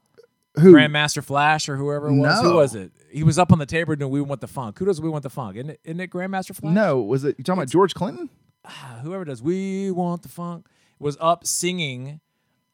who? 0.60 0.74
Grandmaster 0.74 1.24
Flash 1.24 1.68
or 1.68 1.76
whoever 1.76 2.08
it 2.08 2.14
was. 2.16 2.40
Who 2.42 2.54
was 2.54 2.74
it? 2.74 2.92
He 3.10 3.22
was 3.22 3.38
up 3.38 3.52
on 3.52 3.58
the 3.58 3.66
table 3.66 3.94
doing 3.96 4.10
"We 4.10 4.20
Want 4.20 4.40
the 4.40 4.46
Funk." 4.46 4.78
Who 4.78 4.84
does 4.86 5.00
"We 5.00 5.08
Want 5.08 5.22
the 5.22 5.30
Funk"? 5.30 5.56
Isn't 5.56 5.70
it, 5.70 5.80
isn't 5.84 6.00
it 6.00 6.10
Grandmaster 6.10 6.54
Flash? 6.54 6.74
no, 6.74 7.00
was 7.00 7.24
it? 7.24 7.36
You 7.38 7.44
talking 7.44 7.60
about 7.62 7.70
George 7.70 7.94
Clinton? 7.94 8.28
Ah, 8.64 9.00
whoever 9.02 9.24
does 9.24 9.42
"We 9.42 9.90
Want 9.90 10.22
the 10.22 10.28
Funk" 10.28 10.66
was 10.98 11.16
up 11.20 11.46
singing 11.46 12.20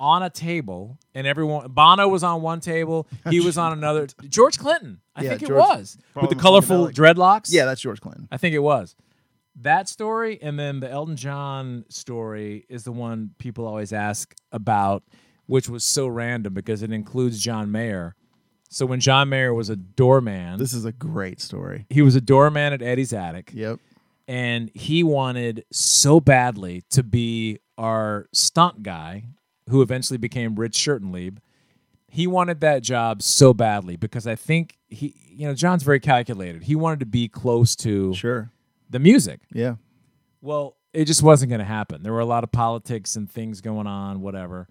on 0.01 0.23
a 0.23 0.31
table, 0.31 0.99
and 1.15 1.27
everyone 1.27 1.69
Bono 1.71 2.09
was 2.09 2.23
on 2.23 2.41
one 2.43 2.61
table, 2.61 3.07
he 3.31 3.41
was 3.41 3.59
on 3.59 3.73
another. 3.73 4.07
George 4.29 4.59
Clinton, 4.59 5.01
I 5.17 5.23
Yeah, 5.25 5.31
think 5.31 5.43
it 5.43 5.49
George- 5.49 5.59
was 5.59 5.99
with 6.15 6.31
the 6.31 6.37
colorful 6.37 6.87
Funkadelic. 6.89 6.95
dreadlocks. 6.95 7.47
Yeah, 7.51 7.65
that's 7.65 7.81
George 7.81 8.01
Clinton. 8.01 8.29
I 8.31 8.37
think 8.37 8.55
it 8.55 8.61
was. 8.61 8.95
That 9.61 9.89
story 9.89 10.39
and 10.41 10.57
then 10.59 10.79
the 10.81 10.89
Elton 10.89 11.17
John 11.17 11.85
story 11.89 12.65
is 12.69 12.85
the 12.85 12.93
one 12.93 13.31
people 13.39 13.67
always 13.67 13.93
ask 13.93 14.33
about, 14.53 15.03
which 15.47 15.69
was 15.69 15.83
so 15.83 16.07
random 16.07 16.55
because 16.55 16.83
it 16.83 16.93
includes 16.93 17.43
John 17.43 17.73
Mayer. 17.73 18.15
So 18.71 18.87
when 18.87 19.01
John 19.01 19.29
Mayer 19.31 19.53
was 19.53 19.69
a 19.69 19.75
doorman, 19.75 20.59
This 20.61 20.73
is 20.75 20.85
a 20.85 20.93
great 20.93 21.41
story. 21.41 21.87
he 21.91 22.03
was 22.03 22.15
a 22.15 22.21
doorman 22.21 22.73
at 22.73 22.83
Eddie's 22.83 23.13
Attic 23.13 23.51
Yep. 23.53 23.81
and 24.29 24.71
he 24.75 25.03
wanted 25.03 25.65
so 25.73 26.21
badly 26.21 26.85
to 26.91 27.03
be 27.03 27.59
our 27.77 28.29
stunt 28.33 28.83
guy 28.85 29.25
who 29.69 29.83
eventually 29.83 30.19
became 30.19 30.55
Rich 30.57 30.77
Shertenlieb. 30.77 31.39
He 32.11 32.27
wanted 32.27 32.61
that 32.61 32.83
job 32.83 33.23
so 33.23 33.53
badly 33.53 33.97
because 33.97 34.27
I 34.27 34.35
think 34.35 34.79
he, 34.89 35.15
you 35.29 35.47
know, 35.47 35.55
John's 35.55 35.83
very 35.83 36.01
calculated. 36.01 36.65
He 36.65 36.75
wanted 36.75 37.01
to 37.01 37.07
be 37.07 37.29
close 37.29 37.77
to 37.77 38.15
Sure. 38.15 38.51
the 38.89 38.99
music. 38.99 39.41
Yeah. 39.53 39.75
Well, 40.41 40.77
it 40.95 41.05
just 41.05 41.23
wasn't 41.23 41.51
going 41.51 41.59
to 41.59 41.65
happen. 41.67 42.03
There 42.03 42.13
were 42.13 42.21
a 42.21 42.25
lot 42.27 42.45
of 42.45 42.51
politics 42.53 43.15
and 43.17 43.31
things 43.31 43.61
going 43.61 43.87
on, 43.87 44.21
whatever. 44.23 44.69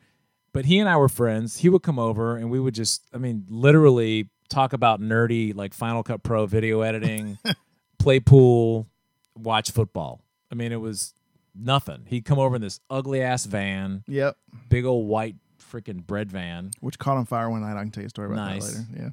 But 0.52 0.66
he 0.66 0.80
and 0.80 0.90
I 0.90 0.98
were 0.98 1.10
friends. 1.10 1.58
He 1.58 1.70
would 1.70 1.84
come 1.84 2.00
over 2.00 2.36
and 2.38 2.50
we 2.50 2.60
would 2.60 2.74
just, 2.74 3.04
I 3.14 3.18
mean, 3.20 3.46
literally 3.50 4.30
talk 4.50 4.74
about 4.74 5.00
nerdy, 5.00 5.56
like 5.56 5.74
Final 5.76 6.02
Cut 6.02 6.24
Pro 6.24 6.48
video 6.48 6.82
editing, 6.82 7.38
play 8.00 8.20
pool, 8.20 8.88
watch 9.36 9.70
football. 9.70 10.22
I 10.52 10.56
mean, 10.56 10.72
it 10.72 10.82
was 10.82 11.14
nothing. 11.60 12.04
He'd 12.08 12.26
come 12.26 12.40
over 12.40 12.56
in 12.56 12.62
this 12.62 12.80
ugly 12.90 13.22
ass 13.22 13.46
van, 13.46 14.04
Yep. 14.08 14.38
big 14.70 14.86
old 14.86 15.08
white 15.08 15.36
freaking 15.60 16.06
bread 16.06 16.32
van. 16.32 16.72
Which 16.80 16.98
caught 17.00 17.18
on 17.18 17.26
fire 17.26 17.50
one 17.50 17.62
night. 17.62 17.78
I 17.78 17.82
can 17.82 17.92
tell 17.92 18.02
you 18.04 18.08
a 18.08 18.10
story 18.10 18.28
about 18.32 18.38
Nice. 18.52 18.72
that 18.72 18.80
later. 18.94 19.04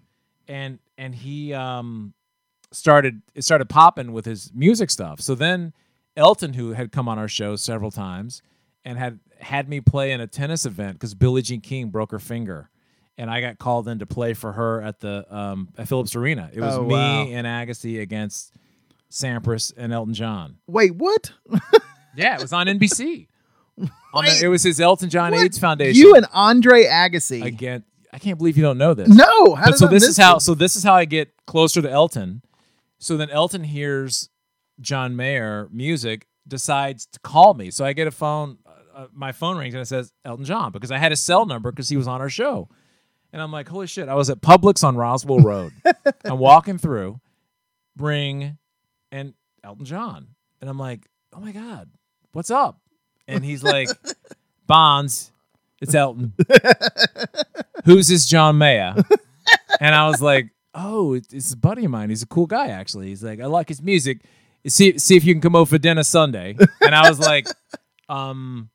Yeah. 0.49 0.55
and 0.55 0.78
and 0.99 1.14
he 1.14 1.53
um 1.55 2.14
started 2.72 3.22
it 3.34 3.42
started 3.42 3.68
popping 3.68 4.12
with 4.12 4.24
his 4.24 4.51
music 4.55 4.90
stuff. 4.90 5.20
So 5.20 5.34
then 5.34 5.72
Elton, 6.16 6.53
who 6.55 6.72
had 6.72 6.92
come 6.92 7.09
on 7.09 7.18
our 7.18 7.28
show 7.28 7.57
several 7.57 7.90
times 7.90 8.40
and 8.84 8.99
had 8.99 9.18
had 9.40 9.68
me 9.68 9.80
play 9.80 10.12
in 10.12 10.20
a 10.20 10.26
tennis 10.26 10.64
event 10.64 10.95
because 10.95 11.14
Billie 11.14 11.42
Jean 11.42 11.61
King 11.61 11.88
broke 11.88 12.12
her 12.12 12.18
finger, 12.20 12.70
and 13.18 13.28
I 13.30 13.40
got 13.40 13.59
called 13.59 13.88
in 13.88 13.99
to 13.99 14.07
play 14.07 14.32
for 14.34 14.53
her 14.53 14.80
at 14.80 15.01
the 15.01 15.26
um, 15.34 15.70
at 15.76 15.88
Phillips 15.88 16.14
Arena. 16.14 16.51
It 16.53 16.61
was 16.61 16.76
Oh, 16.76 16.84
me 16.84 16.95
wow. 16.95 17.24
and 17.26 17.47
Agassi 17.47 18.01
against 18.01 18.53
Sampras 19.11 19.72
and 19.76 19.92
Elton 19.92 20.14
John. 20.14 20.59
Wait, 20.68 20.95
what? 20.95 21.32
Yeah, 22.17 22.37
it 22.37 22.43
was 22.43 22.53
on 22.53 22.67
NBC. 22.67 23.29
On 24.12 24.25
the- 24.25 24.41
it 24.45 24.49
was 24.49 24.62
his 24.62 24.81
Elton 24.81 25.11
John 25.11 25.33
What? 25.33 25.45
AIDS 25.45 25.59
Foundation. 25.59 26.01
You 26.01 26.15
and 26.15 26.27
Andre 26.33 26.85
Agassi. 26.85 27.43
again. 27.45 27.85
I 28.12 28.19
can't 28.19 28.39
believe 28.39 28.57
you 28.57 28.62
don't 28.62 28.79
know 28.79 28.95
this. 28.95 29.09
no. 29.09 29.55
How 29.57 29.65
but 29.65 29.71
did 29.73 29.79
so 29.79 29.87
I 29.87 29.91
this 29.91 30.03
miss 30.03 30.11
is 30.11 30.17
how 30.17 30.35
this? 30.35 30.45
so 30.45 30.55
this 30.55 30.77
is 30.77 30.85
how 30.85 30.95
I 30.95 31.05
get 31.05 31.33
closer 31.47 31.83
to 31.83 31.91
Elton. 31.91 32.43
So 32.99 33.17
then 33.17 33.29
Elton 33.31 33.65
hears 33.65 34.29
John 34.81 35.17
Mayer 35.17 35.69
music, 35.73 36.29
decides 36.47 37.07
to 37.07 37.19
call 37.21 37.55
me. 37.55 37.71
So 37.73 37.85
I 37.85 37.93
get 37.93 38.07
a 38.07 38.12
phone, 38.12 38.59
uh, 38.95 39.07
my 39.12 39.33
phone 39.33 39.57
rings 39.59 39.75
and 39.75 39.81
it 39.83 39.87
says 39.87 40.12
Elton 40.25 40.45
John 40.45 40.71
because 40.71 40.93
I 40.93 40.99
had 40.99 41.11
his 41.11 41.21
cell 41.21 41.45
number 41.45 41.73
because 41.73 41.89
he 41.89 41.97
was 41.97 42.07
on 42.07 42.21
our 42.21 42.29
show. 42.31 42.69
And 43.33 43.43
I'm 43.43 43.51
like, 43.51 43.69
holy 43.69 43.89
shit! 43.89 44.09
I 44.09 44.15
was 44.15 44.31
at 44.31 44.41
Publix 44.41 44.85
on 44.85 44.97
Roswell 44.97 45.41
Road. 45.41 45.73
I'm 46.25 46.39
walking 46.39 46.79
through, 46.79 47.21
ring, 47.99 48.59
and 49.11 49.35
Elton 49.65 49.85
John, 49.85 50.29
and 50.61 50.71
I'm 50.71 50.79
like, 50.79 51.09
oh 51.33 51.41
my 51.41 51.51
god, 51.51 51.91
what's 52.35 52.51
up? 52.51 52.80
And 53.26 53.45
he's 53.45 53.62
like, 53.62 53.89
Bonds, 54.66 55.32
it's 55.80 55.95
Elton. 55.95 56.32
Who's 57.85 58.09
this 58.09 58.26
John 58.26 58.59
Mayer? 58.59 58.95
and 59.80 59.95
I 59.95 60.09
was 60.09 60.20
like, 60.20 60.51
oh, 60.74 61.14
it's 61.14 61.53
a 61.53 61.57
buddy 61.57 61.85
of 61.85 61.91
mine. 61.91 62.11
He's 62.11 62.22
a 62.22 62.26
cool 62.26 62.47
guy, 62.47 62.68
actually. 62.68 63.09
He's 63.09 63.22
like, 63.22 63.41
I 63.41 63.47
like 63.47 63.68
his 63.68 63.82
music. 63.82 64.22
See, 64.66 64.99
see 64.99 65.16
if 65.16 65.24
you 65.24 65.35
can 65.35 65.41
come 65.41 65.55
over 65.55 65.68
for 65.68 65.78
dinner 65.78 66.03
Sunday. 66.03 66.57
And 66.80 66.95
I 66.95 67.09
was 67.09 67.18
like, 67.18 67.47
um, 68.09 68.70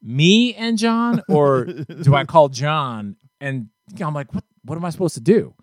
me 0.00 0.54
and 0.54 0.78
John, 0.78 1.22
or 1.28 1.64
do 1.64 2.14
I 2.14 2.24
call 2.24 2.48
John? 2.48 3.16
And 3.40 3.68
I'm 4.00 4.14
like, 4.14 4.32
what? 4.32 4.44
What 4.64 4.76
am 4.76 4.84
I 4.84 4.90
supposed 4.90 5.14
to 5.14 5.20
do? 5.20 5.54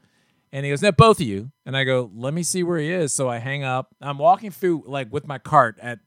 And 0.51 0.65
he 0.65 0.71
goes, 0.71 0.81
no, 0.81 0.91
both 0.91 1.19
of 1.19 1.25
you. 1.25 1.51
And 1.65 1.75
I 1.75 1.85
go, 1.85 2.11
let 2.13 2.33
me 2.33 2.43
see 2.43 2.61
where 2.61 2.77
he 2.77 2.91
is. 2.91 3.13
So 3.13 3.29
I 3.29 3.37
hang 3.39 3.63
up. 3.63 3.95
I'm 3.99 4.17
walking 4.17 4.51
through 4.51 4.83
like 4.85 5.11
with 5.11 5.25
my 5.25 5.37
cart 5.37 5.79
at, 5.81 5.99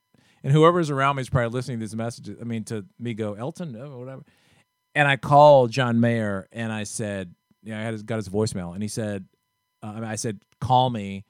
and 0.44 0.52
whoever's 0.52 0.90
around 0.90 1.16
me 1.16 1.22
is 1.22 1.30
probably 1.30 1.48
listening 1.48 1.78
to 1.80 1.86
these 1.86 1.96
messages. 1.96 2.36
I 2.40 2.44
mean, 2.44 2.64
to 2.64 2.84
me 2.98 3.14
go, 3.14 3.34
Elton, 3.34 3.74
oh, 3.80 3.98
whatever. 3.98 4.22
And 4.94 5.08
I 5.08 5.16
called 5.16 5.72
John 5.72 5.98
Mayer 5.98 6.46
and 6.52 6.70
I 6.70 6.84
said, 6.84 7.34
yeah, 7.62 7.80
I 7.80 7.82
had 7.82 7.94
his, 7.94 8.02
got 8.02 8.16
his 8.16 8.28
voicemail. 8.28 8.74
And 8.74 8.82
he 8.82 8.88
said, 8.88 9.24
uh, 9.82 9.94
I 9.96 10.12
I 10.12 10.14
said, 10.14 10.40
call 10.60 10.90
me. 10.90 11.24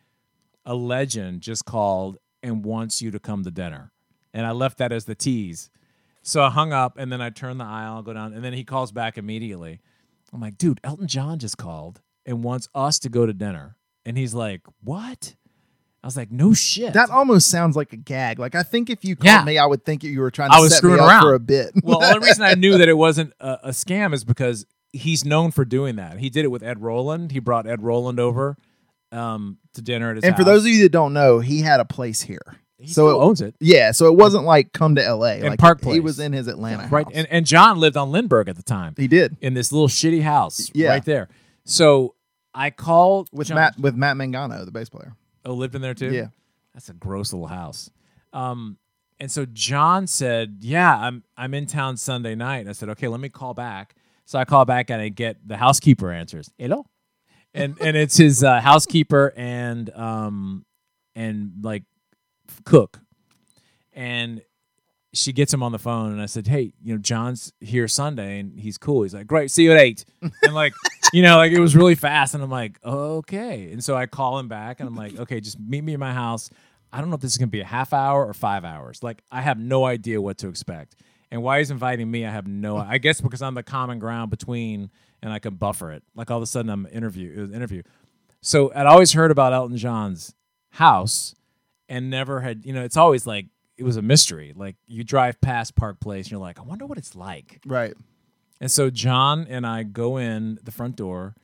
A 0.66 0.74
legend 0.74 1.42
just 1.42 1.64
called 1.64 2.18
and 2.42 2.64
wants 2.64 3.00
you 3.00 3.10
to 3.10 3.18
come 3.18 3.44
to 3.44 3.50
dinner. 3.50 3.92
And 4.32 4.46
I 4.46 4.50
left 4.50 4.78
that 4.78 4.92
as 4.92 5.04
the 5.04 5.14
tease. 5.14 5.70
So 6.22 6.42
I 6.42 6.50
hung 6.50 6.72
up 6.72 6.98
and 6.98 7.12
then 7.12 7.20
I 7.20 7.30
turned 7.30 7.60
the 7.60 7.64
aisle, 7.64 8.02
go 8.02 8.14
down, 8.14 8.32
and 8.32 8.42
then 8.42 8.54
he 8.54 8.64
calls 8.64 8.90
back 8.90 9.18
immediately. 9.18 9.80
I'm 10.32 10.40
like, 10.40 10.58
dude, 10.58 10.80
Elton 10.82 11.06
John 11.06 11.38
just 11.38 11.58
called 11.58 12.00
and 12.26 12.42
wants 12.42 12.68
us 12.74 12.98
to 13.00 13.10
go 13.10 13.26
to 13.26 13.32
dinner. 13.32 13.76
And 14.06 14.18
he's 14.18 14.34
like, 14.34 14.62
what? 14.82 15.36
I 16.04 16.06
was 16.06 16.18
like, 16.18 16.30
no 16.30 16.52
shit. 16.52 16.92
That 16.92 17.08
almost 17.08 17.48
sounds 17.48 17.76
like 17.76 17.94
a 17.94 17.96
gag. 17.96 18.38
Like 18.38 18.54
I 18.54 18.62
think 18.62 18.90
if 18.90 19.06
you 19.06 19.16
called 19.16 19.24
Yeah. 19.24 19.42
me, 19.44 19.56
I 19.56 19.64
would 19.64 19.86
think 19.86 20.04
you 20.04 20.20
were 20.20 20.30
trying 20.30 20.50
to 20.50 20.56
I 20.56 20.60
was 20.60 20.74
set 20.74 20.84
me 20.84 20.90
screwing 20.90 21.00
up 21.00 21.08
around. 21.08 21.22
for 21.22 21.32
a 21.34 21.38
bit. 21.40 21.72
well, 21.82 21.98
the 22.00 22.14
only 22.14 22.26
reason 22.28 22.44
I 22.44 22.52
knew 22.54 22.76
that 22.76 22.88
it 22.90 22.96
wasn't 22.98 23.32
a, 23.40 23.68
a 23.68 23.70
scam 23.70 24.12
is 24.12 24.22
because 24.22 24.66
he's 24.92 25.24
known 25.24 25.50
for 25.50 25.64
doing 25.64 25.96
that. 25.96 26.18
He 26.18 26.28
did 26.28 26.44
it 26.44 26.48
with 26.48 26.62
Ed 26.62 26.82
Roland. 26.82 27.32
He 27.32 27.38
brought 27.38 27.66
Ed 27.66 27.82
Roland 27.82 28.20
over 28.20 28.58
um, 29.12 29.56
to 29.72 29.80
dinner 29.82 30.10
at 30.10 30.16
his 30.16 30.24
and 30.24 30.36
for 30.36 30.44
those 30.44 30.62
of 30.64 30.68
you 30.68 30.82
that 30.82 30.92
don't 30.92 31.14
know, 31.14 31.38
he 31.40 31.60
had 31.62 31.80
a 31.80 31.84
place 31.86 32.20
here. 32.20 32.58
he 32.78 32.86
so 32.88 32.92
still 33.08 33.20
it- 33.20 33.24
owns 33.24 33.40
it. 33.40 33.54
Yeah, 33.60 33.92
so 33.92 34.06
it 34.06 34.14
wasn't 34.16 34.44
like 34.44 34.72
come 34.74 34.96
to 34.96 35.02
L.A. 35.04 35.38
In 35.38 35.46
like 35.46 35.58
Park 35.58 35.80
Place. 35.80 35.94
He 35.94 36.00
was 36.00 36.18
in 36.20 36.34
his 36.34 36.48
Atlanta 36.48 36.86
Right. 36.88 37.06
house. 37.06 37.14
And, 37.16 37.26
and 37.30 37.46
John 37.46 37.78
lived 37.80 37.96
on 37.96 38.10
Lindbergh 38.12 38.48
at 38.50 38.56
the 38.56 38.62
time 38.62 38.94
he 38.98 39.08
did 39.08 39.38
in 39.40 39.54
this 39.54 39.72
little 39.72 39.88
shitty 39.88 40.20
house 40.22 40.70
Yeah. 40.74 40.90
right 40.90 41.04
there. 41.04 41.28
So 41.64 42.14
I 42.52 42.68
called 42.70 43.30
with 43.32 43.48
John- 43.48 43.54
Matt 43.56 43.78
with 43.78 43.94
Matt 43.94 44.16
Mangano, 44.16 44.64
the 44.66 44.70
bass 44.70 44.90
player. 44.90 45.14
Oh, 45.44 45.54
lived 45.54 45.74
in 45.74 45.82
there 45.82 45.94
too? 45.94 46.12
Yeah. 46.12 46.28
That's 46.72 46.88
a 46.88 46.94
gross 46.94 47.32
little 47.32 47.46
house. 47.46 47.90
Um, 48.32 48.78
and 49.20 49.30
so 49.30 49.46
John 49.46 50.06
said, 50.06 50.58
"Yeah, 50.60 50.96
I'm 50.96 51.22
I'm 51.36 51.54
in 51.54 51.66
town 51.66 51.96
Sunday 51.96 52.34
night." 52.34 52.58
And 52.58 52.68
I 52.68 52.72
said, 52.72 52.88
"Okay, 52.90 53.06
let 53.06 53.20
me 53.20 53.28
call 53.28 53.54
back." 53.54 53.94
So 54.24 54.38
I 54.38 54.44
call 54.44 54.64
back 54.64 54.90
and 54.90 55.00
I 55.00 55.08
get 55.08 55.46
the 55.46 55.56
housekeeper 55.56 56.10
answers. 56.10 56.50
Hello, 56.58 56.86
and 57.52 57.76
and 57.80 57.96
it's 57.96 58.16
his 58.16 58.42
uh, 58.42 58.60
housekeeper 58.60 59.32
and 59.36 59.88
um 59.94 60.64
and 61.14 61.52
like 61.62 61.84
cook, 62.64 63.00
and 63.92 64.42
she 65.14 65.32
gets 65.32 65.52
him 65.52 65.62
on 65.62 65.72
the 65.72 65.78
phone 65.78 66.12
and 66.12 66.20
I 66.20 66.26
said, 66.26 66.46
"Hey, 66.46 66.72
you 66.82 66.94
know, 66.94 66.98
John's 66.98 67.52
here 67.60 67.88
Sunday 67.88 68.40
and 68.40 68.58
he's 68.58 68.78
cool." 68.78 69.02
He's 69.02 69.14
like, 69.14 69.26
"Great, 69.26 69.50
see 69.50 69.64
you 69.64 69.72
at 69.72 69.80
8. 69.80 70.04
And 70.42 70.54
like, 70.54 70.74
you 71.12 71.22
know, 71.22 71.36
like 71.36 71.52
it 71.52 71.60
was 71.60 71.76
really 71.76 71.94
fast 71.94 72.34
and 72.34 72.42
I'm 72.42 72.50
like, 72.50 72.78
"Okay." 72.84 73.70
And 73.72 73.82
so 73.82 73.96
I 73.96 74.06
call 74.06 74.38
him 74.38 74.48
back 74.48 74.80
and 74.80 74.88
I'm 74.88 74.96
like, 74.96 75.18
"Okay, 75.18 75.40
just 75.40 75.58
meet 75.58 75.82
me 75.82 75.94
at 75.94 75.98
my 75.98 76.12
house. 76.12 76.50
I 76.92 77.00
don't 77.00 77.10
know 77.10 77.16
if 77.16 77.22
this 77.22 77.32
is 77.32 77.38
going 77.38 77.48
to 77.48 77.52
be 77.52 77.60
a 77.60 77.66
half 77.66 77.92
hour 77.92 78.24
or 78.24 78.32
5 78.32 78.64
hours. 78.64 79.02
Like 79.02 79.22
I 79.30 79.40
have 79.40 79.58
no 79.58 79.84
idea 79.84 80.20
what 80.20 80.38
to 80.38 80.48
expect." 80.48 80.96
And 81.30 81.42
why 81.42 81.58
he's 81.58 81.72
inviting 81.72 82.08
me, 82.10 82.24
I 82.24 82.30
have 82.30 82.46
no 82.46 82.76
I 82.76 82.98
guess 82.98 83.20
because 83.20 83.42
I'm 83.42 83.54
the 83.54 83.62
common 83.62 83.98
ground 83.98 84.30
between 84.30 84.90
and 85.22 85.32
I 85.32 85.38
can 85.38 85.54
buffer 85.54 85.90
it. 85.92 86.02
Like 86.14 86.30
all 86.30 86.36
of 86.36 86.42
a 86.42 86.46
sudden 86.46 86.70
I'm 86.70 86.86
interview 86.92 87.32
it 87.36 87.40
was 87.40 87.50
an 87.50 87.56
interview. 87.56 87.82
So 88.40 88.72
I'd 88.74 88.86
always 88.86 89.14
heard 89.14 89.30
about 89.30 89.52
Elton 89.52 89.76
John's 89.76 90.34
house 90.70 91.34
and 91.88 92.10
never 92.10 92.40
had, 92.40 92.64
you 92.64 92.72
know, 92.72 92.84
it's 92.84 92.96
always 92.96 93.26
like 93.26 93.46
it 93.76 93.84
was 93.84 93.96
a 93.96 94.02
mystery. 94.02 94.52
Like 94.54 94.76
you 94.86 95.04
drive 95.04 95.40
past 95.40 95.74
Park 95.74 96.00
Place 96.00 96.26
and 96.26 96.32
you're 96.32 96.40
like, 96.40 96.58
I 96.58 96.62
wonder 96.62 96.86
what 96.86 96.98
it's 96.98 97.14
like. 97.14 97.60
Right. 97.66 97.94
And 98.60 98.70
so 98.70 98.88
John 98.90 99.46
and 99.48 99.66
I 99.66 99.82
go 99.82 100.16
in 100.16 100.58
the 100.62 100.70
front 100.70 100.96
door 100.96 101.34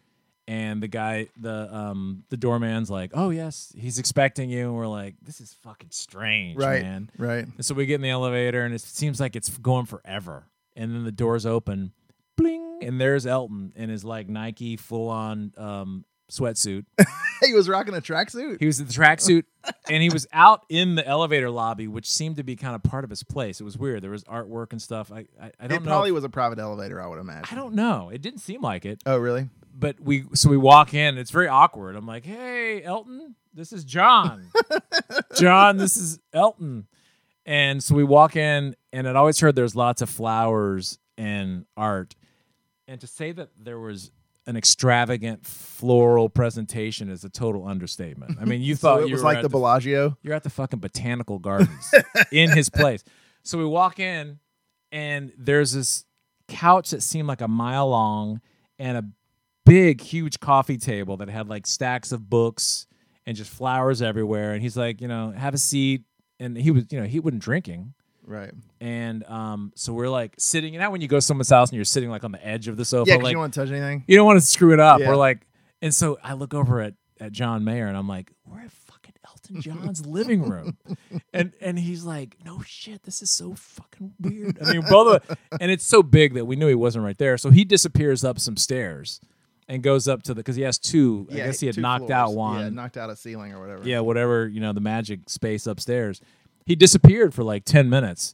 and 0.49 0.83
the 0.83 0.89
guy 0.89 1.29
the 1.39 1.73
um 1.75 2.25
the 2.31 2.37
doorman's 2.37 2.91
like, 2.91 3.11
"Oh 3.15 3.31
yes, 3.31 3.73
he's 3.77 3.99
expecting 3.99 4.49
you." 4.51 4.67
And 4.69 4.75
we're 4.75 4.87
like, 4.89 5.15
"This 5.23 5.41
is 5.41 5.53
fucking 5.63 5.91
strange, 5.91 6.57
Right. 6.59 6.83
man." 6.83 7.11
Right. 7.19 7.45
And 7.45 7.65
so 7.65 7.75
we 7.75 7.87
get 7.87 7.97
in 7.97 8.01
the 8.03 8.11
elevator 8.11 8.65
and 8.65 8.75
it 8.75 8.81
seems 8.81 9.21
like 9.21 9.37
it's 9.37 9.49
going 9.59 9.87
forever. 9.87 10.47
And 10.77 10.95
then 10.95 11.05
the 11.05 11.13
doors 11.13 11.45
open, 11.47 11.93
bling, 12.37 12.79
and 12.83 13.01
there's 13.01 13.27
Elton 13.27 13.73
in 13.77 13.91
his 13.91 14.05
like 14.05 14.29
Nike 14.29 14.77
full 14.77 15.09
on 15.09 15.53
um 15.57 16.05
sweatsuit. 16.31 16.85
he 17.45 17.53
was 17.55 17.69
rocking 17.69 17.95
a 17.95 18.01
tracksuit. 18.01 18.59
He 18.61 18.67
was 18.67 18.81
in 18.81 18.87
the 18.87 18.93
tracksuit 18.93 19.45
and 19.89 20.03
he 20.03 20.09
was 20.11 20.27
out 20.33 20.65
in 20.69 20.95
the 20.95 21.07
elevator 21.07 21.51
lobby, 21.51 21.87
which 21.89 22.09
seemed 22.11 22.37
to 22.37 22.43
be 22.43 22.57
kind 22.57 22.75
of 22.75 22.83
part 22.83 23.05
of 23.05 23.11
his 23.11 23.23
place. 23.23 23.61
It 23.61 23.65
was 23.65 23.77
weird. 23.77 24.03
There 24.03 24.11
was 24.11 24.25
artwork 24.25 24.73
and 24.73 24.81
stuff. 24.81 25.13
I 25.13 25.27
I, 25.41 25.53
I 25.61 25.67
don't 25.67 25.79
It 25.79 25.83
know. 25.85 25.91
probably 25.91 26.11
if- 26.11 26.15
was 26.15 26.25
a 26.25 26.29
private 26.29 26.59
elevator, 26.59 27.01
I 27.01 27.07
would 27.07 27.19
imagine. 27.19 27.47
I 27.51 27.55
don't 27.55 27.75
know. 27.75 28.09
It 28.11 28.23
didn't 28.23 28.41
seem 28.41 28.63
like 28.63 28.85
it. 28.87 29.03
Oh, 29.07 29.17
really? 29.19 29.49
But 29.73 30.01
we 30.01 30.25
so 30.35 30.51
we 30.51 30.57
walk 30.57 30.95
in. 30.95 31.17
It's 31.19 31.31
very 31.31 31.49
awkward. 31.49 31.97
I'm 31.97 32.07
like, 32.07 32.25
"Hey, 32.27 32.83
Elton, 32.83 33.35
this 33.55 33.73
is 33.73 33.85
John. 33.85 34.49
John, 35.37 35.77
this 35.77 35.97
is 35.97 36.19
Elton." 36.33 36.87
And 37.47 37.83
so 37.83 37.95
we 37.95 38.05
walk 38.05 38.37
in, 38.37 38.77
and 38.93 39.09
I'd 39.09 39.17
always 39.17 39.41
heard 39.41 39.55
there's 39.57 39.75
lots 39.77 40.03
of 40.03 40.11
flowers 40.11 40.99
and 41.17 41.65
art. 41.77 42.15
And 42.87 43.01
to 43.01 43.07
say 43.07 43.33
that 43.33 43.51
there 43.59 43.79
was 43.79 44.11
an 44.47 44.57
extravagant 44.57 45.47
floral 45.47 46.29
presentation 46.29 47.09
is 47.11 47.25
a 47.25 47.29
total 47.29 47.67
understatement. 47.67 48.39
I 48.41 48.45
mean, 48.45 48.63
you 48.63 48.75
So 48.77 48.81
thought 48.81 49.03
it 49.03 49.09
you 49.09 49.15
was 49.15 49.23
were 49.23 49.33
like 49.33 49.43
the 49.43 49.49
Bellagio. 49.49 50.17
you're 50.23 50.35
at 50.35 50.43
the 50.43 50.51
fucking 50.51 50.81
botanical 50.81 51.39
gardens 51.41 51.93
in 52.33 52.51
his 52.51 52.69
place. 52.69 53.05
So 53.43 53.59
we 53.59 53.65
walk 53.65 54.01
in, 54.01 54.39
and 54.93 55.33
there's 55.39 55.73
this 55.73 56.05
couch 56.49 56.91
that 56.91 57.03
seemed 57.03 57.29
like 57.29 57.41
a 57.41 57.49
mile 57.49 57.89
long, 57.91 58.41
and 58.79 58.97
a 58.97 59.05
big, 59.67 60.01
huge 60.01 60.41
coffee 60.41 60.79
table 60.79 61.17
that 61.19 61.29
had 61.29 61.49
like 61.49 61.67
stacks 61.67 62.13
of 62.13 62.29
books 62.29 62.87
and 63.27 63.37
just 63.37 63.51
flowers 63.51 64.03
everywhere. 64.03 64.53
And 64.53 64.63
he's 64.63 64.77
like, 64.77 65.01
you 65.01 65.07
know, 65.09 65.31
have 65.31 65.55
a 65.55 65.59
seat. 65.59 66.03
And 66.41 66.57
he 66.57 66.71
was, 66.71 66.85
you 66.91 66.99
know, 66.99 67.07
he 67.07 67.21
wasn't 67.21 67.43
drinking. 67.43 67.93
Right. 68.27 68.53
And 68.81 69.25
um, 69.25 69.73
so 69.75 69.93
we're 69.93 70.09
like 70.09 70.35
sitting. 70.39 70.73
You 70.73 70.79
know, 70.79 70.87
how 70.87 70.91
when 70.93 71.01
you 71.01 71.09
go 71.09 71.17
to 71.19 71.23
someone's 71.23 71.51
house 71.51 71.71
and 71.71 71.77
you're 71.77 71.85
sitting 71.85 72.11
like 72.11 72.25
on 72.25 72.33
the 72.33 72.47
edge 72.47 72.69
of 72.69 72.77
the 72.77 72.85
sofa, 72.85 73.09
Yeah, 73.11 73.17
because 73.17 73.25
like 73.25 73.31
you 73.31 73.35
don't 73.35 73.41
want 73.43 73.55
to 73.55 73.61
touch 73.61 73.71
anything. 73.71 74.05
you 74.07 74.17
don't 74.17 74.27
want 74.27 74.41
to 74.41 74.47
screw 74.47 74.73
it 74.73 74.81
up. 74.81 75.01
Yeah. 75.01 75.09
We're 75.09 75.17
like, 75.17 75.47
and 75.83 75.95
so 75.95 76.19
I 76.23 76.35
look 76.35 76.55
over 76.55 76.81
at 76.81 76.95
at 77.19 77.33
John 77.33 77.65
Mayer 77.65 77.87
and 77.87 77.97
I'm 77.97 78.09
like, 78.09 78.33
we're 78.47 78.61
at 78.61 78.71
fucking 78.71 79.15
Elton 79.27 79.61
John's 79.61 80.07
living 80.07 80.43
room, 80.49 80.77
and 81.35 81.53
and 81.61 81.79
he's 81.79 82.05
like, 82.05 82.37
no 82.45 82.63
shit, 82.67 83.03
this 83.03 83.21
is 83.23 83.31
so 83.31 83.55
fucking 83.55 84.13
weird. 84.21 84.59
I 84.65 84.73
mean, 84.73 84.83
both 84.89 85.23
of, 85.29 85.39
and 85.61 85.71
it's 85.71 85.85
so 85.85 86.03
big 86.03 86.35
that 86.35 86.45
we 86.47 86.57
knew 86.57 86.67
he 86.69 86.75
wasn't 86.75 87.05
right 87.05 87.19
there. 87.19 87.37
So 87.37 87.51
he 87.51 87.65
disappears 87.65 88.25
up 88.25 88.39
some 88.39 88.57
stairs 88.57 89.21
and 89.69 89.83
goes 89.83 90.09
up 90.09 90.23
to 90.25 90.35
the 90.35 90.39
because 90.41 90.57
he 90.57 90.63
has 90.63 90.79
two. 90.79 91.27
I 91.31 91.35
guess 91.37 91.61
he 91.61 91.67
had 91.67 91.75
two 91.77 91.81
knocked 91.81 92.07
floors. 92.07 92.11
out 92.13 92.35
one. 92.35 92.61
Yeah, 92.61 92.69
knocked 92.71 92.97
out 92.97 93.11
a 93.11 93.17
ceiling 93.17 93.53
or 93.53 93.61
whatever. 93.61 93.87
Yeah, 93.87 94.01
whatever, 94.01 94.49
you 94.49 94.61
know, 94.61 94.73
the 94.73 94.81
magic 94.81 95.29
space 95.29 95.67
upstairs. 95.67 96.21
He 96.71 96.77
disappeared 96.77 97.35
for 97.35 97.43
like 97.43 97.65
10 97.65 97.91
minutes. 97.91 98.33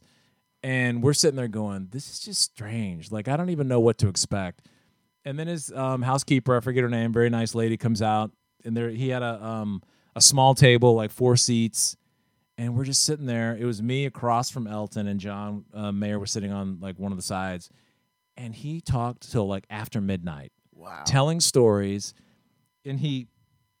And 0.61 1.01
we're 1.01 1.13
sitting 1.13 1.37
there 1.37 1.47
going, 1.47 1.87
this 1.89 2.07
is 2.07 2.19
just 2.19 2.39
strange. 2.39 3.11
Like, 3.11 3.27
I 3.27 3.35
don't 3.35 3.49
even 3.49 3.67
know 3.67 3.79
what 3.79 3.97
to 3.97 4.09
expect. 4.09 4.61
And 5.25 5.39
then 5.39 5.47
his 5.47 5.71
um, 5.71 6.03
housekeeper, 6.03 6.55
I 6.55 6.59
forget 6.59 6.83
her 6.83 6.89
name, 6.89 7.11
very 7.11 7.31
nice 7.31 7.55
lady, 7.55 7.77
comes 7.77 7.99
out. 7.99 8.29
And 8.63 8.77
there 8.77 8.89
he 8.89 9.09
had 9.09 9.23
a, 9.23 9.43
um, 9.43 9.81
a 10.15 10.21
small 10.21 10.53
table, 10.53 10.93
like 10.93 11.09
four 11.09 11.35
seats. 11.35 11.97
And 12.59 12.75
we're 12.77 12.85
just 12.85 13.01
sitting 13.05 13.25
there. 13.25 13.57
It 13.59 13.65
was 13.65 13.81
me 13.81 14.05
across 14.05 14.51
from 14.51 14.67
Elton, 14.67 15.07
and 15.07 15.19
John 15.19 15.65
uh, 15.73 15.91
Mayer 15.91 16.19
was 16.19 16.29
sitting 16.29 16.51
on 16.51 16.77
like 16.79 16.99
one 16.99 17.11
of 17.11 17.17
the 17.17 17.23
sides. 17.23 17.71
And 18.35 18.53
he 18.53 18.81
talked 18.81 19.31
till 19.31 19.47
like 19.47 19.65
after 19.71 19.99
midnight 19.99 20.51
Wow. 20.75 21.01
telling 21.07 21.39
stories. 21.39 22.13
And 22.85 22.99
he, 22.99 23.29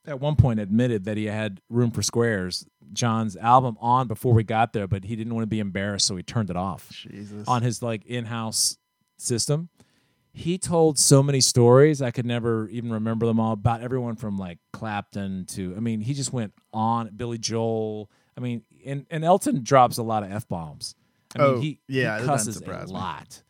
at 0.07 0.19
one 0.19 0.35
point, 0.35 0.59
admitted 0.59 1.03
that 1.05 1.17
he 1.17 1.25
had 1.25 1.59
Room 1.69 1.91
for 1.91 2.01
Squares, 2.01 2.65
John's 2.93 3.35
album, 3.35 3.77
on 3.81 4.07
before 4.07 4.33
we 4.33 4.43
got 4.43 4.73
there, 4.73 4.87
but 4.87 5.03
he 5.03 5.15
didn't 5.15 5.33
want 5.35 5.43
to 5.43 5.47
be 5.47 5.59
embarrassed, 5.59 6.07
so 6.07 6.15
he 6.15 6.23
turned 6.23 6.49
it 6.49 6.55
off 6.55 6.89
Jesus. 6.89 7.47
on 7.47 7.61
his 7.61 7.81
like 7.83 8.05
in-house 8.05 8.77
system. 9.17 9.69
He 10.33 10.57
told 10.59 10.99
so 10.99 11.23
many 11.23 11.41
stories 11.41 11.99
I 12.01 12.11
could 12.11 12.25
never 12.25 12.69
even 12.69 12.91
remember 12.91 13.25
them 13.25 13.39
all 13.39 13.53
about 13.53 13.81
everyone 13.81 14.15
from 14.15 14.37
like 14.37 14.59
Clapton 14.71 15.45
to 15.49 15.73
I 15.75 15.79
mean 15.79 15.99
he 16.01 16.13
just 16.13 16.31
went 16.31 16.53
on 16.71 17.09
Billy 17.15 17.39
Joel. 17.39 18.11
I 18.37 18.41
mean 18.41 18.61
and 18.85 19.07
and 19.09 19.25
Elton 19.25 19.63
drops 19.63 19.97
a 19.97 20.03
lot 20.03 20.21
of 20.21 20.31
f 20.31 20.47
bombs. 20.47 20.93
I 21.35 21.41
Oh, 21.41 21.53
mean 21.53 21.61
he, 21.63 21.79
yeah, 21.87 22.19
he 22.19 22.25
cusses 22.27 22.61
a 22.61 22.85
lot. 22.93 23.41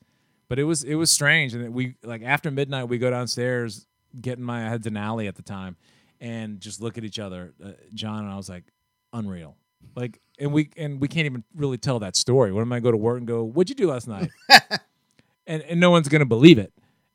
But 0.47 0.60
it 0.60 0.64
was 0.64 0.86
it 0.86 0.95
was 0.95 1.12
strange 1.12 1.53
and 1.53 1.74
we 1.74 1.95
like 2.03 2.24
after 2.24 2.49
midnight 2.51 2.88
we 2.88 2.97
go 2.99 3.10
downstairs 3.12 3.86
getting 4.22 4.45
my 4.45 4.66
I 4.66 4.70
had 4.70 4.82
Denali 4.82 5.28
at 5.28 5.36
the 5.36 5.43
time 5.43 5.76
and 6.20 6.59
just 6.59 6.82
look 6.82 6.97
at 6.97 7.03
each 7.03 7.20
other 7.20 7.53
uh, 7.63 7.72
John 7.93 8.24
and 8.24 8.32
I 8.32 8.38
was 8.38 8.49
like 8.49 8.65
unreal. 9.13 9.55
Like 9.95 10.20
and 10.39 10.53
we 10.53 10.70
and 10.78 10.99
we 10.99 11.07
can't 11.07 11.26
even 11.26 11.43
really 11.55 11.78
tell 11.78 11.99
that 11.99 12.15
story. 12.15 12.51
When 12.51 12.61
am 12.61 12.74
I 12.74 12.80
go 12.80 12.91
to 12.91 12.97
work 12.97 13.18
and 13.18 13.28
go, 13.28 13.43
"What'd 13.43 13.70
you 13.70 13.76
do 13.76 13.91
last 13.91 14.07
night?" 14.07 14.30
and 15.47 15.61
and 15.63 15.80
no 15.80 15.91
one's 15.91 16.07
gonna 16.07 16.26
believe 16.26 16.57
it. 16.57 16.74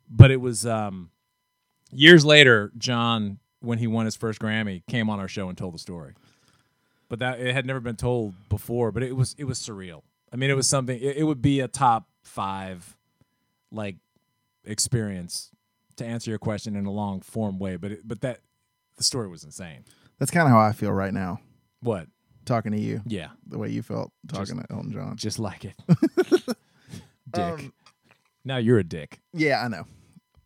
But 0.08 0.30
it 0.30 0.40
was 0.40 0.66
um, 0.66 1.10
years 1.90 2.24
later. 2.24 2.72
John, 2.76 3.38
when 3.60 3.78
he 3.78 3.86
won 3.86 4.04
his 4.04 4.16
first 4.16 4.40
Grammy, 4.40 4.82
came 4.88 5.08
on 5.10 5.20
our 5.20 5.28
show 5.28 5.48
and 5.48 5.56
told 5.56 5.74
the 5.74 5.78
story. 5.78 6.14
But 7.08 7.20
that 7.20 7.40
it 7.40 7.52
had 7.54 7.66
never 7.66 7.80
been 7.80 7.96
told 7.96 8.34
before. 8.48 8.92
But 8.92 9.02
it 9.02 9.16
was 9.16 9.34
it 9.38 9.44
was 9.44 9.58
surreal. 9.58 10.02
I 10.32 10.36
mean, 10.36 10.50
it 10.50 10.56
was 10.56 10.68
something. 10.68 10.98
It, 10.98 11.18
it 11.18 11.24
would 11.24 11.42
be 11.42 11.60
a 11.60 11.68
top 11.68 12.08
five, 12.22 12.96
like, 13.70 13.96
experience 14.64 15.50
to 15.96 16.06
answer 16.06 16.30
your 16.30 16.38
question 16.38 16.74
in 16.74 16.86
a 16.86 16.90
long 16.90 17.20
form 17.20 17.58
way. 17.58 17.76
But 17.76 17.92
it, 17.92 18.08
but 18.08 18.22
that 18.22 18.40
the 19.02 19.06
story 19.06 19.26
was 19.26 19.42
insane. 19.42 19.84
That's 20.20 20.30
kind 20.30 20.46
of 20.46 20.52
how 20.52 20.60
I 20.60 20.70
feel 20.70 20.92
right 20.92 21.12
now, 21.12 21.40
What? 21.80 22.06
talking 22.44 22.70
to 22.72 22.78
you, 22.80 23.00
Yeah, 23.04 23.30
the 23.48 23.58
way 23.58 23.68
you 23.68 23.82
felt 23.82 24.12
talking 24.28 24.58
to 24.60 24.66
Elton 24.72 24.92
John. 24.92 25.16
just 25.16 25.38
like 25.40 25.64
it. 25.64 25.74
dick. 27.32 27.44
Um, 27.44 27.72
now 28.44 28.58
you're 28.58 28.78
a 28.78 28.84
dick. 28.84 29.20
Yeah, 29.32 29.60
I 29.62 29.66
know. 29.68 29.84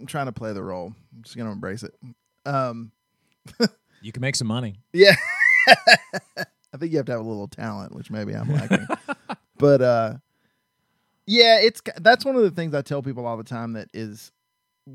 I'm 0.00 0.06
trying 0.06 0.26
to 0.26 0.32
play 0.32 0.52
the 0.54 0.62
role. 0.62 0.94
I'm 1.14 1.22
just 1.22 1.36
gonna 1.36 1.52
embrace 1.52 1.82
it. 1.82 1.94
Um, 2.46 2.92
You 4.02 4.12
can 4.12 4.20
make 4.20 4.36
some 4.36 4.46
money. 4.46 4.76
yeah. 4.92 5.16
I 5.68 6.78
think 6.78 6.92
you 6.92 6.98
have 6.98 7.06
to 7.06 7.12
have 7.12 7.20
a 7.22 7.28
little 7.28 7.48
talent, 7.48 7.94
which 7.94 8.10
maybe 8.10 8.34
I'm 8.34 8.52
lacking. 8.52 8.86
but 9.58 9.80
uh, 9.82 10.14
yeah, 11.26 11.58
it's 11.60 11.80
that's 12.00 12.24
one 12.24 12.36
of 12.36 12.42
the 12.42 12.50
things 12.50 12.74
I 12.74 12.82
tell 12.82 13.02
people 13.02 13.26
all 13.26 13.36
the 13.36 13.42
time. 13.44 13.72
That 13.72 13.88
is, 13.94 14.30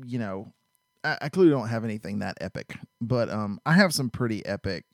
you 0.06 0.18
know, 0.18 0.52
I, 1.04 1.18
I 1.22 1.28
clearly 1.28 1.50
don't 1.50 1.68
have 1.68 1.84
anything 1.84 2.20
that 2.20 2.38
epic, 2.40 2.76
but 3.00 3.28
um, 3.30 3.60
I 3.66 3.72
have 3.74 3.92
some 3.94 4.10
pretty 4.10 4.44
epic 4.46 4.84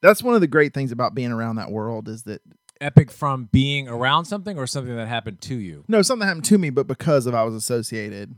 That's 0.00 0.22
one 0.22 0.34
of 0.34 0.40
the 0.40 0.46
great 0.46 0.74
things 0.74 0.92
about 0.92 1.14
being 1.14 1.32
around 1.32 1.56
that 1.56 1.70
world 1.70 2.08
is 2.08 2.24
that 2.24 2.42
Epic 2.80 3.12
from 3.12 3.44
being 3.52 3.86
around 3.88 4.24
something 4.24 4.58
or 4.58 4.66
something 4.66 4.96
that 4.96 5.06
happened 5.06 5.40
to 5.42 5.54
you. 5.54 5.84
no, 5.86 6.02
something 6.02 6.26
happened 6.26 6.44
to 6.46 6.58
me, 6.58 6.68
but 6.70 6.88
because 6.88 7.26
of 7.26 7.34
I 7.34 7.44
was 7.44 7.54
associated. 7.54 8.34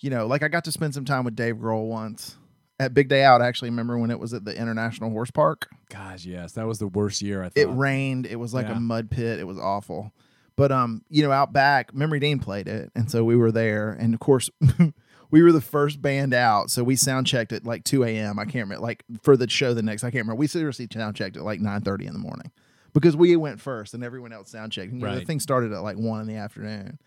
You 0.00 0.10
know, 0.10 0.26
like 0.26 0.42
I 0.42 0.48
got 0.48 0.64
to 0.64 0.72
spend 0.72 0.94
some 0.94 1.04
time 1.04 1.24
with 1.24 1.36
Dave 1.36 1.56
Grohl 1.56 1.86
once 1.88 2.36
at 2.80 2.92
Big 2.94 3.08
Day 3.08 3.22
Out. 3.22 3.40
I 3.40 3.46
actually 3.46 3.70
remember 3.70 3.96
when 3.96 4.10
it 4.10 4.18
was 4.18 4.34
at 4.34 4.44
the 4.44 4.56
International 4.56 5.10
Horse 5.10 5.30
Park. 5.30 5.68
Gosh, 5.90 6.24
yes, 6.24 6.52
that 6.54 6.66
was 6.66 6.80
the 6.80 6.88
worst 6.88 7.22
year. 7.22 7.42
I 7.42 7.50
thought. 7.50 7.60
It 7.60 7.66
rained. 7.66 8.26
It 8.26 8.36
was 8.36 8.52
like 8.52 8.66
Yeah. 8.66 8.76
a 8.76 8.80
mud 8.80 9.10
pit. 9.12 9.38
It 9.38 9.46
was 9.46 9.58
awful. 9.60 10.12
But 10.56 10.72
um, 10.72 11.02
you 11.08 11.22
know, 11.22 11.30
out 11.30 11.52
back, 11.52 11.94
Memory 11.94 12.18
Dean 12.18 12.40
played 12.40 12.66
it, 12.66 12.90
and 12.96 13.08
so 13.08 13.22
we 13.24 13.36
were 13.36 13.52
there. 13.52 13.90
And 13.90 14.12
of 14.12 14.18
course, 14.18 14.50
we 15.30 15.42
were 15.42 15.52
the 15.52 15.60
first 15.60 16.00
band 16.00 16.32
out, 16.32 16.70
so 16.70 16.82
we 16.82 16.96
sound 16.96 17.26
checked 17.26 17.52
at 17.52 17.64
like 17.64 17.84
two 17.84 18.04
a.m. 18.04 18.38
I 18.38 18.44
can't 18.44 18.66
remember, 18.66 18.82
like 18.82 19.04
for 19.22 19.36
the 19.36 19.48
show 19.48 19.74
the 19.74 19.82
next. 19.82 20.04
I 20.04 20.06
can't 20.10 20.22
remember. 20.24 20.38
We 20.38 20.46
seriously 20.46 20.88
sound 20.92 21.16
checked 21.16 21.36
at 21.36 21.42
like 21.42 21.60
nine 21.60 21.82
thirty 21.82 22.06
in 22.06 22.12
the 22.12 22.18
morning 22.18 22.50
because 22.94 23.16
we 23.16 23.36
went 23.36 23.60
first, 23.60 23.94
and 23.94 24.02
everyone 24.02 24.32
else 24.32 24.50
sound 24.50 24.72
checked. 24.72 24.92
You 24.92 24.98
know, 24.98 25.18
the 25.20 25.24
thing 25.26 25.40
started 25.40 25.72
at 25.72 25.80
like 25.80 25.96
one 25.96 26.20
in 26.20 26.26
the 26.26 26.36
afternoon. 26.36 26.98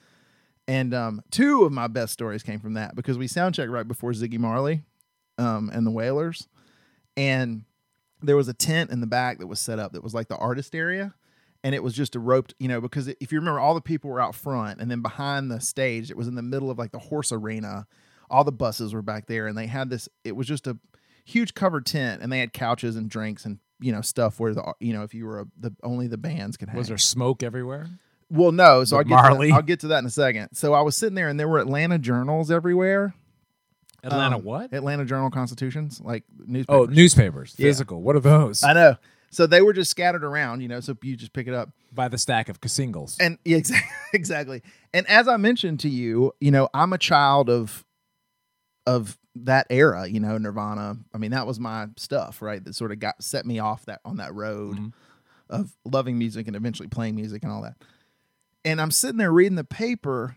And 0.67 0.93
um, 0.93 1.23
two 1.31 1.63
of 1.63 1.71
my 1.71 1.87
best 1.87 2.13
stories 2.13 2.43
came 2.43 2.59
from 2.59 2.75
that 2.75 2.95
because 2.95 3.17
we 3.17 3.27
sound 3.27 3.55
checked 3.55 3.71
right 3.71 3.87
before 3.87 4.11
Ziggy 4.11 4.37
Marley 4.37 4.83
um, 5.37 5.71
and 5.73 5.85
the 5.85 5.91
Wailers, 5.91 6.47
and 7.17 7.63
there 8.21 8.37
was 8.37 8.47
a 8.47 8.53
tent 8.53 8.91
in 8.91 9.01
the 9.01 9.07
back 9.07 9.39
that 9.39 9.47
was 9.47 9.59
set 9.59 9.79
up 9.79 9.93
that 9.93 10.03
was 10.03 10.13
like 10.13 10.27
the 10.27 10.37
artist 10.37 10.75
area 10.75 11.13
and 11.63 11.75
it 11.75 11.83
was 11.83 11.93
just 11.93 12.15
a 12.15 12.19
roped 12.19 12.53
you 12.59 12.67
know 12.67 12.81
because 12.81 13.07
if 13.07 13.31
you 13.31 13.39
remember 13.39 13.59
all 13.59 13.73
the 13.73 13.81
people 13.81 14.09
were 14.09 14.21
out 14.21 14.35
front 14.35 14.79
and 14.79 14.89
then 14.89 15.01
behind 15.01 15.49
the 15.49 15.59
stage 15.59 16.09
it 16.09 16.17
was 16.17 16.27
in 16.27 16.35
the 16.35 16.41
middle 16.41 16.69
of 16.69 16.77
like 16.77 16.91
the 16.91 16.99
horse 16.99 17.31
arena 17.31 17.87
all 18.31 18.43
the 18.43 18.51
buses 18.51 18.93
were 18.93 19.01
back 19.03 19.27
there 19.27 19.45
and 19.47 19.57
they 19.57 19.67
had 19.67 19.89
this 19.89 20.09
it 20.23 20.35
was 20.35 20.47
just 20.47 20.65
a 20.65 20.77
huge 21.25 21.53
covered 21.53 21.85
tent 21.85 22.21
and 22.23 22.31
they 22.31 22.39
had 22.39 22.51
couches 22.53 22.95
and 22.95 23.09
drinks 23.09 23.45
and 23.45 23.59
you 23.79 23.91
know 23.91 24.01
stuff 24.01 24.39
where 24.39 24.53
the 24.53 24.73
you 24.79 24.93
know 24.93 25.03
if 25.03 25.13
you 25.13 25.25
were 25.25 25.41
a, 25.41 25.45
the 25.59 25.71
only 25.83 26.07
the 26.07 26.17
bands 26.17 26.57
could 26.57 26.69
have 26.69 26.77
Was 26.77 26.87
there 26.87 26.97
smoke 26.97 27.43
everywhere? 27.43 27.87
well 28.29 28.51
no 28.51 28.83
so 28.85 28.97
I'll 28.97 29.03
get, 29.03 29.15
that, 29.21 29.51
I'll 29.53 29.61
get 29.61 29.79
to 29.81 29.87
that 29.89 29.99
in 29.99 30.05
a 30.05 30.09
second 30.09 30.49
so 30.53 30.73
i 30.73 30.81
was 30.81 30.95
sitting 30.97 31.15
there 31.15 31.27
and 31.29 31.39
there 31.39 31.47
were 31.49 31.59
atlanta 31.59 31.99
journals 31.99 32.49
everywhere 32.49 33.13
Atlanta, 34.03 34.37
Um, 34.37 34.43
what? 34.43 34.73
atlanta 34.73 35.05
journal 35.05 35.29
constitutions 35.29 36.01
like 36.03 36.23
newspapers 36.47 36.89
Oh, 36.89 36.91
newspapers, 36.91 37.55
Yeah. 37.57 37.67
physical. 37.67 38.01
What 38.01 38.15
are 38.15 38.19
those? 38.21 38.63
i 38.63 38.73
know 38.73 38.95
so 39.29 39.45
they 39.47 39.61
were 39.61 39.73
just 39.73 39.91
scattered 39.91 40.23
around 40.23 40.61
you 40.61 40.67
know 40.67 40.79
so 40.79 40.97
you 41.03 41.15
just 41.15 41.33
pick 41.33 41.47
it 41.47 41.53
up 41.53 41.69
By 41.93 42.07
the 42.07 42.17
stack 42.17 42.49
of 42.49 42.57
singles. 42.65 43.17
And 43.19 43.37
yeah, 43.45 43.57
exactly, 43.57 43.89
exactly. 44.13 44.61
And 44.93 45.07
as 45.07 45.27
I 45.27 45.37
mentioned 45.37 45.79
to 45.81 45.89
you, 45.89 46.33
you 46.39 46.51
know, 46.51 46.67
I'm 46.73 46.93
a 46.93 46.97
child 46.97 47.49
of 47.49 47.85
of 48.85 49.17
that 49.35 49.67
era, 49.69 50.07
you 50.07 50.19
know, 50.19 50.37
Nirvana. 50.37 50.97
I 51.13 51.17
mean, 51.17 51.31
that 51.31 51.47
was 51.47 51.59
my 51.59 51.87
stuff, 51.97 52.41
right? 52.41 52.63
That 52.63 52.75
sort 52.75 52.91
of 52.91 52.99
got 52.99 53.23
set 53.23 53.45
me 53.45 53.59
off 53.59 53.85
that 53.85 54.01
on 54.03 54.17
that 54.17 54.33
road 54.33 54.77
Mhm. 54.77 54.93
of 55.49 55.75
loving 55.85 56.17
music 56.17 56.47
and 56.47 56.55
eventually 56.55 56.87
playing 56.89 57.15
music 57.15 57.43
and 57.43 57.51
all 57.51 57.61
that. 57.61 57.75
And 58.65 58.79
I'm 58.81 58.91
sitting 58.91 59.17
there 59.17 59.31
reading 59.31 59.55
the 59.55 59.63
paper, 59.63 60.35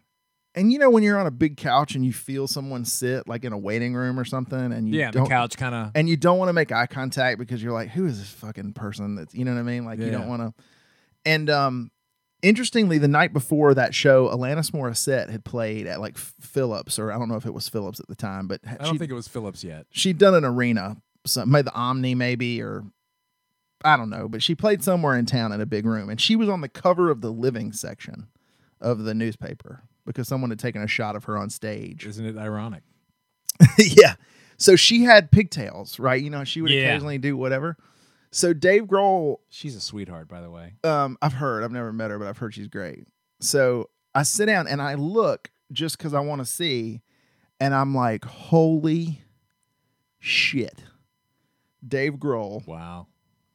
and 0.54 0.72
you 0.72 0.78
know 0.78 0.88
when 0.90 1.02
you're 1.02 1.18
on 1.18 1.26
a 1.26 1.30
big 1.32 1.56
couch 1.56 1.94
and 1.94 2.04
you 2.06 2.12
feel 2.12 2.46
someone 2.46 2.84
sit 2.84 3.26
like 3.28 3.44
in 3.44 3.52
a 3.52 3.58
waiting 3.58 3.94
room 3.94 4.18
or 4.20 4.24
something, 4.24 4.72
and 4.72 4.88
you 4.88 4.98
yeah, 4.98 5.10
the 5.10 5.24
couch 5.26 5.56
kind 5.56 5.74
of. 5.74 5.90
and 5.94 6.08
you 6.08 6.16
don't 6.16 6.38
want 6.38 6.48
to 6.48 6.52
make 6.54 6.70
eye 6.72 6.86
contact 6.86 7.38
because 7.38 7.62
you're 7.62 7.72
like, 7.72 7.90
who 7.90 8.06
is 8.06 8.18
this 8.18 8.30
fucking 8.30 8.72
person? 8.74 9.14
That's 9.16 9.34
you 9.34 9.44
know 9.44 9.52
what 9.54 9.60
I 9.60 9.64
mean. 9.64 9.84
Like 9.84 9.98
you 9.98 10.10
don't 10.10 10.28
want 10.28 10.42
to. 10.42 10.62
And 11.26 11.50
um, 11.50 11.90
interestingly, 12.44 12.98
the 12.98 13.08
night 13.08 13.32
before 13.32 13.74
that 13.74 13.94
show, 13.94 14.28
Alanis 14.28 14.70
Morissette 14.70 15.30
had 15.30 15.44
played 15.44 15.86
at 15.86 16.00
like 16.00 16.16
Philips, 16.18 16.98
or 16.98 17.10
I 17.10 17.18
don't 17.18 17.28
know 17.28 17.36
if 17.36 17.46
it 17.46 17.54
was 17.54 17.68
Philips 17.68 17.98
at 18.00 18.06
the 18.08 18.14
time, 18.14 18.46
but 18.46 18.60
I 18.66 18.74
don't 18.84 18.98
think 18.98 19.10
it 19.10 19.14
was 19.14 19.26
Philips 19.28 19.64
yet. 19.64 19.86
she'd 19.90 20.18
done 20.18 20.34
an 20.34 20.44
arena, 20.44 20.96
some 21.26 21.50
maybe 21.50 21.62
the 21.62 21.72
Omni, 21.74 22.14
maybe 22.14 22.62
or 22.62 22.84
I 23.84 23.96
don't 23.96 24.10
know, 24.10 24.28
but 24.28 24.42
she 24.42 24.54
played 24.54 24.82
somewhere 24.84 25.16
in 25.16 25.26
town 25.26 25.52
in 25.52 25.60
a 25.60 25.66
big 25.66 25.84
room, 25.86 26.08
and 26.08 26.20
she 26.20 26.36
was 26.36 26.48
on 26.48 26.60
the 26.60 26.68
cover 26.68 27.10
of 27.10 27.20
the 27.20 27.30
living 27.32 27.72
section 27.72 28.28
of 28.80 29.04
the 29.04 29.14
newspaper 29.14 29.82
because 30.06 30.28
someone 30.28 30.50
had 30.50 30.58
taken 30.58 30.82
a 30.82 30.86
shot 30.86 31.16
of 31.16 31.24
her 31.24 31.36
on 31.38 31.50
stage. 31.50 32.06
Isn't 32.06 32.26
it 32.26 32.36
ironic? 32.36 32.82
yeah. 33.78 34.14
So 34.56 34.76
she 34.76 35.04
had 35.04 35.30
pigtails, 35.30 35.98
right? 35.98 36.22
You 36.22 36.30
know, 36.30 36.44
she 36.44 36.60
would 36.62 36.70
Yeah. 36.70 36.88
occasionally 36.88 37.18
do 37.18 37.36
whatever. 37.36 37.76
So 38.34 38.52
Dave 38.52 38.84
Grohl, 38.86 39.36
She's 39.48 39.76
a 39.76 39.80
sweetheart, 39.80 40.26
by 40.26 40.40
the 40.40 40.50
way. 40.50 40.74
um, 40.82 41.16
I've 41.22 41.34
heard, 41.34 41.62
I've 41.62 41.70
never 41.70 41.92
met 41.92 42.10
her, 42.10 42.18
but 42.18 42.26
I've 42.26 42.38
heard 42.38 42.52
she's 42.52 42.66
great. 42.66 43.06
So 43.40 43.90
I 44.12 44.24
sit 44.24 44.46
down 44.46 44.66
and 44.66 44.82
I 44.82 44.94
look 44.94 45.52
just 45.70 45.96
because 45.96 46.14
I 46.14 46.18
want 46.20 46.40
to 46.40 46.44
see, 46.44 47.00
and 47.60 47.72
I'm 47.72 47.94
like, 47.94 48.24
holy 48.24 49.22
shit. 50.18 50.82
Dave 51.86 52.14
Grohl 52.14 52.66
Wow. 52.66 53.06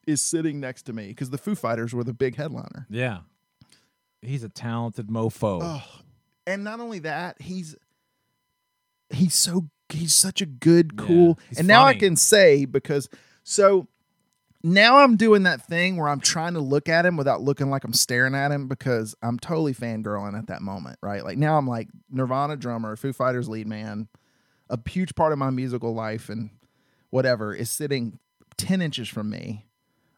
is 0.08 0.22
sitting 0.22 0.62
next 0.62 0.84
to 0.84 0.94
me 0.94 1.08
because 1.10 1.30
the 1.30 1.38
Foo 1.38 1.56
Fighters 1.56 1.94
were 1.94 2.06
the 2.06 2.14
big 2.14 2.38
headliner. 2.38 2.88
Yeah. 2.90 3.20
He's 4.22 4.44
a 4.46 4.50
talented 4.50 5.08
mofo. 5.08 5.60
Oh, 5.62 6.02
and 6.48 6.64
not 6.64 6.80
only 6.80 7.00
that, 7.00 7.42
he's 7.42 7.76
he's 9.10 9.34
so 9.36 9.68
he's 9.90 10.14
such 10.14 10.42
a 10.42 10.46
good, 10.46 10.96
cool. 10.98 11.38
he's 11.50 11.60
and 11.60 11.68
now 11.68 11.84
I 11.86 11.96
can 11.96 12.16
say 12.16 12.64
because 12.66 13.10
so 13.44 13.88
now 14.64 14.98
I'm 14.98 15.16
doing 15.16 15.44
that 15.44 15.62
thing 15.66 15.98
where 15.98 16.10
I'm 16.10 16.20
trying 16.20 16.54
to 16.54 16.60
look 16.60 16.90
at 16.90 17.06
him 17.06 17.16
without 17.18 17.42
looking 17.42 17.70
like 17.70 17.84
I'm 17.84 17.94
staring 17.94 18.36
at 18.36 18.52
him 18.52 18.68
because 18.68 19.16
I'm 19.22 19.40
totally 19.40 19.74
fangirling 19.74 20.38
at 20.38 20.48
that 20.48 20.62
moment, 20.62 21.00
right? 21.02 21.24
Like 21.24 21.38
now 21.38 21.58
I'm 21.58 21.68
like 21.68 21.88
Nirvana 22.12 22.58
drummer, 22.58 22.96
Foo 22.96 23.14
Fighters 23.14 23.48
lead 23.48 23.68
man, 23.68 24.08
a 24.70 24.78
huge 24.90 25.16
part 25.16 25.32
of 25.34 25.40
my 25.40 25.50
musical 25.50 25.94
life 25.94 26.30
and 26.30 26.50
whatever 27.10 27.54
is 27.56 27.72
sitting 27.72 28.20
10 28.58 28.82
inches 28.82 29.08
from 29.08 29.30
me 29.30 29.66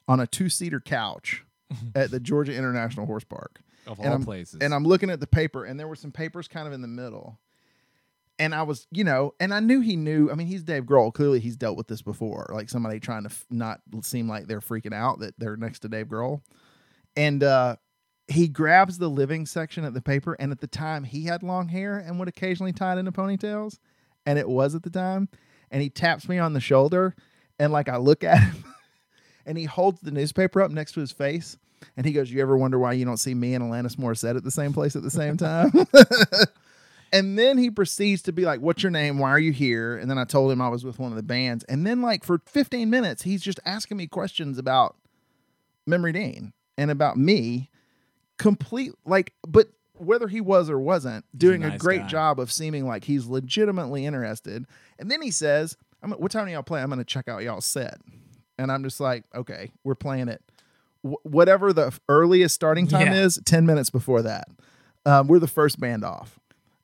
on 0.07 0.19
a 0.19 0.27
two 0.27 0.49
seater 0.49 0.79
couch 0.79 1.43
at 1.95 2.11
the 2.11 2.19
Georgia 2.19 2.53
International 2.55 3.05
Horse 3.05 3.23
Park 3.23 3.61
of 3.87 3.97
and 3.99 4.07
all 4.07 4.13
I'm- 4.13 4.23
places. 4.25 4.59
and 4.61 4.73
I'm 4.73 4.83
looking 4.83 5.09
at 5.09 5.19
the 5.19 5.27
paper, 5.27 5.63
and 5.65 5.79
there 5.79 5.87
were 5.87 5.95
some 5.95 6.11
papers 6.11 6.47
kind 6.47 6.67
of 6.67 6.73
in 6.73 6.81
the 6.81 6.87
middle. 6.87 7.39
And 8.41 8.55
I 8.55 8.63
was, 8.63 8.87
you 8.89 9.03
know, 9.03 9.35
and 9.39 9.53
I 9.53 9.59
knew 9.59 9.81
he 9.81 9.95
knew. 9.95 10.31
I 10.31 10.33
mean, 10.33 10.47
he's 10.47 10.63
Dave 10.63 10.85
Grohl. 10.85 11.13
Clearly, 11.13 11.39
he's 11.39 11.55
dealt 11.55 11.77
with 11.77 11.87
this 11.87 12.01
before. 12.01 12.49
Like 12.51 12.71
somebody 12.71 12.99
trying 12.99 13.21
to 13.21 13.29
f- 13.29 13.45
not 13.51 13.81
seem 14.01 14.27
like 14.27 14.47
they're 14.47 14.61
freaking 14.61 14.95
out 14.95 15.19
that 15.19 15.35
they're 15.37 15.55
next 15.55 15.81
to 15.81 15.89
Dave 15.89 16.07
Grohl. 16.07 16.41
And 17.15 17.43
uh, 17.43 17.75
he 18.27 18.47
grabs 18.47 18.97
the 18.97 19.11
living 19.11 19.45
section 19.45 19.85
of 19.85 19.93
the 19.93 20.01
paper. 20.01 20.35
And 20.39 20.51
at 20.51 20.59
the 20.59 20.65
time, 20.65 21.03
he 21.03 21.25
had 21.25 21.43
long 21.43 21.67
hair 21.67 21.99
and 21.99 22.17
would 22.17 22.27
occasionally 22.27 22.73
tie 22.73 22.93
it 22.93 22.97
into 22.97 23.11
ponytails. 23.11 23.77
And 24.25 24.39
it 24.39 24.49
was 24.49 24.73
at 24.73 24.81
the 24.81 24.89
time. 24.89 25.29
And 25.69 25.83
he 25.83 25.91
taps 25.91 26.27
me 26.27 26.39
on 26.39 26.53
the 26.53 26.59
shoulder. 26.59 27.13
And 27.59 27.71
like 27.71 27.89
I 27.89 27.97
look 27.97 28.23
at 28.23 28.39
him, 28.39 28.65
and 29.45 29.55
he 29.55 29.65
holds 29.65 30.01
the 30.01 30.09
newspaper 30.09 30.63
up 30.63 30.71
next 30.71 30.93
to 30.93 30.99
his 30.99 31.11
face. 31.11 31.59
And 31.95 32.07
he 32.07 32.11
goes, 32.11 32.31
You 32.31 32.41
ever 32.41 32.57
wonder 32.57 32.79
why 32.79 32.93
you 32.93 33.05
don't 33.05 33.17
see 33.17 33.35
me 33.35 33.53
and 33.53 33.63
Alanis 33.63 33.97
Morissette 33.97 34.35
at 34.35 34.43
the 34.43 34.49
same 34.49 34.73
place 34.73 34.95
at 34.95 35.03
the 35.03 35.11
same 35.11 35.37
time? 35.37 35.71
and 37.13 37.37
then 37.37 37.57
he 37.57 37.69
proceeds 37.69 38.21
to 38.23 38.31
be 38.31 38.43
like, 38.45 38.59
What's 38.61 38.83
your 38.83 38.91
name? 38.91 39.17
Why 39.19 39.29
are 39.31 39.39
you 39.39 39.51
here? 39.51 39.97
And 39.97 40.09
then 40.09 40.17
I 40.17 40.23
told 40.25 40.51
him 40.51 40.61
I 40.61 40.69
was 40.69 40.83
with 40.85 40.99
one 40.99 41.11
of 41.11 41.15
the 41.17 41.23
bands. 41.23 41.63
And 41.65 41.85
then, 41.85 42.01
like, 42.01 42.23
for 42.23 42.39
15 42.45 42.89
minutes, 42.89 43.23
he's 43.23 43.41
just 43.41 43.59
asking 43.65 43.97
me 43.97 44.07
questions 44.07 44.57
about 44.57 44.95
Memory 45.85 46.13
Dean 46.13 46.53
and 46.77 46.89
about 46.91 47.17
me. 47.17 47.69
Complete, 48.37 48.91
like, 49.05 49.33
but 49.47 49.67
whether 49.93 50.27
he 50.27 50.41
was 50.41 50.67
or 50.69 50.79
wasn't, 50.79 51.25
doing 51.37 51.63
a, 51.63 51.69
nice 51.69 51.79
great 51.79 52.01
guy. 52.01 52.07
job 52.07 52.39
of 52.39 52.51
seeming 52.51 52.87
like 52.87 53.03
he's 53.03 53.27
legitimately 53.27 54.05
interested. 54.05 54.65
And 54.97 55.11
then 55.11 55.21
he 55.21 55.29
says, 55.29 55.77
I'm, 56.01 56.11
What 56.13 56.31
time 56.31 56.47
do 56.47 56.51
y'all 56.51 56.63
play? 56.63 56.81
I'm 56.81 56.87
going 56.89 56.97
to 56.97 57.05
check 57.05 57.27
out 57.27 57.43
y'all's 57.43 57.65
set. 57.65 57.99
And 58.57 58.71
I'm 58.71 58.83
just 58.83 58.99
like, 58.99 59.25
Okay, 59.35 59.71
we're 59.83 59.93
playing 59.95 60.27
it 60.27 60.41
wh- 61.03 61.23
whatever 61.23 61.71
the 61.71 61.95
earliest 62.09 62.55
starting 62.55 62.87
time 62.87 63.07
Yeah. 63.07 63.23
is 63.25 63.39
10 63.45 63.65
minutes 63.65 63.89
before 63.91 64.21
that 64.23 64.47
um, 65.05 65.27
we're 65.27 65.39
the 65.39 65.47
first 65.47 65.79
band 65.79 66.03
off 66.03 66.39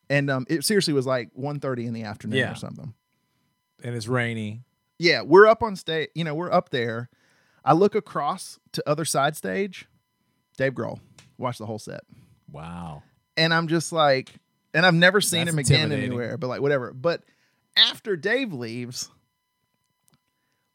and 0.09 0.29
um, 0.29 0.45
it 0.49 0.63
seriously 0.63 0.93
was 0.93 1.05
like 1.05 1.29
1.30 1.37 1.85
in 1.87 1.93
the 1.93 2.03
afternoon 2.03 2.39
Yeah. 2.39 2.51
or 2.51 2.55
something 2.55 2.93
and 3.83 3.95
it's 3.95 4.07
rainy. 4.07 4.61
yeah 4.99 5.21
we're 5.21 5.47
up 5.47 5.61
on 5.63 5.75
stage 5.75 6.09
you 6.15 6.23
know 6.23 6.33
we're 6.35 6.51
up 6.51 6.69
there 6.69 7.09
i 7.63 7.73
look 7.73 7.93
across 7.95 8.57
to 8.71 8.83
other 8.89 9.05
side 9.05 9.35
stage 9.35 9.85
dave 10.57 10.73
grohl 10.73 10.99
watch 11.37 11.57
the 11.57 11.65
whole 11.65 11.79
set 11.79 12.01
Wow. 12.51 13.03
and 13.35 13.53
i'm 13.53 13.67
just 13.67 13.91
like 13.91 14.33
and 14.73 14.85
i've 14.85 14.93
never 14.95 15.21
seen 15.21 15.45
That's 15.45 15.53
him 15.53 15.59
again 15.59 15.91
anywhere 15.91 16.37
but 16.37 16.47
like 16.47 16.61
whatever 16.61 16.91
but 16.93 17.23
after 17.75 18.15
dave 18.15 18.53
leaves 18.53 19.09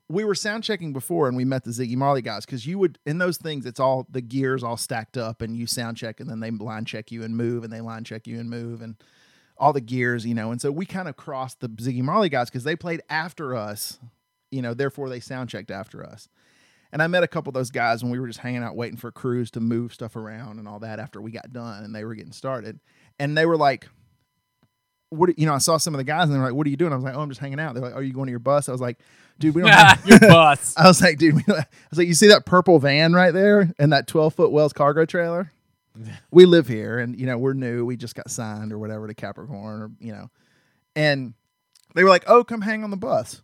we 0.08 0.24
were 0.24 0.34
sound 0.34 0.62
checking 0.62 0.92
before 0.92 1.26
and 1.26 1.36
we 1.36 1.44
met 1.44 1.64
the 1.64 1.70
Ziggy 1.70 1.96
Marley 1.96 2.20
guys 2.22 2.44
because 2.44 2.66
you 2.66 2.78
would 2.78 2.98
in 3.06 3.18
those 3.18 3.38
things 3.38 3.64
it's 3.64 3.80
all 3.80 4.06
the 4.10 4.20
gears 4.20 4.62
all 4.62 4.76
stacked 4.76 5.16
up 5.16 5.40
and 5.42 5.56
you 5.56 5.66
sound 5.66 5.96
check 5.96 6.20
and 6.20 6.28
then 6.28 6.40
they 6.40 6.50
line 6.50 6.84
check 6.84 7.10
you 7.10 7.22
and 7.22 7.36
move 7.36 7.64
and 7.64 7.72
they 7.72 7.80
line 7.80 8.04
check 8.04 8.26
you 8.26 8.38
and 8.38 8.50
move 8.50 8.82
and 8.82 8.96
all 9.62 9.72
the 9.72 9.80
gears 9.80 10.26
you 10.26 10.34
know 10.34 10.50
and 10.50 10.60
so 10.60 10.70
we 10.70 10.84
kind 10.84 11.08
of 11.08 11.16
crossed 11.16 11.60
the 11.60 11.68
Ziggy 11.68 12.02
Marley 12.02 12.28
guys 12.28 12.50
because 12.50 12.64
they 12.64 12.76
played 12.76 13.00
after 13.08 13.54
us 13.54 13.98
you 14.50 14.60
know 14.60 14.74
therefore 14.74 15.08
they 15.08 15.20
sound 15.20 15.48
checked 15.48 15.70
after 15.70 16.04
us 16.04 16.28
and 16.92 17.02
I 17.02 17.06
met 17.06 17.22
a 17.22 17.28
couple 17.28 17.50
of 17.50 17.54
those 17.54 17.70
guys 17.70 18.02
when 18.02 18.12
we 18.12 18.18
were 18.18 18.26
just 18.26 18.40
hanging 18.40 18.62
out 18.62 18.76
waiting 18.76 18.98
for 18.98 19.10
crews 19.10 19.50
to 19.52 19.60
move 19.60 19.94
stuff 19.94 20.16
around 20.16 20.58
and 20.58 20.66
all 20.66 20.80
that 20.80 20.98
after 20.98 21.22
we 21.22 21.30
got 21.30 21.52
done 21.52 21.84
and 21.84 21.94
they 21.94 22.04
were 22.04 22.14
getting 22.14 22.32
started 22.32 22.80
and 23.18 23.38
they 23.38 23.46
were 23.46 23.56
like 23.56 23.88
what 25.12 25.38
you 25.38 25.46
know, 25.46 25.54
I 25.54 25.58
saw 25.58 25.76
some 25.76 25.94
of 25.94 25.98
the 25.98 26.04
guys 26.04 26.24
and 26.24 26.32
they're 26.32 26.42
like, 26.42 26.54
what 26.54 26.66
are 26.66 26.70
you 26.70 26.76
doing? 26.76 26.92
I 26.92 26.96
was 26.96 27.04
like, 27.04 27.14
oh, 27.14 27.20
I'm 27.20 27.28
just 27.28 27.40
hanging 27.40 27.60
out. 27.60 27.74
They're 27.74 27.82
like, 27.82 27.94
are 27.94 28.02
you 28.02 28.12
going 28.12 28.26
to 28.26 28.30
your 28.30 28.38
bus? 28.38 28.68
I 28.68 28.72
was 28.72 28.80
like, 28.80 28.98
dude, 29.38 29.54
we 29.54 29.62
don't 29.62 29.70
have. 29.70 30.04
Your 30.06 30.18
bus. 30.18 30.74
I 30.78 30.86
was 30.86 31.00
like, 31.00 31.18
dude, 31.18 31.34
I 31.48 31.66
was 31.90 31.98
like, 31.98 32.08
you 32.08 32.14
see 32.14 32.28
that 32.28 32.46
purple 32.46 32.78
van 32.78 33.12
right 33.12 33.32
there 33.32 33.72
and 33.78 33.92
that 33.92 34.06
12 34.06 34.34
foot 34.34 34.52
Wells 34.52 34.72
cargo 34.72 35.04
trailer? 35.04 35.52
we 36.30 36.46
live 36.46 36.68
here 36.68 36.98
and, 36.98 37.18
you 37.18 37.26
know, 37.26 37.38
we're 37.38 37.52
new. 37.54 37.84
We 37.84 37.96
just 37.96 38.14
got 38.14 38.30
signed 38.30 38.72
or 38.72 38.78
whatever 38.78 39.06
to 39.06 39.14
Capricorn 39.14 39.82
or, 39.82 39.90
you 40.00 40.12
know, 40.12 40.30
and 40.94 41.34
they 41.94 42.04
were 42.04 42.10
like, 42.10 42.24
oh, 42.26 42.44
come 42.44 42.62
hang 42.62 42.84
on 42.84 42.90
the 42.90 42.96
bus. 42.96 43.42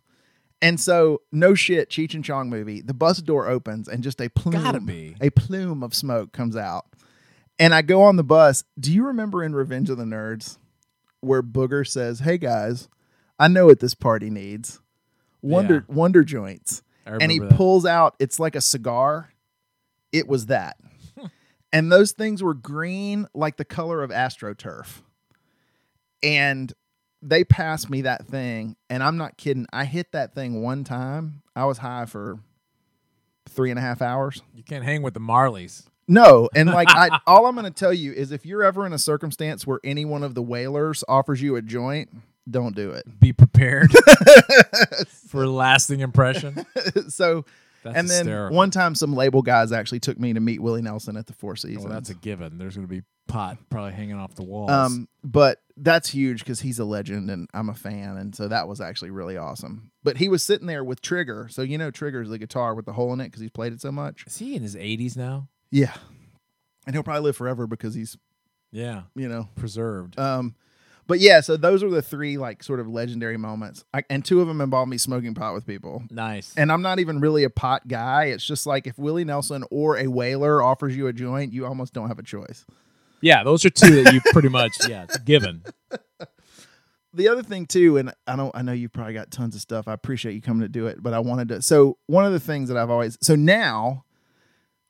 And 0.61 0.79
so, 0.79 1.21
no 1.31 1.53
shit, 1.55 1.89
Cheech 1.89 2.13
and 2.13 2.23
Chong 2.23 2.49
movie. 2.49 2.81
The 2.81 2.93
bus 2.93 3.19
door 3.19 3.47
opens 3.47 3.87
and 3.87 4.03
just 4.03 4.19
a 4.19 4.29
plume, 4.29 4.55
a 5.21 5.29
plume 5.29 5.83
of 5.83 5.93
smoke 5.93 6.33
comes 6.33 6.57
out. 6.57 6.85
And 7.57 7.73
I 7.73 7.81
go 7.81 8.01
on 8.03 8.15
the 8.17 8.23
bus. 8.23 8.63
Do 8.79 8.91
you 8.91 9.05
remember 9.05 9.43
in 9.43 9.53
Revenge 9.53 9.89
of 9.89 9.97
the 9.97 10.03
Nerds 10.03 10.57
where 11.21 11.43
Booger 11.43 11.87
says, 11.87 12.19
"Hey 12.19 12.37
guys, 12.37 12.87
I 13.37 13.47
know 13.49 13.65
what 13.65 13.79
this 13.79 13.93
party 13.93 14.29
needs: 14.29 14.79
Wonder 15.41 15.85
Wonder 15.87 16.23
joints." 16.23 16.83
And 17.05 17.31
he 17.31 17.39
that. 17.39 17.51
pulls 17.51 17.85
out. 17.85 18.15
It's 18.19 18.39
like 18.39 18.55
a 18.55 18.61
cigar. 18.61 19.33
It 20.11 20.27
was 20.27 20.45
that, 20.47 20.77
and 21.71 21.91
those 21.91 22.11
things 22.11 22.41
were 22.41 22.53
green, 22.53 23.27
like 23.33 23.57
the 23.57 23.65
color 23.65 24.03
of 24.03 24.09
astroturf. 24.09 25.01
And 26.21 26.73
they 27.21 27.43
passed 27.43 27.89
me 27.89 28.01
that 28.01 28.25
thing, 28.25 28.75
and 28.89 29.03
I'm 29.03 29.17
not 29.17 29.37
kidding. 29.37 29.65
I 29.71 29.85
hit 29.85 30.11
that 30.13 30.33
thing 30.33 30.61
one 30.61 30.83
time. 30.83 31.41
I 31.55 31.65
was 31.65 31.77
high 31.77 32.05
for 32.05 32.39
three 33.47 33.69
and 33.69 33.79
a 33.79 33.81
half 33.81 34.01
hours. 34.01 34.41
You 34.53 34.63
can't 34.63 34.83
hang 34.83 35.01
with 35.01 35.13
the 35.13 35.19
Marleys. 35.19 35.85
No, 36.07 36.49
and 36.55 36.69
like 36.73 36.87
I, 36.89 37.19
all 37.27 37.45
I'm 37.45 37.55
going 37.55 37.65
to 37.65 37.71
tell 37.71 37.93
you 37.93 38.11
is 38.13 38.31
if 38.31 38.45
you're 38.45 38.63
ever 38.63 38.85
in 38.85 38.93
a 38.93 38.97
circumstance 38.97 39.65
where 39.67 39.79
any 39.83 40.05
one 40.05 40.23
of 40.23 40.35
the 40.35 40.41
Wailers 40.41 41.03
offers 41.07 41.41
you 41.41 41.55
a 41.55 41.61
joint, 41.61 42.09
don't 42.49 42.75
do 42.75 42.91
it. 42.91 43.19
Be 43.19 43.31
prepared 43.31 43.91
for 45.27 45.45
lasting 45.47 45.99
impression. 45.99 46.65
so, 47.09 47.45
That's 47.83 47.97
and 47.97 48.09
then 48.09 48.25
hysterical. 48.25 48.57
one 48.57 48.71
time, 48.71 48.95
some 48.95 49.13
label 49.15 49.41
guys 49.41 49.71
actually 49.71 49.99
took 49.99 50.19
me 50.19 50.33
to 50.33 50.39
meet 50.39 50.61
Willie 50.61 50.81
Nelson 50.81 51.17
at 51.17 51.27
the 51.27 51.33
Four 51.33 51.55
Seasons. 51.55 51.85
Well, 51.85 51.93
that's 51.93 52.09
a 52.09 52.15
given. 52.15 52.57
There's 52.57 52.75
going 52.75 52.87
to 52.87 52.93
be 52.93 53.03
pot 53.27 53.57
probably 53.69 53.93
hanging 53.93 54.15
off 54.15 54.35
the 54.35 54.43
walls. 54.43 54.71
um, 54.71 55.07
but 55.23 55.61
that's 55.77 56.09
huge 56.09 56.39
because 56.39 56.59
he's 56.61 56.79
a 56.79 56.83
legend 56.85 57.29
and 57.29 57.47
I'm 57.53 57.69
a 57.69 57.75
fan, 57.75 58.17
and 58.17 58.35
so 58.35 58.47
that 58.47 58.67
was 58.67 58.81
actually 58.81 59.11
really 59.11 59.37
awesome. 59.37 59.91
But 60.03 60.17
he 60.17 60.27
was 60.27 60.43
sitting 60.43 60.67
there 60.67 60.83
with 60.83 61.01
Trigger, 61.01 61.47
so 61.49 61.61
you 61.61 61.77
know 61.77 61.91
Trigger's 61.91 62.29
the 62.29 62.37
guitar 62.37 62.75
with 62.75 62.85
the 62.85 62.93
hole 62.93 63.13
in 63.13 63.21
it 63.21 63.25
because 63.25 63.41
he's 63.41 63.51
played 63.51 63.71
it 63.73 63.81
so 63.81 63.91
much. 63.91 64.25
Is 64.27 64.37
he 64.37 64.55
in 64.55 64.63
his 64.63 64.75
80s 64.75 65.15
now? 65.15 65.47
Yeah, 65.71 65.93
and 66.85 66.95
he'll 66.95 67.03
probably 67.03 67.21
live 67.21 67.37
forever 67.37 67.67
because 67.67 67.93
he's 67.93 68.17
Yeah, 68.71 69.03
you 69.15 69.29
know 69.29 69.47
preserved. 69.55 70.19
Um, 70.19 70.55
but 71.09 71.19
yeah, 71.19 71.41
so 71.41 71.57
those 71.57 71.81
are 71.81 71.89
the 71.89 72.03
three 72.03 72.37
like 72.37 72.61
sort 72.61 72.79
of 72.79 72.87
legendary 72.87 73.35
moments, 73.35 73.83
I, 73.93 74.03
and 74.11 74.23
two 74.23 74.41
of 74.41 74.47
them 74.47 74.61
involve 74.61 74.87
me 74.87 74.99
smoking 74.99 75.33
pot 75.33 75.55
with 75.55 75.65
people. 75.65 76.03
nice. 76.11 76.53
And 76.55 76.71
I'm 76.71 76.83
not 76.83 76.99
even 76.99 77.19
really 77.19 77.43
a 77.43 77.49
pot 77.49 77.87
guy. 77.87 78.25
It's 78.25 78.45
just 78.45 78.67
like 78.67 78.85
if 78.85 78.97
Willie 78.99 79.25
Nelson 79.25 79.63
or 79.71 79.97
a 79.97 80.05
Wailer 80.05 80.61
offers 80.61 80.95
you 80.95 81.07
a 81.07 81.13
joint, 81.13 81.51
you 81.51 81.65
almost 81.65 81.93
don't 81.93 82.09
have 82.09 82.19
a 82.19 82.23
choice. 82.23 82.63
yeah, 83.21 83.43
those 83.43 83.65
are 83.65 83.71
two 83.71 84.03
that 84.03 84.13
you 84.13 84.21
pretty 84.31 84.49
much, 84.49 84.77
yeah, 84.87 85.07
given. 85.25 85.63
The 87.11 87.27
other 87.27 87.41
thing 87.41 87.65
too, 87.65 87.97
and 87.97 88.13
I 88.27 88.35
don't, 88.35 88.55
I 88.55 88.61
know 88.61 88.71
you 88.71 88.87
probably 88.87 89.15
got 89.15 89.31
tons 89.31 89.55
of 89.55 89.61
stuff. 89.61 89.87
I 89.87 89.93
appreciate 89.93 90.33
you 90.35 90.41
coming 90.41 90.61
to 90.61 90.69
do 90.69 90.85
it, 90.85 91.01
but 91.01 91.11
I 91.11 91.19
wanted 91.19 91.49
to. 91.49 91.61
So 91.63 91.97
one 92.05 92.23
of 92.23 92.33
the 92.33 92.39
things 92.39 92.69
that 92.69 92.77
I've 92.77 92.91
always, 92.91 93.17
so 93.19 93.35
now, 93.35 94.05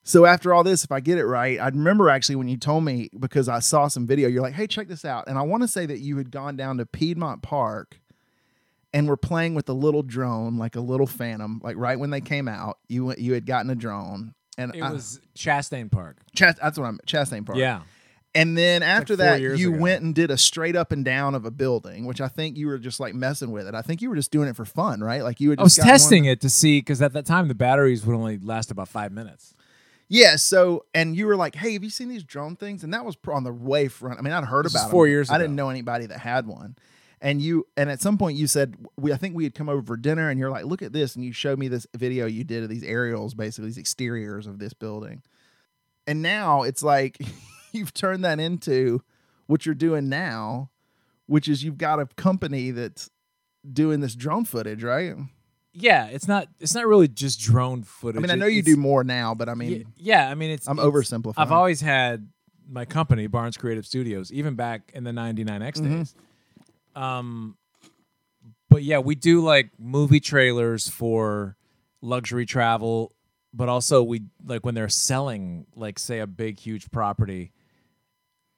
so 0.09 0.25
after 0.25 0.53
all 0.53 0.63
this, 0.63 0.83
if 0.83 0.91
I 0.91 0.99
get 1.01 1.17
it 1.19 1.25
right, 1.25 1.59
I 1.59 1.67
remember 1.67 2.09
actually 2.09 2.35
when 2.37 2.47
you 2.47 2.57
told 2.57 2.83
me 2.83 3.09
because 3.19 3.47
I 3.47 3.59
saw 3.59 3.87
some 3.87 4.07
video, 4.07 4.27
you're 4.27 4.41
like, 4.41 4.53
hey, 4.55 4.65
check 4.65 4.87
this 4.87 5.05
out, 5.05 5.25
and 5.27 5.37
I 5.37 5.43
want 5.43 5.61
to 5.63 5.67
say 5.67 5.85
that 5.85 5.99
you 5.99 6.17
had 6.17 6.31
gone 6.31 6.55
down 6.55 6.77
to 6.77 6.85
Piedmont 6.85 7.41
Park 7.43 7.99
and 8.91 9.07
were 9.07 9.17
playing 9.17 9.53
with 9.53 9.69
a 9.69 9.73
little 9.73 10.01
drone, 10.01 10.57
like 10.57 10.75
a 10.75 10.79
little 10.81 11.05
Phantom, 11.05 11.61
like 11.63 11.77
right 11.77 11.99
when 11.99 12.09
they 12.09 12.21
came 12.21 12.47
out. 12.47 12.79
You 12.87 13.05
went, 13.05 13.19
you 13.19 13.33
had 13.33 13.45
gotten 13.45 13.69
a 13.69 13.75
drone, 13.75 14.33
and 14.57 14.73
It 14.75 14.81
I- 14.81 14.91
was 14.91 15.19
Chastain 15.37 15.91
Park. 15.91 16.17
Chast, 16.35 16.57
that's 16.59 16.79
what 16.79 16.85
I'm 16.85 16.97
Chastain 17.05 17.45
Park. 17.45 17.59
Yeah. 17.59 17.81
And 18.35 18.55
then 18.57 18.83
after 18.83 19.15
four 19.17 19.25
that, 19.25 19.41
you 19.41 19.73
ago. 19.73 19.79
went 19.81 20.03
and 20.03 20.13
did 20.15 20.29
a 20.31 20.37
straight 20.37 20.75
up 20.75 20.91
and 20.91 21.03
down 21.03 21.33
of 21.35 21.45
a 21.45 21.51
building, 21.51 22.05
which 22.05 22.21
I 22.21 22.27
think 22.27 22.57
you 22.57 22.67
were 22.67 22.77
just 22.77 22.99
like 22.99 23.13
messing 23.15 23.51
with 23.51 23.67
it. 23.67 23.73
I 23.75 23.81
think 23.81 24.01
you 24.03 24.09
were 24.09 24.15
just 24.15 24.31
doing 24.31 24.47
it 24.47 24.55
for 24.55 24.65
fun, 24.65 25.01
right? 25.01 25.23
Like 25.23 25.39
you 25.39 25.49
just 25.49 25.59
I 25.59 25.63
was 25.63 25.75
gotten 25.77 25.87
one- 25.89 25.93
testing 25.93 26.25
it 26.25 26.41
to 26.41 26.49
see 26.49 26.79
because 26.79 27.01
at 27.01 27.13
that 27.13 27.25
time 27.25 27.47
the 27.47 27.55
batteries 27.55 28.05
would 28.05 28.15
only 28.15 28.37
last 28.39 28.69
about 28.71 28.87
five 28.87 29.11
minutes. 29.11 29.53
Yeah. 30.09 30.35
So, 30.35 30.85
and 30.93 31.15
you 31.15 31.27
were 31.27 31.35
like, 31.35 31.55
"Hey, 31.55 31.73
have 31.73 31.83
you 31.83 31.89
seen 31.89 32.09
these 32.09 32.23
drone 32.23 32.55
things?" 32.55 32.83
And 32.83 32.93
that 32.93 33.05
was 33.05 33.15
on 33.27 33.43
the 33.43 33.53
way 33.53 33.87
front. 33.87 34.19
I 34.19 34.21
mean, 34.21 34.33
I'd 34.33 34.43
heard 34.43 34.65
This 34.65 34.73
about 34.75 34.91
four 34.91 35.05
them. 35.05 35.11
years 35.11 35.29
I 35.29 35.37
didn't 35.37 35.55
know 35.55 35.69
anybody 35.69 36.07
that 36.07 36.19
had 36.19 36.47
one. 36.47 36.75
And 37.21 37.41
you, 37.41 37.67
and 37.75 37.89
at 37.89 38.01
some 38.01 38.17
point, 38.17 38.37
you 38.37 38.47
said, 38.47 38.75
"We." 38.97 39.13
I 39.13 39.17
think 39.17 39.35
we 39.35 39.43
had 39.43 39.53
come 39.53 39.69
over 39.69 39.81
for 39.83 39.97
dinner, 39.97 40.29
and 40.29 40.39
you're 40.39 40.49
like, 40.49 40.65
"Look 40.65 40.81
at 40.81 40.93
this!" 40.93 41.15
And 41.15 41.23
you 41.23 41.31
showed 41.31 41.59
me 41.59 41.67
this 41.67 41.85
video 41.95 42.25
you 42.25 42.43
did 42.43 42.63
of 42.63 42.69
these 42.69 42.83
aerials, 42.83 43.33
basically 43.33 43.67
these 43.69 43.77
exteriors 43.77 44.47
of 44.47 44.57
this 44.59 44.73
building. 44.73 45.21
And 46.07 46.21
now 46.21 46.63
it's 46.63 46.81
like 46.81 47.17
you've 47.71 47.93
turned 47.93 48.25
that 48.25 48.39
into 48.39 49.03
what 49.47 49.65
you're 49.65 49.75
doing 49.75 50.09
now, 50.09 50.71
which 51.27 51.47
is 51.47 51.63
you've 51.63 51.77
got 51.77 51.99
a 51.99 52.05
company 52.05 52.71
that's 52.71 53.09
doing 53.71 53.99
this 53.99 54.15
drone 54.15 54.45
footage, 54.45 54.83
right? 54.83 55.15
Yeah, 55.81 56.07
it's 56.07 56.27
not. 56.27 56.47
It's 56.59 56.75
not 56.75 56.85
really 56.87 57.07
just 57.07 57.39
drone 57.39 57.83
footage. 57.83 58.19
I 58.19 58.21
mean, 58.21 58.31
I 58.31 58.35
know 58.35 58.45
you 58.47 58.59
it's- 58.59 58.73
do 58.75 58.79
more 58.79 59.03
now, 59.03 59.33
but 59.33 59.47
I 59.49 59.53
mean, 59.53 59.71
y- 59.71 59.85
yeah, 59.97 60.29
I 60.29 60.35
mean, 60.35 60.51
it's. 60.51 60.67
I'm 60.67 60.77
it's- 60.79 60.91
oversimplifying. 60.91 61.33
I've 61.37 61.51
always 61.51 61.81
had 61.81 62.27
my 62.69 62.85
company, 62.85 63.27
Barnes 63.27 63.57
Creative 63.57 63.85
Studios, 63.85 64.31
even 64.31 64.55
back 64.55 64.91
in 64.93 65.03
the 65.03 65.11
'99X 65.11 65.79
Mm-hmm. 65.79 65.97
days. 65.97 66.15
Um, 66.95 67.55
but 68.69 68.83
yeah, 68.83 68.99
we 68.99 69.15
do 69.15 69.41
like 69.43 69.69
movie 69.79 70.19
trailers 70.19 70.87
for 70.89 71.55
luxury 72.01 72.45
travel, 72.45 73.13
but 73.53 73.69
also 73.69 74.03
we 74.03 74.23
like 74.45 74.65
when 74.65 74.75
they're 74.75 74.89
selling, 74.89 75.65
like 75.75 75.97
say 75.97 76.19
a 76.19 76.27
big, 76.27 76.59
huge 76.59 76.91
property. 76.91 77.51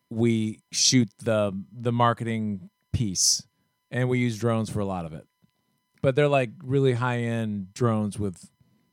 We 0.09 0.59
shoot 0.71 1.09
the 1.23 1.53
the 1.71 1.91
marketing 1.93 2.69
piece, 2.91 3.43
and 3.91 4.09
we 4.09 4.19
use 4.19 4.37
drones 4.37 4.69
for 4.69 4.79
a 4.81 4.85
lot 4.85 5.05
of 5.05 5.13
it. 5.13 5.25
But 6.01 6.15
they're 6.15 6.27
like 6.27 6.49
really 6.63 6.93
high 6.93 7.19
end 7.19 7.73
drones 7.73 8.17
with, 8.17 8.49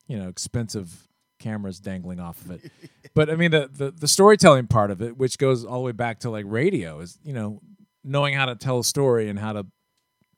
you 0.06 0.18
know, 0.18 0.28
expensive 0.28 1.08
cameras 1.38 1.80
dangling 1.80 2.20
off 2.20 2.40
of 2.44 2.50
it. 2.50 2.70
but 3.14 3.30
I 3.30 3.36
mean 3.36 3.50
the, 3.50 3.70
the 3.72 3.90
the 3.90 4.08
storytelling 4.08 4.66
part 4.66 4.90
of 4.90 5.00
it, 5.00 5.16
which 5.16 5.38
goes 5.38 5.64
all 5.64 5.78
the 5.78 5.86
way 5.86 5.92
back 5.92 6.20
to 6.20 6.30
like 6.30 6.44
radio, 6.46 7.00
is 7.00 7.18
you 7.22 7.32
know 7.32 7.60
knowing 8.04 8.34
how 8.34 8.46
to 8.46 8.54
tell 8.54 8.80
a 8.80 8.84
story 8.84 9.28
and 9.28 9.38
how 9.38 9.52
to 9.52 9.66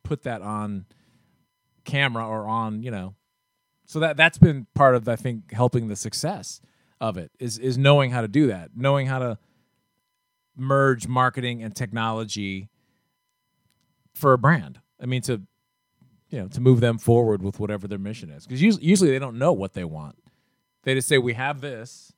put 0.04 0.22
that 0.22 0.42
on 0.42 0.86
camera 1.84 2.26
or 2.26 2.46
on 2.46 2.82
you 2.82 2.90
know. 2.90 3.14
So 3.86 4.00
that 4.00 4.16
that's 4.16 4.38
been 4.38 4.66
part 4.74 4.94
of 4.94 5.08
I 5.08 5.16
think 5.16 5.52
helping 5.52 5.88
the 5.88 5.96
success 5.96 6.60
of 7.00 7.16
it 7.16 7.30
is 7.40 7.58
is 7.58 7.76
knowing 7.76 8.10
how 8.10 8.20
to 8.20 8.28
do 8.28 8.46
that, 8.48 8.70
knowing 8.76 9.06
how 9.06 9.18
to 9.18 9.38
merge 10.56 11.08
marketing 11.08 11.62
and 11.62 11.74
technology 11.74 12.68
for 14.14 14.32
a 14.32 14.38
brand. 14.38 14.80
I 15.00 15.06
mean 15.06 15.22
to 15.22 15.42
you 16.30 16.40
know 16.40 16.48
to 16.48 16.60
move 16.60 16.80
them 16.80 16.98
forward 16.98 17.42
with 17.42 17.60
whatever 17.60 17.86
their 17.86 17.98
mission 17.98 18.30
is. 18.30 18.46
Because 18.46 18.62
usually, 18.62 19.10
they 19.10 19.18
don't 19.18 19.38
know 19.38 19.52
what 19.52 19.74
they 19.74 19.84
want. 19.84 20.16
They 20.84 20.94
just 20.94 21.08
say 21.08 21.18
we 21.18 21.34
have 21.34 21.60
this. 21.60 22.12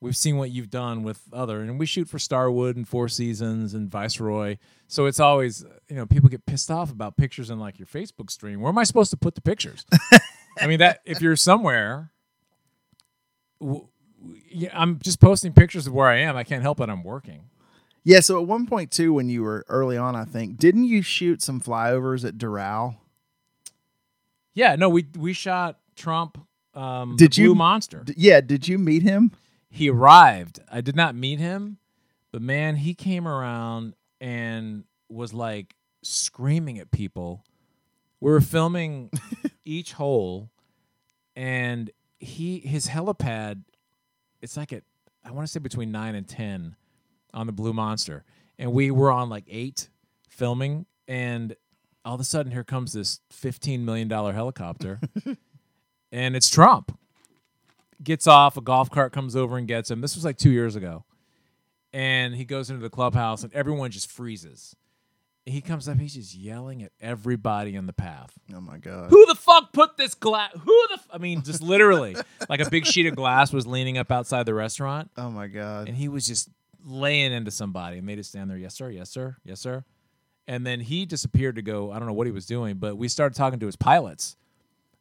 We've 0.00 0.16
seen 0.16 0.36
what 0.36 0.50
you've 0.50 0.70
done 0.70 1.04
with 1.04 1.22
other 1.32 1.60
and 1.60 1.78
we 1.78 1.86
shoot 1.86 2.08
for 2.08 2.18
starwood 2.18 2.74
and 2.74 2.88
four 2.88 3.08
seasons 3.08 3.72
and 3.72 3.88
viceroy. 3.88 4.56
So 4.88 5.06
it's 5.06 5.20
always 5.20 5.64
you 5.88 5.94
know 5.94 6.06
people 6.06 6.28
get 6.28 6.44
pissed 6.44 6.72
off 6.72 6.90
about 6.90 7.16
pictures 7.16 7.50
in 7.50 7.60
like 7.60 7.78
your 7.78 7.86
facebook 7.86 8.30
stream. 8.30 8.60
Where 8.60 8.70
am 8.70 8.78
i 8.78 8.84
supposed 8.84 9.12
to 9.12 9.16
put 9.16 9.36
the 9.36 9.40
pictures? 9.40 9.86
I 10.60 10.66
mean 10.66 10.80
that 10.80 11.00
if 11.04 11.20
you're 11.20 11.36
somewhere 11.36 12.10
i'm 14.72 14.98
just 15.00 15.20
posting 15.20 15.52
pictures 15.52 15.86
of 15.86 15.92
where 15.92 16.08
i 16.08 16.18
am. 16.18 16.36
I 16.36 16.44
can't 16.44 16.62
help 16.62 16.80
it. 16.80 16.88
I'm 16.88 17.04
working. 17.04 17.44
Yeah, 18.04 18.20
so 18.20 18.40
at 18.40 18.48
one 18.48 18.66
point 18.66 18.90
too, 18.90 19.12
when 19.12 19.28
you 19.28 19.42
were 19.42 19.64
early 19.68 19.96
on, 19.96 20.16
I 20.16 20.24
think, 20.24 20.56
didn't 20.56 20.84
you 20.84 21.02
shoot 21.02 21.40
some 21.40 21.60
flyovers 21.60 22.26
at 22.26 22.36
Doral? 22.36 22.96
Yeah 24.54 24.76
no 24.76 24.88
we 24.88 25.06
we 25.18 25.32
shot 25.32 25.78
trump 25.96 26.38
um 26.74 27.16
Did 27.16 27.36
you- 27.36 27.48
Blue 27.48 27.54
monster 27.56 28.02
D- 28.04 28.14
yeah, 28.16 28.40
did 28.40 28.66
you 28.68 28.78
meet 28.78 29.02
him? 29.02 29.32
he 29.68 29.88
arrived. 29.90 30.60
I 30.70 30.80
did 30.82 30.94
not 30.96 31.14
meet 31.14 31.38
him, 31.38 31.78
but 32.30 32.42
man, 32.42 32.76
he 32.76 32.92
came 32.94 33.26
around 33.26 33.94
and 34.20 34.84
was 35.08 35.32
like 35.32 35.74
screaming 36.02 36.78
at 36.78 36.90
people. 36.90 37.42
We 38.20 38.30
were 38.30 38.40
filming 38.42 39.10
each 39.64 39.92
hole, 39.94 40.50
and 41.34 41.90
he 42.18 42.58
his 42.60 42.86
helipad. 42.88 43.62
It's 44.40 44.56
like 44.56 44.72
at 44.72 44.82
I 45.24 45.30
want 45.30 45.46
to 45.46 45.52
say 45.52 45.60
between 45.60 45.90
nine 45.92 46.14
and 46.14 46.28
ten 46.28 46.76
on 47.32 47.46
the 47.46 47.52
Blue 47.52 47.72
Monster, 47.72 48.24
and 48.58 48.72
we 48.72 48.90
were 48.90 49.10
on 49.10 49.28
like 49.30 49.44
eight 49.48 49.88
filming, 50.28 50.84
and 51.08 51.56
all 52.04 52.14
of 52.14 52.20
a 52.20 52.24
sudden 52.24 52.52
here 52.52 52.64
comes 52.64 52.92
this 52.92 53.20
fifteen 53.30 53.84
million 53.84 54.08
dollar 54.08 54.32
helicopter, 54.32 55.00
and 56.12 56.36
it's 56.36 56.48
Trump 56.48 56.98
gets 58.02 58.26
off, 58.26 58.56
a 58.56 58.60
golf 58.60 58.90
cart 58.90 59.12
comes 59.12 59.36
over 59.36 59.56
and 59.56 59.68
gets 59.68 59.90
him. 59.90 60.00
This 60.00 60.16
was 60.16 60.24
like 60.24 60.36
two 60.36 60.50
years 60.50 60.74
ago. 60.74 61.04
And 61.92 62.34
he 62.34 62.44
goes 62.44 62.68
into 62.70 62.82
the 62.82 62.90
clubhouse 62.90 63.44
and 63.44 63.52
everyone 63.52 63.90
just 63.92 64.10
freezes. 64.10 64.74
he 65.44 65.60
comes 65.60 65.88
up, 65.88 66.00
he's 66.00 66.14
just 66.14 66.34
yelling 66.34 66.82
at 66.82 66.90
everybody 67.00 67.74
in 67.76 67.86
the 67.86 67.92
path. 67.92 68.32
Oh 68.52 68.60
my 68.60 68.78
god. 68.78 69.10
Who 69.10 69.24
the 69.26 69.34
fuck 69.36 69.72
put 69.72 69.98
this 69.98 70.14
glass? 70.14 70.50
Who 70.54 70.86
the? 70.88 70.94
F-? 70.94 71.08
I 71.12 71.18
mean, 71.18 71.42
just 71.42 71.62
literally, 71.62 72.16
like 72.48 72.60
a 72.60 72.68
big 72.70 72.86
sheet 72.86 73.06
of 73.06 73.14
glass 73.14 73.52
was 73.52 73.66
leaning 73.66 73.98
up 73.98 74.10
outside 74.10 74.46
the 74.46 74.54
restaurant, 74.54 75.10
Oh 75.16 75.30
my 75.30 75.46
god. 75.46 75.86
and 75.86 75.96
he 75.96 76.08
was 76.08 76.26
just 76.26 76.48
laying 76.84 77.30
into 77.32 77.50
somebody, 77.52 77.98
and 77.98 78.08
they 78.08 78.16
just 78.16 78.30
stand 78.30 78.50
there. 78.50 78.58
Yes, 78.58 78.74
sir. 78.74 78.90
Yes, 78.90 79.10
sir. 79.10 79.36
Yes, 79.44 79.60
sir. 79.60 79.84
And 80.52 80.66
then 80.66 80.80
he 80.80 81.06
disappeared 81.06 81.56
to 81.56 81.62
go. 81.62 81.90
I 81.90 81.98
don't 81.98 82.06
know 82.06 82.12
what 82.12 82.26
he 82.26 82.30
was 82.30 82.44
doing, 82.44 82.76
but 82.76 82.98
we 82.98 83.08
started 83.08 83.34
talking 83.34 83.58
to 83.60 83.64
his 83.66 83.74
pilots, 83.76 84.36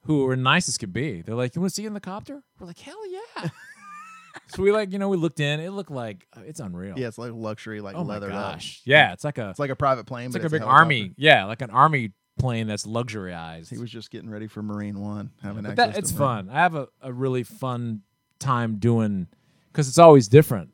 who 0.04 0.24
were 0.24 0.38
nice 0.38 0.70
as 0.70 0.78
could 0.78 0.94
be. 0.94 1.22
They're 1.22 1.36
like, 1.36 1.56
"You 1.56 1.62
want 1.62 1.72
to 1.72 1.76
see 1.76 1.86
in 1.86 1.94
the 1.94 2.00
copter?" 2.00 2.42
We're 2.58 2.68
like, 2.68 2.80
"Hell 2.80 3.02
yeah!" 3.12 3.50
so 4.48 4.64
we 4.64 4.72
like, 4.72 4.94
you 4.94 4.98
know, 5.00 5.10
we 5.10 5.18
looked 5.18 5.42
in. 5.42 5.60
It 5.60 5.72
looked 5.72 5.92
like 5.92 6.26
uh, 6.38 6.42
it's 6.46 6.62
unreal. 6.62 6.98
Yeah, 6.98 7.10
it's 7.10 7.18
like 7.18 7.34
luxury, 7.34 7.82
like 7.82 7.98
Oh 7.98 8.04
leather. 8.04 8.32
up. 8.32 8.54
gosh. 8.54 8.82
Yeah, 8.86 9.12
it's 9.12 9.26
like 9.26 9.38
a 9.40 9.50
It's 9.50 9.60
like 9.60 9.72
a 9.72 9.76
private 9.76 10.06
plane. 10.06 10.28
it's 10.28 10.36
like 10.36 10.46
a 10.46 10.50
big 10.50 10.62
army. 10.64 11.12
Yeah, 11.18 11.44
like 11.44 11.62
an 11.62 11.70
army 11.70 12.14
plane 12.40 12.68
that's 12.68 12.88
luxuriized. 12.88 13.70
He 13.72 13.78
was 13.78 13.90
just 13.92 14.10
getting 14.10 14.30
ready 14.30 14.48
for 14.48 14.64
Marine 14.64 15.00
One, 15.02 15.32
having 15.44 15.66
access 15.66 15.76
that, 15.94 15.98
it's 15.98 16.12
fun. 16.14 16.50
I 16.50 16.60
have 16.60 16.76
a, 16.76 16.88
a 17.02 17.12
really 17.12 17.44
fun 17.44 18.04
time 18.40 18.78
doing 18.78 19.28
because 19.72 19.90
it's 19.90 20.00
always 20.00 20.30
different. 20.30 20.70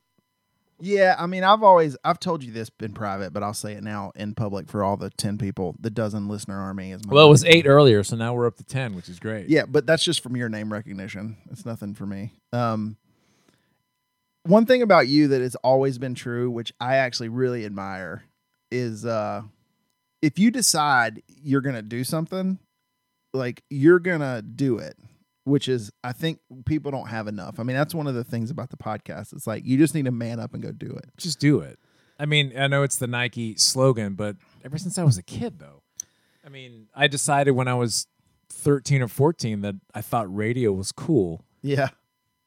Yeah, 0.80 1.16
I 1.18 1.26
mean, 1.26 1.44
I've 1.44 1.64
always 1.64 1.98
I've 2.04 2.20
told 2.20 2.44
you 2.44 2.52
this 2.52 2.70
in 2.80 2.94
private, 2.94 3.34
but 3.34 3.42
I'll 3.42 3.54
say 3.54 3.74
it 3.74 3.84
now 3.84 4.12
in 4.16 4.36
public 4.36 4.70
for 4.70 4.84
all 4.84 4.96
the 4.96 5.10
ten 5.10 5.38
people, 5.38 5.76
the 5.80 5.90
dozen 5.90 6.28
listener 6.28 6.60
army 6.60 6.92
is. 6.92 7.06
My 7.06 7.16
Well, 7.16 7.28
it 7.28 7.30
was 7.30 7.44
eight 7.46 7.66
earlier, 7.66 8.04
so 8.04 8.16
now 8.16 8.34
we're 8.36 8.46
up 8.46 8.58
to 8.58 8.64
ten, 8.64 8.96
which 8.96 9.10
is 9.10 9.20
great. 9.20 9.50
Yeah, 9.50 9.66
but 9.68 9.88
that's 9.88 10.04
just 10.04 10.22
from 10.22 10.36
your 10.36 10.50
name 10.50 10.72
recognition. 10.72 11.38
It's 11.50 11.66
nothing 11.66 11.96
for 11.96 12.06
me. 12.06 12.34
Um, 12.54 12.98
one 14.44 14.68
thing 14.68 14.84
about 14.84 15.08
you 15.08 15.30
that 15.30 15.42
has 15.42 15.56
always 15.58 15.98
been 15.98 16.14
true, 16.14 16.52
which 16.52 16.72
I 16.80 16.98
actually 16.98 17.30
really 17.30 17.66
admire, 17.66 18.24
is 18.72 19.04
uh, 19.04 19.42
if 20.22 20.38
you 20.38 20.52
decide 20.52 21.24
you're 21.28 21.62
gonna 21.62 21.82
do 21.82 22.04
something, 22.04 22.60
like 23.34 23.64
you're 23.72 24.00
gonna 24.00 24.44
do 24.44 24.78
it. 24.78 24.96
Which 25.48 25.70
is, 25.70 25.92
I 26.04 26.12
think 26.12 26.40
people 26.66 26.92
don't 26.92 27.08
have 27.08 27.28
enough. 27.28 27.58
I 27.58 27.64
mean, 27.64 27.78
that's 27.78 27.96
one 27.96 28.06
of 28.06 28.16
the 28.16 28.26
things 28.26 28.52
about 28.52 28.70
the 28.70 28.76
podcast. 28.76 29.32
It's 29.32 29.48
like 29.48 29.64
you 29.66 29.78
just 29.78 29.96
need 29.96 30.04
to 30.06 30.12
man 30.12 30.42
up 30.42 30.54
and 30.54 30.62
go 30.62 30.74
do 30.74 30.92
it. 30.92 31.06
just 31.18 31.40
do 31.40 31.62
it. 31.62 31.80
I 32.20 32.26
mean, 32.26 32.52
I 32.58 32.68
know 32.68 32.84
it's 32.84 32.98
the 32.98 33.08
Nike 33.08 33.56
slogan, 33.56 34.16
but 34.16 34.36
ever 34.66 34.78
since 34.78 34.98
I 34.98 35.04
was 35.04 35.18
a 35.18 35.24
kid, 35.24 35.60
though, 35.60 35.84
I 36.46 36.50
mean, 36.50 36.88
I 36.94 37.08
decided 37.08 37.52
when 37.52 37.68
I 37.70 37.76
was 37.76 38.08
thirteen 38.50 39.02
or 39.02 39.08
fourteen 39.08 39.62
that 39.62 39.76
I 39.94 40.02
thought 40.02 40.34
radio 40.36 40.74
was 40.74 40.92
cool, 40.92 41.46
Yeah, 41.62 41.90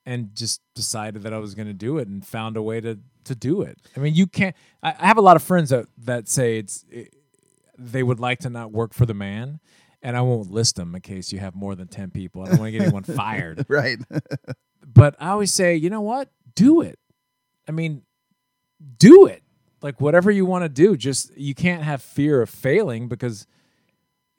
and 0.05 0.35
just 0.35 0.61
decided 0.75 1.23
that 1.23 1.33
I 1.33 1.39
was 1.39 1.55
going 1.55 1.69
to 1.69 1.75
do 1.75 1.97
it, 1.99 2.07
and 2.09 2.27
found 2.27 2.57
a 2.57 2.63
way 2.63 2.81
to 2.83 2.99
to 3.25 3.35
do 3.35 3.63
it. 3.63 3.79
I 3.97 4.01
mean, 4.01 4.15
you 4.15 4.27
can't. 4.27 4.55
I, 4.83 4.95
I 4.99 5.07
have 5.07 5.17
a 5.19 5.23
lot 5.23 5.37
of 5.37 5.43
friends 5.43 5.71
that 5.71 5.87
that 6.05 6.29
say 6.29 6.59
it's 6.59 6.85
it, 6.91 7.15
they 7.79 8.03
would 8.03 8.21
like 8.21 8.41
to 8.41 8.51
not 8.51 8.73
work 8.73 8.93
for 8.93 9.07
the 9.07 9.15
man. 9.15 9.61
And 10.03 10.17
I 10.17 10.23
won't 10.23 10.51
list 10.51 10.77
them 10.77 10.95
in 10.95 11.01
case 11.03 11.31
you 11.33 11.39
have 11.41 11.55
more 11.55 11.75
than 11.75 11.87
10 11.89 12.11
people. 12.11 12.43
I 12.43 12.47
don't 12.51 12.59
want 12.61 12.69
to 12.69 12.73
get 12.73 12.83
anyone 12.83 13.03
fired. 13.17 13.67
right. 13.69 13.99
But 14.87 15.15
I 15.21 15.29
always 15.31 15.53
say, 15.53 15.77
you 15.77 15.91
know 15.91 16.01
what? 16.01 16.31
Do 16.55 16.81
it. 16.81 16.99
I 17.69 17.73
mean, 17.73 18.03
do 18.99 19.27
it. 19.27 19.43
Like 19.83 20.01
whatever 20.01 20.31
you 20.31 20.45
want 20.47 20.65
to 20.65 20.69
do, 20.69 20.97
just 20.97 21.37
you 21.37 21.55
can't 21.55 21.83
have 21.83 22.03
fear 22.03 22.41
of 22.43 22.49
failing 22.51 23.09
because 23.09 23.47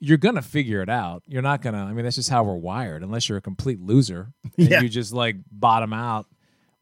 you're 0.00 0.18
going 0.18 0.34
to 0.34 0.42
figure 0.42 0.82
it 0.82 0.88
out. 0.88 1.22
You're 1.28 1.42
not 1.42 1.62
going 1.62 1.74
to 1.74 1.80
I 1.80 1.92
mean, 1.92 2.04
that's 2.04 2.16
just 2.16 2.28
how 2.30 2.42
we're 2.42 2.56
wired 2.56 3.02
unless 3.04 3.28
you're 3.28 3.38
a 3.38 3.42
complete 3.42 3.80
loser 3.80 4.32
and 4.58 4.68
Yeah. 4.68 4.80
you 4.80 4.88
just 4.88 5.12
like 5.12 5.36
bottom 5.50 5.92
out. 5.92 6.26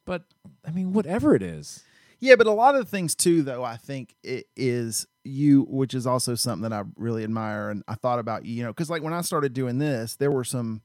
But 0.06 0.24
I 0.66 0.70
mean, 0.70 0.92
whatever 0.94 1.34
it 1.34 1.42
is. 1.42 1.82
Yeah, 2.18 2.36
but 2.36 2.46
a 2.46 2.52
lot 2.52 2.74
of 2.74 2.88
things 2.88 3.14
too, 3.14 3.42
though, 3.42 3.62
I 3.64 3.76
think 3.76 4.14
it 4.22 4.46
is 4.56 5.06
you, 5.24 5.62
which 5.68 5.94
is 5.94 6.06
also 6.06 6.34
something 6.34 6.68
that 6.68 6.72
I 6.72 6.84
really 6.96 7.24
admire. 7.24 7.70
And 7.70 7.82
I 7.88 7.94
thought 7.94 8.18
about 8.18 8.44
you, 8.44 8.54
you 8.54 8.62
know, 8.62 8.70
because 8.70 8.90
like 8.90 9.02
when 9.02 9.12
I 9.12 9.20
started 9.20 9.52
doing 9.52 9.78
this, 9.78 10.16
there 10.16 10.30
were 10.30 10.44
some 10.44 10.82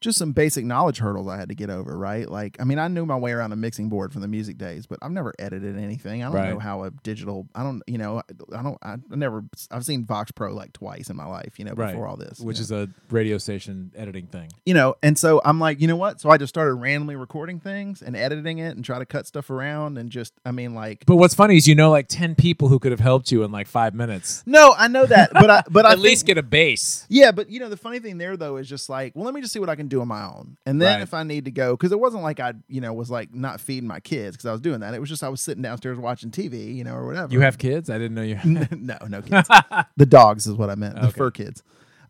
just 0.00 0.18
some 0.18 0.32
basic 0.32 0.64
knowledge 0.64 0.98
hurdles 0.98 1.28
I 1.28 1.36
had 1.36 1.48
to 1.50 1.54
get 1.54 1.68
over, 1.70 1.96
right? 1.96 2.28
Like, 2.28 2.56
I 2.60 2.64
mean, 2.64 2.78
I 2.78 2.88
knew 2.88 3.04
my 3.04 3.16
way 3.16 3.32
around 3.32 3.52
a 3.52 3.56
mixing 3.56 3.88
board 3.88 4.12
from 4.12 4.22
the 4.22 4.28
music 4.28 4.56
days, 4.58 4.86
but 4.86 4.98
I've 5.02 5.10
never 5.10 5.34
edited 5.38 5.78
anything. 5.78 6.22
I 6.22 6.26
don't 6.26 6.34
Right. 6.34 6.50
know 6.54 6.58
how 6.58 6.84
a 6.84 6.90
digital, 6.90 7.46
I 7.54 7.62
don't, 7.62 7.82
you 7.86 7.98
know, 7.98 8.22
I 8.54 8.62
don't, 8.62 8.78
I 8.82 8.96
never, 9.10 9.44
I've 9.70 9.84
seen 9.84 10.04
Vox 10.04 10.30
Pro 10.30 10.54
like 10.54 10.72
twice 10.72 11.10
in 11.10 11.16
my 11.16 11.26
life, 11.26 11.58
you 11.58 11.64
know, 11.64 11.74
Right. 11.74 11.92
before 11.92 12.06
all 12.06 12.16
this, 12.16 12.40
Which 12.40 12.58
is 12.60 12.70
a 12.72 12.88
radio 13.10 13.36
station 13.38 13.92
editing 13.94 14.26
thing. 14.26 14.48
you 14.64 14.74
know, 14.74 14.94
and 15.02 15.18
so 15.18 15.40
I'm 15.44 15.58
like, 15.60 15.80
you 15.80 15.86
know 15.86 15.96
what? 15.96 16.20
So 16.20 16.30
I 16.30 16.38
just 16.38 16.48
started 16.50 16.74
randomly 16.74 17.16
recording 17.16 17.60
things 17.60 18.00
and 18.02 18.16
editing 18.16 18.58
it 18.58 18.76
and 18.76 18.84
try 18.84 18.98
to 18.98 19.06
cut 19.06 19.26
stuff 19.26 19.50
around 19.50 19.98
and 19.98 20.10
just, 20.10 20.32
I 20.46 20.50
mean, 20.52 20.74
like, 20.74 21.04
But 21.06 21.16
what's 21.16 21.34
funny 21.34 21.56
is 21.56 21.68
you 21.68 21.74
know 21.74 21.90
like 21.90 22.08
10 22.08 22.34
people 22.36 22.68
who 22.68 22.78
could 22.78 22.92
have 22.92 23.00
helped 23.00 23.30
you 23.30 23.42
in 23.42 23.52
like 23.52 23.66
5 23.66 23.94
minutes. 23.94 24.42
no, 24.46 24.74
I 24.78 24.88
know 24.88 25.04
that, 25.04 25.30
but 25.32 25.50
I, 25.50 25.62
but 25.70 25.84
I 25.86 25.90
At 25.90 25.94
think- 25.96 26.04
least 26.04 26.26
get 26.26 26.38
a 26.38 26.42
base. 26.42 27.04
Yeah, 27.10 27.32
but 27.32 27.50
you 27.50 27.60
know 27.60 27.68
the 27.68 27.76
funny 27.76 27.98
thing 27.98 28.16
there 28.18 28.36
though 28.36 28.56
is 28.56 28.68
just 28.68 28.88
like, 28.88 29.14
well, 29.14 29.24
let 29.26 29.34
me 29.34 29.40
just 29.42 29.52
see 29.52 29.58
what 29.58 29.68
I 29.68 29.74
can 29.74 29.88
do 29.90 30.00
on 30.00 30.08
my 30.08 30.24
own, 30.24 30.56
and 30.64 30.80
then 30.80 30.94
Right. 30.96 31.02
if 31.02 31.12
I 31.12 31.22
need 31.22 31.44
to 31.44 31.50
go, 31.50 31.76
because 31.76 31.92
it 31.92 32.00
wasn't 32.00 32.22
like 32.22 32.40
I, 32.40 32.54
you 32.68 32.80
know, 32.80 32.92
was 32.92 33.10
like 33.10 33.34
not 33.34 33.60
feeding 33.60 33.86
my 33.88 34.00
kids 34.00 34.36
because 34.36 34.46
I 34.46 34.52
was 34.52 34.60
doing 34.60 34.80
that. 34.80 34.94
It 34.94 35.00
was 35.00 35.08
just 35.10 35.22
I 35.22 35.28
was 35.28 35.40
sitting 35.40 35.62
downstairs 35.62 35.98
watching 35.98 36.30
TV, 36.30 36.74
you 36.74 36.84
know, 36.84 36.94
or 36.94 37.06
whatever. 37.06 37.32
You 37.32 37.40
have 37.40 37.58
kids? 37.58 37.90
I 37.90 37.98
didn't 37.98 38.14
know 38.14 38.22
you 38.22 38.36
had. 38.36 38.72
no, 38.80 38.96
no 39.08 39.20
kids. 39.22 39.48
the 39.96 40.06
dogs 40.06 40.46
is 40.46 40.54
what 40.54 40.70
I 40.70 40.74
meant. 40.74 40.94
The 41.00 41.08
Okay. 41.08 41.18
fur 41.18 41.30
kids. 41.30 41.62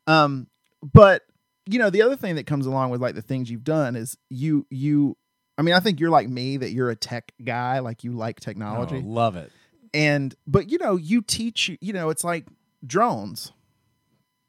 Um, 0.07 0.47
but 0.82 1.23
you 1.66 1.78
know 1.78 1.90
the 1.90 2.02
other 2.02 2.16
thing 2.16 2.36
that 2.36 2.47
comes 2.47 2.66
along 2.66 2.90
with 2.90 3.01
like 3.02 3.15
the 3.15 3.23
things 3.23 3.51
you've 3.51 3.65
done 3.65 3.97
is 3.97 4.16
you 4.31 4.66
you. 4.70 5.16
I 5.59 5.62
mean, 5.62 5.74
I 5.74 5.81
think 5.81 6.01
you're 6.01 6.09
like 6.11 6.28
me 6.28 6.57
that 6.57 6.70
you're 6.70 6.89
a 6.90 6.97
tech 6.97 7.32
guy, 7.44 7.81
like 7.81 8.02
you 8.02 8.12
like 8.12 8.40
technology 8.40 9.02
Oh, 9.05 9.09
love 9.09 9.36
it. 9.36 9.51
and 9.93 10.35
but 10.47 10.70
you 10.70 10.78
know 10.78 10.97
you 10.97 11.20
teach 11.20 11.70
you 11.81 11.93
know 11.93 12.09
it's 12.11 12.24
like 12.24 12.47
drones 12.86 13.52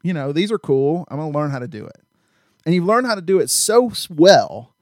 you 0.03 0.13
know 0.13 0.31
these 0.31 0.51
are 0.51 0.57
cool 0.59 1.05
i'm 1.09 1.17
gonna 1.17 1.31
learn 1.37 1.51
how 1.51 1.59
to 1.59 1.67
do 1.67 1.85
it 1.85 2.00
and 2.65 2.75
you've 2.75 2.85
learned 2.85 3.07
how 3.07 3.15
to 3.15 3.21
do 3.21 3.39
it 3.39 3.49
so 3.49 3.91
well 4.09 4.75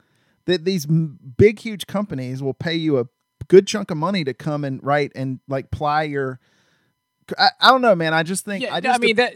that 0.45 0.65
these 0.65 0.85
big 0.85 1.60
huge 1.60 1.85
companies 1.88 2.41
will 2.41 2.53
pay 2.53 2.76
you 2.76 2.97
a 2.99 3.06
good 3.47 3.68
chunk 3.68 3.89
of 3.91 3.97
money 3.97 4.23
to 4.23 4.34
come 4.34 4.64
and 4.64 4.84
write 4.84 5.11
and 5.15 5.39
like 5.47 5.72
ply 5.72 6.03
your 6.03 6.39
I, 7.38 7.49
I 7.60 7.69
don't 7.69 7.81
know 7.81 7.95
man 7.95 8.14
i 8.14 8.23
just 8.23 8.45
think 8.45 8.64
Yeah, 8.64 8.73
i 8.73 8.77
I, 8.77 8.81
just 8.81 8.99
mean 9.01 9.15
that 9.18 9.35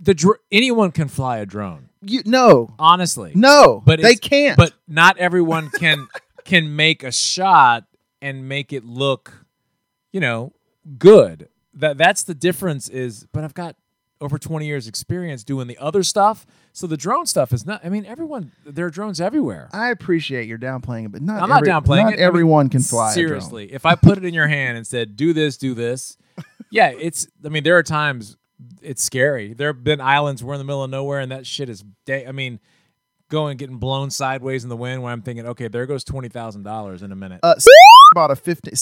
the 0.00 0.14
dr- 0.14 0.40
anyone 0.52 0.92
can 0.92 1.08
fly 1.08 1.38
a 1.38 1.46
drone. 1.46 1.88
you 2.02 2.22
no 2.26 2.74
Honestly. 2.78 3.32
no 3.34 3.82
But 3.84 4.00
they 4.02 4.14
can't 4.14 4.56
But 4.58 4.72
not 4.86 5.16
everyone 5.18 5.70
can 5.70 6.06
can 6.44 6.74
make 6.76 7.02
a 7.02 7.12
shot 7.12 7.84
and 8.22 8.48
make 8.48 8.72
it 8.72 8.84
look, 8.84 9.46
you 10.12 10.20
know, 10.20 10.52
good. 10.98 11.48
That 11.74 11.96
that's 11.96 12.22
the 12.24 12.34
difference 12.34 12.88
is 12.88 13.26
but 13.32 13.44
I've 13.44 13.54
got 13.54 13.76
over 14.20 14.38
20 14.38 14.66
years 14.66 14.86
experience 14.86 15.44
doing 15.44 15.66
the 15.66 15.78
other 15.78 16.02
stuff. 16.02 16.46
So 16.72 16.86
the 16.86 16.96
drone 16.96 17.26
stuff 17.26 17.52
is 17.52 17.66
not 17.66 17.84
I 17.84 17.88
mean 17.88 18.04
everyone 18.06 18.52
there 18.64 18.86
are 18.86 18.90
drones 18.90 19.20
everywhere. 19.20 19.68
i 19.72 19.90
appreciate 19.90 20.46
you're 20.46 20.58
downplaying 20.58 21.06
it 21.06 21.12
but 21.12 21.22
not 21.22 21.42
I'm 21.42 21.48
not 21.48 21.64
downplaying 21.64 22.04
not 22.04 22.12
it. 22.12 22.16
I 22.16 22.16
mean, 22.16 22.20
everyone 22.20 22.68
can 22.68 22.82
fly. 22.82 23.12
Seriously, 23.12 23.72
if 23.72 23.86
I 23.86 23.94
put 23.94 24.18
it 24.18 24.24
in 24.24 24.34
your 24.34 24.48
hand 24.48 24.76
and 24.76 24.86
said, 24.86 25.16
"Do 25.16 25.32
this, 25.32 25.56
do 25.56 25.74
this," 25.74 26.16
yeah, 26.70 26.88
it's. 26.90 27.26
I 27.44 27.48
mean, 27.48 27.64
there 27.64 27.76
are 27.76 27.82
times 27.82 28.36
it's 28.82 29.02
scary. 29.02 29.54
There 29.54 29.68
have 29.72 29.82
been 29.82 30.00
islands 30.00 30.44
we're 30.44 30.54
in 30.54 30.58
the 30.58 30.64
middle 30.64 30.84
of 30.84 30.90
nowhere, 30.90 31.20
and 31.20 31.32
that 31.32 31.46
shit 31.46 31.68
is. 31.68 31.84
Da- 32.04 32.26
I 32.26 32.32
mean, 32.32 32.60
going 33.28 33.56
getting 33.56 33.78
blown 33.78 34.10
sideways 34.10 34.62
in 34.62 34.68
the 34.68 34.76
wind. 34.76 35.02
Where 35.02 35.12
I'm 35.12 35.22
thinking, 35.22 35.46
okay, 35.46 35.68
there 35.68 35.86
goes 35.86 36.04
twenty 36.04 36.28
thousand 36.28 36.62
dollars 36.62 37.02
in 37.02 37.12
a 37.12 37.16
minute, 37.16 37.40
uh 37.42 37.54
bought 38.14 38.30
a 38.30 38.36
50 38.36 38.72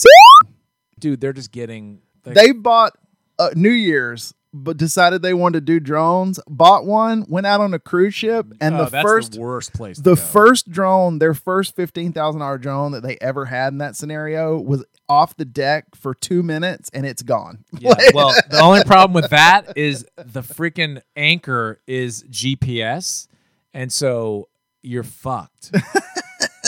dude. 0.98 1.20
They're 1.20 1.32
just 1.32 1.52
getting. 1.52 2.00
Like, 2.24 2.34
they 2.34 2.52
bought 2.52 2.96
uh, 3.38 3.50
New 3.54 3.70
Year's, 3.70 4.34
but 4.52 4.76
decided 4.76 5.22
they 5.22 5.34
wanted 5.34 5.60
to 5.60 5.72
do 5.72 5.80
drones. 5.80 6.40
Bought 6.48 6.84
one, 6.86 7.24
went 7.28 7.46
out 7.46 7.60
on 7.60 7.74
a 7.74 7.78
cruise 7.78 8.14
ship, 8.14 8.46
and 8.60 8.74
oh, 8.74 8.84
the 8.84 8.90
that's 8.90 9.02
first 9.04 9.32
the 9.32 9.40
worst 9.40 9.72
place. 9.74 9.98
the 9.98 10.14
go. 10.14 10.20
first 10.20 10.70
drone, 10.70 11.18
their 11.18 11.34
first 11.34 11.76
fifteen 11.76 12.12
thousand 12.12 12.40
dollar 12.40 12.58
drone 12.58 12.92
that 12.92 13.02
they 13.02 13.16
ever 13.20 13.44
had 13.46 13.72
in 13.72 13.78
that 13.78 13.96
scenario 13.96 14.58
was 14.58 14.84
off 15.08 15.36
the 15.36 15.44
deck 15.44 15.86
for 15.94 16.14
two 16.14 16.42
minutes, 16.42 16.90
and 16.92 17.04
it's 17.06 17.22
gone. 17.22 17.64
Yeah, 17.80 17.94
well, 18.14 18.34
the 18.50 18.60
only 18.60 18.84
problem 18.84 19.14
with 19.14 19.30
that 19.30 19.76
is 19.76 20.04
the 20.16 20.40
freaking 20.42 21.00
anchor 21.16 21.80
is 21.86 22.24
GPS, 22.24 23.28
and 23.74 23.92
so 23.92 24.48
you're 24.82 25.02
fucked. 25.02 25.70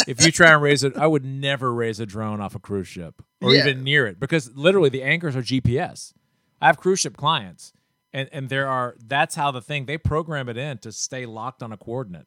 if 0.07 0.24
you 0.24 0.32
try 0.32 0.52
and 0.52 0.62
raise 0.62 0.85
it, 0.85 0.97
I 0.97 1.07
would 1.07 1.24
never 1.24 1.73
raise 1.73 2.01
a 2.01 2.07
drone 2.07 2.40
off 2.40 2.55
a 2.55 2.59
cruise 2.59 2.89
ship 2.89 3.23
or 3.40 3.52
Yeah. 3.55 3.61
even 3.62 3.85
near 3.85 4.07
it 4.07 4.19
because 4.20 4.51
literally 4.55 4.89
the 4.89 5.02
anchors 5.02 5.36
are 5.36 5.43
GPS. 5.43 6.12
I 6.60 6.66
have 6.66 6.76
cruise 6.76 7.00
ship 7.00 7.16
clients, 7.16 7.72
and 8.12 8.28
and 8.32 8.48
there 8.48 8.68
are 8.68 8.96
that's 9.06 9.34
how 9.34 9.50
the 9.50 9.60
thing 9.60 9.86
they 9.86 9.98
program 9.98 10.48
it 10.48 10.56
in 10.56 10.78
to 10.78 10.92
stay 10.92 11.26
locked 11.26 11.62
on 11.62 11.72
a 11.72 11.76
coordinate, 11.76 12.26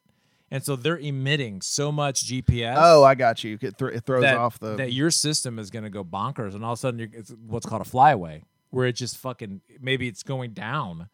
and 0.50 0.64
so 0.64 0.76
they're 0.76 0.98
emitting 0.98 1.60
so 1.60 1.92
much 1.92 2.26
GPS. 2.26 2.74
oh, 2.76 3.04
I 3.04 3.14
got 3.14 3.44
you. 3.44 3.58
It, 3.60 3.76
thro- 3.76 3.88
it 3.88 4.04
throws 4.04 4.22
that, 4.22 4.36
off 4.36 4.58
the. 4.58 4.76
that 4.76 4.92
your 4.92 5.10
system 5.10 5.58
is 5.58 5.70
going 5.70 5.84
to 5.84 5.90
go 5.90 6.04
bonkers, 6.04 6.54
and 6.54 6.64
all 6.64 6.72
of 6.72 6.78
a 6.78 6.80
sudden 6.80 7.00
you're, 7.00 7.08
it's 7.12 7.32
what's 7.46 7.66
called 7.66 7.82
a 7.82 7.86
flyaway, 7.86 8.44
where 8.70 8.86
it 8.86 8.94
just 8.94 9.16
fucking 9.18 9.60
maybe 9.80 10.08
it's 10.08 10.22
going 10.22 10.52
down. 10.52 11.08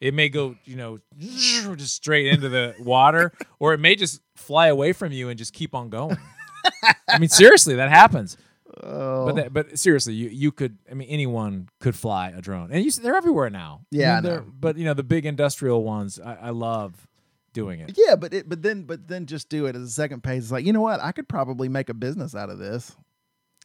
It 0.00 0.14
may 0.14 0.28
go, 0.28 0.54
you 0.64 0.76
know, 0.76 1.00
just 1.18 1.94
straight 1.94 2.26
into 2.28 2.48
the 2.48 2.74
water, 2.78 3.32
or 3.58 3.74
it 3.74 3.78
may 3.78 3.96
just 3.96 4.20
fly 4.36 4.68
away 4.68 4.92
from 4.92 5.12
you 5.12 5.28
and 5.28 5.38
just 5.38 5.52
keep 5.52 5.74
on 5.74 5.88
going. 5.88 6.16
I 7.08 7.18
mean, 7.18 7.28
seriously, 7.28 7.74
that 7.76 7.90
happens. 7.90 8.36
Oh. 8.82 9.26
But 9.26 9.36
that, 9.36 9.52
but 9.52 9.78
seriously, 9.78 10.14
you 10.14 10.28
you 10.28 10.52
could. 10.52 10.78
I 10.90 10.94
mean, 10.94 11.08
anyone 11.08 11.68
could 11.80 11.96
fly 11.96 12.30
a 12.30 12.40
drone, 12.40 12.70
and 12.72 12.84
you 12.84 12.90
see, 12.90 13.02
they're 13.02 13.16
everywhere 13.16 13.50
now. 13.50 13.82
Yeah, 13.90 14.18
I 14.18 14.20
mean. 14.20 14.52
But 14.58 14.76
you 14.76 14.84
know, 14.84 14.94
the 14.94 15.02
big 15.02 15.26
industrial 15.26 15.84
ones, 15.84 16.20
I, 16.20 16.34
I 16.34 16.50
love 16.50 17.08
doing 17.52 17.80
it. 17.80 17.96
yeah, 17.96 18.14
but 18.16 18.32
it, 18.32 18.48
but 18.48 18.62
then 18.62 18.84
but 18.84 19.08
then 19.08 19.26
just 19.26 19.48
do 19.48 19.66
it 19.66 19.74
as 19.74 19.82
a 19.82 19.90
second 19.90 20.22
page. 20.22 20.42
It's 20.42 20.52
like 20.52 20.64
you 20.64 20.72
know 20.72 20.80
what? 20.80 21.00
I 21.00 21.12
could 21.12 21.28
probably 21.28 21.68
make 21.68 21.88
a 21.88 21.94
business 21.94 22.34
out 22.34 22.50
of 22.50 22.58
this. 22.58 22.96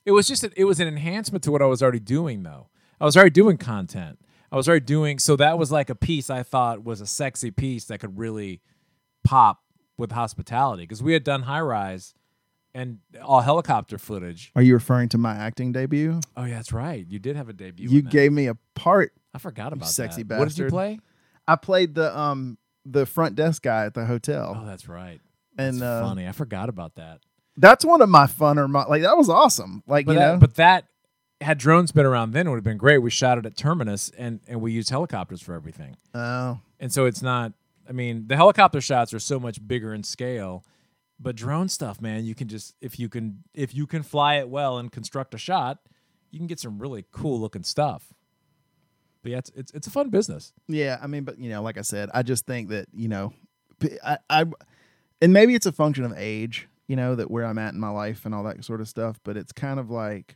It 0.05 0.11
was 0.11 0.27
just 0.27 0.43
a, 0.43 0.51
it 0.55 0.65
was 0.65 0.79
an 0.79 0.87
enhancement 0.87 1.43
to 1.45 1.51
what 1.51 1.61
I 1.61 1.65
was 1.65 1.81
already 1.81 1.99
doing 1.99 2.43
though. 2.43 2.69
I 2.99 3.05
was 3.05 3.15
already 3.15 3.31
doing 3.31 3.57
content. 3.57 4.19
I 4.51 4.55
was 4.55 4.67
already 4.67 4.85
doing 4.85 5.19
so 5.19 5.35
that 5.35 5.57
was 5.57 5.71
like 5.71 5.89
a 5.89 5.95
piece 5.95 6.29
I 6.29 6.43
thought 6.43 6.83
was 6.83 7.01
a 7.01 7.07
sexy 7.07 7.51
piece 7.51 7.85
that 7.85 7.99
could 7.99 8.17
really 8.17 8.61
pop 9.23 9.63
with 9.97 10.11
hospitality 10.11 10.83
because 10.83 11.01
we 11.01 11.13
had 11.13 11.23
done 11.23 11.43
high 11.43 11.61
rise 11.61 12.13
and 12.73 12.99
all 13.21 13.41
helicopter 13.41 13.97
footage. 13.97 14.51
Are 14.55 14.61
you 14.61 14.73
referring 14.73 15.09
to 15.09 15.17
my 15.17 15.33
acting 15.35 15.71
debut? 15.71 16.19
Oh 16.35 16.43
yeah, 16.45 16.55
that's 16.55 16.73
right. 16.73 17.05
You 17.07 17.19
did 17.19 17.35
have 17.35 17.49
a 17.49 17.53
debut. 17.53 17.89
You 17.89 18.01
gave 18.01 18.31
me 18.31 18.47
a 18.47 18.55
part. 18.75 19.13
I 19.33 19.37
forgot 19.39 19.73
about 19.73 19.89
sexy 19.89 20.23
that. 20.23 20.39
What 20.39 20.47
did 20.49 20.57
you 20.57 20.67
play? 20.69 20.99
I 21.47 21.55
played 21.55 21.95
the 21.95 22.17
um 22.17 22.57
the 22.85 23.05
front 23.05 23.35
desk 23.35 23.63
guy 23.63 23.85
at 23.85 23.93
the 23.93 24.05
hotel, 24.05 24.57
Oh, 24.61 24.65
that's 24.65 24.87
right. 24.89 25.19
and 25.57 25.75
That's 25.75 25.83
uh, 25.83 26.01
funny. 26.01 26.27
I 26.27 26.31
forgot 26.33 26.67
about 26.69 26.95
that. 26.95 27.19
that's 27.57 27.85
one 27.85 28.01
of 28.01 28.09
my 28.09 28.25
funner. 28.25 28.69
Mo- 28.69 28.85
like 28.89 29.01
that 29.03 29.17
was 29.17 29.29
awesome. 29.29 29.83
Like 29.87 30.05
But 30.05 30.13
you 30.13 30.19
that, 30.19 30.33
know, 30.33 30.37
but 30.39 30.55
that 30.55 30.85
had 31.41 31.57
drones 31.57 31.91
been 31.91 32.05
around 32.05 32.31
then, 32.31 32.47
it 32.47 32.49
would 32.49 32.57
have 32.57 32.63
been 32.63 32.77
great. 32.77 32.97
We 32.99 33.09
shot 33.09 33.37
it 33.37 33.45
at 33.45 33.55
Terminus, 33.57 34.09
and 34.17 34.39
and 34.47 34.61
we 34.61 34.71
used 34.71 34.89
helicopters 34.89 35.41
for 35.41 35.53
everything. 35.53 35.95
oh 36.13 36.59
And 36.79 36.91
so 36.91 37.05
it's 37.05 37.21
not. 37.21 37.53
I 37.87 37.91
mean, 37.91 38.27
the 38.27 38.35
helicopter 38.37 38.79
shots 38.81 39.13
are 39.13 39.19
so 39.19 39.39
much 39.39 39.65
bigger 39.67 39.93
in 39.93 40.03
scale, 40.03 40.63
but 41.23 41.35
drone 41.35 41.69
stuff, 41.69 42.01
man, 42.01 42.25
you 42.25 42.35
can 42.35 42.47
just 42.47 42.75
if 42.81 42.99
you 42.99 43.09
can 43.09 43.43
if 43.53 43.73
you 43.73 43.87
can 43.87 44.03
fly 44.03 44.35
it 44.35 44.49
well 44.49 44.77
and 44.77 44.91
construct 44.91 45.33
a 45.33 45.37
shot, 45.37 45.79
you 46.31 46.39
can 46.39 46.47
get 46.47 46.59
some 46.59 46.77
really 46.79 47.05
cool 47.11 47.39
looking 47.39 47.63
stuff. 47.63 48.13
But 49.21 49.31
yeah, 49.31 49.37
it's 49.37 49.51
it's, 49.55 49.71
it's 49.73 49.87
a 49.87 49.91
fun 49.91 50.09
business. 50.09 50.51
Yeah, 50.67 50.99
I 51.01 51.07
mean, 51.07 51.23
but 51.23 51.39
you 51.39 51.49
know, 51.49 51.61
like 51.63 51.77
I 51.77 51.81
said, 51.81 52.09
I 52.13 52.23
just 52.23 52.45
think 52.45 52.69
that 52.69 52.87
you 52.93 53.07
know, 53.07 53.33
I, 54.03 54.17
I 54.29 54.45
and 55.21 55.31
maybe 55.31 55.55
it's 55.55 55.65
a 55.65 55.71
function 55.71 56.03
of 56.03 56.13
age, 56.17 56.67
you 56.87 56.97
know, 56.97 57.15
that 57.15 57.31
where 57.31 57.45
I'm 57.45 57.57
at 57.57 57.73
in 57.73 57.79
my 57.79 57.89
life 57.89 58.25
and 58.25 58.35
all 58.35 58.43
that 58.43 58.63
sort 58.65 58.81
of 58.81 58.89
stuff. 58.89 59.19
But 59.23 59.37
it's 59.37 59.53
kind 59.53 59.79
of 59.79 59.89
like, 59.89 60.35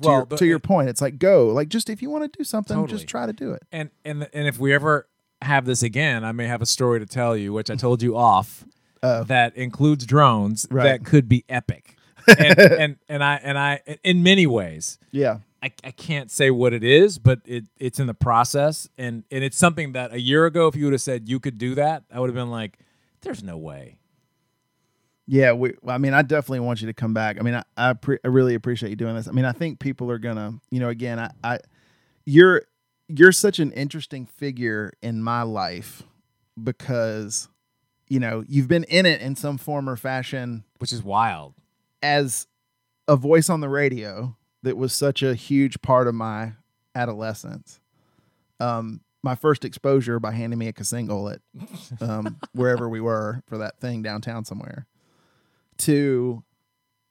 to, 0.00 0.08
Well, 0.08 0.26
your, 0.30 0.38
to 0.38 0.46
your 0.46 0.58
point, 0.58 0.88
it's 0.88 1.02
like 1.02 1.18
go, 1.18 1.48
like 1.48 1.68
just 1.68 1.90
if 1.90 2.00
you 2.00 2.08
want 2.08 2.32
to 2.32 2.38
do 2.38 2.42
something, 2.42 2.74
Totally. 2.74 2.96
just 2.96 3.06
try 3.06 3.26
to 3.26 3.34
do 3.34 3.52
it. 3.52 3.64
And 3.70 3.90
and 4.04 4.26
and 4.32 4.48
if 4.48 4.58
we 4.58 4.72
ever 4.72 5.06
have 5.42 5.66
this 5.66 5.82
again, 5.82 6.24
I 6.24 6.32
may 6.32 6.46
have 6.46 6.62
a 6.62 6.66
story 6.66 7.00
to 7.00 7.06
tell 7.06 7.36
you, 7.36 7.52
which 7.52 7.70
I 7.70 7.74
told 7.76 8.02
you 8.02 8.16
off, 8.16 8.64
Oh. 9.02 9.24
that 9.24 9.56
includes 9.56 10.06
drones 10.06 10.66
Right. 10.70 10.84
that 10.84 11.04
could 11.04 11.28
be 11.28 11.44
epic. 11.48 11.96
and, 12.38 12.58
and 12.60 12.96
and 13.08 13.24
I 13.24 13.34
and 13.42 13.58
I 13.58 13.80
in 14.04 14.22
many 14.22 14.46
ways. 14.46 14.98
Yeah, 15.10 15.38
I, 15.60 15.72
I 15.82 15.90
can't 15.90 16.30
say 16.30 16.52
what 16.52 16.72
it 16.72 16.84
is, 16.84 17.18
but 17.18 17.40
it 17.44 17.64
it's 17.78 17.98
in 17.98 18.06
the 18.06 18.14
process, 18.14 18.88
and 18.96 19.24
and 19.32 19.42
it's 19.42 19.58
something 19.58 19.90
that 19.92 20.12
a 20.12 20.20
year 20.20 20.46
ago, 20.46 20.68
if 20.68 20.76
you 20.76 20.84
would 20.84 20.92
have 20.92 21.00
said 21.02 21.28
you 21.28 21.40
could 21.40 21.58
do 21.58 21.74
that, 21.74 22.04
I 22.14 22.20
would 22.20 22.28
have 22.28 22.36
been 22.36 22.50
like, 22.50 22.78
"There's 23.22 23.42
no 23.42 23.56
way." 23.58 23.98
yeah. 25.26 25.52
We, 25.52 25.74
I 25.86 25.98
mean, 25.98 26.14
I 26.14 26.22
definitely 26.22 26.60
want 26.60 26.80
you 26.80 26.86
to 26.88 26.92
come 26.92 27.14
back. 27.14 27.38
I 27.38 27.42
mean, 27.42 27.54
I, 27.54 27.62
I, 27.76 27.92
pre- 27.94 28.18
I 28.24 28.28
really 28.28 28.54
appreciate 28.54 28.90
you 28.90 28.96
doing 28.96 29.14
this. 29.16 29.28
I 29.28 29.30
mean, 29.32 29.44
I 29.44 29.52
think 29.52 29.78
people 29.78 30.10
are 30.10 30.18
gonna, 30.18 30.54
you 30.70 30.78
know, 30.80 30.88
again, 30.90 31.18
I, 31.18 31.30
I, 31.44 31.58
you're, 32.26 32.62
you're 33.08 33.32
such 33.32 33.58
an 33.60 33.70
interesting 33.72 34.26
figure 34.26 34.92
in 35.00 35.22
my 35.22 35.42
life 35.42 36.02
because, 36.62 37.48
you 38.12 38.20
know, 38.20 38.44
you've 38.46 38.68
been 38.68 38.84
in 38.84 39.06
it 39.06 39.22
in 39.22 39.34
some 39.36 39.56
form 39.56 39.88
or 39.88 39.96
fashion 39.96 40.64
Which 40.78 40.92
is 40.92 41.02
wild. 41.02 41.54
as 42.02 42.46
a 43.08 43.16
voice 43.16 43.48
on 43.48 43.60
the 43.62 43.70
radio 43.70 44.36
that 44.62 44.76
was 44.76 44.92
such 44.92 45.22
a 45.22 45.34
huge 45.34 45.80
part 45.80 46.06
of 46.06 46.14
my 46.14 46.52
adolescence. 46.94 47.80
Um, 48.60 49.00
my 49.22 49.34
first 49.34 49.64
exposure 49.64 50.20
by 50.20 50.32
handing 50.32 50.58
me 50.58 50.70
a 50.76 50.84
single 50.84 51.30
at 51.30 51.40
um, 52.02 52.36
wherever 52.52 52.86
we 52.86 53.00
were 53.00 53.42
for 53.46 53.56
that 53.56 53.80
thing 53.80 54.02
downtown 54.02 54.44
somewhere, 54.44 54.86
to 55.78 56.42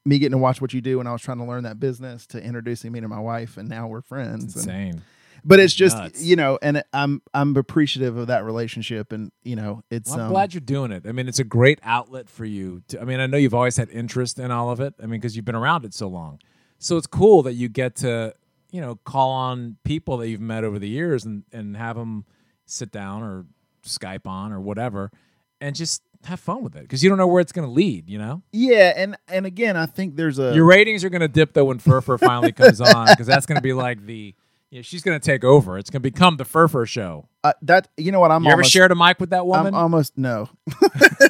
me 0.05 0.19
getting 0.19 0.33
to 0.33 0.37
watch 0.37 0.61
what 0.61 0.71
you 0.71 0.81
do 0.81 0.99
when 0.99 1.07
I 1.07 1.13
was 1.13 1.21
trying 1.23 1.39
to 1.39 1.45
learn 1.45 1.63
that 1.63 1.79
business, 1.79 2.27
to 2.27 2.43
introducing 2.43 2.91
me 2.91 3.01
to 3.01 3.07
my 3.07 3.19
wife, 3.19 3.57
and 3.57 3.67
now 3.67 3.87
we're 3.87 4.01
friends. 4.01 4.55
And- 4.55 4.65
Insane. 4.67 5.01
But 5.43 5.59
it's 5.59 5.73
just 5.73 5.97
Nuts. 5.97 6.23
you 6.23 6.35
know, 6.35 6.59
and 6.61 6.83
I'm 6.93 7.21
I'm 7.33 7.55
appreciative 7.57 8.17
of 8.17 8.27
that 8.27 8.43
relationship, 8.43 9.11
and 9.11 9.31
you 9.43 9.55
know, 9.55 9.83
it's 9.89 10.09
Well, 10.09 10.19
I'm 10.19 10.25
um, 10.25 10.31
glad 10.31 10.53
you're 10.53 10.61
doing 10.61 10.91
it. 10.91 11.07
I 11.07 11.11
mean, 11.11 11.27
it's 11.27 11.39
a 11.39 11.43
great 11.43 11.79
outlet 11.83 12.29
for 12.29 12.45
you. 12.45 12.83
To, 12.89 13.01
I 13.01 13.05
mean, 13.05 13.19
I 13.19 13.25
know 13.25 13.37
you've 13.37 13.53
always 13.53 13.77
had 13.77 13.89
interest 13.89 14.37
in 14.37 14.51
all 14.51 14.69
of 14.69 14.79
it. 14.79 14.93
I 14.99 15.03
mean, 15.03 15.19
because 15.19 15.35
you've 15.35 15.45
been 15.45 15.55
around 15.55 15.85
it 15.85 15.93
so 15.93 16.07
long. 16.07 16.39
So 16.77 16.97
it's 16.97 17.07
cool 17.07 17.43
that 17.43 17.53
you 17.53 17.69
get 17.69 17.95
to, 17.97 18.33
you 18.71 18.81
know, 18.81 18.95
call 19.03 19.31
on 19.31 19.77
people 19.83 20.17
that 20.17 20.29
you've 20.29 20.41
met 20.41 20.63
over 20.63 20.77
the 20.77 20.89
years 20.89 21.25
and 21.25 21.43
and 21.51 21.75
have 21.75 21.95
them 21.95 22.25
sit 22.65 22.91
down 22.91 23.23
or 23.23 23.45
Skype 23.83 24.27
on 24.27 24.51
or 24.51 24.59
whatever, 24.59 25.11
and 25.59 25.75
just 25.75 26.03
have 26.25 26.39
fun 26.39 26.63
with 26.63 26.75
it 26.75 26.83
because 26.83 27.03
you 27.03 27.09
don't 27.09 27.17
know 27.17 27.27
where 27.27 27.41
it's 27.41 27.51
going 27.51 27.67
to 27.67 27.73
lead. 27.73 28.09
You 28.09 28.19
know, 28.19 28.41
yeah, 28.51 28.93
and 28.95 29.17
and 29.27 29.45
again, 29.45 29.75
I 29.75 29.85
think 29.85 30.15
there's 30.15 30.39
a 30.39 30.53
your 30.53 30.65
ratings 30.65 31.03
are 31.03 31.09
going 31.09 31.21
to 31.21 31.27
dip 31.27 31.53
though 31.53 31.65
when 31.65 31.79
Firfer 31.79 32.19
finally 32.19 32.51
comes 32.51 32.79
on 32.81 33.07
because 33.09 33.27
that's 33.27 33.45
going 33.45 33.57
to 33.57 33.61
be 33.61 33.73
like 33.73 34.05
the. 34.05 34.35
You 34.71 34.77
know, 34.77 34.81
she's 34.83 35.03
going 35.03 35.19
to 35.19 35.23
take 35.25 35.43
over. 35.43 35.77
It's 35.77 35.89
going 35.89 36.01
to 36.01 36.09
become 36.09 36.37
the 36.37 36.45
Firfer 36.45 36.87
show. 36.87 37.27
uh, 37.43 37.51
that 37.63 37.89
you 37.97 38.11
know 38.11 38.21
what 38.21 38.31
I'm 38.31 38.43
You 38.43 38.49
ever 38.49 38.61
almost, 38.61 38.71
shared 38.71 38.91
a 38.91 38.95
mic 38.95 39.19
with 39.19 39.31
that 39.31 39.45
woman? 39.45 39.59
I'm 39.59 39.73
woman? 39.73 39.81
almost 39.81 40.17
no. 40.17 40.49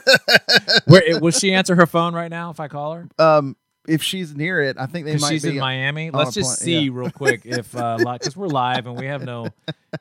Where 0.86 1.20
will 1.20 1.32
she 1.32 1.52
answer 1.54 1.76
her 1.76 1.88
phone 1.88 2.14
right 2.14 2.30
now 2.30 2.52
if 2.52 2.60
I 2.60 2.68
call 2.68 2.94
her? 2.94 3.08
Um, 3.18 3.56
if 3.88 4.04
she's 4.04 4.36
near 4.36 4.62
it, 4.62 4.78
I 4.80 4.86
think 4.86 5.06
they 5.08 5.18
might 5.18 5.30
she's 5.30 5.42
be. 5.44 5.50
in 5.50 5.58
Miami. 5.58 6.12
Let's 6.12 6.36
just 6.36 6.60
plane, 6.60 6.66
see 6.66 6.80
yeah. 6.86 6.92
real 6.94 7.10
quick 7.10 7.42
if 7.46 7.76
uh 7.76 7.98
because 7.98 8.38
we're 8.38 8.48
live 8.48 8.86
and 8.86 8.96
we 8.96 9.08
have 9.08 9.24
no 9.24 9.48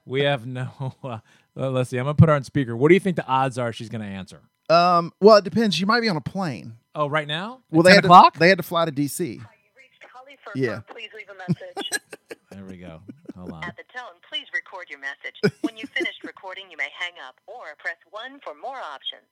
we 0.05 0.21
have 0.21 0.45
no 0.47 0.69
uh, 1.03 1.19
let's 1.57 1.89
see. 1.89 1.97
I'm 1.97 2.05
gonna 2.05 2.15
put 2.15 2.29
her 2.29 2.35
on 2.35 2.45
speaker. 2.45 2.77
What 2.77 2.89
do 2.89 2.95
you 2.95 3.01
think 3.01 3.17
the 3.17 3.27
odds 3.27 3.57
are 3.57 3.73
she's 3.73 3.89
gonna 3.89 4.05
answer? 4.05 4.43
Um, 4.69 5.13
well, 5.19 5.37
it 5.37 5.45
depends. 5.45 5.75
She 5.75 5.87
might 5.87 6.01
be 6.03 6.11
on 6.11 6.17
a 6.19 6.21
plane. 6.21 6.75
Oh, 6.95 7.09
right 7.09 7.27
now? 7.27 7.61
Well, 7.71 7.83
they 7.83 7.91
10 7.93 7.97
had 7.97 8.05
o'clock? 8.05 8.35
to 8.35 8.39
they 8.39 8.49
had 8.51 8.59
to 8.59 8.65
fly 8.65 8.85
to 8.85 8.93
DC. 8.93 9.39
Hi, 9.41 9.47
you 9.65 9.71
reached 9.77 10.05
Holly 10.13 10.37
Firfer. 10.47 10.53
Yeah. 10.57 10.81
Please 10.87 11.09
leave 11.17 11.27
a 11.31 11.39
message. 11.39 12.01
there 12.51 12.65
we 12.67 12.77
go. 12.77 13.01
Hold 13.41 13.53
on. 13.53 13.65
At 13.65 13.77
the 13.77 13.85
tone, 13.97 14.21
please 14.31 14.47
record 14.55 14.87
your 14.91 14.99
message. 15.01 15.41
When 15.63 15.77
you've 15.77 15.91
finished 15.91 16.23
recording, 16.25 16.65
you 16.71 16.77
may 16.77 16.89
hang 16.99 17.13
up 17.27 17.37
or 17.47 17.75
press 17.79 17.97
1 18.11 18.41
for 18.45 18.53
more 18.55 18.77
options. 18.77 19.27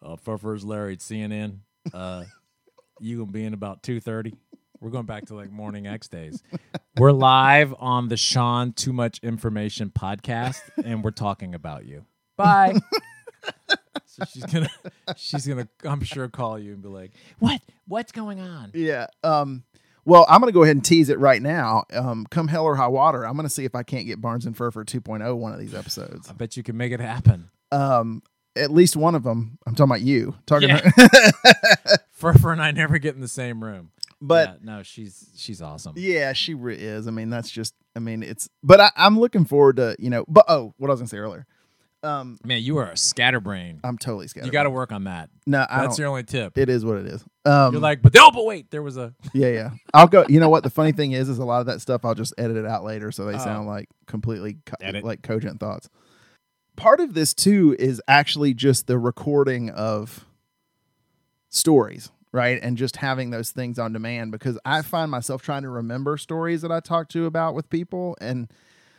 Uh, 0.00 0.16
Firfer's 0.16 0.64
Larry 0.64 0.92
at 0.92 0.98
CNN. 1.00 1.58
Uh, 1.92 2.24
you 3.00 3.18
gonna 3.18 3.32
be 3.32 3.44
in 3.44 3.54
about 3.54 3.82
two 3.82 4.00
thirty. 4.00 4.34
We're 4.80 4.90
going 4.90 5.06
back 5.06 5.26
to 5.26 5.34
like 5.34 5.50
morning 5.50 5.86
X 5.86 6.08
days. 6.08 6.42
We're 6.98 7.12
live 7.12 7.74
on 7.78 8.08
the 8.08 8.16
Sean 8.16 8.72
Too 8.72 8.92
Much 8.92 9.18
Information 9.22 9.90
podcast, 9.90 10.60
and 10.84 11.02
we're 11.02 11.10
talking 11.10 11.54
about 11.54 11.86
you. 11.86 12.04
Bye. 12.36 12.76
so 14.04 14.24
she's 14.30 14.44
gonna, 14.44 14.68
she's 15.16 15.46
gonna, 15.46 15.68
I'm 15.84 16.02
sure, 16.02 16.28
call 16.28 16.58
you 16.58 16.74
and 16.74 16.82
be 16.82 16.88
like, 16.88 17.12
"What? 17.38 17.62
What's 17.88 18.12
going 18.12 18.40
on?" 18.40 18.72
Yeah. 18.74 19.06
Um. 19.22 19.64
Well, 20.04 20.26
I'm 20.28 20.40
going 20.40 20.52
to 20.52 20.54
go 20.54 20.62
ahead 20.62 20.76
and 20.76 20.84
tease 20.84 21.08
it 21.08 21.18
right 21.18 21.40
now. 21.40 21.84
Um, 21.92 22.26
come 22.30 22.48
hell 22.48 22.64
or 22.64 22.76
high 22.76 22.88
water, 22.88 23.26
I'm 23.26 23.34
going 23.34 23.46
to 23.46 23.50
see 23.52 23.64
if 23.64 23.74
I 23.74 23.82
can't 23.82 24.06
get 24.06 24.20
Barnes 24.20 24.44
and 24.46 24.56
Firfer 24.56 24.84
2.0 24.84 25.36
one 25.36 25.52
of 25.52 25.58
these 25.58 25.74
episodes. 25.74 26.28
I 26.28 26.32
bet 26.32 26.56
you 26.56 26.62
can 26.62 26.76
make 26.76 26.92
it 26.92 27.00
happen. 27.00 27.50
Um, 27.72 28.22
at 28.56 28.70
least 28.70 28.96
one 28.96 29.14
of 29.14 29.22
them. 29.24 29.58
I'm 29.66 29.74
talking 29.74 29.90
about 29.90 30.02
you. 30.02 30.36
Talking, 30.46 30.68
Yeah. 30.68 30.80
Firfer 32.20 32.52
and 32.52 32.62
I 32.62 32.70
never 32.70 32.98
get 32.98 33.14
in 33.14 33.20
the 33.20 33.28
same 33.28 33.62
room. 33.62 33.90
but 34.20 34.48
Yeah, 34.48 34.76
no, 34.76 34.82
she's 34.82 35.28
she's 35.36 35.60
awesome. 35.60 35.94
Yeah, 35.96 36.32
she 36.32 36.54
re- 36.54 36.76
is. 36.76 37.08
I 37.08 37.10
mean, 37.10 37.30
that's 37.30 37.50
just. 37.50 37.74
I 37.96 37.98
mean, 37.98 38.22
it's. 38.22 38.48
But 38.62 38.80
I, 38.80 38.90
I'm 38.96 39.18
looking 39.18 39.44
forward 39.44 39.76
to 39.76 39.96
you 39.98 40.10
know. 40.10 40.24
But 40.28 40.44
oh, 40.48 40.74
what 40.78 40.88
I 40.88 40.92
was 40.92 41.00
gonna 41.00 41.08
say 41.08 41.18
earlier. 41.18 41.46
Um, 42.04 42.38
Man, 42.44 42.62
you 42.62 42.76
are 42.78 42.90
a 42.90 42.96
scatterbrain. 42.96 43.80
I'm 43.82 43.98
totally 43.98 44.28
scared. 44.28 44.46
You 44.46 44.52
got 44.52 44.64
to 44.64 44.70
work 44.70 44.92
on 44.92 45.04
that. 45.04 45.30
No, 45.46 45.66
I 45.68 45.82
That's 45.82 45.96
don't. 45.96 46.02
your 46.02 46.08
only 46.08 46.22
tip. 46.24 46.56
It 46.58 46.68
is 46.68 46.84
what 46.84 46.98
it 46.98 47.06
is. 47.06 47.24
Um, 47.44 47.72
You're 47.72 47.80
like, 47.82 48.02
but 48.02 48.14
no, 48.14 48.30
but 48.30 48.44
wait, 48.44 48.70
there 48.70 48.82
was 48.82 48.96
a. 48.96 49.14
yeah, 49.34 49.48
yeah. 49.48 49.70
I'll 49.92 50.06
go. 50.06 50.24
You 50.28 50.38
know 50.40 50.48
what? 50.48 50.62
The 50.62 50.70
funny 50.70 50.92
thing 50.92 51.12
is, 51.12 51.28
is 51.28 51.38
a 51.38 51.44
lot 51.44 51.60
of 51.60 51.66
that 51.66 51.80
stuff 51.80 52.04
I'll 52.04 52.14
just 52.14 52.34
edit 52.38 52.56
it 52.56 52.66
out 52.66 52.84
later, 52.84 53.10
so 53.10 53.24
they 53.24 53.34
Oh. 53.34 53.38
sound 53.38 53.66
like 53.66 53.88
completely 54.06 54.58
co- 54.66 54.76
Edit. 54.80 55.04
like 55.04 55.22
cogent 55.22 55.60
thoughts. 55.60 55.88
Part 56.76 57.00
of 57.00 57.14
this 57.14 57.32
too 57.34 57.74
is 57.78 58.00
actually 58.08 58.52
just 58.54 58.86
the 58.86 58.98
recording 58.98 59.70
of 59.70 60.24
stories, 61.48 62.10
right? 62.32 62.58
And 62.62 62.76
just 62.76 62.96
having 62.96 63.30
those 63.30 63.50
things 63.50 63.78
on 63.78 63.92
demand 63.92 64.32
because 64.32 64.58
I 64.64 64.82
find 64.82 65.10
myself 65.10 65.42
trying 65.42 65.62
to 65.62 65.68
remember 65.68 66.16
stories 66.16 66.62
that 66.62 66.72
I 66.72 66.80
talk 66.80 67.08
to 67.10 67.26
about 67.26 67.54
with 67.54 67.70
people 67.70 68.16
and 68.20 68.50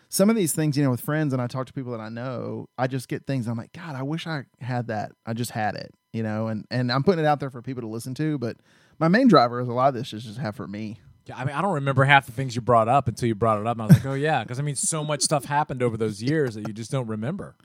some 0.10 0.30
of 0.30 0.36
these 0.36 0.54
things, 0.54 0.78
you 0.78 0.84
know, 0.84 0.92
with 0.92 1.02
friends 1.02 1.34
and 1.34 1.42
I 1.42 1.48
talk 1.48 1.68
to 1.68 1.74
people 1.74 1.92
that 1.92 2.02
I 2.02 2.10
know, 2.10 2.68
I 2.78 2.88
just 2.88 3.08
get 3.08 3.26
things 3.26 3.48
I'm 3.48 3.58
like, 3.58 3.74
God, 3.74 3.96
I 3.96 4.04
wish 4.04 4.28
I 4.28 4.44
had 4.62 4.88
that. 4.88 5.12
I 5.26 5.34
just 5.34 5.52
had 5.52 5.76
it, 5.76 5.94
you 6.14 6.24
know, 6.24 6.48
and 6.48 6.66
and 6.72 6.92
I'm 6.92 7.04
putting 7.04 7.24
it 7.24 7.28
out 7.28 7.40
there 7.40 7.50
for 7.50 7.62
people 7.62 7.82
to 7.82 7.88
listen 7.88 8.14
to, 8.16 8.38
but 8.38 8.58
my 9.00 9.08
main 9.08 9.28
driver 9.28 9.60
is 9.60 9.68
a 9.68 9.74
lot 9.74 9.90
of 9.90 9.94
this 9.94 10.14
is 10.14 10.24
just 10.24 10.38
have 10.40 10.56
for 10.56 10.68
me. 10.68 11.00
Yeah, 11.26 11.38
I 11.38 11.46
mean, 11.46 11.56
I 11.56 11.62
don't 11.62 11.74
remember 11.74 12.04
half 12.04 12.28
the 12.28 12.32
things 12.32 12.56
you 12.56 12.62
brought 12.62 12.88
up 12.88 13.08
until 13.08 13.28
you 13.28 13.36
brought 13.36 13.60
it 13.60 13.66
up. 13.66 13.78
And 13.78 13.82
I 13.82 13.86
was 13.88 13.96
like, 13.96 14.06
oh 14.06 14.14
yeah, 14.14 14.44
because 14.44 14.60
I 14.60 14.62
mean, 14.62 14.76
so 14.76 15.04
much 15.04 15.22
stuff 15.22 15.46
happened 15.46 15.82
over 15.82 15.98
those 15.98 16.22
years 16.22 16.54
that 16.56 16.68
you 16.68 16.74
just 16.74 16.92
don't 16.92 17.08
remember. 17.08 17.56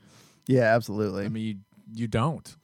Yeah, 0.47 0.75
absolutely. 0.75 1.25
I 1.25 1.29
mean, 1.29 1.43
you, 1.45 1.55
you 1.93 2.07
don't. 2.07 2.55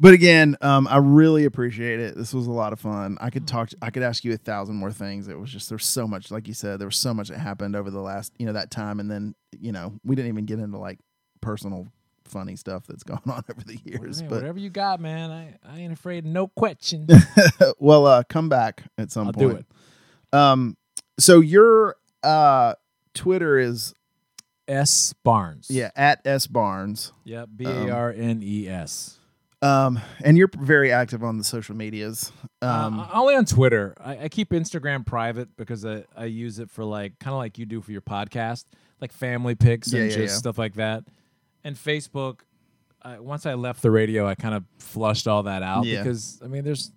But 0.00 0.14
again, 0.14 0.56
um, 0.62 0.88
I 0.88 0.96
really 0.96 1.44
appreciate 1.44 2.00
it. 2.00 2.16
This 2.16 2.32
was 2.32 2.46
a 2.46 2.50
lot 2.50 2.72
of 2.72 2.80
fun. 2.80 3.18
I 3.20 3.28
could 3.28 3.46
talk. 3.46 3.68
I 3.82 3.90
could 3.90 4.02
ask 4.02 4.24
you 4.24 4.32
a 4.32 4.38
thousand 4.38 4.76
more 4.76 4.90
things. 4.90 5.28
It 5.28 5.38
was 5.38 5.52
just 5.52 5.68
there's 5.68 5.84
so 5.84 6.08
much, 6.08 6.30
like 6.30 6.48
you 6.48 6.54
said, 6.54 6.78
there 6.78 6.88
was 6.88 6.96
so 6.96 7.12
much 7.12 7.28
that 7.28 7.38
happened 7.38 7.76
over 7.76 7.90
the 7.90 8.00
last, 8.00 8.32
you 8.38 8.46
know, 8.46 8.54
that 8.54 8.70
time, 8.70 8.98
and 8.98 9.10
then 9.10 9.34
you 9.60 9.72
know 9.72 9.92
we 10.02 10.16
didn't 10.16 10.30
even 10.30 10.46
get 10.46 10.58
into 10.58 10.78
like 10.78 11.00
personal, 11.42 11.88
funny 12.24 12.56
stuff 12.56 12.86
that's 12.88 13.02
gone 13.04 13.20
on 13.26 13.44
over 13.50 13.60
the 13.62 13.78
years. 13.84 14.22
But 14.22 14.30
whatever 14.36 14.58
you 14.58 14.70
got, 14.70 15.00
man, 15.00 15.30
I, 15.30 15.56
I 15.70 15.80
ain't 15.80 15.92
afraid 15.92 16.24
of 16.24 16.30
no 16.30 16.48
question. 16.48 17.06
well, 17.78 18.06
uh, 18.06 18.22
come 18.22 18.48
back 18.48 18.84
at 18.96 19.12
some 19.12 19.26
I'll 19.26 19.32
point. 19.34 19.50
do 19.50 19.56
it. 19.56 19.66
Um, 20.32 20.78
so 21.18 21.40
your 21.40 21.96
uh 22.22 22.72
Twitter 23.12 23.58
is 23.58 23.94
S 24.66 25.12
Barnes. 25.24 25.66
yeah 25.68 25.90
at 25.94 26.26
s 26.26 26.46
barnes. 26.46 27.12
Yep. 27.24 27.48
B 27.54 27.66
A 27.66 27.90
R 27.90 28.10
N 28.16 28.40
E 28.42 28.66
S. 28.66 29.18
Um, 29.62 30.00
and 30.24 30.38
you're 30.38 30.50
very 30.58 30.90
active 30.90 31.22
on 31.22 31.36
the 31.36 31.44
social 31.44 31.76
medias. 31.76 32.32
Um, 32.62 33.00
uh, 33.00 33.08
only 33.12 33.34
on 33.34 33.44
Twitter. 33.44 33.94
I, 34.02 34.24
I 34.24 34.28
keep 34.28 34.50
Instagram 34.50 35.04
private 35.04 35.54
because 35.56 35.84
I, 35.84 36.04
I 36.16 36.24
use 36.26 36.58
it 36.58 36.70
for 36.70 36.84
like 36.84 37.18
kind 37.18 37.34
of 37.34 37.38
like 37.38 37.58
you 37.58 37.66
do 37.66 37.82
for 37.82 37.92
your 37.92 38.00
podcast, 38.00 38.64
like 39.00 39.12
family 39.12 39.54
pics 39.54 39.92
and 39.92 40.02
Yeah, 40.10 40.16
just 40.16 40.18
yeah, 40.34 40.38
stuff 40.38 40.56
like 40.56 40.74
that. 40.74 41.04
And 41.62 41.76
Facebook, 41.76 42.40
I, 43.02 43.18
once 43.18 43.44
I 43.44 43.54
left 43.54 43.82
the 43.82 43.90
radio, 43.90 44.26
I 44.26 44.34
kind 44.34 44.54
of 44.54 44.64
flushed 44.78 45.28
all 45.28 45.42
that 45.42 45.62
out 45.62 45.84
because 45.84 46.40
I 46.42 46.48
mean, 46.48 46.64
there's, 46.64 46.90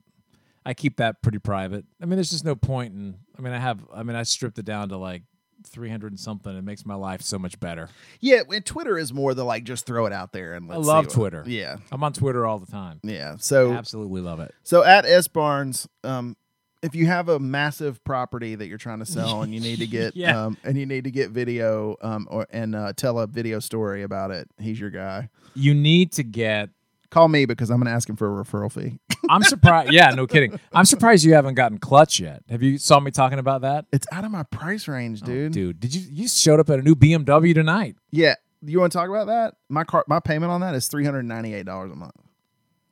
I 0.65 0.73
keep 0.73 0.98
that 0.98 1.22
pretty 1.22 1.40
private. 1.40 1.84
I 2.02 2.06
mean, 2.06 2.15
there's 2.15 2.31
just 2.31 2.45
no 2.45 2.56
point 2.56 2.94
in. 2.94 3.18
I 3.38 3.41
mean, 3.41 3.52
I 3.52 3.60
have. 3.60 3.81
I 3.94 4.03
mean, 4.03 4.15
I 4.15 4.23
stripped 4.23 4.57
it 4.57 4.64
down 4.65 4.88
to 4.90 4.98
like 4.98 5.23
300 5.69 6.11
and 6.11 6.19
something. 6.19 6.56
It 6.57 6.64
makes 6.64 6.85
my 6.85 6.95
life 6.95 7.22
so 7.22 7.38
much 7.40 7.60
better. 7.60 7.90
yeah, 8.19 8.41
and 8.49 8.65
Twitter 8.65 8.98
is 8.98 9.14
more 9.14 9.34
the 9.34 9.44
like 9.44 9.64
just 9.64 9.85
throw 9.85 10.06
it 10.06 10.14
out 10.14 10.31
there 10.34 10.53
and 10.53 10.72
I 10.72 10.76
love 10.77 11.06
what- 11.06 11.14
Twitter. 11.14 11.44
Yeah, 11.45 11.77
I'm 11.91 12.03
on 12.03 12.14
Twitter 12.14 12.45
all 12.45 12.60
the 12.60 12.72
time. 12.72 12.99
yeah. 13.03 13.35
So 13.40 13.72
Absolutely 13.73 14.22
love 14.22 14.40
it. 14.40 14.53
So 14.64 14.84
at 14.84 15.06
S 15.06 15.27
Barnes, 15.27 15.88
um, 16.03 16.35
if 16.81 16.94
you 16.95 17.06
have 17.06 17.30
a 17.30 17.40
massive 17.40 18.03
property 18.03 18.56
that 18.56 18.68
you're 18.68 18.77
trying 18.77 18.99
to 18.99 19.06
sell 19.06 19.41
and 19.41 19.53
you 19.53 19.61
need 19.61 19.80
to 19.80 19.88
get 19.99 20.15
Yeah. 20.18 20.45
um, 20.48 20.57
and 20.65 20.77
you 20.77 20.85
need 20.85 21.06
to 21.06 21.11
get 21.11 21.30
video 21.31 21.95
um, 22.02 22.27
or 22.30 22.45
and 22.49 22.76
uh, 22.76 22.91
tell 22.94 23.19
a 23.19 23.27
video 23.27 23.60
story 23.60 24.03
about 24.03 24.31
it, 24.31 24.49
he's 24.60 24.80
your 24.80 24.90
guy. 24.90 25.30
You 25.56 25.73
need 25.73 26.11
to 26.14 26.23
get 26.23 26.69
Call 27.14 27.27
me 27.27 27.45
because 27.45 27.69
I'm 27.69 27.77
going 27.77 27.85
to 27.85 27.91
ask 27.91 28.10
him 28.10 28.15
for 28.15 28.26
a 28.40 28.44
referral 28.44 28.72
fee. 28.72 28.98
I'm 29.30 29.44
surprised. 29.44 29.94
yeah, 29.94 30.10
no 30.10 30.26
kidding. 30.26 30.60
I'm 30.73 30.85
surprised 30.85 31.23
you 31.23 31.35
haven't 31.35 31.53
gotten 31.53 31.77
clutch 31.77 32.19
yet. 32.19 32.41
Have 32.49 32.64
you 32.64 32.80
saw 32.80 32.99
me 32.99 33.11
talking 33.11 33.38
about 33.38 33.61
that, 33.61 33.85
It's 33.94 34.07
out 34.11 34.26
of 34.26 34.31
my 34.31 34.41
price 34.41 34.88
range, 34.88 35.22
oh, 35.22 35.27
dude. 35.27 35.52
Oh, 35.52 35.53
dude? 35.53 35.80
Did 35.80 35.94
you 35.94 36.02
you 36.11 36.27
showed 36.27 36.60
up 36.60 36.72
at 36.72 36.80
a 36.80 36.81
new 36.81 36.95
BMW 36.95 37.53
tonight? 37.53 37.98
Yeah, 38.10 38.34
you 38.64 38.80
want 38.80 38.91
to 38.94 38.98
talk 38.98 39.10
about 39.10 39.27
that? 39.27 39.53
My 39.69 39.84
car, 39.84 40.03
my 40.07 40.19
payment 40.22 40.52
on 40.52 40.61
that 40.61 40.73
is 40.73 40.88
three 40.88 41.06
hundred 41.06 41.23
ninety 41.23 41.53
eight 41.53 41.68
dollars 41.68 41.91
a 41.91 41.95
month 41.95 42.15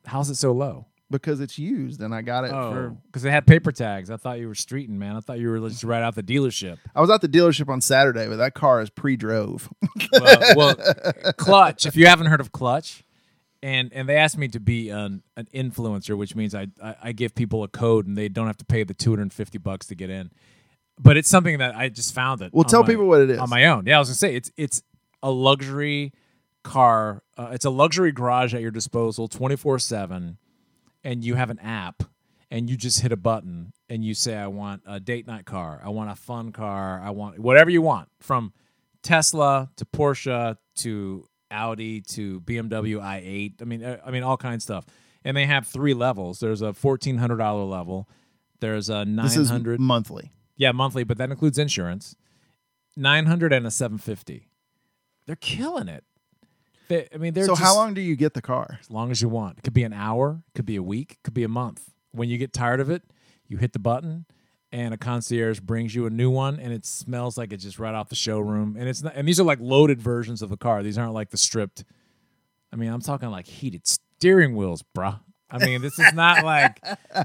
How's 0.06 0.30
it 0.30 0.36
so 0.36 0.52
low? 0.52 0.86
because 1.10 1.40
it's 1.40 1.58
used 1.58 2.00
and 2.00 2.14
I 2.14 2.22
got 2.22 2.44
it 2.44 2.52
Oh, 2.54 2.70
for. 2.72 2.96
because 3.06 3.22
they 3.22 3.30
had 3.32 3.44
paper 3.46 3.70
tags. 3.72 4.08
I 4.10 4.16
thought 4.16 4.38
you 4.38 4.46
were 4.48 4.54
streeting, 4.54 4.90
man. 4.90 5.14
I 5.16 5.20
thought 5.20 5.38
you 5.40 5.50
were 5.50 5.68
just 5.68 5.82
right 5.92 6.02
out 6.02 6.14
the 6.14 6.22
dealership. 6.22 6.78
I 6.94 7.00
was 7.02 7.10
at 7.10 7.20
the 7.20 7.28
dealership 7.28 7.68
on 7.68 7.80
Saturday, 7.82 8.28
but 8.28 8.36
that 8.36 8.54
car 8.54 8.80
is 8.80 8.88
pre-drove. 8.88 9.68
well, 10.12 10.38
well, 10.56 10.74
Clutch. 11.36 11.84
If 11.86 11.96
you 11.96 12.06
haven't 12.06 12.28
heard 12.28 12.40
of 12.40 12.52
Clutch, 12.52 13.04
and 13.62 13.92
and 13.92 14.08
they 14.08 14.16
asked 14.16 14.36
me 14.38 14.48
to 14.48 14.60
be 14.60 14.88
an 14.90 15.22
an 15.36 15.48
influencer, 15.54 16.16
which 16.16 16.34
means 16.34 16.54
I 16.54 16.68
I, 16.82 16.96
I 17.04 17.12
give 17.12 17.34
people 17.34 17.62
a 17.62 17.68
code 17.68 18.06
and 18.06 18.16
they 18.16 18.28
don't 18.28 18.46
have 18.46 18.56
to 18.58 18.64
pay 18.64 18.82
the 18.84 18.94
two 18.94 19.10
hundred 19.10 19.22
and 19.22 19.32
fifty 19.32 19.58
bucks 19.58 19.86
to 19.86 19.94
get 19.94 20.10
in. 20.10 20.30
But 21.00 21.16
it's 21.16 21.28
something 21.28 21.58
that 21.58 21.74
I 21.74 21.88
just 21.88 22.14
found 22.14 22.42
it. 22.42 22.52
Well, 22.52 22.64
tell 22.64 22.82
my- 22.82 22.88
people 22.88 23.06
what 23.06 23.22
it 23.22 23.30
is. 23.30 23.38
on 23.38 23.48
my 23.50 23.66
own. 23.66 23.86
Yeah, 23.86 23.96
I 23.96 23.98
was 23.98 24.08
gonna 24.08 24.16
say 24.16 24.34
it's 24.34 24.50
it's 24.56 24.82
a 25.22 25.30
luxury 25.30 26.12
car. 26.62 27.22
Uh, 27.36 27.50
it's 27.52 27.64
a 27.64 27.70
luxury 27.70 28.12
garage 28.12 28.54
at 28.54 28.60
your 28.60 28.70
disposal, 28.70 29.28
twenty 29.28 29.56
four 29.56 29.78
seven, 29.78 30.38
and 31.02 31.24
you 31.24 31.34
have 31.36 31.50
an 31.50 31.58
app, 31.60 32.02
and 32.50 32.68
you 32.68 32.76
just 32.76 33.00
hit 33.00 33.10
a 33.12 33.16
button, 33.16 33.72
and 33.88 34.04
you 34.04 34.14
say, 34.14 34.36
"I 34.36 34.46
want 34.48 34.82
a 34.86 35.00
date 35.00 35.26
night 35.26 35.44
car. 35.46 35.80
I 35.84 35.88
want 35.88 36.10
a 36.10 36.14
fun 36.16 36.52
car. 36.52 37.00
I 37.00 37.10
want 37.10 37.38
whatever 37.38 37.70
you 37.70 37.82
want." 37.82 38.08
From 38.20 38.52
Tesla 39.02 39.70
to 39.76 39.84
Porsche 39.84 40.56
to 40.76 41.28
Audi 41.52 42.00
to 42.00 42.40
BMW 42.40 43.00
i8. 43.00 43.60
I 43.60 43.64
mean, 43.64 43.84
uh, 43.84 43.98
I 44.04 44.10
mean 44.10 44.22
all 44.22 44.36
kinds 44.36 44.60
of 44.60 44.62
stuff. 44.62 44.86
And 45.24 45.36
they 45.36 45.46
have 45.46 45.66
three 45.68 45.94
levels. 45.94 46.40
There's 46.40 46.62
a 46.62 46.72
fourteen 46.72 47.18
hundred 47.18 47.36
dollar 47.36 47.64
level. 47.64 48.08
There's 48.60 48.88
a 48.88 49.04
nine 49.04 49.44
hundred. 49.44 49.78
monthly. 49.80 50.32
Yeah, 50.56 50.72
monthly, 50.72 51.04
but 51.04 51.18
that 51.18 51.30
includes 51.30 51.58
insurance. 51.58 52.16
Nine 52.96 53.26
hundred 53.26 53.52
and 53.52 53.66
a 53.66 53.70
seven 53.70 53.98
fifty. 53.98 54.48
They're 55.26 55.36
killing 55.36 55.88
it. 55.88 56.02
They, 56.88 57.08
I 57.14 57.16
mean, 57.18 57.32
they're 57.34 57.44
So 57.44 57.52
just, 57.52 57.62
how 57.62 57.76
long 57.76 57.94
do 57.94 58.00
you 58.00 58.16
get 58.16 58.34
the 58.34 58.42
car? 58.42 58.78
As 58.80 58.90
long 58.90 59.10
as 59.12 59.22
you 59.22 59.28
want. 59.28 59.58
It 59.58 59.62
could 59.62 59.72
be 59.74 59.84
an 59.84 59.92
hour. 59.92 60.42
Could 60.54 60.66
be 60.66 60.76
a 60.76 60.82
week. 60.82 61.18
Could 61.22 61.34
be 61.34 61.44
a 61.44 61.48
month. 61.48 61.90
When 62.10 62.28
you 62.28 62.36
get 62.38 62.52
tired 62.52 62.80
of 62.80 62.90
it, 62.90 63.02
you 63.46 63.56
hit 63.58 63.72
the 63.72 63.78
button, 63.78 64.26
and 64.72 64.94
a 64.94 64.96
concierge 64.96 65.60
brings 65.60 65.94
you 65.94 66.06
a 66.06 66.10
new 66.10 66.30
one, 66.30 66.58
and 66.58 66.72
it 66.72 66.86
smells 66.86 67.36
like 67.36 67.52
it's 67.52 67.62
just 67.62 67.78
right 67.78 67.94
off 67.94 68.08
the 68.08 68.14
showroom. 68.16 68.76
And 68.78 68.88
it's 68.88 69.02
not. 69.02 69.14
And 69.14 69.28
these 69.28 69.38
are 69.38 69.44
like 69.44 69.58
loaded 69.60 70.00
versions 70.00 70.42
of 70.42 70.48
the 70.50 70.56
car. 70.56 70.82
These 70.82 70.96
aren't 70.98 71.12
like 71.12 71.30
the 71.30 71.36
stripped. 71.36 71.84
I 72.72 72.76
mean, 72.76 72.90
I'm 72.90 73.02
talking 73.02 73.30
like 73.30 73.46
heated 73.46 73.86
steering 73.86 74.56
wheels, 74.56 74.82
bruh. 74.96 75.20
I 75.50 75.58
mean, 75.58 75.82
this 75.82 75.98
is 75.98 76.14
not 76.14 76.44
like 76.44 76.82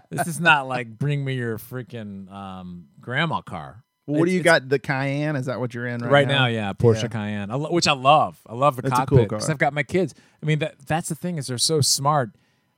this 0.09 0.27
is 0.27 0.39
not 0.41 0.67
like 0.67 0.89
bring 0.89 1.23
me 1.23 1.35
your 1.35 1.57
freaking 1.57 2.29
um, 2.29 2.87
grandma 2.99 3.41
car. 3.41 3.83
Well, 4.05 4.19
what 4.19 4.25
do 4.27 4.33
you 4.33 4.41
got? 4.41 4.67
The 4.67 4.79
Cayenne? 4.79 5.35
Is 5.35 5.45
that 5.47 5.59
what 5.59 5.73
you're 5.73 5.87
in 5.87 6.01
right, 6.01 6.09
now? 6.09 6.11
right, 6.11 6.27
now? 6.27 6.45
Yeah, 6.47 6.73
Porsche 6.73 7.03
Yeah. 7.03 7.07
Cayenne, 7.09 7.51
I 7.51 7.55
lo- 7.55 7.71
which 7.71 7.87
I 7.87 7.93
love. 7.93 8.39
I 8.45 8.53
love 8.53 8.75
the 8.75 8.83
It's 8.83 8.91
a 8.91 8.95
cockpit 8.95 9.09
cool 9.09 9.23
because 9.23 9.45
car. 9.45 9.51
I've 9.53 9.57
got 9.57 9.73
my 9.73 9.83
kids. 9.83 10.13
I 10.41 10.45
mean, 10.45 10.59
that 10.59 10.75
that's 10.85 11.07
the 11.09 11.15
thing 11.15 11.37
is 11.37 11.47
they're 11.47 11.57
so 11.57 11.79
smart. 11.81 12.31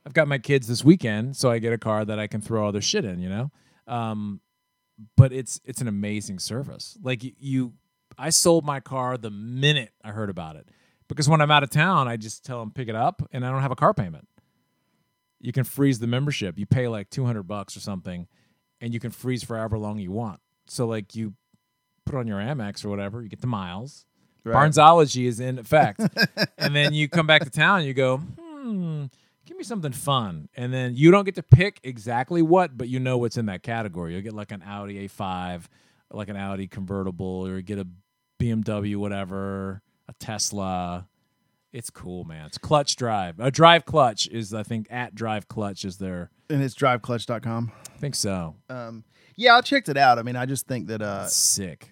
I've 0.05 0.13
got 0.13 0.27
my 0.27 0.37
kids 0.37 0.67
this 0.67 0.83
weekend, 0.83 1.35
so 1.35 1.49
I 1.51 1.59
get 1.59 1.73
a 1.73 1.77
car 1.77 2.05
that 2.05 2.19
I 2.19 2.27
can 2.27 2.41
throw 2.41 2.65
all 2.65 2.71
their 2.71 2.81
shit 2.81 3.05
in. 3.05 3.19
You 3.19 3.29
know, 3.29 3.51
um, 3.87 4.41
but 5.15 5.31
it's 5.31 5.59
it's 5.63 5.81
an 5.81 5.87
amazing 5.87 6.39
service. 6.39 6.97
Like 7.01 7.21
you, 7.39 7.73
I 8.17 8.29
sold 8.29 8.65
my 8.65 8.79
car 8.79 9.17
the 9.17 9.31
minute 9.31 9.91
I 10.03 10.11
heard 10.11 10.29
about 10.29 10.55
it 10.55 10.67
because 11.07 11.29
when 11.29 11.41
I'm 11.41 11.51
out 11.51 11.63
of 11.63 11.69
town, 11.69 12.07
I 12.07 12.17
just 12.17 12.43
tell 12.45 12.59
them 12.59 12.71
pick 12.71 12.87
it 12.87 12.95
up, 12.95 13.21
and 13.31 13.45
I 13.45 13.51
don't 13.51 13.61
have 13.61 13.71
a 13.71 13.75
car 13.75 13.93
payment. 13.93 14.27
You 15.39 15.51
can 15.51 15.63
freeze 15.63 15.99
the 15.99 16.07
membership. 16.07 16.57
You 16.57 16.65
pay 16.65 16.87
like 16.87 17.09
two 17.09 17.25
hundred 17.25 17.43
bucks 17.43 17.77
or 17.77 17.79
something, 17.79 18.27
and 18.81 18.93
you 18.93 18.99
can 18.99 19.11
freeze 19.11 19.43
for 19.43 19.57
however 19.57 19.77
long 19.77 19.99
you 19.99 20.11
want. 20.11 20.39
So 20.67 20.85
like 20.85 21.15
you 21.15 21.33
put 22.05 22.15
on 22.15 22.27
your 22.27 22.39
Amex 22.39 22.83
or 22.83 22.89
whatever, 22.89 23.21
you 23.21 23.29
get 23.29 23.41
the 23.41 23.47
miles. 23.47 24.05
Right. 24.43 24.55
Barnesology 24.55 25.25
is 25.25 25.39
in 25.39 25.59
effect, 25.59 26.01
and 26.57 26.75
then 26.75 26.93
you 26.93 27.07
come 27.09 27.27
back 27.27 27.43
to 27.43 27.49
town. 27.49 27.79
and 27.79 27.87
You 27.87 27.93
go, 27.93 28.17
hmm, 28.17 29.05
give 29.49 29.57
me 29.57 29.63
something 29.63 29.91
fun, 29.91 30.47
and 30.55 30.71
then 30.71 30.95
you 30.95 31.09
don't 31.09 31.23
get 31.23 31.33
to 31.33 31.43
pick 31.43 31.79
exactly 31.83 32.43
what, 32.43 32.77
but 32.77 32.87
you 32.87 32.99
know 32.99 33.17
what's 33.17 33.35
in 33.35 33.47
that 33.47 33.63
category. 33.63 34.13
You'll 34.13 34.21
get 34.21 34.33
like 34.33 34.51
an 34.51 34.61
Audi 34.61 35.07
A5, 35.07 35.63
like 36.11 36.29
an 36.29 36.37
Audi 36.37 36.67
convertible, 36.67 37.47
or 37.47 37.55
you 37.57 37.63
get 37.63 37.79
a 37.79 37.87
BMW, 38.39 38.95
whatever, 38.95 39.81
a 40.07 40.13
Tesla. 40.19 41.07
It's 41.73 41.89
cool, 41.89 42.25
man. 42.25 42.45
It's 42.45 42.59
Clutch 42.59 42.95
Drive. 42.95 43.39
A 43.39 43.49
Drive 43.49 43.85
Clutch 43.85 44.27
is, 44.27 44.53
I 44.53 44.61
think, 44.61 44.85
at 44.91 45.15
Drive 45.15 45.47
Clutch 45.47 45.83
is 45.83 45.97
their. 45.97 46.29
And 46.47 46.61
it's 46.61 46.75
driveclutch.com. 46.75 47.71
I 47.95 47.97
think 47.97 48.13
so. 48.15 48.55
Um, 48.69 49.03
yeah, 49.35 49.55
I 49.55 49.61
checked 49.61 49.89
it 49.89 49.97
out. 49.97 50.19
I 50.19 50.23
mean, 50.23 50.35
I 50.35 50.45
just 50.45 50.67
think 50.67 50.87
that, 50.87 51.01
uh, 51.01 51.25
Sick. 51.25 51.89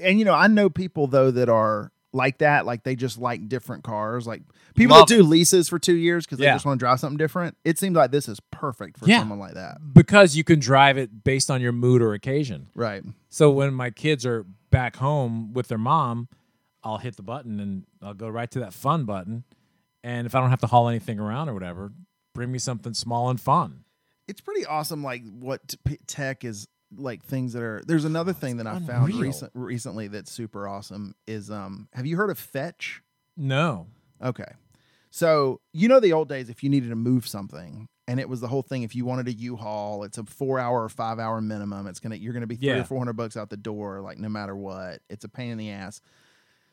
and 0.00 0.20
you 0.20 0.24
know, 0.24 0.34
I 0.34 0.46
know 0.46 0.70
people 0.70 1.08
though 1.08 1.32
that 1.32 1.48
are 1.48 1.90
like 2.16 2.38
that. 2.38 2.66
Like 2.66 2.82
they 2.82 2.96
just 2.96 3.18
like 3.18 3.48
different 3.48 3.84
cars. 3.84 4.26
Like 4.26 4.42
people 4.74 4.96
Love 4.96 5.08
that 5.08 5.14
do 5.14 5.22
leases 5.22 5.68
for 5.68 5.78
two 5.78 5.94
years 5.94 6.24
because 6.26 6.38
they 6.38 6.44
Yeah. 6.46 6.54
just 6.54 6.64
want 6.66 6.78
to 6.80 6.84
drive 6.84 6.98
something 6.98 7.16
different. 7.18 7.56
It 7.64 7.78
seems 7.78 7.94
like 7.94 8.10
this 8.10 8.28
is 8.28 8.40
perfect 8.50 8.98
for 8.98 9.06
Yeah. 9.06 9.20
someone 9.20 9.38
like 9.38 9.54
that. 9.54 9.78
Because 9.92 10.36
you 10.36 10.42
can 10.44 10.58
drive 10.58 10.98
it 10.98 11.22
based 11.24 11.50
on 11.50 11.60
your 11.60 11.72
mood 11.72 12.02
or 12.02 12.12
occasion. 12.14 12.68
Right. 12.74 13.04
So 13.28 13.50
when 13.50 13.72
my 13.74 13.90
kids 13.90 14.26
are 14.26 14.44
back 14.70 14.96
home 14.96 15.52
with 15.52 15.68
their 15.68 15.78
mom, 15.78 16.28
I'll 16.82 16.98
hit 16.98 17.16
the 17.16 17.22
button 17.22 17.60
and 17.60 17.84
I'll 18.02 18.14
go 18.14 18.28
right 18.28 18.50
to 18.52 18.58
that 18.60 18.72
fun 18.72 19.04
button. 19.04 19.44
And 20.04 20.26
if 20.26 20.34
I 20.34 20.40
don't 20.40 20.50
have 20.50 20.60
to 20.60 20.66
haul 20.68 20.88
anything 20.88 21.18
around 21.18 21.48
or 21.48 21.54
whatever, 21.54 21.92
bring 22.34 22.52
me 22.52 22.58
something 22.58 22.94
small 22.94 23.28
and 23.30 23.40
fun. 23.40 23.84
It's 24.28 24.40
pretty 24.40 24.64
awesome. 24.66 25.02
Like 25.02 25.22
what 25.28 25.66
t- 25.68 25.78
p- 25.84 25.98
tech 26.06 26.44
is 26.44 26.66
like 26.96 27.22
things 27.24 27.52
that 27.54 27.62
are. 27.62 27.82
There's 27.86 28.04
another 28.04 28.32
thing 28.32 28.56
that 28.58 28.66
I 28.66 28.78
found 28.80 29.14
recent 29.14 29.52
recently 29.54 30.08
that's 30.08 30.30
super 30.32 30.66
awesome. 30.68 31.14
Is 31.26 31.50
um, 31.50 31.88
have 31.94 32.06
you 32.06 32.16
heard 32.16 32.30
of 32.30 32.38
Fetch? 32.38 33.02
No. 33.36 33.86
Okay. 34.22 34.44
So, 35.10 35.60
you 35.72 35.88
know, 35.88 36.00
the 36.00 36.12
old 36.12 36.28
days, 36.28 36.50
if 36.50 36.62
you 36.62 36.68
needed 36.68 36.90
to 36.90 36.96
move 36.96 37.26
something, 37.26 37.88
and 38.08 38.20
it 38.20 38.28
was 38.28 38.40
the 38.40 38.48
whole 38.48 38.62
thing, 38.62 38.82
if 38.82 38.94
you 38.94 39.04
wanted 39.04 39.28
a 39.28 39.32
U-Haul, 39.32 40.04
it's 40.04 40.18
a 40.18 40.24
four 40.24 40.58
hour 40.58 40.82
or 40.82 40.88
five 40.88 41.18
hour 41.18 41.40
minimum. 41.40 41.86
It's 41.86 42.00
going 42.00 42.10
to, 42.12 42.18
you're 42.18 42.32
going 42.34 42.42
to 42.42 42.46
be 42.46 42.56
three 42.56 42.68
Yeah. 42.68 42.80
or 42.80 42.84
400 42.84 43.14
bucks 43.14 43.36
out 43.36 43.48
the 43.50 43.56
door, 43.56 44.00
like 44.02 44.18
no 44.18 44.28
matter 44.28 44.54
what. 44.54 45.00
It's 45.08 45.24
a 45.24 45.28
pain 45.28 45.50
in 45.50 45.58
the 45.58 45.70
ass. 45.70 46.00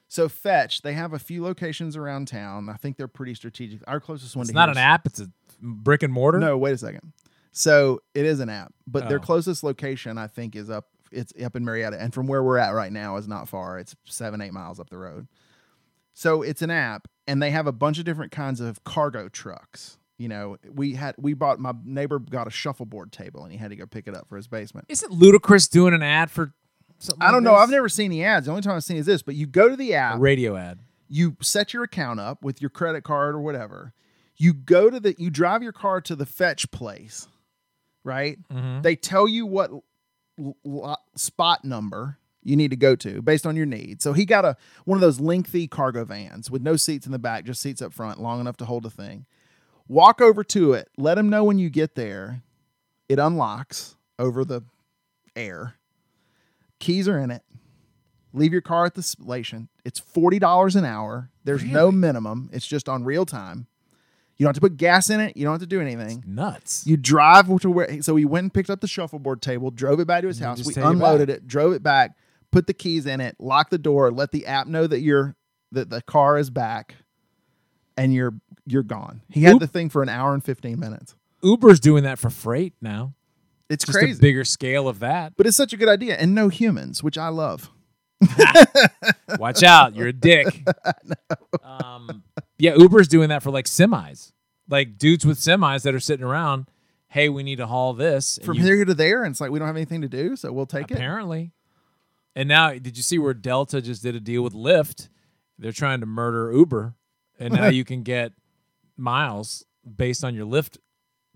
So, 0.09 0.27
Fetch, 0.29 0.81
they 0.83 0.93
have 0.93 1.13
a 1.13 1.19
few 1.19 1.41
locations 1.43 1.95
around 1.95 2.27
town. 2.27 2.69
I 2.69 2.73
think 2.73 2.97
they're 2.97 3.07
pretty 3.07 3.33
strategic. 3.33 3.79
Our 3.87 3.99
closest 3.99 4.35
one 4.35 4.43
It's 4.43 4.49
to 4.51 4.55
not 4.55 4.69
an 4.69 4.77
app, 4.77 5.05
it's 5.07 5.21
a 5.21 5.31
brick 5.61 6.03
and 6.03 6.13
mortar. 6.13 6.39
No, 6.39 6.57
wait 6.57 6.73
a 6.73 6.77
second. 6.77 7.13
So, 7.55 8.01
it 8.15 8.25
is 8.25 8.39
an 8.39 8.49
app, 8.49 8.73
but 8.87 9.07
their 9.07 9.19
Oh. 9.19 9.21
closest 9.21 9.63
location, 9.63 10.17
I 10.17 10.27
think, 10.27 10.55
is 10.55 10.69
up. 10.69 10.87
It's 11.11 11.31
up 11.43 11.55
in 11.55 11.63
Marietta, 11.63 12.01
and 12.01 12.11
from 12.13 12.25
where 12.25 12.41
we're 12.43 12.57
at 12.57 12.71
right 12.71 12.91
now 12.91 13.17
is 13.17 13.27
not 13.27 13.47
far. 13.47 13.77
It's 13.77 13.95
seven, 14.05 14.41
eight 14.41 14.51
miles 14.53 14.79
up 14.79 14.89
the 14.89 14.97
road. 14.97 15.27
So 16.13 16.41
it's 16.41 16.61
an 16.63 16.71
app, 16.71 17.07
and 17.27 17.41
they 17.41 17.51
have 17.51 17.67
a 17.67 17.71
bunch 17.71 17.99
of 17.99 18.05
different 18.05 18.31
kinds 18.31 18.59
of 18.59 18.83
cargo 18.83 19.29
trucks. 19.29 19.97
You 20.17 20.27
know, 20.29 20.57
we 20.71 20.93
had 20.95 21.15
we 21.19 21.33
bought 21.35 21.59
my 21.59 21.73
neighbor 21.85 22.17
got 22.19 22.47
a 22.47 22.51
shuffleboard 22.51 23.11
table 23.11 23.43
and 23.43 23.51
he 23.51 23.57
had 23.57 23.71
to 23.71 23.75
go 23.75 23.85
pick 23.87 24.07
it 24.07 24.15
up 24.15 24.27
for 24.29 24.37
his 24.37 24.47
basement. 24.47 24.85
Isn't 24.89 25.11
ludicrous 25.11 25.67
doing 25.67 25.93
an 25.93 26.03
ad 26.03 26.29
for 26.31 26.53
something? 26.99 27.21
I 27.21 27.31
don't 27.31 27.43
like 27.43 27.51
know. 27.51 27.51
this? 27.53 27.61
I've 27.63 27.69
never 27.71 27.89
seen 27.89 28.11
the 28.11 28.23
ads. 28.23 28.45
The 28.45 28.51
only 28.51 28.61
time 28.61 28.75
I've 28.75 28.83
seen 28.83 28.97
is 28.97 29.07
this. 29.07 29.21
But 29.23 29.35
you 29.35 29.47
go 29.47 29.69
to 29.69 29.75
the 29.75 29.91
a 29.93 29.97
app, 29.97 30.19
radio 30.19 30.55
ad. 30.55 30.79
you 31.09 31.35
set 31.41 31.73
your 31.73 31.83
account 31.83 32.19
up 32.19 32.43
with 32.43 32.61
your 32.61 32.69
credit 32.69 33.03
card 33.03 33.33
or 33.35 33.41
whatever. 33.41 33.93
You 34.37 34.53
go 34.53 34.89
to 34.91 34.99
the 34.99 35.15
you 35.17 35.29
drive 35.31 35.61
your 35.63 35.73
car 35.73 35.99
to 36.01 36.15
the 36.15 36.27
fetch 36.27 36.69
place, 36.71 37.27
right? 38.03 38.37
Mm-hmm. 38.51 38.81
They 38.81 38.95
tell 38.95 39.27
you 39.27 39.45
what 39.45 39.71
l- 40.39 40.55
l- 40.65 40.97
spot 41.15 41.63
number 41.65 42.17
you 42.43 42.55
need 42.55 42.71
to 42.71 42.77
go 42.77 42.95
to 42.95 43.21
based 43.21 43.45
on 43.45 43.55
your 43.55 43.65
needs. 43.65 44.03
So 44.03 44.13
he 44.13 44.25
got 44.25 44.43
a 44.45 44.57
one 44.85 44.97
of 44.97 45.01
those 45.01 45.19
lengthy 45.19 45.67
cargo 45.67 46.03
vans 46.05 46.51
with 46.51 46.61
no 46.61 46.75
seats 46.75 47.05
in 47.05 47.11
the 47.11 47.19
back, 47.19 47.45
just 47.45 47.61
seats 47.61 47.81
up 47.81 47.93
front, 47.93 48.21
long 48.21 48.39
enough 48.41 48.57
to 48.57 48.65
hold 48.65 48.85
a 48.85 48.89
thing. 48.89 49.25
Walk 49.87 50.21
over 50.21 50.43
to 50.45 50.73
it. 50.73 50.89
Let 50.97 51.17
him 51.17 51.29
know 51.29 51.43
when 51.43 51.57
you 51.59 51.69
get 51.69 51.95
there. 51.95 52.41
It 53.09 53.19
unlocks 53.19 53.95
over 54.17 54.43
the 54.45 54.63
air. 55.35 55.75
Keys 56.79 57.07
are 57.07 57.19
in 57.19 57.31
it. 57.31 57.43
Leave 58.33 58.51
your 58.51 58.61
car 58.61 58.85
at 58.85 58.95
the 58.95 59.03
station. 59.03 59.69
It's 59.85 59.99
forty 59.99 60.39
dollars 60.39 60.75
an 60.75 60.85
hour. 60.85 61.29
There's 61.43 61.63
no 61.63 61.91
minimum. 61.91 62.49
It's 62.51 62.65
just 62.65 62.89
on 62.89 63.03
real 63.03 63.25
time. 63.25 63.67
You 64.37 64.45
don't 64.45 64.49
have 64.49 64.55
to 64.55 64.61
put 64.61 64.77
gas 64.77 65.09
in 65.09 65.19
it. 65.19 65.37
You 65.37 65.43
don't 65.43 65.53
have 65.53 65.61
to 65.61 65.67
do 65.67 65.79
anything. 65.79 66.23
Nuts. 66.25 66.85
You 66.87 66.97
drive 66.97 67.47
to 67.61 67.69
where. 67.69 68.01
So 68.01 68.15
we 68.15 68.25
went 68.25 68.43
and 68.45 68.53
picked 68.53 68.69
up 68.69 68.81
the 68.81 68.87
shuffleboard 68.87 69.41
table, 69.41 69.69
drove 69.71 69.99
it 69.99 70.07
back 70.07 70.21
to 70.21 70.27
his 70.27 70.39
you 70.39 70.45
house. 70.45 70.57
just 70.57 70.67
We 70.67 70.73
take 70.73 70.83
it 70.83 70.87
unloaded 70.87 71.29
it, 71.29 71.47
drove 71.47 71.73
it 71.73 71.83
back, 71.83 72.17
put 72.51 72.65
the 72.67 72.73
keys 72.73 73.05
in 73.05 73.21
it, 73.21 73.35
locked 73.39 73.69
the 73.71 73.77
door, 73.77 74.11
let 74.11 74.31
the 74.31 74.47
app 74.47 74.67
know 74.67 74.87
that 74.87 75.01
you're 75.01 75.35
that 75.71 75.89
the 75.89 76.01
car 76.01 76.37
is 76.37 76.49
back, 76.49 76.95
and 77.95 78.13
you're 78.13 78.33
you're 78.65 78.83
gone. 78.83 79.21
He 79.29 79.43
had 79.43 79.55
Oop. 79.55 79.59
the 79.61 79.67
thing 79.67 79.89
for 79.89 80.01
an 80.03 80.09
hour 80.09 80.33
and 80.33 80.43
fifteen 80.43 80.79
minutes. 80.79 81.15
Uber's 81.43 81.79
doing 81.79 82.03
that 82.03 82.17
for 82.19 82.29
freight 82.29 82.73
now. 82.81 83.13
It's 83.69 83.85
Just 83.85 83.97
crazy, 83.97 84.17
a 84.17 84.21
bigger 84.21 84.43
scale 84.45 84.87
of 84.87 84.99
that. 84.99 85.33
but 85.37 85.45
it's 85.47 85.57
such 85.57 85.73
a 85.73 85.77
good 85.77 85.89
idea, 85.89 86.15
and 86.15 86.33
no 86.35 86.47
humans, 86.49 87.01
which 87.03 87.17
I 87.17 87.29
love. 87.29 87.71
Watch 89.39 89.63
out, 89.63 89.95
you're 89.95 90.07
a 90.07 90.13
dick. 90.13 90.47
Um, 91.63 92.23
yeah, 92.57 92.75
Uber's 92.75 93.07
doing 93.07 93.29
that 93.29 93.41
for 93.43 93.49
like 93.51 93.65
semis, 93.65 94.31
like 94.69 94.97
dudes 94.97 95.25
with 95.25 95.39
semis 95.39 95.83
that 95.83 95.95
are 95.95 95.99
sitting 95.99 96.25
around. 96.25 96.67
Hey, 97.07 97.29
we 97.29 97.41
need 97.43 97.57
to 97.57 97.67
haul 97.67 97.93
this. 97.93 98.37
and 98.37 98.45
From 98.45 98.57
you- 98.57 98.63
here 98.63 98.85
to 98.85 98.93
there, 98.93 99.23
and 99.23 99.31
it's 99.33 99.41
like 99.41 99.49
we 99.51 99.59
don't 99.59 99.67
have 99.67 99.75
anything 99.75 100.01
to 100.01 100.07
do, 100.09 100.35
so 100.35 100.51
we'll 100.51 100.65
take 100.65 100.91
it. 100.91 100.95
apparently. 100.95 101.51
And 102.35 102.49
now, 102.49 102.71
did 102.71 102.97
you 102.97 103.03
see 103.03 103.17
where 103.19 103.33
Delta 103.33 103.81
just 103.81 104.01
did 104.03 104.15
a 104.15 104.19
deal 104.19 104.41
with 104.43 104.53
Lyft? 104.53 105.09
They're 105.59 105.71
trying 105.71 105.99
to 106.01 106.05
murder 106.05 106.51
Uber, 106.51 106.95
and 107.39 107.53
now 107.53 107.67
you 107.67 107.85
can 107.85 108.03
get 108.03 108.33
miles 108.97 109.65
based 109.97 110.23
on 110.23 110.33
your 110.35 110.45
Lyft 110.45 110.77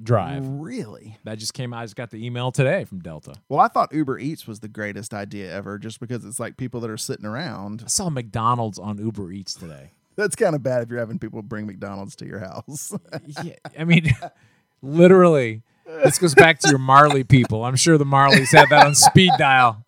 drive. 0.02 0.48
Really? 0.48 1.18
That 1.24 1.38
just 1.38 1.54
came. 1.54 1.74
out. 1.74 1.80
I 1.80 1.86
just 1.86 1.96
got 1.96 2.12
the 2.12 2.24
email 2.26 2.52
today 2.52 2.84
from 2.86 3.00
Delta. 3.00 3.36
Well, 3.50 3.60
I 3.60 3.68
thought 3.68 3.94
Uber 3.94 4.20
Eats 4.20 4.48
was 4.48 4.60
the 4.60 4.68
greatest 4.68 5.14
idea 5.14 5.52
ever, 5.54 5.78
just 5.78 6.00
because 6.00 6.26
it's 6.26 6.40
like 6.40 6.58
people 6.58 6.80
that 6.82 6.90
are 6.90 6.98
sitting 6.98 7.26
around. 7.26 7.84
I 7.86 7.88
saw 7.88 8.10
McDonald's 8.10 8.80
on 8.80 8.98
Uber 8.98 9.32
Eats 9.32 9.54
today. 9.54 9.92
That's 10.16 10.36
kind 10.36 10.56
of 10.56 10.64
bad 10.64 10.82
if 10.82 10.90
you're 10.90 11.00
having 11.00 11.20
people 11.20 11.42
bring 11.44 11.68
McDonald's 11.68 12.16
to 12.18 12.26
your 12.26 12.40
house. 12.40 12.92
yeah, 13.44 13.54
I 13.78 13.84
mean, 13.84 14.10
literally, 14.82 15.62
this 15.86 16.18
goes 16.18 16.34
back 16.34 16.60
to 16.60 16.70
your 16.70 16.80
Marley 16.80 17.24
people. 17.24 17.64
I'm 17.64 17.76
sure 17.76 18.00
the 18.00 18.06
Marleys 18.06 18.52
had 18.52 18.70
that 18.70 18.88
on 18.88 18.96
speed 18.96 19.32
dial. 19.38 19.84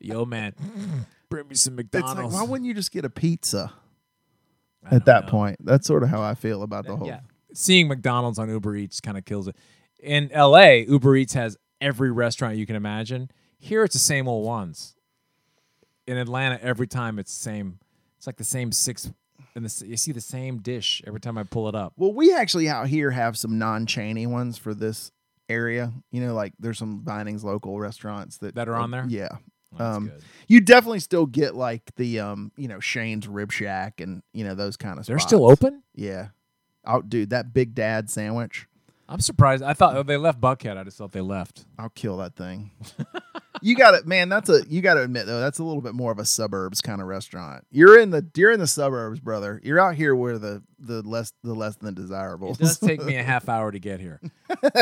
Yo, 0.00 0.24
man, 0.24 0.54
bring 1.28 1.46
me 1.46 1.54
some 1.54 1.78
It's 1.78 1.92
like, 1.92 2.04
McDonald's. 2.04 2.34
why 2.34 2.42
wouldn't 2.42 2.66
you 2.66 2.72
just 2.72 2.90
get 2.90 3.04
a 3.04 3.10
pizza 3.10 3.70
at 4.90 5.04
that 5.04 5.26
know. 5.26 5.30
point? 5.30 5.58
That's 5.60 5.86
sort 5.86 6.02
of 6.02 6.08
how 6.08 6.22
I 6.22 6.34
feel 6.34 6.62
about 6.62 6.86
the 6.86 6.96
whole. 6.96 7.06
Yeah, 7.06 7.20
seeing 7.56 7.88
McDonald's 7.88 8.38
on 8.38 8.48
Uber 8.48 8.76
Eats 8.76 9.00
kind 9.00 9.16
of 9.16 9.24
kills 9.24 9.48
it. 9.48 9.56
In 9.98 10.30
LA, 10.34 10.84
Uber 10.86 11.16
Eats 11.16 11.34
has 11.34 11.56
every 11.80 12.10
restaurant 12.10 12.56
you 12.56 12.66
can 12.66 12.76
imagine. 12.76 13.30
Here, 13.58 13.82
it's 13.82 13.94
the 13.94 13.98
same 13.98 14.28
old 14.28 14.46
ones. 14.46 14.94
In 16.06 16.18
Atlanta, 16.18 16.58
every 16.62 16.86
time 16.86 17.18
it's 17.18 17.34
the 17.36 17.42
same. 17.42 17.78
It's 18.18 18.26
like 18.26 18.36
the 18.36 18.44
same 18.44 18.72
six, 18.72 19.10
and 19.54 19.64
the, 19.64 19.86
you 19.86 19.96
see 19.96 20.12
the 20.12 20.20
same 20.20 20.58
dish 20.58 21.02
every 21.06 21.20
time 21.20 21.36
I 21.36 21.42
pull 21.42 21.68
it 21.68 21.74
up. 21.74 21.94
Well, 21.96 22.12
we 22.12 22.32
actually 22.32 22.68
out 22.68 22.86
here 22.86 23.10
have 23.10 23.36
some 23.36 23.58
non-chainy 23.58 24.26
ones 24.26 24.56
for 24.56 24.72
this 24.72 25.10
area. 25.48 25.92
You 26.12 26.20
know, 26.20 26.34
like 26.34 26.52
there's 26.58 26.78
some 26.78 27.02
Vinings 27.04 27.42
local 27.42 27.78
restaurants 27.80 28.38
that 28.38 28.54
That 28.54 28.68
are 28.68 28.76
on 28.76 28.90
there? 28.90 29.06
Yeah. 29.08 29.36
Um, 29.78 30.08
good. 30.08 30.22
You 30.48 30.60
definitely 30.60 31.00
still 31.00 31.26
get 31.26 31.54
like 31.54 31.82
the 31.96 32.20
um, 32.20 32.52
you 32.56 32.68
know, 32.68 32.80
Shane's 32.80 33.26
Rib 33.26 33.50
Shack 33.50 34.00
and 34.00 34.22
you 34.32 34.44
know 34.44 34.54
those 34.54 34.76
kind 34.76 34.98
of. 34.98 35.04
Stuff. 35.04 35.12
They're 35.12 35.18
spots. 35.18 35.30
still 35.30 35.50
open. 35.50 35.82
Yeah. 35.94 36.28
Oh, 36.86 37.02
dude, 37.02 37.30
that 37.30 37.52
Big 37.52 37.74
Dad 37.74 38.08
sandwich. 38.10 38.66
I'm 39.08 39.20
surprised. 39.20 39.62
I 39.62 39.72
thought 39.72 39.96
oh, 39.96 40.02
they 40.02 40.16
left 40.16 40.40
Buckhead. 40.40 40.76
I 40.76 40.84
just 40.84 40.98
thought 40.98 41.12
they 41.12 41.20
left. 41.20 41.64
I'll 41.78 41.90
kill 41.90 42.16
that 42.16 42.34
thing. 42.34 42.72
you 43.62 43.76
got 43.76 43.94
it, 43.94 44.04
man. 44.06 44.28
That's 44.28 44.48
a 44.48 44.62
you 44.68 44.80
got 44.80 44.94
to 44.94 45.02
admit 45.02 45.26
though. 45.26 45.38
That's 45.38 45.60
a 45.60 45.64
little 45.64 45.80
bit 45.80 45.94
more 45.94 46.10
of 46.10 46.18
a 46.18 46.24
suburbs 46.24 46.80
kind 46.80 47.00
of 47.00 47.06
restaurant. 47.06 47.64
You're 47.70 48.00
in 48.00 48.10
the 48.10 48.26
you're 48.34 48.50
in 48.50 48.58
the 48.58 48.66
suburbs, 48.66 49.20
brother. 49.20 49.60
You're 49.62 49.78
out 49.78 49.94
here 49.94 50.16
where 50.16 50.38
the 50.38 50.62
the 50.80 51.02
less 51.02 51.32
the 51.44 51.54
less 51.54 51.76
than 51.76 51.94
desirable. 51.94 52.52
It 52.52 52.58
does 52.58 52.78
take 52.80 53.04
me 53.04 53.16
a 53.16 53.22
half 53.24 53.48
hour 53.48 53.70
to 53.70 53.78
get 53.78 54.00
here. 54.00 54.20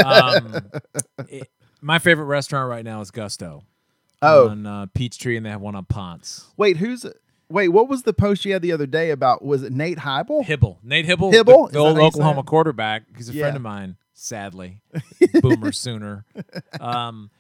Um, 0.05 0.71
it- 1.29 1.51
my 1.83 1.99
favorite 1.99 2.25
restaurant 2.25 2.71
right 2.71 2.85
now 2.85 3.03
is 3.03 3.11
Gusto. 3.11 3.63
Oh. 4.23 4.49
on 4.49 4.65
uh, 4.65 4.87
Peachtree, 4.95 5.37
and 5.37 5.45
they 5.45 5.51
have 5.51 5.61
one 5.61 5.75
on 5.75 5.85
Ponce. 5.85 6.47
Wait, 6.57 6.79
who's 6.79 7.05
wait? 7.49 7.69
What 7.69 7.89
was 7.89 8.03
the 8.03 8.13
post 8.13 8.45
you 8.45 8.53
had 8.53 8.63
the 8.63 8.73
other 8.73 8.87
day 8.87 9.11
about? 9.11 9.45
Was 9.45 9.63
it 9.63 9.73
Nate 9.73 9.99
Heibel? 9.99 10.45
Hibble, 10.45 10.79
Nate 10.83 11.07
Hibble, 11.07 11.33
Hibble? 11.33 11.67
the, 11.69 11.73
the 11.73 11.79
old 11.79 11.97
how 11.97 12.03
you 12.05 12.11
say 12.11 12.19
Oklahoma 12.19 12.43
quarterback. 12.45 13.05
He's 13.17 13.29
a 13.29 13.33
Yeah. 13.33 13.43
friend 13.43 13.57
of 13.57 13.63
mine. 13.63 13.97
Sadly, 14.13 14.81
Boomer 15.43 15.73
Sooner. 15.73 16.25
Um, 16.81 17.31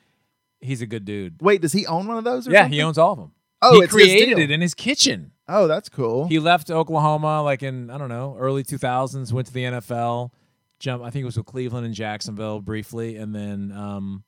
he's 0.61 0.83
a 0.83 0.87
good 0.87 1.05
dude. 1.05 1.41
Wait, 1.41 1.61
does 1.61 1.73
he 1.73 1.87
own 1.87 2.07
one 2.07 2.19
of 2.19 2.25
those? 2.25 2.49
Or 2.49 2.51
Yeah, 2.51 2.63
something? 2.63 2.73
he 2.73 2.83
owns 2.83 2.99
all 2.99 3.13
of 3.13 3.19
them. 3.19 3.33
Oh, 3.63 3.81
he 3.81 3.87
created 3.87 4.39
it 4.39 4.51
in 4.51 4.61
his 4.61 4.75
kitchen. 4.75 5.31
Oh, 5.49 5.67
that's 5.69 5.89
cool. 5.89 6.27
He 6.27 6.39
left 6.39 6.71
Oklahoma 6.71 7.43
like 7.43 7.63
in 7.63 7.91
I 7.91 7.99
don't 7.99 8.09
know 8.09 8.37
early 8.39 8.65
2000s. 8.65 9.33
Went 9.33 9.47
to 9.47 9.53
the 9.53 9.65
NFL. 9.65 10.31
Jump. 10.81 11.03
I 11.05 11.11
think 11.11 11.23
it 11.23 11.27
was 11.27 11.37
with 11.37 11.47
Cleveland 11.47 11.87
and 11.87 11.95
Jacksonville 11.95 12.61
briefly, 12.61 13.17
and 13.17 13.35
then 13.35 13.73
um, 13.73 14.25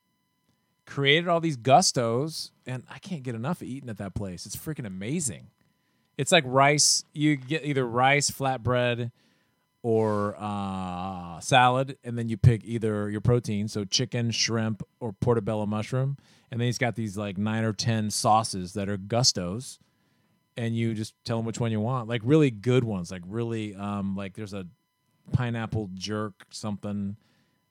created 0.87 1.29
all 1.29 1.41
these 1.41 1.57
gustos. 1.57 2.51
And 2.67 2.85
I 2.89 2.99
can't 2.99 3.23
get 3.23 3.35
enough 3.35 3.61
of 3.61 3.67
eating 3.67 3.91
at 3.91 3.99
that 3.99 4.15
place. 4.15 4.47
It's 4.47 4.57
freaking 4.57 4.87
amazing. 4.87 5.49
It's 6.19 6.33
like 6.33 6.45
rice. 6.47 7.05
You 7.13 7.37
get 7.37 7.65
either 7.65 7.87
rice, 7.87 8.31
flatbread, 8.31 9.11
or 9.83 10.37
uh, 10.39 11.39
salad, 11.41 11.99
and 12.03 12.19
then 12.19 12.29
you 12.29 12.37
pick 12.37 12.65
either 12.65 13.11
your 13.11 13.21
protein, 13.21 13.69
so 13.69 13.85
chicken, 13.85 14.31
shrimp, 14.31 14.83
or 15.01 15.13
portobello 15.13 15.67
mushroom. 15.67 16.17
And 16.51 16.61
then 16.61 16.67
he's 16.67 16.79
got 16.79 16.97
these 16.97 17.17
like 17.17 17.39
nine 17.39 17.65
or 17.65 17.73
ten 17.73 18.11
sauces 18.11 18.73
that 18.75 18.89
are 18.89 18.97
gustos 18.97 19.79
and 20.57 20.77
you 20.77 20.95
just 20.95 21.15
tell 21.25 21.39
him 21.39 21.45
which 21.45 21.61
one 21.61 21.71
you 21.71 21.81
want. 21.81 22.09
Like 22.09 22.23
really 22.25 22.51
good 22.51 22.85
ones, 22.85 23.11
like 23.11 23.23
really 23.27 23.75
um 23.75 24.17
like 24.17 24.35
there's 24.35 24.55
a 24.55 24.67
pineapple 25.33 25.91
jerk 25.95 26.47
something 26.51 27.17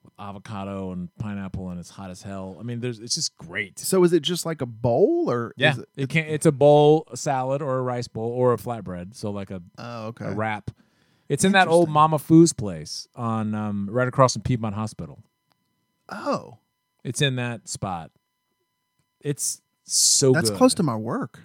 with 0.06 0.14
avocado 0.20 0.92
and 0.92 1.10
pineapple 1.20 1.70
and 1.70 1.80
it's 1.80 1.90
hot 1.90 2.10
as 2.10 2.22
hell. 2.22 2.58
I 2.60 2.64
mean, 2.64 2.80
there's 2.80 3.00
it's 3.00 3.16
just 3.16 3.36
great. 3.38 3.78
so 3.80 4.04
is 4.04 4.14
it 4.14 4.22
just 4.22 4.46
like 4.46 4.62
a 4.62 4.66
bowl 4.66 5.30
or 5.30 5.54
Yeah, 5.58 5.74
Is 5.74 5.78
it, 5.80 5.90
it 5.98 6.10
can 6.10 6.26
it's 6.26 6.46
a 6.46 6.52
bowl, 6.52 7.08
a 7.12 7.18
salad, 7.18 7.62
or 7.62 7.78
a 7.78 7.82
rice 7.82 8.08
bowl, 8.08 8.30
or 8.32 8.54
a 8.54 8.58
flatbread. 8.58 9.16
So 9.16 9.32
like 9.32 9.52
a, 9.52 9.62
oh, 9.78 10.08
okay. 10.08 10.26
a 10.26 10.32
wrap. 10.34 10.72
It's 11.28 11.44
in 11.44 11.52
that 11.54 11.68
old 11.68 11.90
Mama 11.90 12.20
Foo's 12.20 12.54
place 12.54 13.08
on 13.16 13.54
um, 13.56 13.90
right 13.92 14.08
across 14.08 14.34
from 14.34 14.44
Piedmont 14.44 14.76
Hospital. 14.76 15.24
Oh, 16.10 16.60
It's 17.04 17.22
in 17.22 17.36
that 17.38 17.68
spot. 17.68 18.12
It's 19.22 19.62
so 19.86 20.32
that's 20.32 20.50
good. 20.50 20.58
close 20.58 20.74
to 20.76 20.84
my 20.84 20.96
work. 20.96 21.42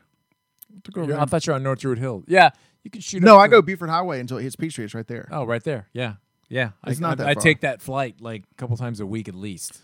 To 0.84 0.90
go 0.92 1.00
over 1.00 1.08
You're- 1.08 1.16
there. 1.16 1.22
I 1.22 1.26
thought 1.26 1.46
you're 1.46 1.56
on 1.56 1.62
North 1.62 1.80
Druid 1.80 1.98
Hill. 1.98 2.24
Yeah, 2.26 2.50
you 2.84 2.90
can 2.90 3.00
shoot. 3.00 3.22
no, 3.22 3.38
I 3.38 3.48
go 3.48 3.60
Buford 3.62 3.88
Highway 3.90 4.20
until 4.20 4.38
it 4.38 4.42
hits 4.42 4.56
Peachtree. 4.56 4.84
It's 4.84 4.94
right 4.94 5.06
there. 5.06 5.28
Oh, 5.30 5.44
right 5.44 5.62
there. 5.64 5.88
Yeah, 5.92 6.14
yeah. 6.50 6.70
It's 6.86 6.98
I, 6.98 7.02
not 7.02 7.12
I, 7.12 7.14
that 7.14 7.26
I 7.28 7.34
far. 7.34 7.42
take 7.42 7.60
that 7.62 7.80
flight 7.80 8.16
like 8.20 8.44
a 8.52 8.54
couple 8.56 8.76
times 8.76 9.00
a 9.00 9.06
week 9.06 9.28
at 9.28 9.34
least. 9.34 9.80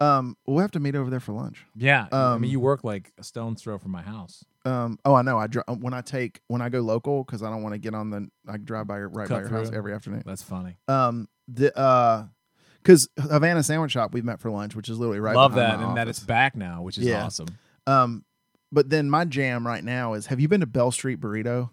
Um, 0.00 0.36
we'll 0.46 0.58
have 0.58 0.72
to 0.72 0.80
meet 0.80 0.94
over 0.94 1.08
there 1.08 1.20
for 1.20 1.32
lunch. 1.32 1.64
Yeah, 1.74 2.08
I 2.12 2.32
Um, 2.34 2.42
mean, 2.42 2.50
you 2.50 2.60
work 2.60 2.82
like 2.84 3.12
a 3.18 3.22
stone's 3.24 3.62
throw 3.62 3.78
from 3.78 3.92
my 3.92 4.02
house. 4.02 4.44
Um, 4.66 4.98
oh, 5.06 5.14
I 5.14 5.22
know. 5.22 5.38
I 5.38 5.46
dri- 5.46 5.62
when 5.68 5.94
I 5.94 6.00
take 6.02 6.40
when 6.48 6.60
I 6.60 6.68
go 6.68 6.80
local 6.80 7.22
because 7.24 7.42
I 7.42 7.48
don't 7.50 7.62
want 7.62 7.74
to 7.74 7.78
get 7.78 7.94
on 7.94 8.10
the. 8.10 8.28
I 8.48 8.56
drive 8.58 8.86
by 8.88 8.98
your 8.98 9.08
right 9.08 9.28
by 9.28 9.36
Cut 9.42 9.50
your 9.50 9.58
house 9.58 9.70
every 9.72 9.94
afternoon. 9.94 10.22
That's 10.26 10.42
funny. 10.42 10.76
Um, 10.88 11.28
the 11.48 11.74
uh, 11.78 12.24
because 12.82 13.08
Havana 13.18 13.62
Sandwich 13.62 13.92
Shop 13.92 14.12
we've 14.12 14.24
met 14.24 14.38
for 14.40 14.50
lunch, 14.50 14.74
which 14.76 14.88
is 14.90 14.98
literally 14.98 15.20
right. 15.20 15.34
Love 15.36 15.54
behind 15.54 15.72
that, 15.72 15.80
my 15.80 15.88
and 15.88 15.96
that 15.96 16.08
office. 16.08 16.18
it's 16.18 16.26
back 16.26 16.56
now, 16.56 16.82
which 16.82 16.98
is 16.98 17.04
Yeah. 17.04 17.24
awesome. 17.24 17.48
Um, 17.86 18.24
but 18.72 18.90
then 18.90 19.08
my 19.08 19.24
jam 19.24 19.66
right 19.66 19.82
now 19.84 20.12
is: 20.14 20.26
Have 20.26 20.40
you 20.40 20.48
been 20.48 20.60
to 20.60 20.66
Bell 20.66 20.90
Street 20.90 21.20
Burrito? 21.20 21.70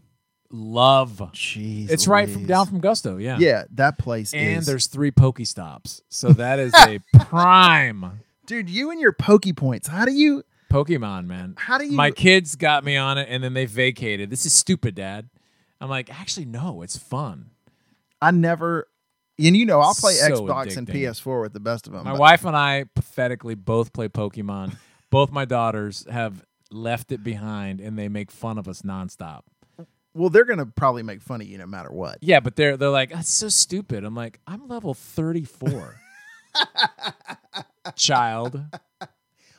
Love. 0.56 1.18
Jeez, 1.34 1.90
It's 1.90 2.08
right 2.08 2.28
from 2.30 2.38
Louise. 2.42 2.48
down 2.48 2.68
from 2.68 2.80
Gusto. 2.80 3.18
Yeah. 3.18 3.38
Yeah, 3.40 3.64
that 3.72 3.98
place 3.98 4.34
And 4.36 4.60
is. 4.60 4.66
there's 4.68 4.86
three 4.86 5.10
Pokey 5.10 5.46
stops, 5.46 6.04
so 6.10 6.30
that 6.34 6.60
is 6.60 6.74
a 6.76 7.00
prime 7.26 8.22
dude, 8.46 8.70
you 8.70 8.92
and 8.92 9.00
your 9.02 9.14
pokey 9.14 9.52
points. 9.54 9.88
How 9.88 10.06
do 10.06 10.12
you? 10.12 10.44
Pokemon 10.72 11.26
man. 11.26 11.56
How 11.58 11.78
do 11.80 11.86
you? 11.86 11.92
My 11.94 12.12
kids 12.12 12.56
got 12.56 12.84
me 12.84 12.98
on 12.98 13.18
it, 13.18 13.28
and 13.30 13.44
then 13.44 13.54
they 13.54 13.66
vacated. 13.66 14.30
This 14.30 14.46
is 14.46 14.54
stupid, 14.54 14.94
Dad. 14.96 15.30
I'm 15.82 15.90
like, 15.90 16.10
actually, 16.20 16.46
no, 16.46 16.82
it's 16.84 16.98
fun. 16.98 17.50
I 18.22 18.32
never. 18.32 18.88
And 19.40 19.58
you 19.58 19.66
know, 19.66 19.80
I'll 19.80 19.96
play 19.96 20.14
So 20.14 20.30
Xbox 20.30 20.78
and 20.78 20.88
addicting. 20.88 20.94
PS4 21.10 21.42
with 21.42 21.54
the 21.54 21.60
best 21.60 21.88
of 21.88 21.94
them. 21.94 22.04
My 22.06 22.12
but- 22.12 22.20
wife 22.20 22.46
and 22.46 22.56
I 22.56 22.86
pathetically 22.96 23.56
both 23.56 23.92
play 23.92 24.08
Pokemon. 24.08 24.76
both 25.10 25.32
my 25.32 25.46
daughters 25.46 26.06
have 26.12 26.44
left 26.72 27.12
it 27.12 27.24
behind 27.24 27.80
and 27.82 27.98
they 27.98 28.08
make 28.10 28.30
fun 28.32 28.58
of 28.60 28.68
us 28.68 28.84
nonstop. 28.84 29.42
Well, 30.14 30.30
they're 30.30 30.46
gonna 30.46 30.66
probably 30.66 31.04
make 31.04 31.22
fun 31.22 31.42
of 31.42 31.48
you 31.48 31.58
no 31.58 31.66
matter 31.66 31.92
what. 31.92 32.20
Yeah, 32.22 32.40
but 32.40 32.56
they're 32.56 32.78
they're 32.78 32.90
like, 32.90 33.10
that's 33.12 33.30
so 33.32 33.50
stupid. 33.50 34.04
I'm 34.04 34.16
like, 34.16 34.40
I'm 34.46 34.68
level 34.68 34.94
34. 34.94 36.00
Child. 37.96 38.62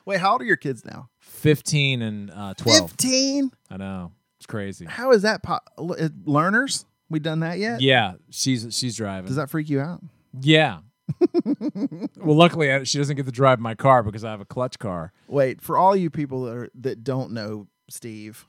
Wait, 0.06 0.20
how 0.20 0.32
old 0.32 0.42
are 0.42 0.44
your 0.44 0.56
kids 0.56 0.84
now? 0.84 1.08
15 1.20 2.02
and 2.02 2.30
uh, 2.30 2.54
12. 2.54 2.90
Fifteen. 2.90 3.50
I 3.70 3.76
know. 3.76 4.12
It's 4.38 4.46
crazy. 4.46 4.86
How 4.86 5.12
is 5.12 5.22
that? 5.22 5.42
Po- 5.42 5.60
uh, 5.78 6.08
learners? 6.24 6.84
We 7.10 7.18
done 7.18 7.40
that 7.40 7.58
yet? 7.58 7.80
Yeah, 7.80 8.14
she's 8.30 8.66
she's 8.76 8.96
driving. 8.96 9.26
Does 9.26 9.36
that 9.36 9.50
freak 9.50 9.68
you 9.68 9.80
out? 9.80 10.02
yeah. 10.40 10.78
well, 11.44 12.34
luckily 12.36 12.82
she 12.86 12.96
doesn't 12.96 13.16
get 13.16 13.26
to 13.26 13.32
drive 13.32 13.60
my 13.60 13.74
car 13.74 14.02
because 14.02 14.24
I 14.24 14.30
have 14.30 14.40
a 14.40 14.46
clutch 14.46 14.78
car. 14.78 15.12
Wait, 15.28 15.60
for 15.60 15.76
all 15.76 15.94
you 15.94 16.08
people 16.08 16.44
that 16.44 16.56
are, 16.56 16.70
that 16.76 17.04
don't 17.04 17.32
know 17.32 17.66
Steve 17.90 18.46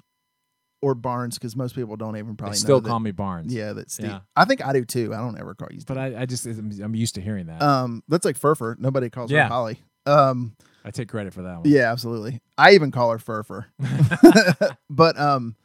or 0.85 0.93
Barnes, 0.95 1.37
because 1.37 1.55
most 1.55 1.73
people 1.73 1.95
don't 1.95 2.15
even 2.17 2.35
probably 2.35 2.53
They 2.53 2.59
still 2.59 2.79
call 2.81 2.99
that, 2.99 3.03
me 3.03 3.11
Barnes. 3.11 3.53
Yeah, 3.53 3.73
that's 3.73 3.95
Steve. 3.95 4.07
Yeah. 4.07 4.19
I 4.35 4.45
think 4.45 4.63
I 4.65 4.71
do 4.73 4.85
too. 4.85 5.13
I 5.13 5.17
don't 5.17 5.39
ever 5.39 5.55
call 5.55 5.69
you. 5.71 5.79
Steve. 5.79 5.87
But 5.87 5.97
I, 5.97 6.21
I 6.21 6.25
just 6.25 6.45
I'm, 6.45 6.93
used 6.95 7.15
to 7.15 7.21
hearing 7.21 7.47
that. 7.47 7.61
um, 7.61 8.03
that's 8.07 8.23
like 8.25 8.39
Firfer. 8.39 8.77
Nobody 8.77 9.09
calls 9.09 9.31
Yeah. 9.31 9.43
her 9.43 9.49
Holly. 9.49 9.79
Um, 10.05 10.55
I 10.83 10.91
take 10.91 11.09
credit 11.09 11.33
for 11.33 11.41
that 11.41 11.55
one. 11.55 11.63
yeah, 11.65 11.91
absolutely. 11.91 12.39
I 12.57 12.73
even 12.73 12.91
call 12.91 13.09
her 13.11 13.17
Firfer. 13.17 13.65
but 14.89 15.19
um, 15.19 15.55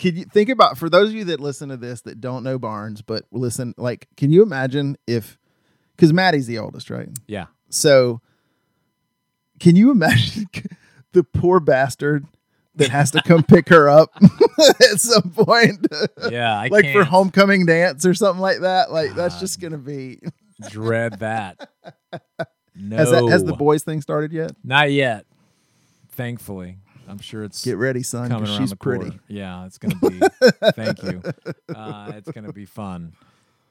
can 0.00 0.16
you 0.16 0.24
think 0.24 0.48
about 0.48 0.76
for 0.76 0.90
those 0.90 1.10
of 1.10 1.14
you 1.14 1.24
that 1.26 1.38
listen 1.38 1.68
to 1.68 1.76
this 1.76 2.00
that 2.00 2.20
don't 2.20 2.42
know 2.42 2.58
Barnes, 2.58 3.00
but 3.02 3.24
listen, 3.30 3.74
like, 3.76 4.08
can 4.16 4.32
you 4.32 4.42
imagine 4.42 4.96
if 5.06 5.38
because 5.94 6.12
Maddie's 6.12 6.48
the 6.48 6.58
oldest, 6.58 6.90
right? 6.90 7.08
Yeah. 7.28 7.46
So, 7.68 8.20
can 9.60 9.76
you 9.76 9.92
imagine 9.92 10.46
the 11.12 11.22
poor 11.22 11.60
bastard 11.60 12.26
that 12.76 12.90
has 12.90 13.10
to 13.12 13.22
come 13.22 13.42
pick 13.42 13.68
her 13.68 13.88
up 13.88 14.10
at 14.80 15.00
some 15.00 15.30
point? 15.30 15.86
Yeah. 16.30 16.58
I 16.58 16.68
like 16.68 16.86
for 16.86 16.92
can't 16.92 17.06
homecoming 17.08 17.66
dance 17.66 18.04
or 18.06 18.14
something 18.14 18.40
like 18.40 18.60
that. 18.60 18.90
Like 18.92 19.14
that's 19.14 19.38
just 19.40 19.60
gonna 19.60 19.78
be. 19.78 20.20
dread 20.70 21.18
that. 21.20 21.68
No. 22.76 22.96
Has 22.96 23.10
that 23.12 23.26
has 23.28 23.44
the 23.44 23.52
boys 23.54 23.82
thing 23.84 24.00
started 24.00 24.32
yet? 24.32 24.52
Not 24.64 24.90
yet. 24.90 25.26
Thankfully. 26.10 26.78
I'm 27.08 27.18
sure 27.18 27.44
it's 27.44 27.64
Get 27.64 27.76
ready, 27.76 28.02
son, 28.02 28.30
coming 28.30 28.48
around 28.48 28.58
she's 28.60 28.70
the 28.70 28.76
pretty. 28.76 29.10
corner. 29.10 29.20
Yeah, 29.28 29.66
it's 29.66 29.78
gonna 29.78 29.96
be. 29.96 30.20
thank 30.72 31.02
you. 31.02 31.22
Uh, 31.74 32.12
it's 32.16 32.30
gonna 32.30 32.52
be 32.52 32.64
fun. 32.64 33.12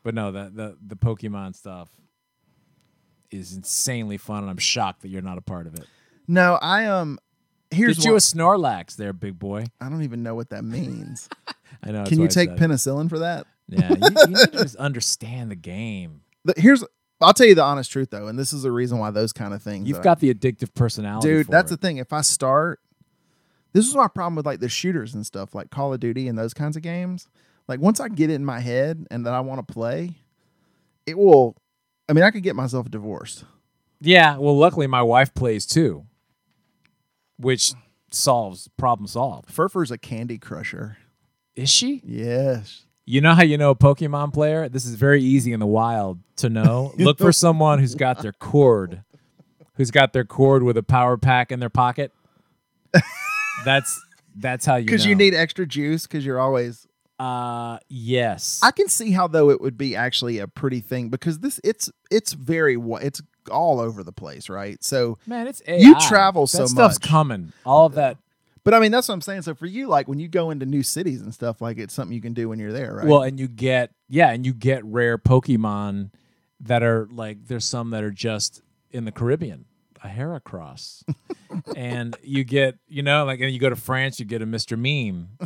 But 0.03 0.13
no, 0.13 0.31
the 0.31 0.51
the 0.53 0.77
the 0.85 0.95
Pokemon 0.95 1.55
stuff 1.55 1.89
is 3.31 3.53
insanely 3.55 4.17
fun, 4.17 4.43
and 4.43 4.49
I'm 4.49 4.57
shocked 4.57 5.01
that 5.01 5.09
you're 5.09 5.21
not 5.21 5.37
a 5.37 5.41
part 5.41 5.65
of 5.67 5.73
it. 5.75 5.85
No, 6.27 6.59
I 6.61 6.85
um. 6.85 7.17
Here's 7.73 7.97
Get 7.97 8.05
you 8.05 8.11
what, 8.13 8.23
a 8.23 8.25
Snorlax, 8.35 8.95
there, 8.95 9.13
big 9.13 9.37
boy. 9.39 9.65
I 9.81 9.89
don't 9.89 10.03
even 10.03 10.23
know 10.23 10.35
what 10.35 10.49
that 10.51 10.63
means. 10.63 11.27
I 11.83 11.87
know. 11.91 11.99
that's 11.99 12.09
Can 12.09 12.19
why 12.19 12.23
you 12.23 12.27
I 12.27 12.29
take 12.29 12.49
said 12.49 12.61
it. 12.61 12.69
penicillin 12.69 13.09
for 13.09 13.19
that? 13.19 13.45
Yeah, 13.69 13.89
you, 13.89 13.95
you 14.01 14.27
need 14.27 14.37
to 14.37 14.49
just 14.51 14.75
understand 14.77 15.51
the 15.51 15.55
game. 15.55 16.21
The- 16.45 16.53
here's. 16.57 16.83
I'll 17.21 17.33
tell 17.33 17.47
you 17.47 17.55
the 17.55 17.63
honest 17.63 17.89
truth 17.91 18.09
though, 18.09 18.27
and 18.27 18.37
this 18.37 18.51
is 18.51 18.63
the 18.63 18.71
reason 18.71 18.97
why 18.99 19.09
those 19.11 19.31
kind 19.33 19.53
of 19.53 19.61
things. 19.63 19.87
You've 19.87 19.97
that 19.97 20.01
I- 20.01 20.03
got 20.03 20.19
the 20.19 20.33
addictive 20.33 20.73
personality, 20.73 21.27
dude 21.29 21.45
for 21.45 21.51
that's 21.53 21.71
it. 21.71 21.79
the 21.79 21.87
thing 21.87 21.97
if 21.97 22.11
i 22.11 22.19
start 22.21 22.79
this 23.71 23.87
is 23.87 23.95
my 23.95 24.07
problem 24.07 24.35
with 24.35 24.45
like 24.45 24.59
the 24.59 24.67
shooters 24.69 25.13
and 25.15 25.25
stuff 25.25 25.55
like 25.55 25.69
call 25.71 25.93
of 25.93 25.99
duty 26.01 26.27
and 26.27 26.37
those 26.37 26.53
kinds 26.53 26.75
of 26.75 26.83
games 26.83 27.27
like 27.69 27.79
once 27.79 27.99
i 28.01 28.07
get 28.09 28.29
it 28.29 28.33
in 28.33 28.43
my 28.45 28.59
head 28.59 29.07
and 29.09 29.25
that 29.25 29.33
i 29.33 29.39
want 29.39 29.65
to 29.65 29.73
play 29.73 30.11
it 31.05 31.17
will 31.17 31.55
i 32.09 32.13
mean 32.13 32.23
i 32.25 32.29
could 32.31 32.43
get 32.43 32.55
myself 32.57 32.91
divorced 32.91 33.45
Yeah, 34.01 34.37
well, 34.37 34.57
luckily 34.57 34.85
my 34.87 35.01
wife 35.01 35.33
plays 35.33 35.65
too, 35.65 36.05
which 37.37 37.73
solves 38.11 38.69
problem 38.77 39.07
solved. 39.07 39.49
Firfer's 39.51 39.91
a 39.91 39.97
candy 39.97 40.37
crusher 40.37 40.97
Is 41.55 41.69
she? 41.69 42.01
yes 42.05 42.85
You 43.05 43.21
know 43.21 43.33
how 43.33 43.43
you 43.43 43.57
know 43.57 43.71
a 43.71 43.75
Pokemon 43.75 44.33
player? 44.33 44.69
This 44.69 44.85
is 44.85 44.95
very 44.95 45.21
easy 45.23 45.51
in 45.53 45.59
the 45.59 45.65
wild 45.67 46.19
to 46.37 46.49
know. 46.49 46.93
Look 46.97 47.17
for 47.17 47.31
someone 47.31 47.79
who's 47.79 47.95
got 47.95 48.21
their 48.21 48.31
cord, 48.33 49.03
who's 49.75 49.91
got 49.91 50.13
their 50.13 50.23
cord 50.25 50.63
with 50.63 50.77
a 50.77 50.83
power 50.83 51.17
pack 51.17 51.51
in 51.51 51.59
their 51.59 51.69
pocket. 51.69 52.11
That's 53.65 54.01
that's 54.35 54.65
how 54.65 54.77
you 54.77 54.85
because 54.85 55.05
you 55.05 55.13
need 55.15 55.35
extra 55.35 55.65
juice 55.65 56.07
because 56.07 56.25
you're 56.25 56.39
always 56.39 56.87
Uh, 57.19 57.77
yes. 57.87 58.59
i 58.63 58.71
can 58.71 58.87
see 58.89 59.11
how 59.11 59.27
though 59.27 59.51
it 59.51 59.61
would 59.61 59.77
be 59.77 59.95
actually 59.95 60.39
a 60.39 60.47
pretty 60.47 60.79
thing 60.81 61.09
because 61.09 61.39
this 61.39 61.59
it's 61.63 61.91
it's 62.09 62.33
very 62.33 62.75
it's 63.01 63.21
all 63.49 63.79
over 63.79 64.03
the 64.03 64.11
place 64.11 64.49
right 64.49 64.83
so 64.83 65.17
Man, 65.25 65.47
it's 65.47 65.61
AI. 65.67 65.77
You 65.77 65.95
travel 66.01 66.43
that 66.43 66.49
so 66.49 66.65
stuff's 66.65 66.95
much. 66.99 67.09
coming. 67.09 67.53
All 67.65 67.85
of 67.85 67.93
that. 67.95 68.17
but 68.63 68.73
i 68.73 68.79
mean 68.79 68.91
that's 68.91 69.07
what 69.09 69.13
i'm 69.15 69.21
saying 69.21 69.41
so 69.41 69.53
for 69.53 69.65
you 69.65 69.87
like 69.87 70.07
when 70.07 70.19
you 70.19 70.27
go 70.27 70.49
into 70.51 70.65
new 70.65 70.83
cities 70.83 71.21
and 71.21 71.33
stuff 71.33 71.61
like 71.61 71.77
it's 71.77 71.93
something 71.93 72.13
you 72.15 72.21
can 72.21 72.33
do 72.33 72.47
when 72.49 72.59
you're 72.59 72.71
there 72.73 72.93
right 72.95 73.05
Well, 73.07 73.21
and 73.23 73.39
you 73.39 73.47
get 73.47 73.91
yeah, 74.09 74.29
and 74.31 74.45
you 74.45 74.53
get 74.53 74.85
rare 74.85 75.17
Pokemon 75.17 76.11
that 76.61 76.83
are 76.83 77.07
like 77.11 77.47
there's 77.47 77.65
some 77.65 77.89
that 77.89 78.03
are 78.03 78.11
just 78.11 78.61
in 78.91 79.05
the 79.05 79.11
Caribbean, 79.11 79.65
a 80.03 80.07
Heracross, 80.07 81.03
and 81.75 82.15
you 82.23 82.43
get 82.43 82.77
you 82.87 83.01
know 83.03 83.25
like 83.25 83.39
and 83.41 83.51
you 83.51 83.59
go 83.59 83.69
to 83.69 83.75
France, 83.75 84.19
you 84.19 84.25
get 84.25 84.41
a 84.41 84.45
Mister 84.45 84.77
Mime. 84.77 85.29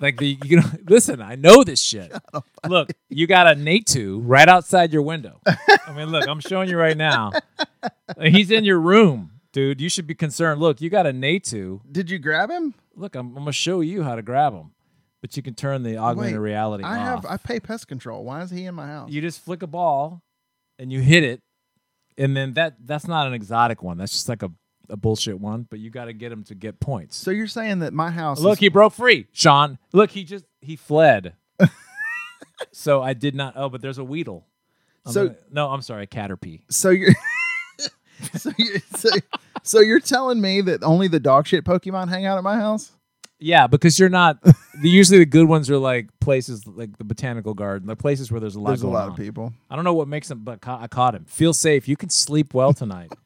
like 0.00 0.16
the 0.18 0.38
you 0.44 0.56
know 0.56 0.66
listen, 0.88 1.20
I 1.20 1.34
know 1.34 1.64
this 1.64 1.80
shit. 1.82 2.12
Look, 2.66 2.90
you 3.08 3.26
got 3.26 3.46
a 3.46 3.54
Natu 3.54 4.20
right 4.24 4.48
outside 4.48 4.92
your 4.92 5.02
window. 5.02 5.40
I 5.46 5.92
mean, 5.94 6.08
look, 6.08 6.26
I'm 6.26 6.40
showing 6.40 6.68
you 6.68 6.76
right 6.78 6.96
now. 6.96 7.32
He's 8.20 8.50
in 8.50 8.64
your 8.64 8.80
room, 8.80 9.32
dude. 9.52 9.80
You 9.80 9.88
should 9.88 10.06
be 10.06 10.14
concerned. 10.14 10.60
Look, 10.60 10.80
you 10.80 10.88
got 10.90 11.06
a 11.06 11.12
Natu. 11.12 11.80
did 11.90 12.10
you 12.10 12.18
grab 12.18 12.50
him 12.50 12.74
Look, 12.94 13.14
I'm, 13.14 13.28
I'm 13.28 13.42
gonna 13.42 13.52
show 13.52 13.80
you 13.80 14.02
how 14.02 14.16
to 14.16 14.22
grab 14.22 14.52
him, 14.52 14.72
but 15.20 15.36
you 15.36 15.42
can 15.42 15.54
turn 15.54 15.82
the 15.82 15.96
augmented 15.96 16.34
Wait, 16.34 16.40
reality 16.40 16.84
I 16.84 16.98
off. 16.98 17.24
have 17.24 17.26
I 17.26 17.36
pay 17.36 17.58
pest 17.60 17.88
control. 17.88 18.24
Why 18.24 18.42
is 18.42 18.50
he 18.50 18.64
in 18.66 18.74
my 18.74 18.86
house? 18.86 19.10
you 19.10 19.20
just 19.20 19.44
flick 19.44 19.62
a 19.62 19.66
ball 19.66 20.22
and 20.78 20.92
you 20.92 21.00
hit 21.00 21.24
it 21.24 21.40
and 22.18 22.36
then 22.36 22.52
that 22.54 22.74
that's 22.84 23.06
not 23.06 23.26
an 23.26 23.32
exotic 23.32 23.82
one 23.82 23.96
that's 23.96 24.12
just 24.12 24.28
like 24.28 24.42
a, 24.42 24.50
a 24.92 24.96
bullshit 24.96 25.40
one 25.40 25.66
but 25.70 25.78
you 25.80 25.90
got 25.90 26.04
to 26.04 26.12
get 26.12 26.30
him 26.30 26.44
to 26.44 26.54
get 26.54 26.78
points 26.78 27.16
so 27.16 27.30
you're 27.32 27.46
saying 27.48 27.80
that 27.80 27.92
my 27.92 28.10
house 28.10 28.38
look 28.40 28.54
is, 28.54 28.58
he 28.60 28.68
broke 28.68 28.92
free 28.92 29.26
sean 29.32 29.78
look 29.92 30.10
he 30.10 30.22
just 30.22 30.44
he 30.60 30.76
fled 30.76 31.34
so 32.72 33.02
i 33.02 33.12
did 33.14 33.34
not 33.34 33.54
oh 33.56 33.68
but 33.68 33.80
there's 33.80 33.98
a 33.98 34.04
weedle 34.04 34.46
I'm 35.06 35.12
So- 35.12 35.26
gonna- 35.28 35.38
no 35.50 35.70
i'm 35.70 35.82
sorry 35.82 36.04
a 36.04 36.06
caterpie 36.06 36.60
so 36.70 36.90
you're 36.90 37.14
so 38.36 38.52
you 38.58 38.78
so, 38.94 39.08
so 39.62 39.80
you're 39.80 39.98
telling 40.00 40.40
me 40.40 40.60
that 40.60 40.82
only 40.84 41.08
the 41.08 41.18
dog 41.20 41.46
shit 41.46 41.64
Pokemon 41.64 42.08
hang 42.08 42.24
out 42.26 42.38
at 42.38 42.44
my 42.44 42.56
house? 42.56 42.92
yeah 43.40 43.66
because 43.66 43.98
you're 43.98 44.08
not 44.08 44.40
the, 44.42 44.54
usually 44.88 45.18
the 45.18 45.26
good 45.26 45.48
ones 45.48 45.68
are 45.70 45.78
like 45.78 46.08
places 46.20 46.66
like 46.66 46.96
the 46.98 47.04
botanical 47.04 47.54
garden 47.54 47.88
the 47.88 47.96
places 47.96 48.30
where 48.30 48.40
there's 48.40 48.54
a 48.54 48.60
lot 48.60 48.68
There's 48.68 48.82
a 48.82 48.88
lot 48.88 49.04
on. 49.06 49.10
of 49.12 49.16
people. 49.16 49.52
I 49.70 49.74
don't 49.74 49.84
know 49.84 49.94
what 49.94 50.06
makes 50.06 50.30
him, 50.30 50.40
but 50.44 50.60
ca- 50.60 50.78
I 50.80 50.86
caught 50.86 51.14
him. 51.16 51.24
Feel 51.24 51.52
safe. 51.52 51.88
You 51.88 51.96
can 51.96 52.08
sleep 52.10 52.54
well 52.54 52.72
tonight. 52.72 53.12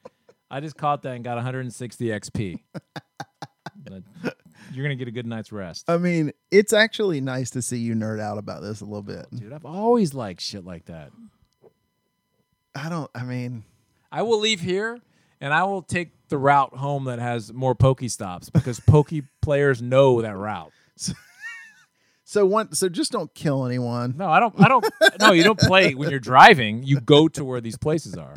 I 0.50 0.60
just 0.60 0.76
caught 0.76 1.02
that 1.02 1.14
and 1.14 1.24
got 1.24 1.36
160 1.36 2.06
XP. 2.06 2.60
You're 4.72 4.84
gonna 4.84 4.96
get 4.96 5.08
a 5.08 5.12
good 5.12 5.26
night's 5.26 5.52
rest, 5.52 5.88
I 5.88 5.96
mean, 5.96 6.32
it's 6.50 6.72
actually 6.72 7.20
nice 7.20 7.50
to 7.50 7.62
see 7.62 7.78
you 7.78 7.94
nerd 7.94 8.20
out 8.20 8.36
about 8.38 8.62
this 8.62 8.80
a 8.80 8.84
little 8.84 9.02
bit. 9.02 9.26
dude. 9.34 9.52
I've 9.52 9.64
always 9.64 10.12
liked 10.12 10.40
shit 10.40 10.64
like 10.64 10.86
that. 10.86 11.12
I 12.74 12.88
don't. 12.88 13.10
I 13.14 13.22
mean, 13.24 13.64
I 14.12 14.22
will 14.22 14.38
leave 14.38 14.60
here 14.60 14.98
and 15.40 15.54
I 15.54 15.64
will 15.64 15.82
take 15.82 16.10
the 16.28 16.38
route 16.38 16.74
home 16.74 17.04
that 17.04 17.18
has 17.18 17.52
more 17.52 17.74
pokey 17.74 18.08
stops 18.08 18.50
because 18.50 18.80
pokey 18.80 19.22
players 19.42 19.80
know 19.80 20.20
that 20.22 20.36
route. 20.36 20.72
so 22.24 22.44
one. 22.44 22.74
So 22.74 22.88
just 22.88 23.12
don't 23.12 23.32
kill 23.34 23.64
anyone. 23.64 24.14
No, 24.16 24.28
I 24.28 24.40
don't. 24.40 24.54
I 24.60 24.68
don't. 24.68 24.84
No, 25.20 25.32
you 25.32 25.44
don't 25.44 25.58
play 25.58 25.94
when 25.94 26.10
you're 26.10 26.18
driving. 26.18 26.82
You 26.82 27.00
go 27.00 27.28
to 27.28 27.44
where 27.44 27.60
these 27.60 27.78
places 27.78 28.14
are. 28.16 28.36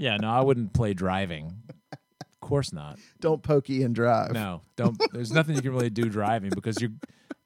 Yeah, 0.00 0.16
no, 0.16 0.30
I 0.30 0.40
wouldn't 0.40 0.72
play 0.72 0.92
driving. 0.94 1.54
Of 1.92 2.40
course 2.40 2.72
not. 2.72 2.98
Don't 3.20 3.42
pokey 3.42 3.82
and 3.84 3.94
drive. 3.94 4.32
No, 4.32 4.60
don't. 4.76 5.00
There's 5.12 5.32
nothing 5.32 5.56
you 5.56 5.62
can 5.62 5.72
really 5.72 5.90
do 5.90 6.08
driving 6.08 6.50
because 6.50 6.80
you 6.82 6.90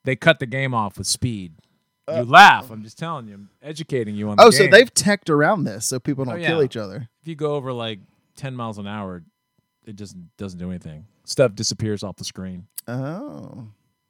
they 0.05 0.17
cut 0.17 0.39
the 0.41 0.47
game 0.47 0.75
off 0.75 0.99
with 0.99 1.07
speed. 1.07 1.55
You 2.09 2.25
laugh. 2.25 2.71
I'm 2.71 2.83
just 2.83 2.99
telling 2.99 3.29
you. 3.29 3.35
I'm 3.35 3.51
educating 3.63 4.15
you 4.17 4.31
on. 4.31 4.37
The 4.39 4.43
Uh, 4.43 4.47
Oh, 4.47 4.51
so 4.51 4.63
game. 4.65 4.71
they've 4.71 4.93
teched 4.95 5.29
around 5.29 5.65
this 5.65 5.85
so 5.87 6.01
people 6.01 6.25
don't 6.25 6.43
Oh, 6.43 6.47
kill 6.47 6.63
each 6.63 6.77
other. 6.77 7.09
If 7.21 7.29
you 7.29 7.35
go 7.37 7.55
over 7.55 7.71
like 7.73 8.01
10 8.37 8.57
miles 8.57 8.79
an 8.79 8.87
hour, 8.87 9.23
it 9.85 9.95
just 9.97 10.17
doesn't 10.39 10.59
do 10.59 10.71
anything. 10.71 11.05
Stuff 11.25 11.55
disappears 11.55 12.03
off 12.03 12.17
the 12.17 12.25
screen. 12.25 12.67
Oh. 12.89 13.67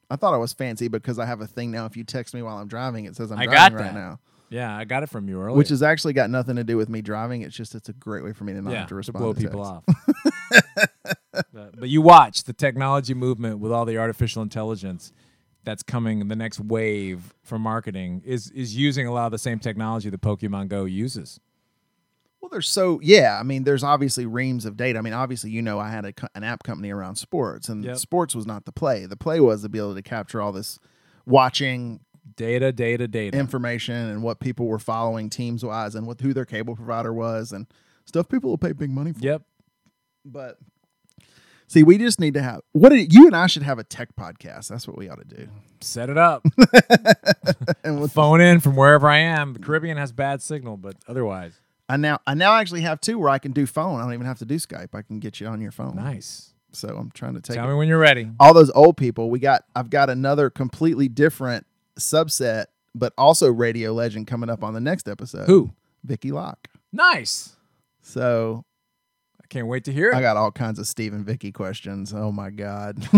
I 0.08 0.14
thought 0.16 0.32
I 0.32 0.36
was 0.36 0.52
fancy 0.52 0.86
because 0.86 1.18
I 1.18 1.26
have 1.26 1.40
a 1.40 1.46
thing 1.48 1.72
now. 1.72 1.86
If 1.86 1.96
you 1.96 2.04
text 2.04 2.34
me 2.34 2.40
while 2.42 2.56
I'm 2.58 2.68
driving, 2.68 3.04
it 3.06 3.16
says 3.16 3.32
I'm 3.32 3.38
I 3.40 3.46
driving 3.46 3.76
got 3.78 3.84
right 3.84 3.92
that. 3.92 3.98
now. 3.98 4.20
Yeah, 4.50 4.74
I 4.76 4.84
got 4.84 5.02
it 5.02 5.08
from 5.08 5.28
you 5.28 5.40
earlier. 5.40 5.56
Which 5.56 5.68
has 5.68 5.82
actually 5.82 6.14
got 6.14 6.30
nothing 6.30 6.56
to 6.56 6.64
do 6.64 6.76
with 6.76 6.88
me 6.88 7.02
driving. 7.02 7.42
It's 7.42 7.56
just 7.56 7.74
it's 7.74 7.88
a 7.88 7.92
great 7.92 8.24
way 8.24 8.32
for 8.32 8.44
me 8.44 8.54
to 8.54 8.62
not 8.62 8.70
yeah, 8.70 8.76
have 8.78 8.86
to 8.86 8.90
to 8.90 8.94
respond 8.96 9.22
blow 9.22 9.32
to 9.34 9.40
people 9.40 9.62
off. 9.62 9.84
but, 11.52 11.78
but 11.78 11.88
you 11.88 12.02
watch 12.02 12.44
the 12.44 12.52
technology 12.52 13.14
movement 13.14 13.58
with 13.58 13.72
all 13.72 13.84
the 13.84 13.98
artificial 13.98 14.42
intelligence. 14.42 15.12
that's 15.64 15.82
coming, 15.82 16.28
the 16.28 16.36
next 16.36 16.60
wave 16.60 17.34
for 17.42 17.58
marketing 17.58 18.22
is 18.24 18.50
is 18.52 18.74
using 18.76 19.06
a 19.06 19.12
lot 19.12 19.26
of 19.26 19.32
the 19.32 19.38
same 19.38 19.58
technology 19.58 20.08
that 20.10 20.20
Pokemon 20.20 20.68
Go 20.68 20.84
uses. 20.86 21.40
Well, 22.40 22.48
there's 22.48 22.68
so 22.68 23.00
yeah. 23.02 23.36
I 23.38 23.42
mean, 23.42 23.64
there's 23.64 23.84
obviously 23.84 24.24
reams 24.24 24.64
of 24.64 24.76
data. 24.76 24.98
I 24.98 25.02
mean, 25.02 25.12
obviously, 25.12 25.50
you 25.50 25.60
know, 25.60 25.78
I 25.78 25.90
had 25.90 26.04
a, 26.06 26.12
an 26.34 26.44
app 26.44 26.62
company 26.62 26.90
around 26.90 27.16
sports, 27.16 27.68
and 27.68 27.84
Yep. 27.84 27.96
sports 27.98 28.34
was 28.34 28.46
not 28.46 28.64
the 28.64 28.72
play. 28.72 29.04
The 29.06 29.16
play 29.16 29.40
was 29.40 29.62
to 29.62 29.68
be 29.68 29.78
able 29.78 29.94
to 29.94 30.02
capture 30.02 30.40
all 30.40 30.52
this 30.52 30.78
watching 31.26 32.00
Data, 32.36 32.72
data, 32.72 33.06
data. 33.08 33.36
information 33.38 33.94
and 33.94 34.22
what 34.22 34.40
people 34.40 34.66
were 34.66 34.78
following 34.78 35.30
teams 35.30 35.64
wise, 35.64 35.94
and 35.94 36.06
what 36.06 36.20
who 36.20 36.32
their 36.34 36.44
cable 36.44 36.76
provider 36.76 37.12
was, 37.12 37.52
and 37.52 37.66
stuff 38.04 38.28
people 38.28 38.50
will 38.50 38.58
pay 38.58 38.72
big 38.72 38.90
money 38.90 39.12
for. 39.12 39.20
yep. 39.20 39.42
But 40.24 40.58
see, 41.68 41.82
we 41.82 41.96
just 41.98 42.20
need 42.20 42.34
to 42.34 42.42
have 42.42 42.60
what 42.72 42.90
did, 42.90 43.12
you 43.12 43.26
and 43.26 43.34
I 43.36 43.46
should 43.46 43.62
have 43.62 43.78
a 43.78 43.84
tech 43.84 44.14
podcast. 44.16 44.68
That's 44.68 44.86
what 44.86 44.96
we 44.98 45.08
ought 45.08 45.18
to 45.26 45.36
do. 45.36 45.48
Set 45.80 46.10
it 46.10 46.18
up. 46.18 46.44
And 47.84 48.00
with 48.00 48.12
Phone 48.12 48.40
in 48.40 48.60
from 48.60 48.76
wherever 48.76 49.08
I 49.08 49.18
am. 49.18 49.54
The 49.54 49.60
Caribbean 49.60 49.96
has 49.96 50.12
bad 50.12 50.42
signal, 50.42 50.76
but 50.76 50.96
otherwise, 51.06 51.58
I 51.88 51.96
now 51.96 52.18
I 52.26 52.34
now 52.34 52.54
actually 52.56 52.82
have 52.82 53.00
two 53.00 53.18
where 53.18 53.30
I 53.30 53.38
can 53.38 53.52
do 53.52 53.64
phone. 53.66 53.98
I 54.00 54.02
don't 54.04 54.12
even 54.12 54.26
have 54.26 54.38
to 54.40 54.44
do 54.44 54.56
Skype. 54.56 54.88
I 54.94 55.00
can 55.02 55.18
get 55.20 55.40
you 55.40 55.46
on 55.46 55.60
your 55.60 55.70
phone. 55.70 55.96
nice. 55.96 56.52
So 56.72 56.88
I'm 56.88 57.10
trying 57.12 57.34
to 57.34 57.40
take 57.40 57.54
Tell 57.56 57.64
it. 57.66 57.68
me 57.72 57.78
when 57.78 57.88
you're 57.88 57.98
ready. 57.98 58.28
all 58.38 58.52
those 58.52 58.70
old 58.72 58.98
people. 58.98 59.30
We 59.30 59.38
got 59.38 59.64
I've 59.74 59.88
got 59.88 60.10
another 60.10 60.50
completely 60.50 61.08
different 61.08 61.64
subset, 61.98 62.66
but 62.94 63.12
also 63.18 63.50
radio 63.50 63.92
legend 63.92 64.26
coming 64.26 64.50
up 64.50 64.62
on 64.64 64.74
the 64.74 64.80
next 64.80 65.08
episode. 65.08 65.46
Who? 65.46 65.70
Vicki 66.04 66.30
Locke. 66.32 66.68
Nice. 66.92 67.56
So 68.02 68.64
I 69.42 69.46
can't 69.48 69.66
wait 69.66 69.84
to 69.84 69.92
hear 69.92 70.10
it. 70.10 70.14
I 70.16 70.20
got 70.20 70.36
all 70.36 70.50
kinds 70.52 70.78
of 70.78 70.86
Steve 70.86 71.12
and 71.12 71.24
Vicki 71.26 71.52
questions. 71.52 72.12
Oh 72.14 72.32
my 72.32 72.50
God. 72.50 72.96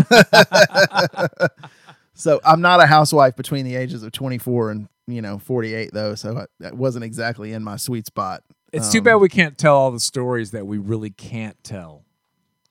so 2.14 2.40
I'm 2.44 2.60
not 2.60 2.80
a 2.82 2.86
housewife 2.86 3.36
between 3.36 3.64
the 3.64 3.76
ages 3.76 4.02
of 4.02 4.12
24 4.12 4.70
and 4.72 4.88
you 5.06 5.22
know 5.22 5.38
48 5.38 5.90
though, 5.92 6.14
so 6.14 6.36
I, 6.38 6.46
that 6.60 6.76
wasn't 6.76 7.04
exactly 7.04 7.52
in 7.52 7.62
my 7.64 7.76
sweet 7.76 8.06
spot. 8.06 8.42
It's 8.72 8.92
too 8.92 8.98
Um, 8.98 9.04
bad 9.04 9.14
we 9.16 9.28
can't 9.28 9.58
tell 9.58 9.76
all 9.76 9.90
the 9.90 9.98
stories 10.00 10.52
that 10.52 10.66
we 10.66 10.78
really 10.78 11.10
can't 11.10 11.56
tell. 11.64 12.04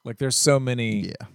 Like 0.06 0.18
there's 0.18 0.38
so 0.38 0.60
many, 0.60 1.08
Yeah, 1.08 1.28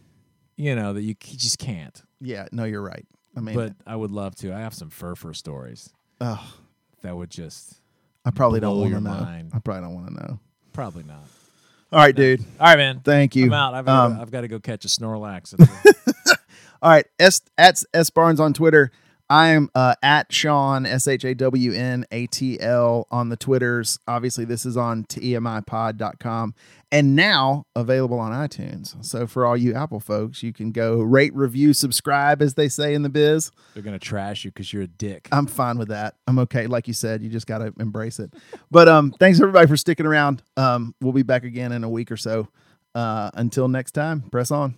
you 0.56 0.74
know, 0.74 0.94
that 0.94 1.02
you 1.02 1.14
just 1.20 1.58
can't. 1.58 2.02
yeah. 2.20 2.46
No, 2.52 2.64
you're 2.64 2.80
right. 2.82 3.04
I 3.36 3.40
mean, 3.40 3.54
But 3.54 3.72
I 3.86 3.96
would 3.96 4.10
love 4.10 4.34
to. 4.36 4.52
I 4.54 4.60
have 4.60 4.74
some 4.74 4.90
Firfer 4.90 5.34
stories 5.34 5.90
oh, 6.20 6.54
that 7.02 7.16
would 7.16 7.30
just 7.30 7.80
I 8.24 8.30
probably 8.30 8.60
blow 8.60 8.70
don't 8.70 8.78
want 8.80 8.88
to 8.88 8.92
your 8.92 9.00
know. 9.00 9.24
mind. 9.24 9.50
I 9.54 9.58
probably 9.58 9.82
don't 9.82 9.94
want 9.94 10.06
to 10.08 10.14
know. 10.14 10.40
probably 10.72 11.02
not. 11.04 11.22
All 11.92 11.98
right, 12.00 12.14
dude. 12.14 12.40
All 12.58 12.66
right, 12.66 12.76
man. 12.78 13.00
Thank 13.04 13.36
you. 13.36 13.46
I'm 13.46 13.52
out. 13.52 13.74
I've 13.74 13.86
got, 13.86 14.04
Um, 14.06 14.16
to, 14.16 14.22
I've 14.22 14.30
got 14.30 14.40
to 14.42 14.48
go 14.48 14.58
catch 14.58 14.84
a 14.84 14.88
Snorlax. 14.88 15.54
All 16.82 16.90
right, 16.90 17.06
S 17.18 17.40
at 17.56 17.82
S 17.94 18.10
Barnes 18.10 18.40
on 18.40 18.52
Twitter. 18.52 18.90
I'm 19.34 19.68
uh, 19.74 19.96
at 20.00 20.32
Sean 20.32 20.86
S 20.86 21.08
H 21.08 21.24
A 21.24 21.34
W 21.34 21.72
N 21.72 22.06
A 22.12 22.28
T 22.28 22.60
L 22.60 23.08
on 23.10 23.30
the 23.30 23.36
Twitters. 23.36 23.98
Obviously, 24.06 24.44
this 24.44 24.64
is 24.64 24.76
on 24.76 25.02
TMIPod.com 25.06 26.54
and 26.92 27.16
now 27.16 27.66
available 27.74 28.20
on 28.20 28.30
iTunes. 28.30 29.04
So 29.04 29.26
for 29.26 29.44
all 29.44 29.56
you 29.56 29.74
Apple 29.74 29.98
folks, 29.98 30.44
you 30.44 30.52
can 30.52 30.70
go 30.70 31.02
rate, 31.02 31.34
review, 31.34 31.72
subscribe, 31.72 32.42
as 32.42 32.54
they 32.54 32.68
say 32.68 32.94
in 32.94 33.02
the 33.02 33.08
biz. 33.08 33.50
They're 33.74 33.82
gonna 33.82 33.98
trash 33.98 34.44
you 34.44 34.52
because 34.52 34.72
you're 34.72 34.84
a 34.84 34.86
dick. 34.86 35.26
I'm 35.32 35.48
fine 35.48 35.78
with 35.78 35.88
that. 35.88 36.14
I'm 36.28 36.38
okay. 36.38 36.68
Like 36.68 36.86
you 36.86 36.94
said, 36.94 37.20
you 37.20 37.28
just 37.28 37.48
got 37.48 37.58
to 37.58 37.72
embrace 37.80 38.20
it. 38.20 38.32
But 38.70 38.88
um, 38.88 39.10
thanks 39.18 39.40
everybody 39.40 39.66
for 39.66 39.76
sticking 39.76 40.06
around. 40.06 40.44
Um, 40.56 40.94
we'll 41.00 41.12
be 41.12 41.24
back 41.24 41.42
again 41.42 41.72
in 41.72 41.82
a 41.82 41.90
week 41.90 42.12
or 42.12 42.16
so. 42.16 42.46
Uh, 42.94 43.32
until 43.34 43.66
next 43.66 43.92
time, 43.92 44.20
press 44.30 44.52
on. 44.52 44.76